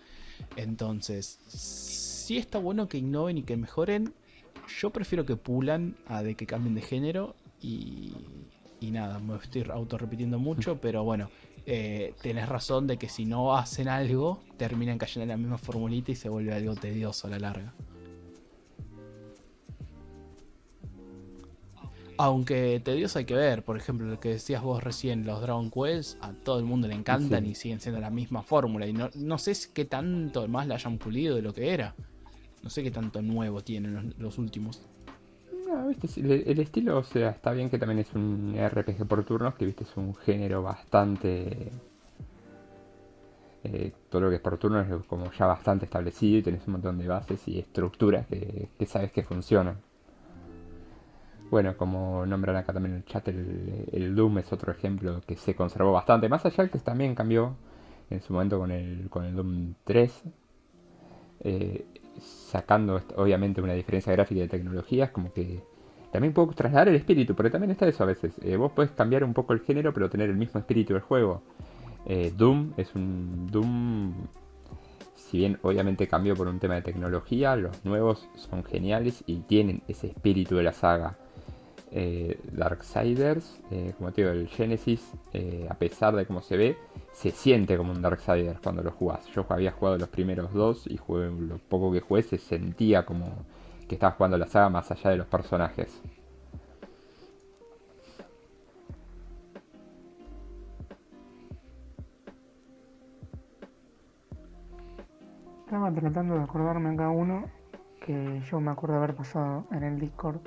Entonces, 0.54 1.38
si 1.48 2.36
está 2.36 2.58
bueno 2.58 2.88
que 2.88 2.98
innoven 2.98 3.38
y 3.38 3.42
que 3.42 3.56
mejoren. 3.56 4.12
Yo 4.80 4.90
prefiero 4.90 5.24
que 5.24 5.36
pulan 5.36 5.96
a 6.06 6.22
de 6.22 6.34
que 6.34 6.44
cambien 6.44 6.74
de 6.74 6.82
género 6.82 7.36
y, 7.58 8.12
y 8.80 8.90
nada, 8.90 9.18
me 9.18 9.34
estoy 9.36 9.64
auto 9.72 9.96
repitiendo 9.96 10.38
mucho, 10.38 10.78
pero 10.82 11.04
bueno, 11.04 11.30
eh, 11.64 12.12
tenés 12.20 12.50
razón 12.50 12.86
de 12.86 12.98
que 12.98 13.08
si 13.08 13.24
no 13.24 13.56
hacen 13.56 13.88
algo, 13.88 14.42
terminan 14.58 14.98
cayendo 14.98 15.22
en 15.22 15.28
la 15.30 15.38
misma 15.38 15.56
formulita 15.56 16.12
y 16.12 16.16
se 16.16 16.28
vuelve 16.28 16.52
algo 16.52 16.74
tedioso 16.74 17.28
a 17.28 17.30
la 17.30 17.38
larga. 17.38 17.72
Aunque 22.16 22.80
tedioso 22.84 23.18
hay 23.18 23.24
que 23.24 23.34
ver, 23.34 23.64
por 23.64 23.76
ejemplo, 23.76 24.06
lo 24.06 24.20
que 24.20 24.30
decías 24.30 24.62
vos 24.62 24.82
recién, 24.82 25.26
los 25.26 25.40
Dragon 25.40 25.70
Quest, 25.70 26.22
a 26.22 26.32
todo 26.32 26.58
el 26.58 26.64
mundo 26.64 26.86
le 26.86 26.94
encantan 26.94 27.46
y 27.46 27.54
siguen 27.54 27.80
siendo 27.80 28.00
la 28.00 28.10
misma 28.10 28.42
fórmula. 28.42 28.86
Y 28.86 28.92
no, 28.92 29.10
no 29.14 29.38
sé 29.38 29.52
qué 29.72 29.84
tanto 29.84 30.46
más 30.46 30.66
la 30.66 30.74
hayan 30.74 30.98
pulido 30.98 31.34
de 31.36 31.42
lo 31.42 31.52
que 31.52 31.72
era. 31.72 31.94
No 32.62 32.70
sé 32.70 32.82
qué 32.82 32.90
tanto 32.90 33.20
nuevo 33.20 33.62
tienen 33.62 34.14
los, 34.16 34.38
últimos. 34.38 34.80
No, 35.66 35.88
viste, 35.88 36.08
el, 36.20 36.58
estilo, 36.60 36.98
o 36.98 37.04
sea, 37.04 37.30
está 37.30 37.52
bien 37.52 37.68
que 37.68 37.78
también 37.78 37.98
es 37.98 38.14
un 38.14 38.56
RPG 38.56 39.06
por 39.06 39.24
turnos, 39.24 39.54
que 39.54 39.66
viste, 39.66 39.84
es 39.84 39.96
un 39.96 40.14
género 40.14 40.62
bastante. 40.62 41.72
Eh, 43.64 43.92
todo 44.08 44.22
lo 44.22 44.30
que 44.30 44.36
es 44.36 44.42
por 44.42 44.56
turnos 44.58 44.86
es 44.88 45.06
como 45.06 45.32
ya 45.32 45.46
bastante 45.46 45.86
establecido 45.86 46.38
y 46.38 46.42
tenés 46.42 46.66
un 46.66 46.74
montón 46.74 46.98
de 46.98 47.08
bases 47.08 47.46
y 47.48 47.58
estructuras 47.58 48.26
que, 48.26 48.68
que 48.78 48.86
sabes 48.86 49.10
que 49.10 49.22
funcionan. 49.22 49.78
Bueno, 51.54 51.76
como 51.76 52.26
nombran 52.26 52.56
acá 52.56 52.72
también 52.72 52.94
en 52.94 52.98
el 52.98 53.04
chat, 53.04 53.28
el, 53.28 54.12
Doom 54.16 54.38
es 54.38 54.52
otro 54.52 54.72
ejemplo 54.72 55.20
que 55.24 55.36
se 55.36 55.54
conservó 55.54 55.92
bastante. 55.92 56.28
Más 56.28 56.44
allá 56.44 56.66
que 56.66 56.80
también 56.80 57.14
cambió 57.14 57.54
en 58.10 58.20
su 58.22 58.32
momento 58.32 58.58
con 58.58 58.72
el, 58.72 59.08
con 59.08 59.24
el 59.24 59.36
Doom 59.36 59.74
3. 59.84 60.22
Eh, 61.44 61.86
sacando 62.20 63.00
obviamente 63.14 63.62
una 63.62 63.74
diferencia 63.74 64.12
gráfica 64.12 64.40
de 64.40 64.48
tecnologías, 64.48 65.10
como 65.10 65.32
que 65.32 65.62
también 66.10 66.34
puedo 66.34 66.48
trasladar 66.48 66.88
el 66.88 66.96
espíritu, 66.96 67.36
pero 67.36 67.52
también 67.52 67.70
está 67.70 67.86
eso 67.86 68.02
a 68.02 68.06
veces. 68.06 68.32
Eh, 68.42 68.56
vos 68.56 68.72
podés 68.72 68.90
cambiar 68.90 69.22
un 69.22 69.32
poco 69.32 69.52
el 69.52 69.60
género, 69.60 69.92
pero 69.94 70.10
tener 70.10 70.30
el 70.30 70.36
mismo 70.36 70.58
espíritu 70.58 70.94
del 70.94 71.02
juego. 71.02 71.42
Eh, 72.04 72.32
Doom 72.36 72.72
es 72.76 72.92
un 72.96 73.46
Doom, 73.46 74.12
si 75.14 75.38
bien 75.38 75.60
obviamente 75.62 76.08
cambió 76.08 76.34
por 76.34 76.48
un 76.48 76.58
tema 76.58 76.74
de 76.74 76.82
tecnología, 76.82 77.54
los 77.54 77.84
nuevos 77.84 78.28
son 78.34 78.64
geniales 78.64 79.22
y 79.28 79.36
tienen 79.42 79.84
ese 79.86 80.08
espíritu 80.08 80.56
de 80.56 80.64
la 80.64 80.72
saga 80.72 81.16
eh, 81.96 82.40
Darksiders, 82.50 83.60
eh, 83.70 83.94
como 83.96 84.10
te 84.10 84.22
digo, 84.22 84.32
el 84.32 84.48
Genesis, 84.48 85.12
eh, 85.32 85.68
a 85.70 85.74
pesar 85.74 86.16
de 86.16 86.26
cómo 86.26 86.42
se 86.42 86.56
ve, 86.56 86.76
se 87.12 87.30
siente 87.30 87.76
como 87.76 87.92
un 87.92 88.02
Darksiders 88.02 88.58
cuando 88.58 88.82
lo 88.82 88.90
jugás. 88.90 89.24
Yo 89.28 89.46
había 89.48 89.70
jugado 89.70 89.96
los 89.98 90.08
primeros 90.08 90.52
dos 90.52 90.88
y 90.88 90.96
lo 90.96 91.58
poco 91.68 91.92
que 91.92 92.00
jugué 92.00 92.24
se 92.24 92.36
sentía 92.36 93.06
como 93.06 93.46
que 93.88 93.94
estaba 93.94 94.12
jugando 94.12 94.36
la 94.36 94.48
saga 94.48 94.68
más 94.70 94.90
allá 94.90 95.10
de 95.10 95.18
los 95.18 95.26
personajes. 95.28 96.02
Estaba 105.64 105.92
tratando 105.92 106.34
de 106.34 106.42
acordarme 106.42 106.90
acá 106.94 107.08
uno 107.10 107.44
que 108.04 108.42
yo 108.50 108.60
me 108.60 108.72
acuerdo 108.72 108.96
haber 108.96 109.14
pasado 109.14 109.64
en 109.70 109.84
el 109.84 110.00
Discord 110.00 110.40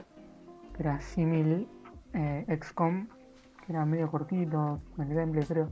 era 0.80 1.00
simil 1.02 1.68
eh, 2.14 2.46
XCOM, 2.62 3.08
que 3.66 3.74
era 3.74 3.86
medio 3.86 4.10
cortito, 4.10 4.80
el 4.98 5.14
gameplay 5.14 5.46
creo. 5.46 5.70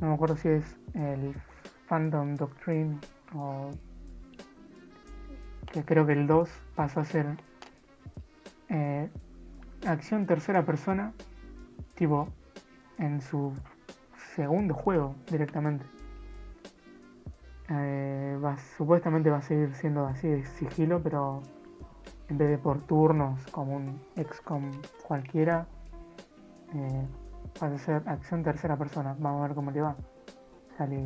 No 0.00 0.08
me 0.08 0.14
acuerdo 0.14 0.36
si 0.36 0.48
es 0.48 0.76
el 0.94 1.34
Phantom 1.88 2.34
Doctrine 2.34 2.98
o 3.34 3.70
que 5.72 5.84
creo 5.84 6.06
que 6.06 6.12
el 6.12 6.26
2 6.26 6.48
pasó 6.74 7.00
a 7.00 7.04
ser 7.04 7.26
eh, 8.68 9.08
acción 9.86 10.26
tercera 10.26 10.64
persona, 10.64 11.12
tipo 11.94 12.28
en 12.98 13.20
su 13.20 13.52
segundo 14.34 14.74
juego 14.74 15.14
directamente. 15.30 15.84
Eh, 17.68 18.38
supuestamente 18.76 19.30
va 19.30 19.38
a 19.38 19.42
seguir 19.42 19.74
siendo 19.74 20.06
así 20.06 20.28
de 20.28 20.44
sigilo, 20.44 21.02
pero 21.02 21.42
en 22.28 22.38
vez 22.38 22.50
de 22.50 22.58
por 22.58 22.80
turnos 22.86 23.40
como 23.50 23.76
un 23.76 24.00
XCOM 24.16 24.70
cualquiera, 25.06 25.66
eh, 26.74 27.06
a 27.60 27.78
ser 27.78 28.02
acción 28.06 28.42
tercera 28.42 28.76
persona. 28.76 29.16
Vamos 29.18 29.42
a 29.42 29.46
ver 29.46 29.54
cómo 29.54 29.70
le 29.70 29.80
va. 29.80 29.96
Sale 30.76 31.02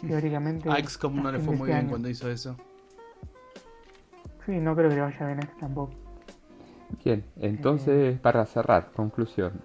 teóricamente. 0.06 0.70
A 0.70 0.76
XCOM 0.76 1.22
no 1.22 1.32
le 1.32 1.38
fue 1.38 1.56
muy 1.56 1.68
bien 1.68 1.88
cuando 1.88 2.08
hizo 2.08 2.30
eso. 2.30 2.56
Sí, 4.46 4.58
no 4.58 4.74
creo 4.74 4.88
que 4.88 4.96
le 4.96 5.02
vaya 5.02 5.26
bien 5.26 5.38
a 5.38 5.42
este 5.42 5.60
tampoco. 5.60 5.92
Bien, 7.04 7.24
entonces 7.36 8.14
eh, 8.14 8.18
para 8.20 8.46
cerrar, 8.46 8.92
conclusión. 8.92 9.60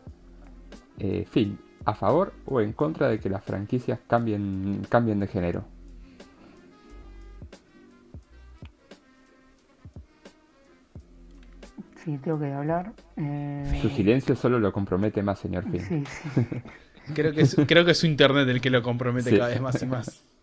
Eh, 0.99 1.26
fin, 1.30 1.57
¿a 1.86 1.94
favor 1.94 2.34
o 2.45 2.60
en 2.60 2.74
contra 2.74 3.07
de 3.07 3.20
que 3.20 3.30
las 3.30 3.44
franquicias 3.44 3.99
cambien, 4.07 4.82
cambien 4.90 5.20
de 5.22 5.28
género? 5.28 5.64
Sí, 12.03 12.17
tengo 12.17 12.38
que 12.38 12.51
hablar. 12.51 12.91
Eh, 13.15 13.80
su 13.81 13.89
silencio 13.89 14.35
solo 14.35 14.59
lo 14.59 14.73
compromete 14.73 15.23
más, 15.23 15.39
señor 15.39 15.63
Finn. 15.69 15.80
Sí, 15.80 16.03
sí. 16.05 16.41
creo, 17.13 17.31
que 17.34 17.41
es, 17.41 17.55
creo 17.65 17.85
que 17.85 17.91
es 17.91 17.97
su 17.97 18.07
internet 18.07 18.47
el 18.49 18.59
que 18.59 18.69
lo 18.69 18.84
compromete 18.84 19.38
cada 19.38 19.49
vez 19.49 19.61
más 19.61 19.81
y 19.81 19.85
más. 19.85 20.25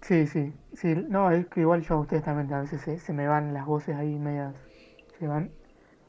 Sí, 0.00 0.26
sí, 0.26 0.54
sí. 0.72 0.94
No, 1.06 1.30
es 1.30 1.48
que 1.48 1.60
igual 1.60 1.82
yo 1.82 1.96
a 1.96 2.00
ustedes 2.00 2.24
también 2.24 2.50
a 2.54 2.62
veces 2.62 3.02
se, 3.02 3.12
me 3.12 3.28
van 3.28 3.52
las 3.52 3.66
voces 3.66 3.94
ahí 3.94 4.18
medias. 4.18 4.54
Se 5.18 5.26
van. 5.26 5.50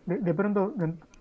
De, 0.06 0.34
pronto, 0.34 0.74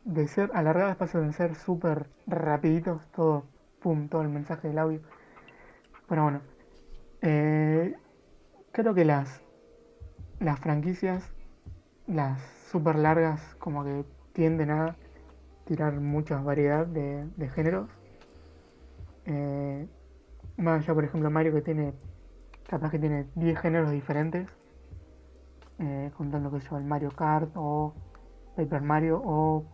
de, 0.04 0.28
ser 0.28 0.52
alargadas 0.54 0.96
pasan 0.96 1.26
de 1.26 1.32
ser 1.32 1.56
súper 1.56 2.06
rapiditos, 2.28 3.02
todo, 3.10 3.46
pum, 3.80 4.08
todo 4.08 4.22
el 4.22 4.28
mensaje 4.28 4.68
del 4.68 4.78
audio. 4.78 5.00
Pero 6.08 6.22
bueno. 6.22 6.40
Eh, 7.20 7.96
creo 8.70 8.94
que 8.94 9.04
las, 9.04 9.40
las 10.38 10.60
franquicias, 10.60 11.32
las 12.06 12.57
súper 12.70 12.96
largas 12.96 13.54
como 13.56 13.84
que 13.84 14.04
tienden 14.32 14.70
a 14.70 14.96
tirar 15.64 15.94
mucha 16.00 16.40
variedad 16.40 16.86
de, 16.86 17.48
géneros. 17.54 17.90
Eh, 19.26 19.86
más 20.56 20.82
allá, 20.82 20.94
por 20.94 21.04
ejemplo, 21.04 21.30
Mario 21.30 21.52
que 21.52 21.62
tiene, 21.62 21.94
capaz 22.68 22.90
que 22.90 22.98
tiene 22.98 23.26
10 23.34 23.58
géneros 23.58 23.90
diferentes. 23.90 24.48
eh, 25.80 26.10
contando 26.16 26.50
que 26.50 26.60
yo 26.60 26.76
el 26.76 26.84
Mario 26.84 27.10
Kart 27.12 27.50
o 27.54 27.94
Paper 28.56 28.82
Mario 28.82 29.22
o 29.24 29.64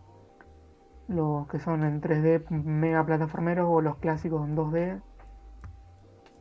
los 1.07 1.47
que 1.47 1.59
son 1.59 1.83
en 1.83 2.01
3D 2.01 2.49
mega 2.49 3.05
plataformeros 3.05 3.67
o 3.69 3.81
los 3.81 3.97
clásicos 3.97 4.47
en 4.47 4.55
2D. 4.55 5.01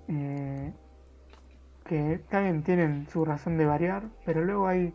Eh, 0.08 0.72
que 1.84 2.18
también 2.30 2.62
tienen 2.62 3.06
su 3.08 3.24
razón 3.24 3.58
de 3.58 3.66
variar, 3.66 4.04
pero 4.24 4.44
luego 4.44 4.66
hay, 4.66 4.94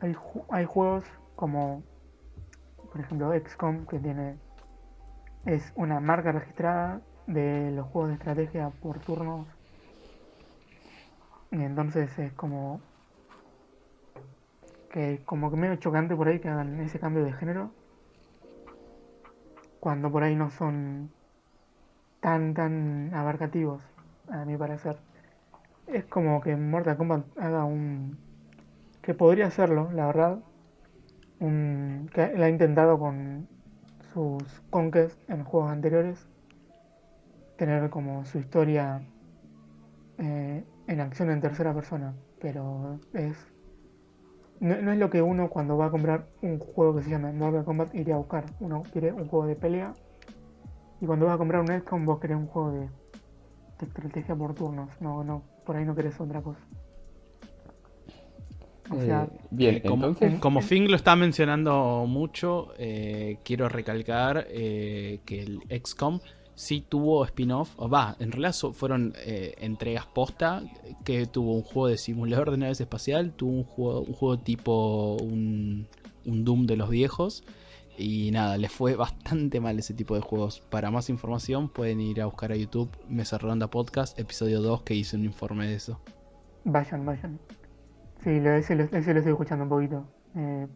hay, 0.00 0.16
hay 0.50 0.64
juegos 0.64 1.04
como, 1.36 1.82
por 2.92 3.00
ejemplo, 3.00 3.32
XCOM, 3.32 3.86
que 3.86 3.98
tiene 3.98 4.36
es 5.46 5.72
una 5.74 6.00
marca 6.00 6.32
registrada 6.32 7.00
de 7.26 7.70
los 7.70 7.86
juegos 7.86 8.10
de 8.10 8.14
estrategia 8.16 8.70
por 8.82 8.98
turnos. 8.98 9.46
Y 11.50 11.62
entonces 11.62 12.16
es 12.18 12.32
como 12.34 12.80
que 14.90 15.22
como 15.24 15.50
que 15.50 15.56
medio 15.56 15.76
chocante 15.76 16.16
por 16.16 16.28
ahí 16.28 16.40
que 16.40 16.48
hagan 16.48 16.80
ese 16.80 16.98
cambio 16.98 17.24
de 17.24 17.32
género 17.32 17.70
cuando 19.78 20.10
por 20.10 20.24
ahí 20.24 20.34
no 20.34 20.50
son 20.50 21.10
tan 22.20 22.54
tan 22.54 23.14
abarcativos 23.14 23.82
a 24.30 24.44
mi 24.44 24.56
parecer 24.56 24.98
es 25.86 26.04
como 26.06 26.40
que 26.40 26.56
Mortal 26.56 26.96
Kombat 26.96 27.24
haga 27.38 27.64
un 27.64 28.18
podría 29.14 29.46
hacerlo 29.46 29.90
la 29.92 30.06
verdad 30.06 30.38
un 31.38 32.10
que 32.12 32.24
él 32.24 32.42
ha 32.42 32.48
intentado 32.48 32.98
con 32.98 33.48
sus 34.12 34.42
conquests 34.70 35.18
en 35.28 35.44
juegos 35.44 35.70
anteriores 35.70 36.28
tener 37.56 37.90
como 37.90 38.24
su 38.24 38.38
historia 38.38 39.00
eh, 40.18 40.64
en 40.86 41.00
acción 41.00 41.30
en 41.30 41.40
tercera 41.40 41.72
persona 41.74 42.14
pero 42.40 42.98
es 43.14 43.36
no, 44.60 44.92
es 44.92 44.98
lo 44.98 45.08
que 45.08 45.22
uno 45.22 45.48
cuando 45.48 45.78
va 45.78 45.86
a 45.86 45.90
comprar 45.90 46.26
un 46.42 46.58
juego 46.58 46.94
que 46.96 47.02
se 47.02 47.08
llama 47.08 47.32
Mortal 47.32 47.64
Kombat 47.64 47.94
iría 47.94 48.14
a 48.14 48.18
buscar. 48.18 48.44
Uno 48.60 48.82
quiere 48.92 49.10
un 49.10 49.26
juego 49.26 49.46
de 49.46 49.56
pelea. 49.56 49.94
Y 51.00 51.06
cuando 51.06 51.24
vas 51.24 51.36
a 51.36 51.38
comprar 51.38 51.62
un 51.62 51.68
XCOM 51.68 52.04
vos 52.04 52.20
querés 52.20 52.36
un 52.36 52.46
juego 52.46 52.72
de, 52.72 52.88
estrategia 53.80 54.36
por 54.36 54.54
turnos. 54.54 54.90
No, 55.00 55.24
no, 55.24 55.42
por 55.64 55.76
ahí 55.76 55.86
no 55.86 55.94
querés 55.94 56.20
otra 56.20 56.42
cosa. 56.42 56.60
O 58.90 59.00
sea, 59.00 59.24
eh, 59.24 59.40
bien, 59.50 59.80
como, 59.80 60.08
entonces... 60.08 60.40
como 60.40 60.60
Fing 60.62 60.88
lo 60.88 60.96
está 60.96 61.14
mencionando 61.16 62.04
mucho, 62.08 62.72
eh, 62.78 63.38
quiero 63.44 63.68
recalcar 63.68 64.46
eh, 64.50 65.20
que 65.24 65.42
el 65.42 65.60
XCOM 65.84 66.20
sí 66.60 66.84
tuvo 66.86 67.24
spin-off, 67.24 67.72
o 67.76 67.88
va, 67.88 68.16
en 68.18 68.32
realidad 68.32 68.54
fueron 68.74 69.14
eh, 69.24 69.54
entregas 69.60 70.04
posta, 70.06 70.62
que 71.06 71.24
tuvo 71.24 71.54
un 71.54 71.62
juego 71.62 71.88
de 71.88 71.96
simulador 71.96 72.50
de 72.50 72.58
naves 72.58 72.82
espacial, 72.82 73.32
tuvo 73.32 73.52
un 73.52 73.64
juego, 73.64 74.00
un 74.02 74.12
juego 74.12 74.38
tipo 74.38 75.16
un, 75.16 75.88
Doom 76.26 76.66
de 76.66 76.76
los 76.76 76.90
viejos, 76.90 77.44
y 77.96 78.30
nada, 78.30 78.58
le 78.58 78.68
fue 78.68 78.94
bastante 79.06 79.58
mal 79.58 79.78
ese 79.78 79.94
tipo 79.94 80.14
de 80.14 80.20
juegos. 80.20 80.60
Para 80.60 80.90
más 80.90 81.08
información 81.08 81.70
pueden 81.70 81.98
ir 81.98 82.20
a 82.20 82.26
buscar 82.26 82.52
a 82.52 82.56
YouTube 82.56 82.90
Mesa 83.08 83.38
Ronda 83.38 83.70
Podcast, 83.70 84.18
episodio 84.18 84.60
2, 84.60 84.82
que 84.82 84.94
hice 84.94 85.16
un 85.16 85.24
informe 85.24 85.66
de 85.66 85.76
eso. 85.76 85.98
Vayan, 86.64 87.06
vayan. 87.06 87.40
Sí, 88.22 88.30
ese, 88.30 88.74
lo 88.76 88.84
estoy 88.84 89.32
escuchando 89.32 89.64
un 89.64 89.70
poquito. 89.70 90.04
Eh, 90.36 90.66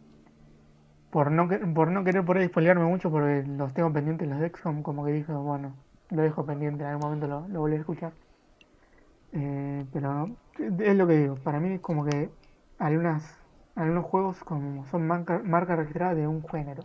por 1.11 1.31
no, 1.31 1.49
por 1.75 1.91
no 1.91 2.03
querer 2.03 2.25
por 2.25 2.39
ahí 2.39 2.49
spoilearme 2.49 2.85
mucho, 2.85 3.11
porque 3.11 3.45
los 3.47 3.73
tengo 3.75 3.93
pendientes 3.93 4.29
los 4.29 4.41
de 4.41 4.49
XCOM, 4.49 4.83
como 4.83 5.05
que 5.05 5.13
dije, 5.13 5.33
bueno, 5.33 5.75
lo 6.11 6.23
dejo 6.23 6.45
pendiente, 6.45 6.83
en 6.83 6.91
algún 6.91 7.05
momento 7.05 7.27
lo, 7.27 7.47
lo 7.49 7.61
volví 7.61 7.77
a 7.77 7.81
escuchar. 7.81 8.13
Eh, 9.33 9.85
pero 9.93 10.29
es 10.59 10.97
lo 10.97 11.07
que 11.07 11.19
digo, 11.19 11.35
para 11.37 11.61
mí 11.61 11.73
es 11.75 11.81
como 11.81 12.05
que 12.05 12.31
algunas, 12.79 13.39
algunos 13.75 14.05
juegos 14.05 14.43
como 14.45 14.87
son 14.87 15.07
marcas 15.07 15.45
marca 15.45 15.77
registradas 15.77 16.17
de 16.17 16.27
un 16.27 16.47
género. 16.49 16.83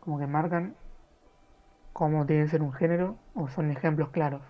Como 0.00 0.18
que 0.18 0.26
marcan 0.26 0.74
cómo 1.92 2.26
tiene 2.26 2.44
que 2.44 2.50
ser 2.50 2.62
un 2.62 2.72
género 2.72 3.16
o 3.34 3.48
son 3.48 3.70
ejemplos 3.70 4.08
claros. 4.10 4.42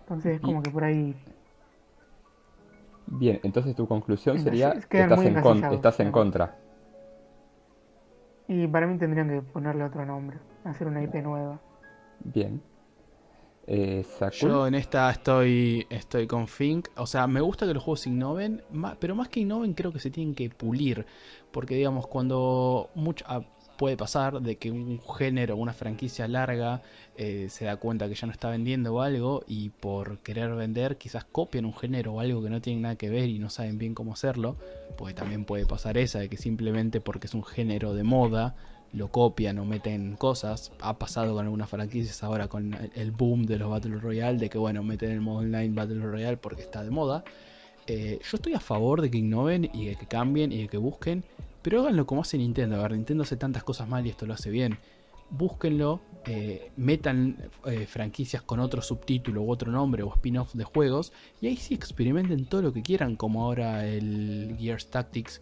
Entonces 0.00 0.36
es 0.36 0.40
como 0.40 0.62
que 0.62 0.70
por 0.70 0.84
ahí... 0.84 1.14
Bien, 3.06 3.40
entonces 3.42 3.74
tu 3.74 3.86
conclusión 3.86 4.38
sería 4.38 4.72
que 4.88 5.02
estás, 5.02 5.24
en, 5.24 5.36
estás 5.72 6.00
en 6.00 6.10
contra. 6.10 6.56
Y 8.48 8.66
para 8.66 8.86
mí 8.86 8.98
tendrían 8.98 9.28
que 9.28 9.42
ponerle 9.42 9.84
otro 9.84 10.04
nombre, 10.04 10.38
hacer 10.64 10.86
una 10.86 11.02
IP 11.02 11.14
nueva. 11.22 11.60
Bien. 12.20 12.62
Eh, 13.66 14.04
Yo 14.32 14.66
en 14.66 14.74
esta 14.74 15.10
estoy, 15.10 15.86
estoy 15.88 16.26
con 16.26 16.48
Fink. 16.48 16.88
O 16.96 17.06
sea, 17.06 17.26
me 17.26 17.40
gusta 17.40 17.66
que 17.66 17.72
los 17.72 17.82
juegos 17.82 18.06
innoven, 18.06 18.62
pero 18.98 19.14
más 19.14 19.28
que 19.28 19.40
innoven 19.40 19.72
creo 19.72 19.92
que 19.92 20.00
se 20.00 20.10
tienen 20.10 20.34
que 20.34 20.50
pulir. 20.50 21.06
Porque 21.50 21.74
digamos, 21.74 22.06
cuando 22.06 22.90
mucho, 22.94 23.24
ah, 23.28 23.42
puede 23.76 23.96
pasar 23.96 24.40
de 24.40 24.56
que 24.56 24.70
un 24.70 25.00
género, 25.18 25.56
una 25.56 25.72
franquicia 25.72 26.28
larga, 26.28 26.82
eh, 27.16 27.48
se 27.50 27.64
da 27.64 27.76
cuenta 27.76 28.08
que 28.08 28.14
ya 28.14 28.26
no 28.26 28.32
está 28.32 28.50
vendiendo 28.50 29.00
algo 29.02 29.44
y 29.46 29.70
por 29.70 30.18
querer 30.18 30.54
vender 30.54 30.96
quizás 30.96 31.24
copian 31.24 31.64
un 31.64 31.74
género 31.74 32.14
o 32.14 32.20
algo 32.20 32.42
que 32.42 32.50
no 32.50 32.60
tiene 32.60 32.80
nada 32.80 32.96
que 32.96 33.08
ver 33.08 33.28
y 33.28 33.38
no 33.38 33.50
saben 33.50 33.78
bien 33.78 33.94
cómo 33.94 34.12
hacerlo. 34.12 34.56
Porque 34.96 35.14
también 35.14 35.44
puede 35.44 35.66
pasar 35.66 35.98
esa 35.98 36.20
de 36.20 36.28
que 36.28 36.36
simplemente 36.36 37.00
porque 37.00 37.26
es 37.26 37.34
un 37.34 37.44
género 37.44 37.94
de 37.94 38.04
moda 38.04 38.54
lo 38.94 39.08
copian 39.08 39.58
o 39.58 39.64
meten 39.64 40.16
cosas. 40.16 40.72
Ha 40.80 40.98
pasado 40.98 41.34
con 41.34 41.44
algunas 41.44 41.68
franquicias 41.68 42.22
ahora 42.22 42.48
con 42.48 42.76
el 42.94 43.10
boom 43.10 43.44
de 43.44 43.58
los 43.58 43.68
Battle 43.68 43.98
Royale, 43.98 44.38
de 44.38 44.48
que 44.48 44.58
bueno, 44.58 44.82
meten 44.82 45.10
el 45.10 45.20
modo 45.20 45.38
online 45.38 45.74
Battle 45.74 46.00
Royale 46.00 46.36
porque 46.36 46.62
está 46.62 46.82
de 46.82 46.90
moda. 46.90 47.24
Eh, 47.86 48.20
yo 48.22 48.36
estoy 48.36 48.54
a 48.54 48.60
favor 48.60 49.02
de 49.02 49.10
que 49.10 49.18
innoven 49.18 49.68
y 49.74 49.86
de 49.86 49.96
que 49.96 50.06
cambien 50.06 50.52
y 50.52 50.62
de 50.62 50.68
que 50.68 50.78
busquen, 50.78 51.24
pero 51.64 51.80
háganlo 51.80 52.06
como 52.06 52.20
hace 52.20 52.36
Nintendo. 52.36 52.76
A 52.76 52.82
ver, 52.82 52.92
Nintendo 52.92 53.22
hace 53.22 53.38
tantas 53.38 53.64
cosas 53.64 53.88
mal 53.88 54.06
y 54.06 54.10
esto 54.10 54.26
lo 54.26 54.34
hace 54.34 54.50
bien. 54.50 54.78
Búsquenlo, 55.30 56.02
eh, 56.26 56.70
metan 56.76 57.50
eh, 57.64 57.86
franquicias 57.86 58.42
con 58.42 58.60
otro 58.60 58.82
subtítulo 58.82 59.40
u 59.40 59.50
otro 59.50 59.72
nombre 59.72 60.02
o 60.02 60.12
spin-off 60.12 60.52
de 60.52 60.64
juegos 60.64 61.14
y 61.40 61.46
ahí 61.46 61.56
sí 61.56 61.72
experimenten 61.74 62.44
todo 62.44 62.60
lo 62.60 62.74
que 62.74 62.82
quieran, 62.82 63.16
como 63.16 63.44
ahora 63.44 63.86
el 63.86 64.56
Gears 64.60 64.90
Tactics, 64.90 65.40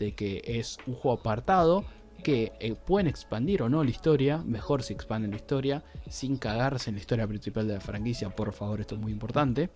de 0.00 0.12
que 0.16 0.42
es 0.44 0.78
un 0.88 0.94
juego 0.94 1.20
apartado 1.20 1.84
que 2.24 2.52
eh, 2.58 2.74
pueden 2.74 3.06
expandir 3.06 3.62
o 3.62 3.68
no 3.68 3.84
la 3.84 3.90
historia, 3.90 4.38
mejor 4.38 4.82
si 4.82 4.92
expanden 4.92 5.30
la 5.30 5.36
historia, 5.36 5.84
sin 6.08 6.36
cagarse 6.36 6.90
en 6.90 6.96
la 6.96 7.00
historia 7.00 7.28
principal 7.28 7.68
de 7.68 7.74
la 7.74 7.80
franquicia, 7.80 8.28
por 8.28 8.52
favor, 8.52 8.80
esto 8.80 8.96
es 8.96 9.00
muy 9.00 9.12
importante, 9.12 9.70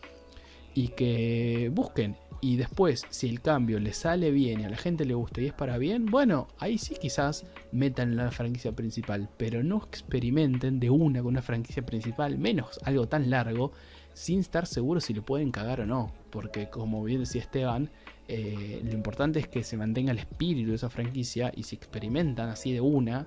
y 0.74 0.88
que 0.88 1.70
busquen. 1.72 2.16
Y 2.40 2.56
después, 2.56 3.06
si 3.10 3.28
el 3.28 3.40
cambio 3.40 3.78
les 3.80 3.96
sale 3.96 4.30
bien 4.30 4.60
y 4.60 4.64
a 4.64 4.68
la 4.68 4.76
gente 4.76 5.04
le 5.04 5.14
gusta 5.14 5.40
y 5.40 5.46
es 5.46 5.52
para 5.52 5.78
bien, 5.78 6.06
bueno, 6.06 6.48
ahí 6.58 6.78
sí 6.78 6.94
quizás 7.00 7.46
metan 7.72 8.16
la 8.16 8.30
franquicia 8.30 8.72
principal, 8.72 9.28
pero 9.36 9.62
no 9.62 9.78
experimenten 9.78 10.78
de 10.78 10.90
una 10.90 11.20
con 11.20 11.28
una 11.28 11.42
franquicia 11.42 11.84
principal, 11.84 12.36
menos 12.38 12.78
algo 12.84 13.08
tan 13.08 13.30
largo, 13.30 13.72
sin 14.12 14.40
estar 14.40 14.66
seguros 14.66 15.04
si 15.04 15.14
lo 15.14 15.24
pueden 15.24 15.50
cagar 15.50 15.80
o 15.80 15.86
no. 15.86 16.12
Porque 16.30 16.68
como 16.68 17.02
bien 17.02 17.20
decía 17.20 17.40
Esteban, 17.40 17.90
eh, 18.28 18.80
lo 18.84 18.92
importante 18.92 19.38
es 19.38 19.48
que 19.48 19.62
se 19.62 19.76
mantenga 19.76 20.12
el 20.12 20.18
espíritu 20.18 20.70
de 20.70 20.76
esa 20.76 20.90
franquicia 20.90 21.52
y 21.54 21.64
si 21.64 21.76
experimentan 21.76 22.48
así 22.48 22.72
de 22.72 22.80
una, 22.80 23.26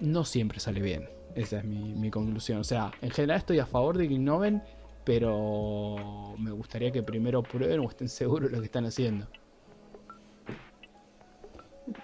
no 0.00 0.24
siempre 0.24 0.60
sale 0.60 0.80
bien. 0.80 1.08
Esa 1.34 1.58
es 1.58 1.64
mi, 1.64 2.10
conclusión. 2.10 2.58
O 2.58 2.64
sea, 2.64 2.92
en 3.02 3.10
general 3.10 3.38
estoy 3.38 3.58
a 3.58 3.66
favor 3.66 3.98
de 3.98 4.06
que 4.06 4.14
innoven, 4.14 4.62
pero 5.04 6.34
me 6.38 6.50
gustaría 6.50 6.90
que 6.90 7.02
primero 7.02 7.42
prueben 7.42 7.80
o 7.80 7.88
estén 7.88 8.08
seguros 8.08 8.50
de 8.50 8.56
lo 8.56 8.60
que 8.60 8.66
están 8.66 8.86
haciendo. 8.86 9.26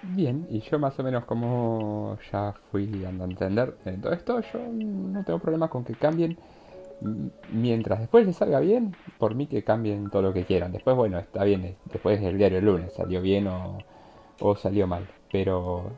Bien, 0.02 0.46
y 0.50 0.60
yo 0.60 0.78
más 0.78 0.98
o 0.98 1.02
menos 1.02 1.24
como 1.24 2.18
ya 2.30 2.54
fui 2.70 2.86
dando 2.86 3.24
a 3.24 3.26
entender 3.26 3.76
en 3.86 4.00
todo 4.00 4.12
esto, 4.12 4.40
yo 4.52 4.58
no 4.58 5.24
tengo 5.24 5.38
problema 5.38 5.68
con 5.68 5.84
que 5.84 5.94
cambien 5.94 6.36
mientras 7.50 8.00
después 8.00 8.26
les 8.26 8.36
salga 8.36 8.60
bien, 8.60 8.94
por 9.18 9.34
mí 9.34 9.46
que 9.46 9.64
cambien 9.64 10.10
todo 10.10 10.22
lo 10.22 10.32
que 10.32 10.44
quieran. 10.44 10.72
Después, 10.72 10.96
bueno, 10.96 11.18
está 11.18 11.44
bien, 11.44 11.76
después 11.86 12.20
del 12.20 12.36
diario 12.36 12.58
el 12.58 12.66
lunes, 12.66 12.92
salió 12.92 13.22
bien 13.22 13.46
o, 13.48 13.78
salió 14.56 14.86
mal. 14.86 15.08
Pero 15.32 15.92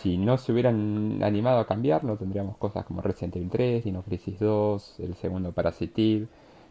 si 0.00 0.18
no 0.18 0.38
se 0.38 0.52
hubieran 0.52 1.22
animado 1.22 1.60
a 1.60 1.66
cambiar, 1.66 2.04
no 2.04 2.16
tendríamos 2.16 2.56
cosas 2.56 2.84
como 2.84 3.02
Resident 3.02 3.36
Evil 3.36 3.50
3, 3.50 3.84
Dino 3.84 4.02
Crisis 4.02 4.38
2, 4.38 5.00
el 5.00 5.14
segundo 5.14 5.52
Parasitive. 5.52 6.26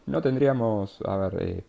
No 0.07 0.22
tendríamos, 0.22 0.99
a 1.06 1.18
ver, 1.18 1.38
eh, 1.41 1.64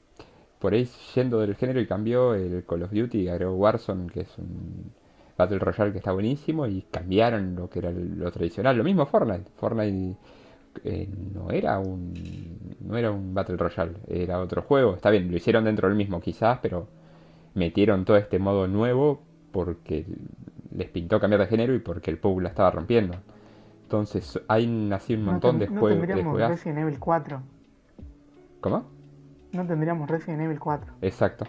por 0.58 0.72
ahí 0.74 0.88
yendo 1.14 1.40
del 1.40 1.54
género 1.56 1.80
y 1.80 1.86
cambió 1.86 2.34
el 2.34 2.64
Call 2.64 2.84
of 2.84 2.92
Duty, 2.92 3.28
agregó 3.28 3.54
Warzone, 3.54 4.10
que 4.10 4.20
es 4.20 4.38
un 4.38 4.92
Battle 5.36 5.58
Royale 5.58 5.92
que 5.92 5.98
está 5.98 6.12
buenísimo, 6.12 6.66
y 6.66 6.82
cambiaron 6.90 7.54
lo 7.56 7.68
que 7.68 7.80
era 7.80 7.90
lo 7.90 8.30
tradicional. 8.30 8.76
Lo 8.76 8.84
mismo 8.84 9.06
Fortnite. 9.06 9.50
Fortnite 9.56 10.16
eh, 10.84 11.08
no 11.34 11.50
era 11.50 11.78
un 11.78 12.14
no 12.80 12.96
era 12.96 13.10
un 13.10 13.34
Battle 13.34 13.56
Royale, 13.56 13.94
era 14.08 14.40
otro 14.40 14.62
juego. 14.62 14.94
Está 14.94 15.10
bien, 15.10 15.30
lo 15.30 15.36
hicieron 15.36 15.64
dentro 15.64 15.88
del 15.88 15.96
mismo 15.96 16.20
quizás, 16.20 16.58
pero 16.62 16.86
metieron 17.54 18.04
todo 18.04 18.16
este 18.16 18.38
modo 18.38 18.66
nuevo 18.68 19.20
porque 19.52 20.06
les 20.76 20.88
pintó 20.88 21.20
cambiar 21.20 21.40
de 21.40 21.46
género 21.48 21.74
y 21.74 21.78
porque 21.78 22.10
el 22.10 22.18
PUBG 22.18 22.42
la 22.42 22.48
estaba 22.48 22.70
rompiendo. 22.70 23.16
Entonces 23.82 24.40
hay 24.48 24.90
así 24.92 25.14
un 25.14 25.24
montón 25.24 25.58
de, 25.58 25.66
juegos. 25.66 25.98
No 26.00 26.06
tendríamos 26.06 26.48
Resident 26.48 26.78
Evil 26.78 26.98
4. 26.98 27.42
¿Cómo? 28.60 28.84
No 29.52 29.66
tendríamos 29.66 30.08
Resident 30.08 30.42
Evil 30.42 30.58
4. 30.58 30.94
Exacto. 31.02 31.46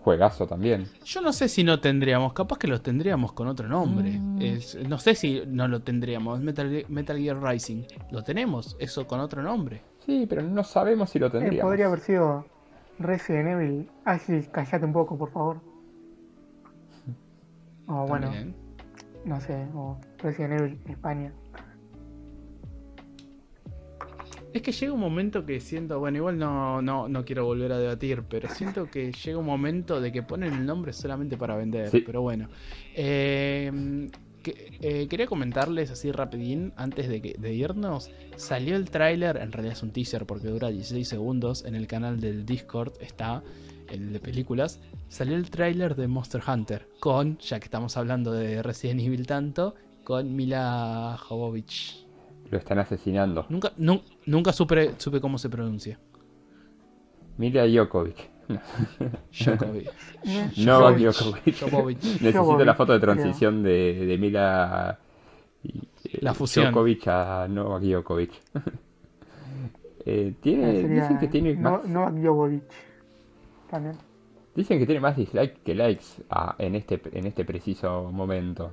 juegazo 0.00 0.46
también. 0.46 0.86
Yo 1.04 1.20
no 1.20 1.32
sé 1.34 1.48
si 1.48 1.64
no 1.64 1.80
tendríamos, 1.80 2.32
capaz 2.32 2.56
que 2.56 2.66
lo 2.68 2.80
tendríamos 2.80 3.32
con 3.32 3.46
otro 3.48 3.68
nombre. 3.68 4.12
Mm. 4.18 4.40
Es- 4.40 4.78
no 4.88 4.96
sé 4.98 5.14
si 5.14 5.42
no 5.46 5.68
lo 5.68 5.82
tendríamos. 5.82 6.40
Metal, 6.40 6.86
Metal 6.88 7.18
Gear 7.18 7.42
Rising. 7.42 7.82
Lo 8.10 8.22
tenemos, 8.22 8.74
eso 8.78 9.06
con 9.06 9.20
otro 9.20 9.42
nombre. 9.42 9.82
Sí, 10.06 10.24
pero 10.26 10.40
no 10.42 10.64
sabemos 10.64 11.10
si 11.10 11.18
lo 11.18 11.26
Eh, 11.26 11.30
tendríamos. 11.30 11.68
podría 11.68 11.86
haber 11.86 12.00
sido 12.00 12.46
Resident 12.98 13.48
Evil. 13.48 13.90
Ashley, 14.06 14.48
callate 14.50 14.84
un 14.86 14.92
poco, 14.94 15.18
por 15.18 15.30
favor. 15.30 15.60
O 17.88 18.06
bueno, 18.06 18.26
También. 18.26 18.54
no 19.24 19.40
sé, 19.40 19.66
o 19.74 19.98
Resident 20.18 20.60
Evil 20.60 20.78
España. 20.88 21.32
Es 24.52 24.62
que 24.62 24.72
llega 24.72 24.92
un 24.92 25.00
momento 25.00 25.44
que 25.44 25.60
siento, 25.60 25.98
bueno, 26.00 26.16
igual 26.18 26.38
no, 26.38 26.80
no, 26.80 27.08
no 27.08 27.24
quiero 27.24 27.44
volver 27.44 27.70
a 27.72 27.78
debatir, 27.78 28.22
pero 28.28 28.48
siento 28.48 28.90
que 28.90 29.12
llega 29.12 29.38
un 29.38 29.44
momento 29.46 30.00
de 30.00 30.10
que 30.10 30.22
ponen 30.22 30.54
el 30.54 30.66
nombre 30.66 30.92
solamente 30.92 31.36
para 31.36 31.54
vender. 31.56 31.90
Sí. 31.90 32.02
Pero 32.04 32.22
bueno. 32.22 32.48
Eh, 32.94 34.08
que- 34.42 34.78
eh, 34.80 35.06
quería 35.08 35.26
comentarles 35.26 35.90
así 35.90 36.10
rapidín, 36.12 36.72
antes 36.76 37.08
de, 37.08 37.20
que, 37.20 37.34
de 37.38 37.52
irnos, 37.54 38.10
salió 38.36 38.76
el 38.76 38.88
tráiler, 38.90 39.36
en 39.36 39.52
realidad 39.52 39.74
es 39.76 39.82
un 39.82 39.90
teaser 39.92 40.24
porque 40.24 40.48
dura 40.48 40.68
16 40.68 41.06
segundos, 41.06 41.64
en 41.66 41.74
el 41.74 41.86
canal 41.86 42.18
del 42.20 42.46
Discord 42.46 42.92
está, 43.00 43.42
el 43.90 44.12
de 44.12 44.20
películas, 44.20 44.80
salió 45.08 45.36
el 45.36 45.50
tráiler 45.50 45.94
de 45.96 46.08
Monster 46.08 46.42
Hunter, 46.46 46.88
con, 47.00 47.38
ya 47.38 47.58
que 47.60 47.64
estamos 47.64 47.96
hablando 47.96 48.32
de 48.32 48.62
Resident 48.62 49.00
Evil 49.00 49.26
tanto, 49.26 49.74
con 50.04 50.34
Mila 50.34 51.16
Jovovich. 51.20 52.04
Lo 52.50 52.58
están 52.58 52.78
asesinando. 52.78 53.46
Nunca, 53.50 53.72
nu- 53.76 54.02
nunca 54.26 54.52
supe, 54.52 54.94
supe 54.98 55.20
cómo 55.20 55.36
se 55.38 55.48
pronuncia. 55.50 55.98
Mila 57.36 57.64
Jokovic. 57.72 58.16
Djokovic. 59.32 59.90
Djokovic. 60.56 61.44
Djokovic. 61.60 61.98
Necesito 62.22 62.64
la 62.64 62.74
foto 62.74 62.92
de 62.94 63.00
transición 63.00 63.62
de, 63.62 64.06
de 64.06 64.18
Mila 64.18 64.98
eh, 65.64 66.18
La 66.22 66.32
fusión. 66.34 66.66
Djokovic 66.72 67.06
a 67.08 67.46
Novak 67.48 67.82
Djokovic. 67.82 68.32
Eh, 70.06 70.34
tiene, 70.40 70.88
dicen 70.88 71.18
que 71.18 71.28
tiene 71.28 71.54
No- 71.54 71.70
más, 71.72 71.84
Novak 71.86 72.14
Djokovic. 72.14 72.62
También. 73.70 73.96
dicen 74.54 74.78
que 74.78 74.86
tiene 74.86 75.00
más 75.00 75.16
dislikes 75.16 75.60
que 75.64 75.74
likes 75.74 76.04
ah, 76.30 76.54
en 76.58 76.74
este 76.74 77.00
en 77.12 77.26
este 77.26 77.44
preciso 77.44 78.10
momento. 78.12 78.72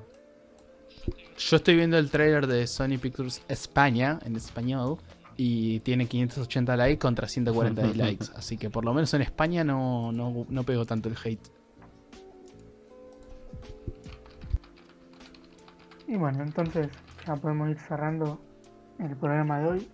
Yo 1.38 1.58
estoy 1.58 1.76
viendo 1.76 1.98
el 1.98 2.10
trailer 2.10 2.48
de 2.48 2.66
Sony 2.66 2.98
Pictures 3.00 3.44
España, 3.48 4.20
en 4.26 4.36
español, 4.36 4.98
y 5.38 5.80
tiene 5.82 6.08
580 6.08 6.78
likes 6.78 7.00
contra 7.00 7.28
140 7.28 7.82
dislikes. 7.88 8.28
Así 8.36 8.58
que 8.58 8.70
por 8.70 8.86
lo 8.86 8.94
menos 8.94 9.14
en 9.14 9.22
España 9.22 9.64
no, 9.64 10.12
no, 10.12 10.46
no 10.50 10.64
pegó 10.64 10.86
tanto 10.86 11.10
el 11.10 11.16
hate. 11.24 11.48
Y 16.08 16.16
bueno, 16.16 16.44
entonces 16.44 16.88
ya 17.26 17.36
podemos 17.36 17.70
ir 17.70 17.80
cerrando 17.80 18.40
el 19.00 19.16
programa 19.18 19.60
de 19.60 19.68
hoy. 19.68 19.88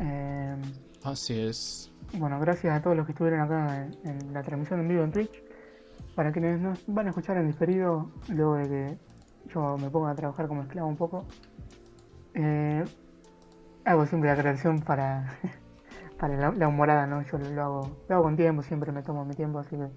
Eh, 0.00 0.56
Así 1.02 1.38
es. 1.38 1.92
Bueno, 2.14 2.40
gracias 2.40 2.76
a 2.78 2.82
todos 2.82 2.96
los 2.96 3.06
que 3.06 3.12
estuvieron 3.12 3.40
acá 3.40 3.86
en, 4.04 4.32
la 4.32 4.42
transmisión 4.42 4.80
en 4.80 4.88
vivo 4.88 5.02
en 5.02 5.12
Twitch. 5.12 5.42
Para 6.14 6.32
quienes 6.32 6.60
nos 6.60 6.82
van 6.86 7.06
a 7.06 7.10
escuchar 7.10 7.36
en 7.36 7.46
diferido, 7.46 8.10
luego 8.28 8.54
de 8.56 8.68
que 8.68 8.98
yo 9.52 9.76
me 9.78 9.90
ponga 9.90 10.10
a 10.10 10.14
trabajar 10.14 10.48
como 10.48 10.62
esclavo 10.62 10.88
un 10.88 10.96
poco, 10.96 11.24
eh, 12.34 12.84
hago 13.84 14.06
siempre 14.06 14.30
aclaración 14.30 14.80
para, 14.80 15.26
para 16.18 16.36
la, 16.36 16.52
la 16.52 16.68
humorada, 16.68 17.06
¿no? 17.06 17.22
Yo 17.22 17.38
lo, 17.38 17.62
hago, 17.62 17.90
lo 18.08 18.14
hago 18.14 18.24
con 18.24 18.36
tiempo, 18.36 18.62
siempre 18.62 18.92
me 18.92 19.02
tomo 19.02 19.24
mi 19.24 19.34
tiempo, 19.34 19.58
así 19.58 19.76
que. 19.76 19.88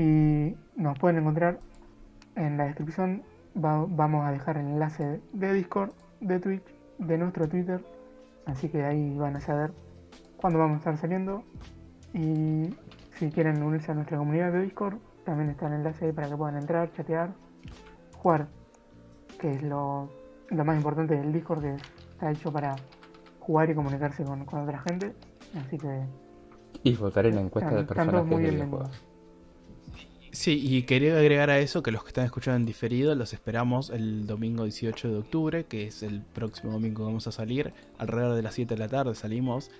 Y 0.00 0.56
nos 0.76 0.98
pueden 0.98 1.18
encontrar 1.18 1.58
en 2.36 2.56
la 2.58 2.64
descripción. 2.64 3.22
va- 3.56 3.86
vamos 3.88 4.26
a 4.26 4.30
dejar 4.30 4.58
el 4.58 4.66
enlace 4.66 5.20
de 5.32 5.52
Discord, 5.54 5.90
de 6.20 6.38
Twitch, 6.38 6.62
de 6.98 7.18
nuestro 7.18 7.48
Twitter. 7.48 7.80
Así 8.46 8.68
que 8.68 8.84
ahí 8.84 9.16
van 9.16 9.36
a 9.36 9.40
saber 9.40 9.72
cuándo 10.38 10.58
vamos 10.58 10.76
a 10.76 10.78
estar 10.78 10.98
saliendo. 10.98 11.44
Y 12.14 12.74
si 13.18 13.30
quieren 13.30 13.62
unirse 13.62 13.92
a 13.92 13.94
nuestra 13.94 14.16
comunidad 14.16 14.52
de 14.52 14.62
Discord, 14.62 14.98
también 15.24 15.50
está 15.50 15.66
el 15.66 15.74
enlace 15.74 16.06
ahí 16.06 16.12
para 16.12 16.28
que 16.28 16.36
puedan 16.36 16.56
entrar, 16.56 16.90
chatear, 16.92 17.34
jugar, 18.16 18.48
que 19.38 19.50
es 19.50 19.62
lo, 19.62 20.10
lo 20.48 20.64
más 20.64 20.76
importante 20.76 21.16
del 21.16 21.32
Discord, 21.32 21.62
que 21.62 21.74
está 22.10 22.30
hecho 22.30 22.52
para 22.52 22.76
jugar 23.40 23.70
y 23.70 23.74
comunicarse 23.74 24.24
con, 24.24 24.44
con 24.46 24.60
otra 24.62 24.80
gente. 24.88 25.14
Así 25.54 25.78
que 25.78 26.08
Y 26.82 26.96
votar 26.96 27.26
en 27.26 27.36
la 27.36 27.42
encuesta 27.42 27.74
de 27.74 27.82
están, 27.82 27.88
están 27.88 28.10
todos 28.10 28.24
personajes 28.24 28.26
muy 28.26 28.42
de 28.42 28.50
bienvenidos. 28.50 28.90
videojuegos. 28.90 29.08
Sí, 30.30 30.60
y 30.62 30.82
quería 30.84 31.18
agregar 31.18 31.50
a 31.50 31.58
eso 31.58 31.82
que 31.82 31.90
los 31.90 32.02
que 32.02 32.08
están 32.08 32.24
escuchando 32.26 32.58
en 32.58 32.66
diferido 32.66 33.14
los 33.14 33.32
esperamos 33.32 33.90
el 33.90 34.26
domingo 34.26 34.64
18 34.64 35.10
de 35.10 35.18
octubre, 35.18 35.66
que 35.66 35.86
es 35.86 36.02
el 36.02 36.22
próximo 36.22 36.72
domingo 36.72 36.98
que 36.98 37.06
vamos 37.06 37.26
a 37.26 37.32
salir. 37.32 37.72
Alrededor 37.98 38.36
de 38.36 38.42
las 38.42 38.54
7 38.54 38.74
de 38.74 38.78
la 38.78 38.88
tarde 38.88 39.14
salimos. 39.14 39.70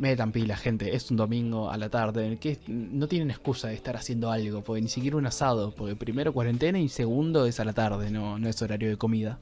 Metan 0.00 0.32
pila, 0.32 0.56
gente. 0.56 0.96
Es 0.96 1.10
un 1.10 1.18
domingo 1.18 1.70
a 1.70 1.76
la 1.76 1.90
tarde 1.90 2.38
que 2.38 2.58
no 2.68 3.06
tienen 3.06 3.30
excusa 3.30 3.68
de 3.68 3.74
estar 3.74 3.96
haciendo 3.96 4.30
algo, 4.30 4.64
porque 4.64 4.80
ni 4.80 4.88
siquiera 4.88 5.18
un 5.18 5.26
asado, 5.26 5.74
porque 5.74 5.94
primero 5.94 6.32
cuarentena 6.32 6.78
y 6.78 6.88
segundo 6.88 7.44
es 7.44 7.60
a 7.60 7.66
la 7.66 7.74
tarde, 7.74 8.10
no, 8.10 8.38
no 8.38 8.48
es 8.48 8.62
horario 8.62 8.88
de 8.88 8.96
comida. 8.96 9.38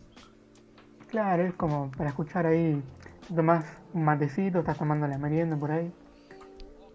Claro, 1.07 1.45
es 1.45 1.55
como 1.55 1.93
para 1.93 2.11
escuchar 2.11 2.47
ahí, 2.47 2.83
tomás 3.33 3.65
un 3.95 4.05
matecito, 4.05 4.59
estás 4.59 4.77
tomando 4.77 5.07
la 5.07 5.17
merienda 5.17 5.57
por 5.57 5.71
ahí. 5.71 5.93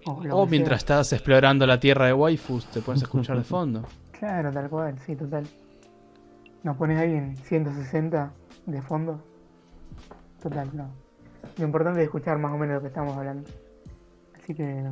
O, 0.06 0.46
mientras 0.46 0.82
sea. 0.82 1.00
estás 1.00 1.14
explorando 1.14 1.66
la 1.66 1.80
tierra 1.80 2.08
de 2.08 2.14
waifus, 2.14 2.66
te 2.66 2.82
pones 2.82 3.02
a 3.04 3.06
escuchar 3.06 3.38
de 3.38 3.44
fondo. 3.44 3.88
Claro, 4.20 4.54
tal 4.54 4.70
cual, 4.70 4.98
sí, 5.00 5.18
total. 5.18 5.46
Nos 6.64 6.78
pones 6.78 6.98
ahí 6.98 7.14
en 7.14 7.36
160 7.36 8.32
de 8.68 8.82
fondo. 8.82 9.22
Total, 10.42 10.70
no. 10.72 11.03
Lo 11.58 11.66
importante 11.66 12.00
es 12.02 12.06
escuchar 12.06 12.38
más 12.40 12.54
o 12.54 12.58
menos 12.58 12.76
lo 12.76 12.82
que 12.82 12.88
estamos 12.88 13.16
hablando. 13.16 13.50
Así 14.36 14.56
que, 14.56 14.92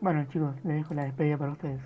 bueno 0.00 0.26
chicos, 0.32 0.54
les 0.64 0.76
dejo 0.76 0.94
la 0.94 1.04
despedida 1.04 1.36
para 1.36 1.52
ustedes. 1.52 1.80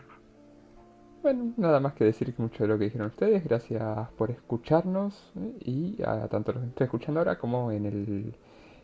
Bueno, 1.23 1.53
nada 1.57 1.79
más 1.79 1.93
que 1.95 2.05
decir 2.05 2.35
que 2.35 2.43
mucho 2.43 2.65
de 2.65 2.69
lo 2.69 2.79
que 2.79 2.85
dijeron 2.85 3.09
ustedes. 3.09 3.45
Gracias 3.45 4.11
por 4.17 4.31
escucharnos 4.31 5.33
¿eh? 5.37 5.57
y 5.61 6.03
a 6.03 6.27
tanto 6.29 6.53
los 6.53 6.63
que 6.63 6.69
estoy 6.71 6.85
escuchando 6.87 7.21
ahora 7.21 7.39
como 7.39 7.71
en 7.71 7.87
el, 7.87 8.35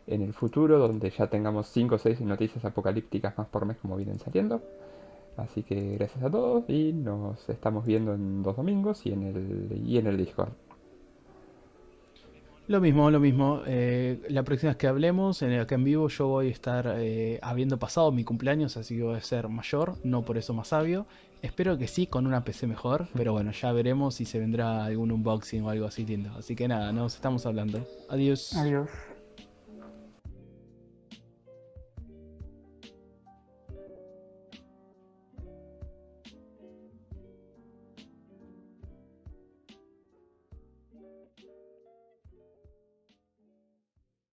en 0.07 0.21
el 0.21 0.33
futuro, 0.33 0.79
donde 0.79 1.09
ya 1.09 1.27
tengamos 1.27 1.67
5 1.67 1.95
o 1.95 1.97
6 1.97 2.21
noticias 2.21 2.63
apocalípticas 2.63 3.37
más 3.37 3.47
por 3.47 3.65
mes 3.65 3.77
como 3.77 3.97
vienen 3.97 4.19
saliendo. 4.19 4.61
Así 5.37 5.63
que 5.63 5.95
gracias 5.97 6.23
a 6.23 6.29
todos 6.29 6.69
y 6.69 6.93
nos 6.93 7.49
estamos 7.49 7.85
viendo 7.85 8.13
en 8.13 8.43
dos 8.43 8.55
domingos 8.55 9.05
y 9.05 9.11
en 9.11 9.23
el, 9.23 9.81
y 9.85 9.97
en 9.97 10.07
el 10.07 10.17
Discord. 10.17 10.51
Lo 12.69 12.79
mismo, 12.79 13.09
lo 13.09 13.19
mismo. 13.19 13.63
Eh, 13.65 14.21
la 14.29 14.43
próxima 14.43 14.69
vez 14.69 14.77
que 14.77 14.85
hablemos, 14.85 15.41
en, 15.41 15.59
acá 15.59 15.73
en 15.73 15.83
vivo, 15.83 16.07
yo 16.07 16.27
voy 16.27 16.49
a 16.49 16.51
estar 16.51 16.97
eh, 16.99 17.39
habiendo 17.41 17.79
pasado 17.79 18.11
mi 18.11 18.23
cumpleaños, 18.23 18.77
así 18.77 18.95
que 18.95 19.01
voy 19.01 19.15
a 19.15 19.21
ser 19.21 19.49
mayor, 19.49 19.95
no 20.03 20.23
por 20.23 20.37
eso 20.37 20.53
más 20.53 20.67
sabio. 20.67 21.07
Espero 21.41 21.79
que 21.79 21.87
sí, 21.87 22.05
con 22.05 22.27
una 22.27 22.43
PC 22.43 22.67
mejor, 22.67 23.07
pero 23.15 23.33
bueno, 23.33 23.51
ya 23.53 23.71
veremos 23.71 24.13
si 24.13 24.25
se 24.25 24.37
vendrá 24.37 24.85
algún 24.85 25.11
unboxing 25.11 25.63
o 25.63 25.71
algo 25.71 25.87
así 25.87 26.05
lindo. 26.05 26.29
Así 26.37 26.55
que 26.55 26.67
nada, 26.67 26.91
nos 26.91 27.15
estamos 27.15 27.47
hablando. 27.47 27.87
Adiós. 28.07 28.53
Adiós. 28.55 28.87